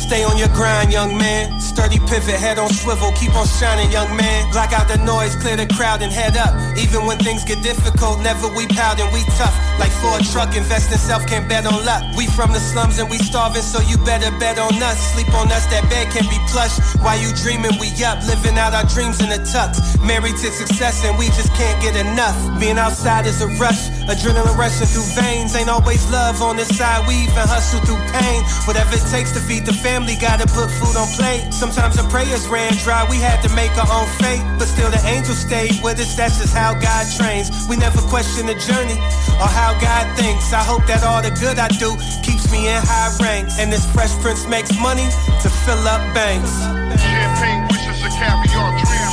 Stay 0.08 0.24
on 0.24 0.38
your 0.38 0.48
grind, 0.56 0.94
young 0.94 1.18
man. 1.18 1.60
Sturdy 1.60 2.00
pivot, 2.08 2.40
head 2.40 2.58
on 2.58 2.72
swivel, 2.72 3.12
keep 3.20 3.36
on 3.36 3.46
shining, 3.46 3.92
young 3.92 4.08
man. 4.16 4.50
Block 4.56 4.72
out 4.72 4.88
the 4.88 4.96
noise, 5.04 5.36
clear 5.36 5.58
the 5.58 5.68
crowd 5.76 6.02
and 6.02 6.14
head 6.14 6.38
up. 6.38 6.56
Even 6.80 7.06
when 7.06 7.20
things 7.20 7.44
get 7.44 7.62
difficult, 7.62 8.24
never 8.24 8.48
we 8.56 8.66
pout 8.72 9.02
and 9.04 9.12
we 9.12 9.20
tough. 9.36 9.52
Like 9.76 9.92
for 10.00 10.16
a 10.16 10.24
truck, 10.32 10.56
invest 10.56 10.96
in 10.96 10.98
self, 10.98 11.28
can't 11.28 11.44
bet 11.50 11.68
on 11.68 11.84
luck. 11.84 12.08
We 12.16 12.26
from 12.40 12.56
the 12.56 12.64
slums 12.64 13.00
and 13.04 13.12
we 13.12 13.20
starving, 13.20 13.68
so 13.68 13.84
you 13.84 14.00
better 14.08 14.32
bet 14.40 14.58
on 14.58 14.80
us. 14.80 14.96
Sleep 15.12 15.28
on 15.36 15.52
us, 15.52 15.68
that 15.76 15.84
bed 15.92 16.08
can 16.16 16.24
be 16.32 16.40
plush. 16.48 16.80
While 17.04 17.20
you 17.20 17.36
dreaming, 17.44 17.76
we 17.76 17.92
up, 18.08 18.24
living 18.32 18.56
out 18.56 18.72
our 18.72 18.88
dreams 18.88 19.20
in 19.20 19.28
the 19.28 19.44
tux. 19.44 19.76
Married 20.08 20.40
to 20.40 20.48
success 20.56 21.04
and 21.04 21.20
we 21.20 21.28
just 21.36 21.52
can't 21.60 21.84
get 21.84 22.00
enough. 22.00 22.40
Being 22.62 22.80
outside 22.80 23.28
is 23.28 23.44
a 23.44 23.52
rush, 23.60 23.92
adrenaline 24.08 24.56
rushing 24.56 24.88
through 24.88 25.12
veins. 25.20 25.52
Ain't 25.52 25.68
always 25.68 26.00
love 26.16 26.42
on 26.42 26.56
this 26.56 26.72
side, 26.72 27.04
we 27.12 27.28
even 27.28 27.44
hustle 27.44 27.84
through 27.84 28.00
pain. 28.16 28.40
Whatever 28.64 28.96
it 28.96 29.04
takes 29.12 29.36
to 29.36 29.44
feed 29.44 29.66
the 29.66 29.74
family, 29.74 29.97
gotta 30.06 30.46
put 30.46 30.70
food 30.70 30.96
on 30.96 31.08
plate. 31.18 31.54
Sometimes 31.54 31.98
the 31.98 32.04
prayers 32.10 32.48
ran 32.48 32.72
dry, 32.86 33.06
we 33.10 33.18
had 33.18 33.42
to 33.42 33.50
make 33.56 33.74
our 33.78 33.90
own 33.90 34.06
fate. 34.22 34.44
But 34.60 34.68
still 34.68 34.92
the 34.92 35.02
angels 35.10 35.40
stayed 35.40 35.82
with 35.82 35.98
us, 36.00 36.14
that's 36.16 36.38
just 36.38 36.54
how 36.54 36.74
God 36.78 37.06
trains. 37.18 37.50
We 37.68 37.78
never 37.78 37.98
question 38.06 38.46
the 38.46 38.54
journey 38.54 39.00
or 39.42 39.50
how 39.50 39.74
God 39.82 40.06
thinks. 40.18 40.54
I 40.54 40.62
hope 40.62 40.86
that 40.86 41.02
all 41.02 41.22
the 41.22 41.32
good 41.32 41.58
I 41.58 41.68
do 41.82 41.98
keeps 42.22 42.52
me 42.52 42.70
in 42.70 42.78
high 42.78 43.10
ranks. 43.18 43.58
And 43.58 43.74
this 43.74 43.86
fresh 43.90 44.14
prince 44.22 44.46
makes 44.46 44.70
money 44.78 45.08
to 45.42 45.50
fill 45.66 45.82
up 45.88 46.02
banks. 46.14 46.54
Champagne 47.02 47.66
wishes 47.74 47.98
a 48.06 48.10
caviar 48.14 48.70
dream. 48.78 49.10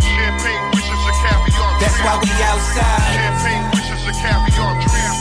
Champagne 0.00 0.64
wishes 0.72 1.02
a 1.04 1.12
caviar 1.20 1.76
dream. 1.76 1.80
That's 1.82 1.98
why 2.00 2.14
we 2.24 2.30
outside. 2.48 3.04
Champagne 3.12 3.64
wishes 3.76 4.02
a 4.08 4.12
caviar 4.16 4.72
dream. 4.80 5.12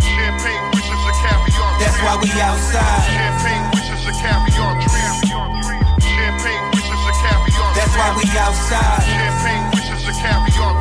Champagne 0.00 0.64
wishes 0.72 1.02
a 1.04 1.12
caviar 1.20 1.52
dream. 1.52 1.80
That's 1.84 1.98
why 2.00 2.14
we 2.16 2.30
outside. 2.40 3.04
Champagne 3.12 3.79
caviar. 4.20 4.76
Champagne 6.00 6.64
wishes 6.76 7.02
a 7.08 7.12
caviar. 7.24 7.70
That's 7.74 7.94
why 7.96 8.08
we 8.16 8.24
outside. 8.36 9.02
Champagne 9.08 9.64
wishes 9.72 10.02
a 10.04 10.12
caviar 10.12 10.72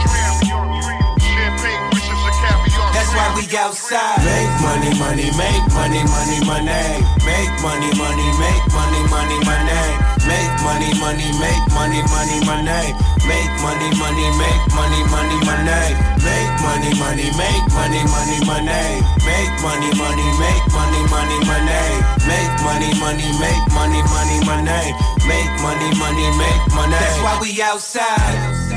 That's 2.93 3.11
why 3.15 3.27
we 3.35 3.43
outside. 3.57 4.19
Make 4.27 4.53
money, 4.61 4.91
money, 4.99 5.31
make 5.39 5.65
money, 5.71 6.03
money, 6.03 6.39
money. 6.43 6.99
Make 7.23 7.53
money, 7.63 7.91
money, 7.95 8.27
make 8.43 8.65
money, 8.75 9.01
money, 9.07 9.39
money. 9.45 10.18
Make 10.29 10.53
money, 10.61 10.93
money, 11.01 11.29
make 11.41 11.65
money, 11.73 12.01
money, 12.13 12.37
money. 12.45 12.93
Make 13.25 13.51
money, 13.65 13.89
money, 13.97 14.27
make 14.37 14.63
money, 14.77 15.01
money, 15.09 15.37
money. 15.41 15.89
Make 16.21 16.53
money, 16.61 16.91
money, 17.01 17.27
make 17.33 17.65
money, 17.73 18.01
money, 18.05 18.37
money. 18.45 19.01
Make 19.25 19.53
money, 19.65 19.89
money, 19.97 20.27
make 20.37 20.65
money, 20.69 21.01
money, 21.09 21.37
money. 21.49 21.81
Make 22.29 22.53
money, 22.61 22.89
money, 23.01 23.29
make 23.41 23.65
money, 23.73 24.01
money, 24.05 24.37
money. 24.45 24.93
Make 25.25 25.51
money, 25.65 25.89
money, 25.97 26.27
make 26.37 26.63
money. 26.77 26.93
That's 26.93 27.19
why 27.25 27.39
we 27.41 27.61
outside. 27.61 28.68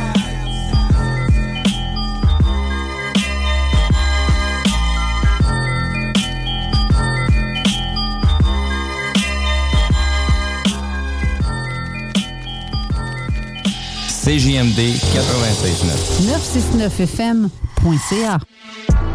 CJMD 14.24 14.78
96.9. 14.78 16.26
969fm.ca. 16.26 18.40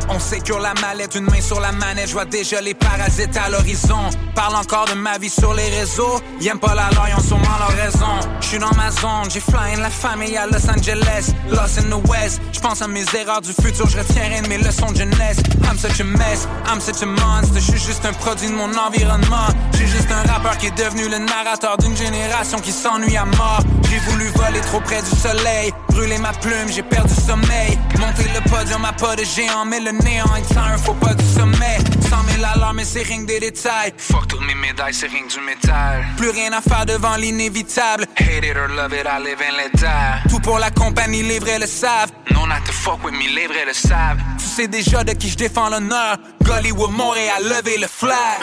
On 0.10 0.20
sécure 0.20 0.60
la 0.60 0.74
mallette, 0.82 1.16
une 1.16 1.26
main 1.26 1.42
sur 1.42 1.60
la 1.60 1.72
manette, 1.72 2.08
je 2.08 2.14
vois 2.14 2.26
déjà 2.26 2.62
les 2.62 2.74
parasites 2.74 3.36
à 3.38 3.50
l'horizon. 3.50 4.10
Parle 4.36 4.56
encore 4.56 4.86
de 4.86 4.94
ma 4.94 5.18
vie 5.18 5.30
sur 5.30 5.54
les 5.54 5.70
réseaux, 5.70 6.22
ils 6.40 6.48
aiment 6.48 6.60
pas 6.60 6.76
la 6.76 6.90
loi, 6.92 7.08
ils 7.10 7.16
ont 7.16 7.28
sûrement 7.28 7.58
leur 7.60 7.76
raison. 7.78 8.30
Je 8.42 8.48
suis 8.48 8.58
dans 8.60 8.74
ma 8.76 8.90
zone, 8.90 9.30
j'ai 9.30 9.42
flying 9.42 9.80
la 9.80 9.90
famille 9.90 10.38
à 10.38 10.48
Los 10.48 10.70
Angeles, 10.70 11.34
Lost 11.50 11.80
in 11.80 11.90
the 11.90 12.10
West. 12.10 12.42
Je 12.54 12.60
pense 12.60 12.82
à 12.82 12.88
mes 12.88 13.04
erreurs 13.14 13.42
du 13.42 13.52
futur, 13.52 13.88
je 13.90 13.98
retiendrai 13.98 14.42
de 14.42 14.48
mes 14.48 14.58
leçons 14.58 14.92
de 14.92 14.98
jeunesse. 14.98 15.38
I'm 15.70 15.78
such 15.78 16.00
a 16.00 16.06
mess, 16.06 16.48
I'm 16.66 16.80
such 16.80 17.04
a 17.04 17.06
monster, 17.06 17.60
je 17.60 17.72
suis 17.72 17.84
juste 17.88 18.06
un 18.06 18.14
produit 18.14 18.48
de 18.48 18.54
mon 18.54 18.72
environnement. 18.78 19.48
J'ai 19.78 19.88
juste 19.88 20.10
un 20.12 20.32
rappeur 20.32 20.58
qui 20.58 20.68
est 20.68 20.78
devenu 20.78 21.10
le 21.10 21.18
narrateur 21.18 21.78
d'une 21.78 21.96
génération 21.96 22.60
qui 22.60 22.72
s'ennuie 22.72 23.18
à 23.18 23.26
mort. 23.26 23.60
J'ai 23.90 24.00
voulu 24.10 24.28
voler 24.36 24.62
trop 24.62 24.80
près 24.80 25.02
du 25.02 25.10
soleil, 25.10 25.74
brûler 25.98 26.20
ma 26.20 26.32
plume, 26.32 26.70
j'ai 26.70 26.84
perdu 26.84 27.14
sommeil. 27.14 27.78
Monter 28.00 28.30
le 28.36 28.42
podium 28.50 28.86
à 28.86 28.94
pas 28.94 29.16
de 29.16 29.24
géant, 29.24 29.66
mais 29.66 29.80
le 29.80 29.92
néant 29.92 30.34
est 30.36 30.58
un 30.58 30.78
faux 30.78 30.94
pas 30.94 31.14
du 31.16 31.26
sommet. 31.26 31.78
100 32.10 32.16
000 32.36 32.46
alarmes, 32.54 32.78
mais 32.78 32.86
c'est 32.86 33.02
rien 33.02 33.22
que 33.24 33.28
des 33.28 33.40
détails. 33.40 33.94
Fuck 33.98 34.28
toutes 34.28 34.46
mes 34.46 34.54
médailles, 34.56 34.94
c'est 34.94 35.08
rien 35.08 35.24
que 35.28 35.34
du 35.34 35.40
métal. 35.42 36.06
Plus 36.18 36.30
rien 36.30 36.54
à 36.54 36.62
faire 36.62 36.86
devant 36.86 37.16
l'inévitable. 37.16 38.06
Hate 38.16 38.46
it 38.46 38.56
or 38.56 38.70
love 38.76 38.94
it, 38.94 39.06
I 39.06 39.24
live 39.24 39.42
in 39.42 39.58
let 39.58 39.72
die. 39.74 40.30
Tout 40.30 40.40
pour 40.40 40.60
la 40.60 40.70
compagnie, 40.70 41.24
les 41.24 41.40
vrais 41.40 41.60
le 41.60 41.68
savent. 41.68 42.12
Non, 42.32 42.46
not 42.46 42.62
to 42.66 42.72
fuck 42.72 43.04
with 43.04 43.14
me, 43.14 43.28
les 43.34 43.48
vrais 43.48 43.66
le 43.66 43.74
savent. 43.74 44.20
Tu 44.38 44.46
sais 44.46 44.68
déjà 44.68 45.04
de 45.04 45.14
qui 45.14 45.30
je 45.30 45.38
défends 45.38 45.70
l'honneur. 45.70 46.18
Gollywood, 46.44 46.92
Montréal, 46.92 47.44
lever 47.44 47.78
le 47.80 47.88
flag. 47.88 48.38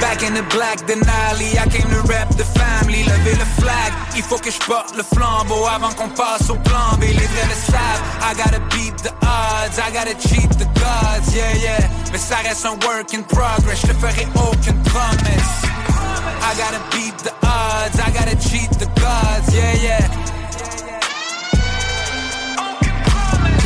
Back 0.00 0.22
in 0.22 0.32
the 0.34 0.42
black 0.54 0.78
Denali, 0.86 1.58
I 1.58 1.66
came 1.68 1.90
to 1.90 2.02
rap 2.08 2.28
the 2.36 2.44
family, 2.44 3.02
lever 3.04 3.36
le 3.36 3.44
flag. 3.60 3.92
Il 4.16 4.22
faut 4.22 4.38
que 4.38 4.50
je 4.50 4.58
porte 4.60 4.96
le 4.96 5.02
flambeau 5.02 5.66
avant 5.66 5.92
qu'on 5.92 6.08
passe 6.08 6.48
au 6.50 6.56
plan 6.56 6.96
B. 6.98 7.02
Les 7.02 7.26
vrais 7.26 7.48
le 7.48 7.54
savent. 7.54 8.02
I 8.22 8.34
gotta 8.34 8.60
beat 8.70 8.96
the 9.02 9.12
odds, 9.22 9.78
I 9.78 9.90
gotta 9.92 10.14
cheat 10.14 10.50
the 10.58 10.66
gods, 10.78 11.34
yeah, 11.34 11.52
yeah. 11.56 11.88
Mais 12.12 12.18
ça 12.18 12.36
reste 12.36 12.64
un 12.64 12.78
work 12.86 13.12
in 13.12 13.22
progress, 13.22 13.80
je 13.80 13.88
te 13.88 13.94
ferai 13.94 14.26
aucune 14.36 14.80
promesse. 14.84 15.66
I 16.42 16.54
gotta 16.56 16.80
beat 16.92 17.16
the 17.24 17.32
odds, 17.42 17.98
I 17.98 18.10
gotta 18.12 18.36
cheat 18.36 18.70
the 18.78 18.86
gods, 19.00 19.52
yeah, 19.52 19.74
yeah. 19.82 20.08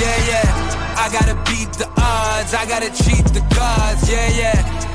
Yeah, 0.00 0.18
yeah. 0.28 0.48
I 0.96 1.08
gotta 1.12 1.34
beat 1.44 1.72
the 1.78 1.88
odds, 2.00 2.54
I 2.54 2.66
gotta 2.66 2.90
cheat 2.90 3.24
the 3.32 3.40
gods, 3.54 4.08
yeah, 4.08 4.28
yeah. 4.30 4.91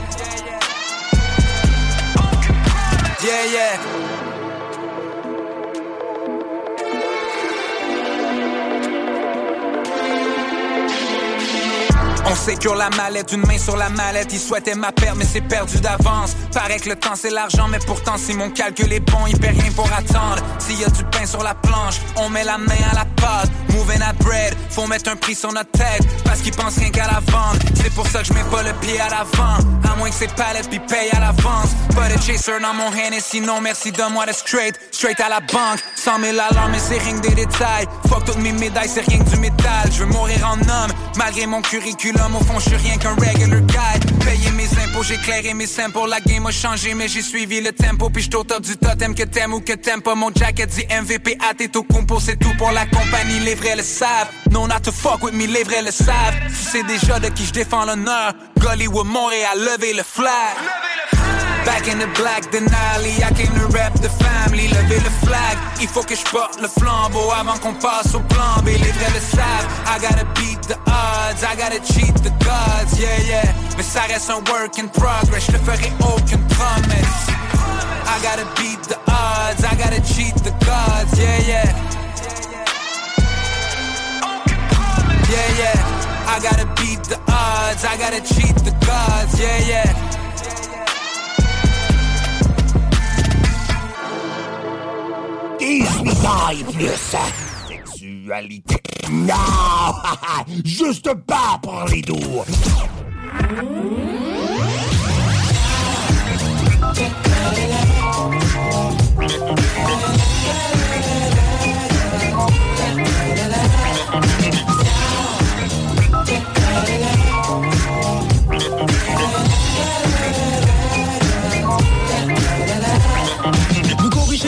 Yeah, 3.27 3.43
yeah. 3.43 4.16
On 12.29 12.35
sécure 12.35 12.75
la 12.75 12.89
mallette, 12.89 13.31
une 13.31 13.45
main 13.45 13.57
sur 13.57 13.77
la 13.77 13.89
mallette. 13.89 14.33
Il 14.33 14.39
souhaitait 14.39 14.75
ma 14.75 14.91
perte, 14.91 15.15
mais 15.15 15.25
c'est 15.25 15.41
perdu 15.41 15.79
d'avance. 15.79 16.35
Paraît 16.53 16.79
que 16.79 16.89
le 16.89 16.95
temps 16.95 17.15
c'est 17.15 17.29
l'argent, 17.29 17.67
mais 17.69 17.79
pourtant 17.79 18.17
si 18.17 18.33
mon 18.33 18.49
calcul 18.49 18.91
est 18.91 18.99
bon, 18.99 19.25
il 19.27 19.39
paie 19.39 19.49
rien 19.49 19.71
pour 19.75 19.89
attendre. 19.93 20.43
S'il 20.59 20.79
y 20.79 20.83
a 20.83 20.89
du 20.89 21.03
pain 21.05 21.25
sur 21.25 21.41
la 21.43 21.55
planche, 21.55 21.95
on 22.17 22.29
met 22.29 22.43
la 22.43 22.57
main 22.57 22.83
à 22.91 22.95
la 22.95 23.05
pâte. 23.05 23.49
Moving 23.69 24.01
at 24.01 24.13
bread, 24.23 24.55
faut 24.71 24.87
mettre 24.87 25.09
un 25.11 25.15
prix 25.15 25.35
sur 25.35 25.53
notre 25.53 25.71
tête. 25.71 26.01
Parce 26.25 26.41
qu'ils 26.41 26.53
pensent 26.53 26.77
rien 26.77 26.89
qu'à 26.89 27.07
la 27.07 27.19
vente. 27.31 27.61
C'est 27.75 27.93
pour 27.93 28.07
ça 28.07 28.19
que 28.19 28.25
je 28.25 28.33
mets 28.33 28.43
pas 28.51 28.63
le 28.63 28.73
pied 28.81 28.99
à 28.99 29.09
l'avant. 29.09 29.57
À 29.89 29.95
moins 29.95 30.09
que 30.09 30.15
ces 30.15 30.27
palettes 30.27 30.69
puis 30.69 30.79
paye 30.79 31.09
à 31.13 31.19
l'avance. 31.19 31.69
Pas 31.95 32.09
de 32.09 32.19
chaser 32.21 32.59
dans 32.59 32.73
mon 32.73 32.87
hand 32.87 33.13
et 33.13 33.21
sinon 33.21 33.61
merci 33.61 33.91
donne-moi 33.91 34.25
de 34.25 34.33
straight. 34.33 34.77
Straight 34.91 35.19
à 35.21 35.29
la 35.29 35.39
banque. 35.39 35.79
100 36.07 36.21
000 36.21 36.38
alarmes, 36.39 36.71
mais 36.71 36.79
c'est 36.79 36.99
rien 36.99 37.19
que 37.19 37.27
des 37.27 37.35
détails. 37.35 37.85
Fuck 38.07 38.23
toutes 38.23 38.38
mes 38.38 38.53
médailles, 38.53 38.88
c'est 38.88 39.05
rien 39.05 39.19
que 39.19 39.29
du 39.29 39.35
métal. 39.35 39.91
Je 39.91 40.05
veux 40.05 40.05
mourir 40.05 40.38
en 40.47 40.53
homme, 40.53 40.91
malgré 41.17 41.45
mon 41.45 41.61
curriculum. 41.61 42.34
Au 42.34 42.39
fond, 42.45 42.59
je 42.59 42.69
suis 42.69 42.77
rien 42.77 42.95
qu'un 42.97 43.13
regular 43.15 43.59
guy. 43.59 44.15
Payer 44.23 44.51
mes 44.51 44.69
impôts, 44.85 45.03
j'ai 45.03 45.17
clairé 45.17 45.53
mes 45.53 45.67
simples. 45.67 45.99
La 46.07 46.21
game 46.21 46.45
a 46.45 46.51
changé, 46.51 46.93
mais 46.93 47.09
j'ai 47.09 47.21
suivi 47.21 47.59
le 47.59 47.73
tempo. 47.73 48.09
Puis 48.09 48.23
j'suis 48.23 48.38
au 48.38 48.45
top 48.45 48.61
du 48.61 48.77
totem, 48.77 49.13
que 49.15 49.23
t'aimes 49.23 49.53
ou 49.53 49.59
que 49.59 49.73
t'aimes 49.73 50.01
pas. 50.01 50.15
Mon 50.15 50.31
jacket 50.34 50.69
dit 50.69 50.85
MVP 50.89 51.38
à 51.49 51.53
tes 51.53 51.67
compo, 51.67 52.21
c'est 52.21 52.38
tout 52.38 52.55
pour 52.57 52.71
la 52.71 52.85
compagnie. 52.85 53.39
Les 53.43 53.55
vrais 53.55 53.75
le 53.75 53.84
savent. 53.84 54.29
No, 54.49 54.65
not 54.65 54.79
to 54.85 54.93
fuck 54.93 55.21
with 55.23 55.34
me, 55.34 55.45
les 55.45 55.63
vrais 55.63 55.81
le 55.81 55.91
savent. 55.91 56.38
Tu 56.47 56.55
sais 56.55 56.84
déjà 56.84 57.19
de 57.19 57.27
qui 57.27 57.45
je 57.45 57.51
défends 57.51 57.84
l'honneur. 57.84 58.31
Gollywood, 58.59 59.07
Montréal, 59.07 59.59
lever 59.59 59.91
le 59.91 60.03
flag. 60.03 60.86
Back 61.68 61.89
in 61.89 61.99
the 61.99 62.07
black 62.15 62.44
Denali, 62.44 63.19
I 63.22 63.30
came 63.35 63.53
to 63.60 63.68
rap 63.76 63.91
the 63.99 64.07
family, 64.07 64.69
lever 64.69 65.03
le 65.03 65.11
flag. 65.27 65.57
Il 65.81 65.89
faut 65.89 66.02
que 66.02 66.15
je 66.15 66.23
porte 66.31 66.61
le 66.61 66.69
flambeau 66.69 67.30
avant 67.38 67.57
qu'on 67.57 67.73
passe 67.73 68.15
au 68.15 68.22
plan 68.22 68.64
B. 68.64 68.68
Les 68.68 68.91
vrais 68.98 69.11
le 69.14 69.19
savent. 69.19 69.68
I 69.85 69.99
gotta 69.99 70.23
beat 70.35 70.61
the 70.61 70.77
odds, 70.88 71.44
I 71.44 71.57
gotta 71.57 71.84
cheat 71.84 72.15
the 72.23 72.31
gods, 72.39 72.98
yeah, 72.98 73.19
yeah. 73.27 73.53
Mais 73.76 73.84
ça 73.84 74.03
reste 74.07 74.30
un 74.30 74.41
work 74.49 74.80
in 74.80 74.88
progress, 74.88 75.45
je 75.45 75.57
te 75.57 75.57
ferai 75.57 75.91
aucune 75.99 76.41
promesse. 76.56 77.27
I 78.07 78.18
gotta 78.23 78.45
beat 78.56 78.81
the 78.88 78.98
odds, 79.11 79.61
I 79.61 79.76
gotta 79.76 80.02
cheat 80.02 80.35
the 80.45 80.53
gods, 80.65 81.19
yeah, 81.19 81.38
yeah. 81.45 81.76
Yeah, 85.30 85.49
yeah. 85.60 86.34
I 86.34 86.39
gotta 86.39 86.65
beat 86.77 87.03
the 87.10 87.19
odds, 87.27 87.84
I 87.84 87.98
gotta 87.98 88.22
cheat 88.22 88.56
the 88.64 88.72
gods, 88.85 89.38
yeah, 89.38 89.60
yeah. 89.68 90.18
Désuitaille 95.68 96.64
plus 96.64 96.95
sexualité. 97.68 98.77
Non! 99.11 99.35
Juste 100.64 101.14
pas 101.26 101.60
pour 101.61 101.84
les 101.91 102.02
doux. 102.02 102.45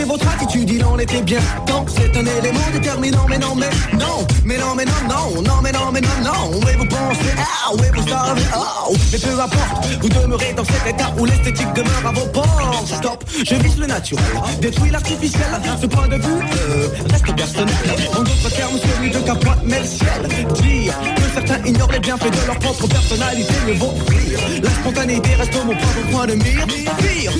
Votre 0.05 0.27
attitude, 0.27 0.69
il 0.69 0.83
en 0.83 0.97
était 0.97 1.21
bien 1.21 1.39
temps. 1.65 1.85
C'est 1.87 2.15
un 2.17 2.25
élément 2.25 2.59
déterminant, 2.73 3.25
mais 3.29 3.37
non, 3.37 3.55
mais 3.55 3.69
non, 3.93 4.25
mais 4.43 4.57
non, 4.57 4.75
mais 4.75 4.85
non, 4.85 4.91
non, 5.07 5.41
non, 5.41 5.61
mais 5.61 5.71
non, 5.71 5.91
mais 5.91 6.01
non, 6.01 6.09
non. 6.23 6.59
Mais 6.65 6.73
vous 6.73 6.85
pensez, 6.85 7.35
ah, 7.37 7.71
oui, 7.73 7.85
vous 7.95 8.07
savez, 8.07 8.41
oh, 8.55 8.95
mais 9.11 9.19
peu 9.19 9.39
importe, 9.39 9.87
vous 10.01 10.09
demeurez 10.09 10.53
dans 10.53 10.63
cet 10.63 10.87
état 10.87 11.13
où 11.17 11.25
l'esthétique 11.25 11.71
demeure 11.73 12.07
à 12.07 12.11
vos 12.11 12.27
portes. 12.27 12.87
Stop, 12.87 13.23
je 13.45 13.55
vise 13.55 13.77
le 13.77 13.85
naturel, 13.85 14.23
détruis 14.61 14.89
l'artificiel. 14.89 15.47
Ce 15.79 15.85
point 15.85 16.07
de 16.07 16.15
vue 16.15 16.41
euh, 16.41 16.87
reste 17.11 17.35
personnel. 17.35 17.75
En 18.13 18.23
d'autres 18.23 18.49
termes, 18.49 18.79
celui 18.79 19.11
de 19.11 19.19
Capointe 19.19 19.63
met 19.65 19.79
le 19.79 19.85
ciel. 19.85 20.47
Dire 20.61 20.93
que 21.15 21.21
certains 21.33 21.65
ignorent 21.65 21.91
les 21.91 21.99
bienfaits 21.99 22.31
de 22.31 22.47
leur 22.47 22.59
propre 22.59 22.87
personnalité 22.87 23.53
ne 23.67 23.73
vaut 23.73 23.93
rire. 24.07 24.39
La 24.63 24.69
spontanéité 24.69 25.35
reste 25.35 25.55
mon 25.65 25.75
propre 25.75 26.11
point 26.11 26.25
de 26.25 26.33
mire. 26.33 26.65
Pire, 26.67 26.93
pire, 26.97 27.31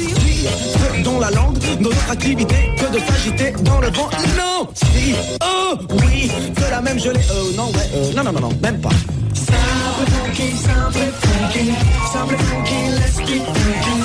dont 1.03 1.19
la 1.19 1.31
langue, 1.31 1.57
dans 1.59 1.89
notre 1.89 2.11
activité, 2.11 2.55
que 2.77 2.85
de 2.93 2.99
s'agiter 2.99 3.51
dans 3.61 3.79
le 3.79 3.89
vent. 3.89 4.09
Non, 4.37 4.67
si, 4.73 5.15
oh, 5.43 5.75
oui, 6.03 6.31
que 6.55 6.71
la 6.71 6.81
même 6.81 6.99
gelée, 6.99 7.19
oh, 7.31 7.51
non, 7.55 7.67
ouais, 7.67 7.89
euh, 7.95 8.13
non, 8.15 8.23
non, 8.23 8.31
non, 8.33 8.41
non, 8.41 8.49
même 8.61 8.79
pas. 8.81 8.89
Simple 9.33 10.11
funky, 10.11 10.51
simple 10.51 11.11
funky, 11.21 11.73
simple 12.11 12.37
funky, 12.37 12.89
let's 12.99 13.17
keep 13.17 13.43
funky. 13.45 14.03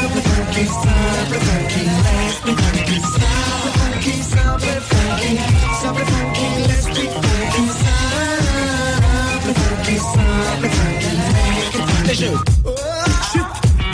Simple 0.00 0.22
funky, 0.22 0.64
simple 0.66 1.40
funky, 1.46 1.82
let's 2.04 2.38
keep 2.44 2.58
funky. 2.58 2.96
Simple 3.00 3.72
funky, 3.76 4.14
simple 4.22 4.80
funky, 4.90 5.32
simple 5.80 6.06
funky, 6.06 6.48
let's 6.68 6.86
keep 6.86 7.10
funky. 7.10 7.64
Simple 9.42 9.54
funky, 9.54 9.96
simple 9.98 10.70
funky, 10.70 11.10
let's 11.16 11.68
keep 11.70 11.84
funky. 11.84 12.08
Les 12.08 12.14
jeux 12.14 12.36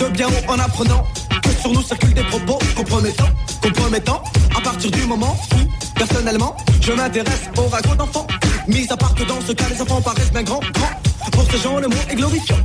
de 0.03 0.17
bien 0.17 0.27
en 0.49 0.59
apprenant 0.59 1.07
que 1.43 1.51
sur 1.61 1.73
nous 1.73 1.83
circulent 1.83 2.15
des 2.15 2.25
propos 2.25 2.59
compromettants, 2.77 3.29
compromettants. 3.63 4.23
À 4.57 4.61
partir 4.61 4.91
du 4.91 5.03
moment 5.07 5.37
où, 5.55 5.99
personnellement, 5.99 6.57
je 6.81 6.93
m'intéresse 6.93 7.43
aux 7.57 7.69
ragots 7.69 7.95
d'enfants. 7.95 8.27
Mis 8.67 8.87
à 8.91 8.97
part 8.97 9.15
que 9.15 9.25
dans 9.25 9.41
ce 9.41 9.53
cas, 9.53 9.65
les 9.71 9.81
enfants 9.81 10.01
paraissent 10.01 10.33
bien 10.33 10.43
grands, 10.43 10.61
grands. 10.73 11.31
Pour 11.33 11.45
ces 11.51 11.59
gens, 11.59 11.79
le 11.79 11.89
mot 11.89 12.03
est 12.11 12.15
glorifiant. 12.15 12.57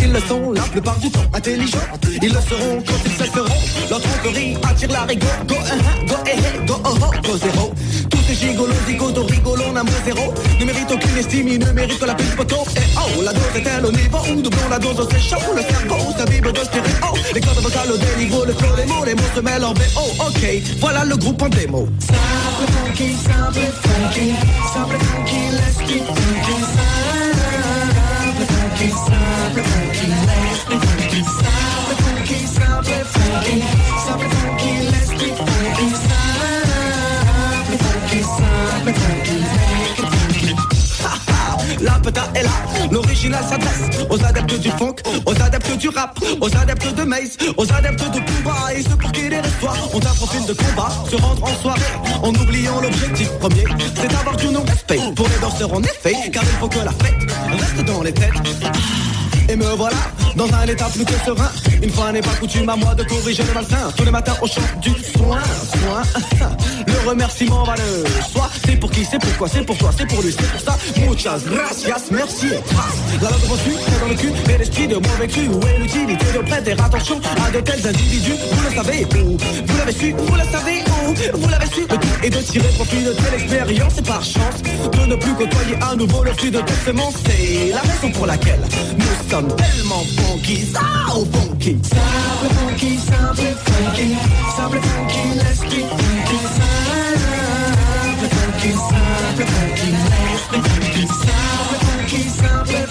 Ils 0.00 0.12
le 0.12 0.20
sont 0.20 0.52
la 0.52 0.62
plupart 0.62 0.98
du 0.98 1.10
temps 1.10 1.24
intelligents. 1.32 1.78
Ils 2.20 2.32
le 2.32 2.40
seront 2.40 2.82
quand 2.86 3.00
ils 3.06 3.12
cesseront. 3.12 3.88
Leur 3.88 4.00
tromperie 4.00 4.56
attire 4.68 4.90
la 4.90 5.02
rigueur. 5.02 5.46
Go, 5.46 5.54
uh, 5.54 6.06
go, 6.06 6.14
eh, 6.26 6.30
eh, 6.36 6.66
go, 6.66 6.74
oh, 6.84 6.94
oh, 7.00 7.10
go, 7.22 7.36
zéro. 7.38 7.74
Tous 8.26 8.32
ces 8.32 8.48
gigolos, 8.48 8.72
zigotos, 8.86 9.26
rigolos, 9.26 9.72
n'amour 9.72 9.94
zéro. 10.04 10.32
Ne 10.58 10.64
méritent 10.64 10.90
aucune 10.90 11.16
estime, 11.18 11.48
ils 11.48 11.58
ne 11.58 11.72
méritent 11.72 11.98
que 11.98 12.06
la 12.06 12.14
pile 12.14 12.34
poteau. 12.36 12.64
Et 12.76 12.80
oh, 12.96 13.22
la 13.22 13.32
dose 13.32 13.42
est-elle 13.54 13.84
au 13.84 13.92
niveau 13.92 14.18
où 14.30 14.40
doublons 14.40 14.68
la 14.70 14.78
dose, 14.78 15.06
c'est 15.10 15.20
chaud. 15.20 15.52
Le 15.54 15.60
cerveau, 15.60 16.12
sa 16.16 16.24
bible 16.24 16.52
de 16.52 16.60
stéréo. 16.60 17.14
Les 17.34 17.40
cordes 17.40 17.58
vocales 17.58 17.90
au 17.92 17.98
déniveau, 17.98 18.44
le 18.46 18.54
flow, 18.54 18.76
les 18.76 18.86
mots, 18.86 19.04
les 19.04 19.14
mots 19.14 19.22
se 19.34 19.40
mêlent 19.40 19.64
en 19.64 19.74
VO. 19.74 20.24
Ok, 20.26 20.46
voilà 20.80 21.04
le 21.04 21.16
groupe 21.16 21.42
en 21.42 21.48
démo. 21.48 21.86
Simple 21.98 22.72
funky, 22.72 23.12
funky, 23.12 23.66
funky, 23.82 24.32
let's 25.52 25.76
funky. 25.76 26.93
Aux 44.10 44.24
adeptes 44.24 44.60
du 44.60 44.70
funk, 44.70 44.96
aux 45.24 45.42
adeptes 45.42 45.76
du 45.78 45.88
rap, 45.88 46.18
aux 46.40 46.56
adeptes 46.56 46.94
de 46.94 47.02
maze, 47.04 47.36
aux 47.56 47.72
adeptes 47.72 48.10
de 48.12 48.20
combat 48.20 48.74
et 48.74 48.82
ceux 48.82 48.96
pour 48.96 49.12
qui 49.12 49.28
les 49.28 49.38
histoires. 49.38 49.94
Ont 49.94 49.98
un 49.98 50.14
profil 50.14 50.46
de 50.46 50.52
combat, 50.52 50.90
se 51.10 51.16
rendre 51.16 51.44
en 51.44 51.62
soirée 51.62 51.80
en 52.22 52.34
oubliant 52.34 52.80
l'objectif 52.80 53.30
premier, 53.38 53.64
c'est 53.96 54.08
d'avoir 54.08 54.36
tout 54.36 54.50
nos 54.50 54.62
respect 54.62 55.00
pour 55.16 55.28
les 55.28 55.38
danseurs 55.40 55.72
en 55.72 55.82
effet, 55.82 56.14
car 56.32 56.42
il 56.42 56.58
faut 56.60 56.68
que 56.68 56.78
la 56.78 56.92
fête 56.92 57.30
reste 57.50 57.84
dans 57.86 58.02
les 58.02 58.12
têtes. 58.12 58.32
Et 59.48 59.56
me 59.56 59.64
voilà 59.76 59.96
dans 60.36 60.52
un 60.52 60.66
état 60.66 60.86
plus 60.86 61.04
que 61.04 61.12
serein. 61.24 61.50
Une 61.82 61.90
fois 61.90 62.12
n'est 62.12 62.20
pas 62.20 62.34
coutume 62.40 62.68
à 62.68 62.76
moi 62.76 62.94
de 62.94 63.04
corriger 63.04 63.42
le 63.42 63.54
malsain. 63.54 63.92
Tous 63.96 64.04
les 64.04 64.10
matins 64.10 64.34
au 64.40 64.46
champ 64.46 64.62
du 64.80 64.90
soin, 64.90 65.42
soin. 65.72 66.02
Le 66.86 67.08
remerciement 67.08 67.64
va 67.64 67.74
le 67.76 68.04
soi. 68.32 68.50
C'est 68.64 68.76
pour 68.76 68.90
qui, 68.90 69.04
c'est 69.04 69.18
pourquoi, 69.18 69.48
c'est 69.48 69.62
pour 69.62 69.76
toi, 69.76 69.90
c'est 69.96 70.06
pour 70.06 70.22
lui, 70.22 70.32
c'est 70.32 70.50
pour 70.50 70.60
ça. 70.60 70.78
Muchas 71.06 71.38
gracias, 71.46 72.10
merci 72.10 72.46
et. 72.46 72.60
La 73.22 73.30
langue 73.30 73.50
reçue, 73.50 73.76
c'est 73.86 74.00
dans 74.00 74.08
le 74.08 74.14
cul, 74.14 74.32
et 74.52 74.58
l'esprit 74.58 74.88
de 74.88 74.94
mauvais 74.96 75.28
cru. 75.28 75.48
Où 75.48 75.60
est 75.66 75.78
l'utilité 75.78 76.26
de 76.34 76.38
prêter 76.38 76.72
attention 76.72 77.20
à 77.46 77.50
de 77.50 77.60
tels 77.60 77.86
individus? 77.86 78.34
Vous 78.52 78.62
le 78.68 78.74
savez 78.74 79.04
où? 79.04 79.36
Vous 79.66 79.78
l'avez 79.78 79.92
su, 79.92 80.14
vous 80.16 80.34
le 80.34 80.44
savez 80.50 80.84
où? 80.88 81.38
Vous 81.38 81.48
l'avez 81.48 81.66
su, 81.66 81.86
est 82.22 82.30
de 82.30 82.38
tirer 82.38 82.68
profit 82.68 83.04
de 83.04 83.12
telle 83.12 83.40
expérience 83.40 83.98
et 83.98 84.02
par 84.02 84.24
chance 84.24 84.62
de 84.62 85.06
ne 85.06 85.16
plus 85.16 85.34
côtoyer 85.34 85.76
à 85.90 85.94
nouveau 85.96 86.22
le 86.24 86.32
flux 86.32 86.50
de 86.50 86.60
tes 86.60 86.74
semences. 86.86 87.14
C'est 87.24 87.72
la 87.72 87.80
raison 87.80 88.10
pour 88.12 88.26
laquelle 88.26 88.60
nous 88.96 89.28
sommes 89.34 89.56
tellement 89.56 90.04
funky, 90.16 90.64
ça 90.64 90.80
au 91.16 91.24
funky. 91.24 91.76
Simple 91.82 92.54
funky, 92.54 92.98
simple 92.98 93.52
funky, 93.64 94.16
simple 94.56 94.80
funky, 94.80 95.22
keep 95.70 95.86
funky. 95.98 96.38
Simple 96.54 98.28
funky, 98.34 98.70
simple 98.90 99.46
funky, 99.54 99.90
be 100.50 100.58
funky. 100.68 101.02
Simple 101.20 101.78
funky, 101.84 102.22
simple 102.28 102.83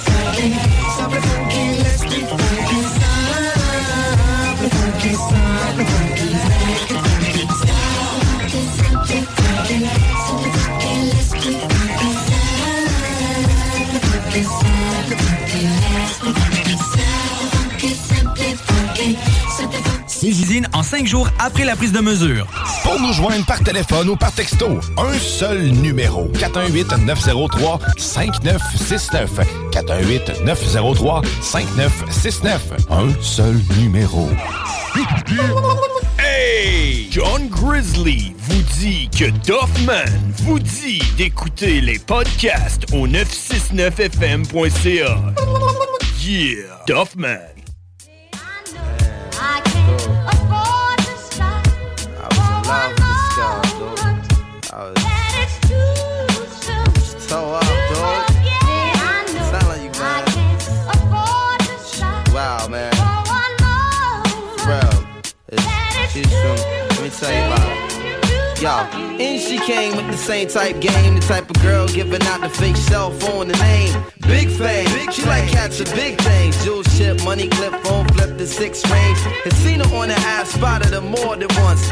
En 20.74 20.84
5 20.84 21.08
jours 21.08 21.28
après 21.40 21.66
la 21.66 21.76
prise 21.76 21.92
de 21.92 22.00
mesure. 22.00 22.46
Pour 22.84 23.00
nous 23.00 23.12
joindre 23.12 23.44
par 23.46 23.64
téléphone 23.64 24.10
ou 24.10 24.16
par 24.16 24.32
texto, 24.32 24.80
un 24.98 25.18
seul 25.18 25.72
numéro. 25.72 26.28
418-903-5969. 26.34 29.30
418-903-5969. 29.72 32.60
Un 32.92 33.10
seul 33.22 33.60
numéro. 33.80 34.30
Hey! 36.20 37.08
John 37.10 37.48
Grizzly 37.50 38.36
vous 38.38 38.62
dit 38.80 39.10
que 39.10 39.32
Doffman 39.48 40.06
vous 40.44 40.60
dit 40.60 41.02
d'écouter 41.18 41.82
les 41.82 41.98
podcasts 41.98 42.86
au 42.94 43.08
969fm.ca. 43.08 45.18
Yeah! 46.22 46.84
Doffman. 46.86 47.53
Tell 67.24 67.34
you 67.34 67.46
about 67.46 67.72
it. 67.72 68.62
Yo, 68.62 68.70
and 69.20 69.42
she 69.42 69.58
came 69.60 69.96
with 69.96 70.08
the 70.08 70.18
same 70.18 70.48
type 70.48 70.80
game, 70.80 71.16
the 71.16 71.22
type 71.22 71.50
of 71.50 71.62
girl 71.62 71.88
giving 71.88 72.22
out 72.24 72.42
the 72.42 72.50
fake 72.50 72.78
cell 72.78 73.12
phone, 73.12 73.48
the 73.48 73.58
name. 73.58 74.04
Big 74.22 74.50
fame, 74.50 75.12
she 75.12 75.24
like 75.26 75.48
catching 75.50 75.90
big 75.96 76.20
things. 76.22 76.64
Jewel 76.64 76.84
ship, 76.84 77.22
money 77.24 77.48
clip, 77.50 77.74
phone 77.84 78.08
flip, 78.10 78.38
the 78.38 78.48
six 78.48 78.90
range. 78.90 79.20
Had 79.44 79.54
seen 79.54 79.80
her 79.80 79.96
on 79.96 80.10
the 80.10 80.16
ass, 80.16 80.50
spotted 80.50 80.94
her 80.94 81.02
more 81.02 81.36
than 81.36 81.50
once. 81.64 81.92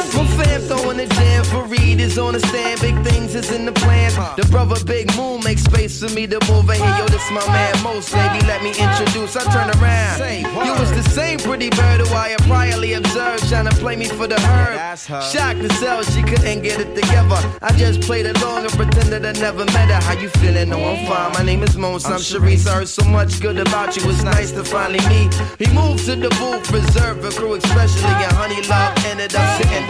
My 0.00 0.26
fam 0.26 0.60
throwing 0.62 0.96
the 0.96 1.06
jam 1.06 1.44
for 1.44 1.64
Reed 1.64 2.00
is 2.00 2.18
on 2.18 2.32
the 2.32 2.40
stand. 2.40 2.80
Big 2.80 2.96
things 3.04 3.34
is 3.34 3.52
in 3.52 3.66
the 3.66 3.72
plans. 3.72 4.16
The 4.36 4.46
brother 4.50 4.82
Big 4.84 5.14
Moon 5.16 5.44
makes 5.44 5.62
space 5.62 6.00
for 6.00 6.12
me 6.14 6.26
to 6.26 6.40
move 6.50 6.68
in 6.70 6.76
here. 6.76 6.96
Yo, 6.98 7.06
this 7.06 7.30
my 7.30 7.46
man 7.48 7.82
Most, 7.82 8.12
baby. 8.12 8.40
Let 8.46 8.62
me 8.62 8.70
introduce. 8.70 9.36
I 9.36 9.44
turn 9.52 9.68
around. 9.76 10.18
You 10.66 10.72
was 10.80 10.90
the 10.92 11.02
same 11.10 11.38
pretty 11.38 11.68
bird 11.70 12.00
who 12.00 12.14
I 12.14 12.30
had 12.30 12.40
priorly 12.40 12.96
observed, 12.96 13.46
trying 13.48 13.68
to 13.68 13.76
play 13.76 13.96
me 13.96 14.06
for 14.06 14.26
the 14.26 14.40
herd. 14.40 14.98
Shocked 14.98 15.60
to 15.60 15.68
sell, 15.74 16.02
she 16.02 16.22
couldn't 16.22 16.62
get 16.62 16.80
it 16.80 16.94
together. 16.94 17.40
I 17.60 17.72
just 17.76 18.00
played 18.00 18.26
along 18.26 18.64
and 18.64 18.72
pretended 18.72 19.26
I 19.26 19.32
never 19.32 19.64
met 19.66 19.90
her. 19.90 20.00
How 20.00 20.18
you 20.18 20.30
feeling? 20.40 20.70
No, 20.70 20.82
I'm 20.82 21.06
fine. 21.06 21.32
My 21.32 21.42
name 21.44 21.62
is 21.62 21.76
Mons. 21.76 22.06
I'm 22.06 22.20
Sharice. 22.20 22.66
I 22.66 22.76
heard 22.76 22.88
so 22.88 23.04
much 23.04 23.40
good 23.40 23.58
about 23.58 23.96
you. 23.96 24.08
It's 24.10 24.22
nice 24.22 24.50
to 24.52 24.64
finally 24.64 25.04
meet. 25.08 25.34
He 25.58 25.66
moved 25.74 26.06
to 26.06 26.16
the 26.16 26.30
booth, 26.40 26.70
reserved 26.72 27.20
for 27.22 27.32
crew, 27.38 27.54
especially. 27.54 28.16
And 28.26 28.32
Honey 28.32 28.62
Love 28.66 28.96
ended 29.04 29.34
up 29.34 29.60
sitting 29.60 29.89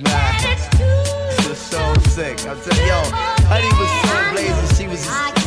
Mad. 0.00 0.58
This 1.30 1.46
is 1.48 1.58
so 1.58 1.94
sick. 2.10 2.38
I'm 2.46 2.60
telling 2.60 2.86
yo, 2.86 3.02
Honey 3.50 3.72
was 3.78 3.90
so 4.06 4.30
blazing. 4.32 4.76
She 4.76 4.88
was 4.88 5.04
just? 5.04 5.40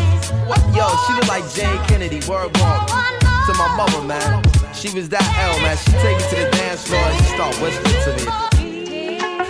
Yo, 0.75 0.87
she 1.07 1.13
looked 1.13 1.27
like 1.27 1.47
Jayne 1.53 1.77
Kennedy. 1.87 2.19
Word 2.27 2.55
walk. 2.59 2.87
To 2.87 3.53
my 3.53 3.75
mother, 3.75 4.03
man. 4.03 4.43
She 4.73 4.93
was 4.93 5.09
that 5.09 5.23
L, 5.39 5.59
man. 5.61 5.77
She 5.77 5.91
take 6.03 6.17
me 6.17 6.23
to 6.29 6.35
the 6.45 6.57
dance 6.57 6.87
floor 6.87 6.99
and 6.99 7.17
she 7.19 7.33
start 7.33 7.55
whispering 7.61 8.17
to 8.17 8.25
me. 8.25 8.50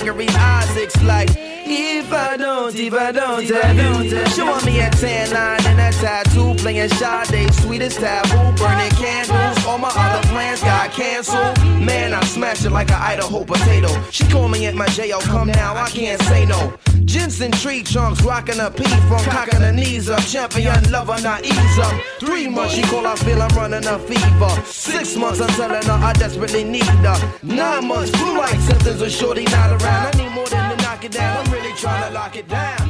Gregory 0.00 0.28
Isaacs 0.30 1.02
like, 1.02 1.28
if 1.36 2.10
I 2.10 2.38
don't, 2.38 2.74
if 2.74 2.94
I 2.94 3.12
don't, 3.12 3.42
if 3.42 3.52
I 3.52 3.74
don't. 3.74 4.28
She 4.30 4.42
want 4.42 4.64
me 4.64 4.80
a 4.80 4.88
tan 4.88 5.30
line 5.30 5.66
and 5.66 5.78
a 5.78 5.92
tattoo, 5.98 6.54
playing 6.54 6.88
Sade, 6.88 7.52
sweetest 7.54 8.00
taboo, 8.00 8.56
burning 8.56 8.90
candles. 8.92 9.59
All 9.70 9.78
my 9.78 9.92
other 9.94 10.26
plans 10.30 10.60
got 10.62 10.90
canceled. 10.90 11.56
Man, 11.80 12.12
I 12.12 12.24
smashed 12.24 12.64
it 12.64 12.70
like 12.70 12.90
an 12.90 13.00
Idaho 13.00 13.44
potato. 13.44 13.88
She 14.10 14.24
call 14.24 14.48
me 14.48 14.66
at 14.66 14.74
my 14.74 14.88
jail, 14.88 15.20
come 15.20 15.46
now, 15.46 15.76
I 15.76 15.88
can't 15.88 16.20
say 16.22 16.44
no. 16.44 16.76
Jensen 17.04 17.52
tree 17.52 17.84
trunks, 17.84 18.20
rocking 18.22 18.58
a 18.58 18.68
P 18.68 18.82
from 19.06 19.22
cocking 19.26 19.60
her 19.60 19.70
knees 19.70 20.10
up. 20.10 20.24
Champion 20.24 20.90
lover, 20.90 21.22
not 21.22 21.44
ease 21.44 21.78
up. 21.78 21.94
Three 22.18 22.48
months, 22.48 22.74
she 22.74 22.82
call, 22.82 23.06
I 23.06 23.14
feel 23.14 23.40
I'm 23.40 23.56
running 23.56 23.86
a 23.86 23.96
fever. 24.00 24.62
Six 24.66 25.14
months, 25.14 25.40
I'm 25.40 25.50
telling 25.50 25.84
her 25.84 26.04
I 26.04 26.14
desperately 26.14 26.64
need 26.64 26.82
her. 26.82 27.38
Nine 27.44 27.86
months, 27.86 28.10
flu 28.10 28.38
like 28.38 28.58
symptoms 28.62 29.00
of 29.00 29.10
shorty 29.12 29.44
not 29.44 29.80
around. 29.80 30.16
I 30.16 30.18
need 30.18 30.32
more 30.32 30.48
than 30.48 30.76
to 30.76 30.82
knock 30.82 31.04
it 31.04 31.12
down. 31.12 31.46
I'm 31.46 31.52
really 31.52 31.72
trying 31.76 32.08
to 32.08 32.10
lock 32.12 32.34
it 32.34 32.48
down. 32.48 32.89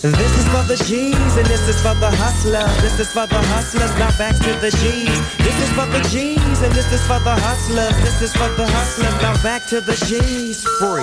This 0.00 0.38
is 0.38 0.46
for 0.54 0.62
the 0.62 0.76
G's 0.86 1.36
and 1.36 1.46
this 1.46 1.66
is 1.66 1.82
for 1.82 1.92
the 1.98 2.08
hustlers. 2.08 2.70
This 2.80 3.00
is 3.00 3.10
for 3.10 3.26
the 3.26 3.42
hustlers, 3.50 3.90
now 3.98 4.16
back 4.16 4.36
to 4.36 4.54
the 4.62 4.70
G's. 4.70 5.10
This 5.38 5.58
is 5.58 5.70
for 5.74 5.86
the 5.90 5.98
G's 6.08 6.62
and 6.62 6.72
this 6.72 6.92
is 6.92 7.02
for 7.02 7.18
the 7.18 7.34
hustlers. 7.34 7.96
This 8.06 8.22
is 8.22 8.32
for 8.32 8.46
the 8.54 8.64
hustlers, 8.64 9.10
now 9.20 9.34
back 9.42 9.66
to 9.66 9.80
the 9.80 9.98
G's. 10.06 10.62
Freeze. 10.78 11.02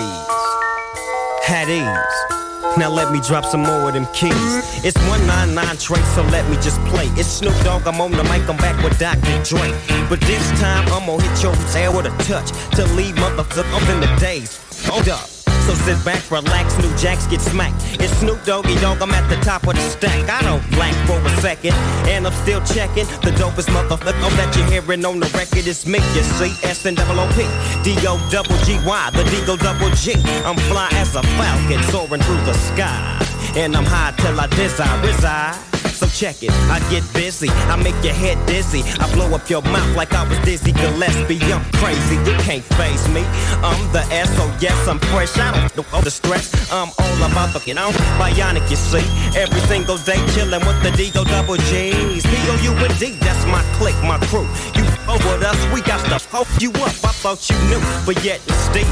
Had 1.43 1.67
ease. 1.67 2.77
Now 2.77 2.89
let 2.89 3.11
me 3.11 3.19
drop 3.19 3.43
some 3.43 3.63
more 3.63 3.89
of 3.89 3.93
them 3.95 4.07
keys. 4.13 4.63
It's 4.85 4.97
199 5.11 5.75
trace, 5.75 6.15
so 6.15 6.23
let 6.31 6.49
me 6.49 6.55
just 6.63 6.79
play. 6.87 7.07
It's 7.19 7.27
Snoop 7.27 7.55
Dogg, 7.65 7.85
I'm 7.85 7.99
on 7.99 8.11
the 8.11 8.23
mic, 8.23 8.47
I'm 8.47 8.55
back 8.55 8.81
with 8.81 8.97
Dr. 8.97 9.43
Dre. 9.43 9.75
But 10.07 10.21
this 10.21 10.47
time 10.61 10.87
I'm 10.95 11.05
gonna 11.05 11.21
hit 11.21 11.43
your 11.43 11.55
tail 11.75 11.91
with 11.91 12.07
a 12.07 12.15
touch 12.23 12.47
to 12.79 12.87
leave 12.95 13.15
motherfuckers 13.15 13.67
up 13.75 13.89
in 13.89 13.99
the 13.99 14.07
days. 14.21 14.55
Hold 14.87 15.09
up. 15.09 15.34
So 15.65 15.73
sit 15.73 15.97
back, 16.05 16.29
relax, 16.29 16.77
new 16.77 16.95
jacks 16.95 17.25
get 17.25 17.41
smacked. 17.41 17.81
It's 17.99 18.13
Snoop 18.17 18.43
Doggy 18.45 18.75
Dogg, 18.75 19.01
I'm 19.01 19.09
at 19.09 19.27
the 19.29 19.35
top 19.37 19.65
of 19.65 19.73
the 19.73 19.81
stack. 19.81 20.29
I 20.29 20.43
don't 20.43 20.61
blank 20.69 20.95
for 21.07 21.17
a 21.17 21.41
second, 21.41 21.73
and 22.05 22.27
I'm 22.27 22.33
still 22.43 22.61
checking. 22.61 23.05
The 23.25 23.33
dopest 23.33 23.69
motherfucker 23.73 24.29
that 24.37 24.55
you're 24.55 24.69
hearing 24.69 25.03
on 25.03 25.19
the 25.19 25.25
record 25.33 25.65
is 25.65 25.87
me. 25.87 25.97
You 26.13 26.21
see, 26.37 26.53
S 26.69 26.85
and 26.85 26.95
double 26.95 27.19
O 27.19 27.27
P, 27.33 27.49
D 27.83 27.97
O 28.05 28.21
double 28.29 28.57
G 28.63 28.77
Y, 28.85 29.09
the 29.17 29.23
D 29.23 29.43
go 29.47 29.57
double 29.57 29.89
G. 29.95 30.13
I'm 30.45 30.55
fly 30.69 30.87
as 30.93 31.15
a 31.15 31.23
falcon 31.23 31.81
soaring 31.89 32.21
through 32.21 32.45
the 32.45 32.53
sky, 32.53 33.25
and 33.55 33.75
I'm 33.75 33.85
high 33.85 34.13
till 34.17 34.39
I 34.39 34.45
desire 34.45 35.01
reside. 35.01 35.84
So 35.95 36.07
check 36.07 36.43
it, 36.43 36.51
I 36.67 36.79
get 36.91 37.03
busy, 37.13 37.47
I 37.71 37.77
make 37.77 37.95
your 38.03 38.13
head 38.13 38.37
dizzy. 38.45 38.83
I 38.99 39.09
blow 39.13 39.33
up 39.33 39.49
your 39.49 39.61
mouth 39.61 39.95
like 39.95 40.13
I 40.13 40.27
was 40.27 40.37
Dizzy 40.39 40.73
Gillespie. 40.73 41.39
I'm 41.53 41.63
crazy, 41.79 42.15
you 42.27 42.35
can't 42.43 42.63
face 42.75 43.07
me. 43.07 43.23
I'm 43.63 43.79
the 43.93 44.03
S, 44.11 44.27
so 44.35 44.43
yes, 44.59 44.75
I'm 44.89 44.99
fresh. 44.99 45.37
I 45.37 45.55
don't 45.55 45.77
know 45.77 45.85
all 45.93 46.01
the 46.01 46.11
stress. 46.11 46.51
I'm 46.69 46.91
all 46.99 47.31
about 47.31 47.53
the, 47.53 47.73
know, 47.73 47.91
bionic, 48.19 48.69
you 48.69 48.75
see. 48.75 49.05
Every 49.39 49.61
single 49.71 49.97
day 49.99 50.19
chillin' 50.35 50.67
with 50.67 50.83
the 50.83 50.91
D 50.97 51.11
D-O 51.11 51.23
double 51.23 51.55
G's. 51.71 52.23
P-O-U-N-D, 52.25 53.17
that's 53.21 53.45
my 53.45 53.63
clique, 53.79 54.01
my 54.03 54.19
crew. 54.27 54.47
You 54.75 54.83
f 55.15 55.25
with 55.31 55.43
us, 55.43 55.59
we 55.73 55.81
got 55.81 56.03
to 56.05 56.17
hope 56.29 56.47
you 56.59 56.71
up. 56.83 56.95
I 57.03 57.13
thought 57.21 57.41
you 57.49 57.57
knew, 57.69 57.81
but 58.05 58.23
yet 58.23 58.39
still. 58.67 58.87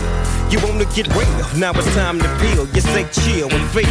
You 0.52 0.60
wanna 0.62 0.86
get 0.94 1.08
real, 1.18 1.46
now 1.58 1.74
it's 1.74 1.90
time 1.96 2.20
to 2.20 2.30
peel. 2.38 2.68
You 2.76 2.82
say 2.82 3.10
chill 3.10 3.50
and 3.50 3.66
feel. 3.74 3.90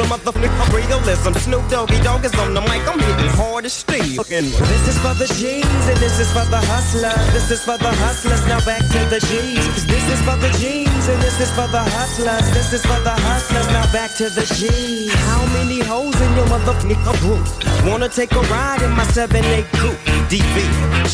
The 0.00 0.04
motherfucking 0.08 0.72
realism. 0.72 1.32
Snoop 1.36 1.68
Doggy 1.68 2.00
Dogg 2.00 2.24
is 2.24 2.34
on 2.40 2.54
the 2.54 2.62
mic, 2.62 2.80
I'm 2.88 2.98
hitting 2.98 3.32
hard 3.36 3.66
as 3.66 3.74
steel. 3.74 4.24
This 4.24 4.84
is 4.88 4.98
for 5.04 5.12
the 5.20 5.28
G's 5.36 5.84
and 5.90 5.98
this 6.00 6.18
is 6.18 6.32
for 6.32 6.46
the 6.48 6.60
hustlers. 6.64 7.32
This 7.34 7.50
is 7.50 7.62
for 7.62 7.76
the 7.76 7.92
hustlers, 7.92 8.40
now 8.48 8.60
back 8.64 8.80
to 8.80 9.00
the 9.12 9.20
G's. 9.20 9.84
This 9.84 10.04
is 10.08 10.20
for 10.24 10.36
the 10.40 10.48
G's 10.56 11.08
and 11.12 11.20
this 11.20 11.38
is 11.40 11.50
for 11.52 11.68
the 11.68 11.84
hustlers. 11.84 12.46
This 12.56 12.72
is 12.72 12.82
for 12.82 13.00
the 13.04 13.12
hustlers, 13.28 13.68
now 13.68 13.84
back 13.92 14.14
to 14.16 14.30
the 14.30 14.46
G's. 14.56 15.12
How 15.28 15.44
many 15.52 15.80
hoes 15.80 16.18
in 16.18 16.30
your 16.36 16.46
motherfucking 16.46 17.20
group? 17.20 17.44
Wanna 17.84 18.08
take 18.08 18.32
a 18.32 18.40
ride 18.48 18.80
in 18.80 18.92
my 18.92 19.04
7-8 19.04 19.68
coupe? 19.76 20.00
DV. 20.32 20.56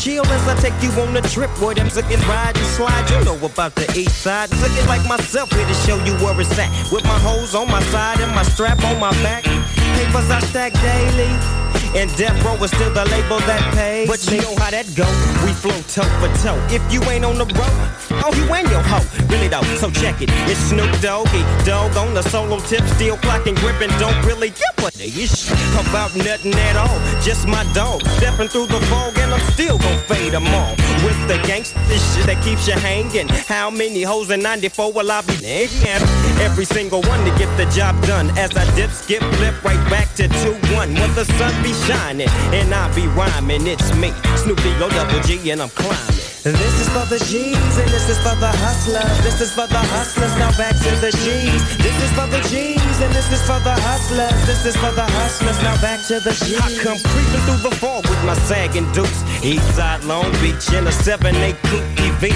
Chill 0.01 0.25
as 0.27 0.47
Take 0.61 0.73
you 0.81 0.91
on 1.01 1.15
a 1.15 1.21
trip 1.21 1.49
where 1.61 1.75
them 1.75 1.89
looking 1.95 2.19
ride 2.27 2.55
and 2.57 2.65
slide. 2.65 3.09
You 3.09 3.23
know 3.25 3.37
about 3.45 3.75
the 3.75 3.87
east 3.97 4.21
side. 4.21 4.49
Looking 4.61 4.87
like 4.87 5.05
myself 5.07 5.51
here 5.51 5.67
to 5.67 5.73
show 5.85 5.97
you 6.05 6.13
where 6.23 6.39
it's 6.39 6.57
at. 6.57 6.69
With 6.91 7.03
my 7.03 7.19
hoes 7.19 7.55
on 7.55 7.69
my 7.69 7.81
side 7.83 8.19
and 8.19 8.33
my 8.33 8.43
strap 8.43 8.83
on 8.83 8.99
my 8.99 9.11
back. 9.23 9.43
Papers 9.43 10.29
I 10.29 10.39
stack 10.39 10.73
daily. 10.73 11.64
And 11.95 12.13
death 12.17 12.35
row 12.43 12.61
is 12.61 12.71
still 12.71 12.91
the 12.91 13.05
label 13.05 13.39
that 13.47 13.63
pays. 13.73 14.09
But 14.09 14.19
you 14.29 14.41
know 14.41 14.55
how 14.59 14.69
that 14.69 14.83
go. 14.99 15.07
We 15.47 15.55
flow 15.55 15.79
toe 15.87 16.03
for 16.19 16.27
toe. 16.43 16.59
If 16.67 16.83
you 16.91 17.01
ain't 17.09 17.23
on 17.23 17.37
the 17.37 17.45
road, 17.55 17.79
oh, 18.19 18.35
you 18.35 18.43
ain't 18.53 18.69
your 18.69 18.83
hoe. 18.83 19.05
Really 19.31 19.47
though, 19.47 19.63
so 19.79 19.89
check 19.89 20.21
it. 20.21 20.29
It's 20.51 20.59
Snoop 20.59 20.91
Doggy, 20.99 21.39
dog 21.63 21.95
on 21.95 22.13
the 22.13 22.21
solo 22.23 22.59
tip, 22.67 22.83
still 22.99 23.15
clocking, 23.17 23.55
gripping. 23.55 23.95
Don't 23.97 24.19
really 24.25 24.49
give 24.49 24.75
a 24.83 24.91
ish 25.07 25.49
about 25.79 26.15
nothing 26.15 26.53
at 26.53 26.75
all. 26.75 26.99
Just 27.21 27.47
my 27.47 27.63
dog 27.73 28.01
stepping 28.17 28.49
through 28.49 28.67
the 28.67 28.79
fog, 28.91 29.17
and 29.17 29.33
I'm 29.33 29.39
still 29.53 29.77
gon' 29.77 29.97
fade 30.09 30.33
them 30.33 30.47
all. 30.47 30.75
With 31.05 31.19
the 31.27 31.39
gangsta 31.47 31.79
shit 32.11 32.25
that 32.27 32.43
keeps 32.43 32.67
you 32.67 32.73
hanging. 32.73 33.29
How 33.29 33.69
many 33.69 34.03
hoes 34.03 34.31
in 34.31 34.41
94 34.41 34.91
will 34.91 35.11
I 35.11 35.21
be 35.21 35.37
nagging? 35.41 36.03
Every 36.41 36.65
single 36.65 37.01
one 37.03 37.23
to 37.23 37.31
get 37.37 37.49
the 37.57 37.65
job 37.71 37.95
done. 38.03 38.29
As 38.37 38.55
I 38.55 38.65
dip, 38.75 38.91
skip, 38.91 39.23
flip 39.35 39.63
right 39.63 39.89
back 39.89 40.13
to 40.15 40.27
2-1. 40.27 40.99
When 40.99 41.15
the 41.15 41.25
sun 41.37 41.53
be 41.63 41.71
shining, 41.85 42.29
and 42.53 42.73
I 42.73 42.93
be 42.95 43.07
rhyming. 43.07 43.67
It's 43.67 43.93
me, 43.95 44.11
Snoopy, 44.37 44.77
go 44.79 44.89
double 44.89 45.19
G, 45.21 45.51
and 45.51 45.61
I'm 45.61 45.69
climbing. 45.69 46.34
This 46.45 46.77
is 46.79 46.89
for 46.93 47.09
the 47.09 47.17
G's 47.25 47.57
and 47.81 47.89
this 47.89 48.05
is 48.05 48.21
for 48.21 48.37
the 48.37 48.53
hustlers. 48.61 49.17
This 49.25 49.41
is 49.41 49.49
for 49.49 49.65
the 49.65 49.81
hustlers, 49.81 50.29
now 50.37 50.53
back 50.53 50.77
to 50.77 50.93
the 51.01 51.09
G's. 51.09 51.57
This 51.81 51.97
is 52.05 52.11
for 52.13 52.29
the 52.29 52.37
G's 52.45 53.01
and 53.01 53.09
this 53.17 53.33
is 53.33 53.41
for 53.49 53.57
the 53.65 53.73
hustlers. 53.81 54.37
This 54.45 54.61
is 54.61 54.77
for 54.77 54.93
the 54.93 55.09
hustlers, 55.09 55.57
now 55.65 55.73
back 55.81 56.05
to 56.05 56.21
the 56.21 56.37
G's. 56.45 56.61
I 56.61 56.69
come 56.85 57.01
creeping 57.01 57.41
through 57.49 57.65
the 57.65 57.73
fog 57.81 58.05
with 58.05 58.21
my 58.29 58.37
sagging 58.45 58.85
dukes. 58.93 59.25
Eastside 59.41 60.05
Long 60.05 60.29
Beach 60.37 60.69
in 60.69 60.85
a 60.85 60.93
7-8 60.93 61.33
coupe 61.65 61.81
EV. 61.97 62.29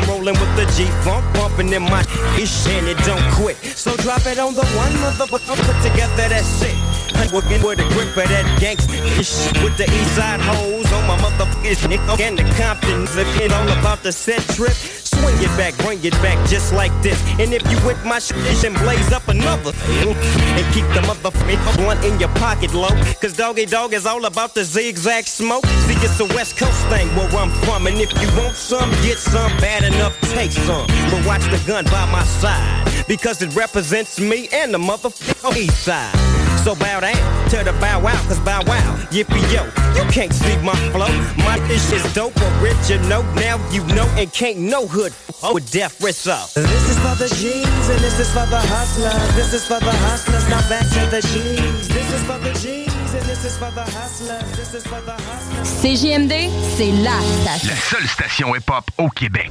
I'm 0.00 0.08
rolling 0.08 0.40
with 0.40 0.52
the 0.56 0.64
G-Funk, 0.72 1.20
bumping 1.36 1.76
in 1.76 1.84
my 1.84 2.00
ish 2.40 2.64
and 2.72 2.88
it 2.88 2.96
don't 3.04 3.20
quit. 3.36 3.60
So 3.76 3.92
drop 4.00 4.24
it 4.24 4.40
on 4.40 4.56
the 4.56 4.64
one 4.80 4.96
motherfucker, 5.04 5.60
put 5.60 5.76
together 5.84 6.24
that 6.24 6.44
shit. 6.56 6.72
I'm 7.20 7.28
working 7.28 7.60
with 7.60 7.84
a 7.84 7.86
grip 7.92 8.16
of 8.16 8.32
that 8.32 8.48
gangsta 8.56 8.96
ish 9.20 9.44
with 9.60 9.76
the 9.76 9.84
Eastside 9.84 10.40
hoes 10.40 10.81
my 11.06 11.16
motherfucking 11.18 11.88
nigga 11.88 12.20
and 12.20 12.38
the 12.38 12.44
Comptons. 12.56 13.16
It 13.16 13.52
all 13.52 13.68
about 13.78 14.02
the 14.02 14.12
set 14.12 14.42
trip, 14.54 14.76
swing 15.22 15.38
it 15.38 15.56
back, 15.56 15.76
bring 15.78 16.02
it 16.04 16.12
back 16.22 16.36
just 16.48 16.72
like 16.72 16.92
this. 17.02 17.18
And 17.38 17.54
if 17.54 17.62
you 17.70 17.78
with 17.86 18.02
my 18.04 18.18
shit 18.18 18.64
and 18.64 18.76
blaze 18.78 19.12
up 19.12 19.28
another 19.28 19.72
thing, 19.72 20.14
and 20.58 20.74
keep 20.74 20.86
the 20.96 21.02
motherfucking 21.06 21.76
blunt 21.76 22.04
in 22.04 22.18
your 22.18 22.28
pocket 22.40 22.74
low, 22.74 22.90
cause 23.20 23.34
Doggy 23.36 23.66
Dog 23.66 23.94
is 23.94 24.06
all 24.06 24.24
about 24.24 24.54
the 24.54 24.64
zigzag 24.64 25.26
smoke. 25.26 25.64
See, 25.86 25.94
it's 26.02 26.18
a 26.20 26.26
West 26.34 26.56
Coast 26.58 26.82
thing 26.88 27.06
where 27.16 27.28
I'm 27.36 27.50
from, 27.64 27.86
and 27.86 27.96
if 27.98 28.10
you 28.20 28.28
want 28.40 28.56
some, 28.56 28.90
get 29.02 29.18
some, 29.18 29.50
bad 29.58 29.84
enough, 29.84 30.18
take 30.34 30.50
some. 30.50 30.86
But 31.10 31.24
watch 31.26 31.44
the 31.50 31.62
gun 31.66 31.84
by 31.84 32.04
my 32.10 32.24
side, 32.24 33.06
because 33.06 33.42
it 33.42 33.54
represents 33.54 34.18
me 34.18 34.48
and 34.52 34.74
the 34.74 34.78
motherfucking 34.78 35.56
east 35.56 35.84
side. 35.84 36.32
So 36.64 36.76
bow 36.76 37.00
down 37.00 37.48
to 37.50 37.64
the 37.64 37.72
bow 37.80 38.00
wow, 38.00 38.22
cause 38.28 38.38
bow 38.38 38.62
wow, 38.66 38.96
yippee 39.10 39.42
yo. 39.52 39.64
You 39.98 40.08
can't 40.12 40.32
see 40.32 40.56
my 40.58 40.76
flow. 40.92 41.10
My 41.38 41.58
dish 41.66 41.90
is 41.90 42.14
dope, 42.14 42.36
original. 42.60 43.24
Now 43.34 43.58
you 43.72 43.84
know, 43.88 44.06
and 44.16 44.32
can't 44.32 44.58
no 44.58 44.86
hood 44.86 45.11
f- 45.12 45.52
with 45.54 45.70
death 45.70 46.00
wrists 46.02 46.26
up. 46.26 46.50
This 46.54 46.90
is 46.90 46.98
for 46.98 47.14
the 47.16 47.28
G's 47.28 47.88
and 47.88 48.00
this 48.00 48.18
is 48.18 48.28
for 48.32 48.46
the 48.46 48.60
hustlers. 48.60 49.34
This 49.34 49.52
is 49.54 49.66
for 49.66 49.80
the 49.80 49.92
hustlers. 49.92 50.48
Now 50.48 50.62
back 50.68 50.86
to 50.96 51.06
the 51.10 51.20
G's. 51.22 51.88
This 51.88 52.12
is 52.12 52.22
for 52.24 52.38
the 52.38 52.52
G's 52.52 53.14
and 53.14 53.24
this 53.28 53.44
is 53.44 53.56
for 53.56 53.70
the 53.70 53.82
hustlers. 53.82 54.56
This 54.56 54.74
is 54.74 54.84
for 54.86 55.00
the 55.02 55.12
hustlers. 55.12 55.68
CJMD, 55.68 56.50
c'est 56.76 56.92
la 57.02 57.18
station. 57.20 57.68
La 57.68 57.76
seule 57.76 58.08
station 58.08 58.54
hip-hop 58.54 58.90
au 58.98 59.08
Québec. 59.10 59.50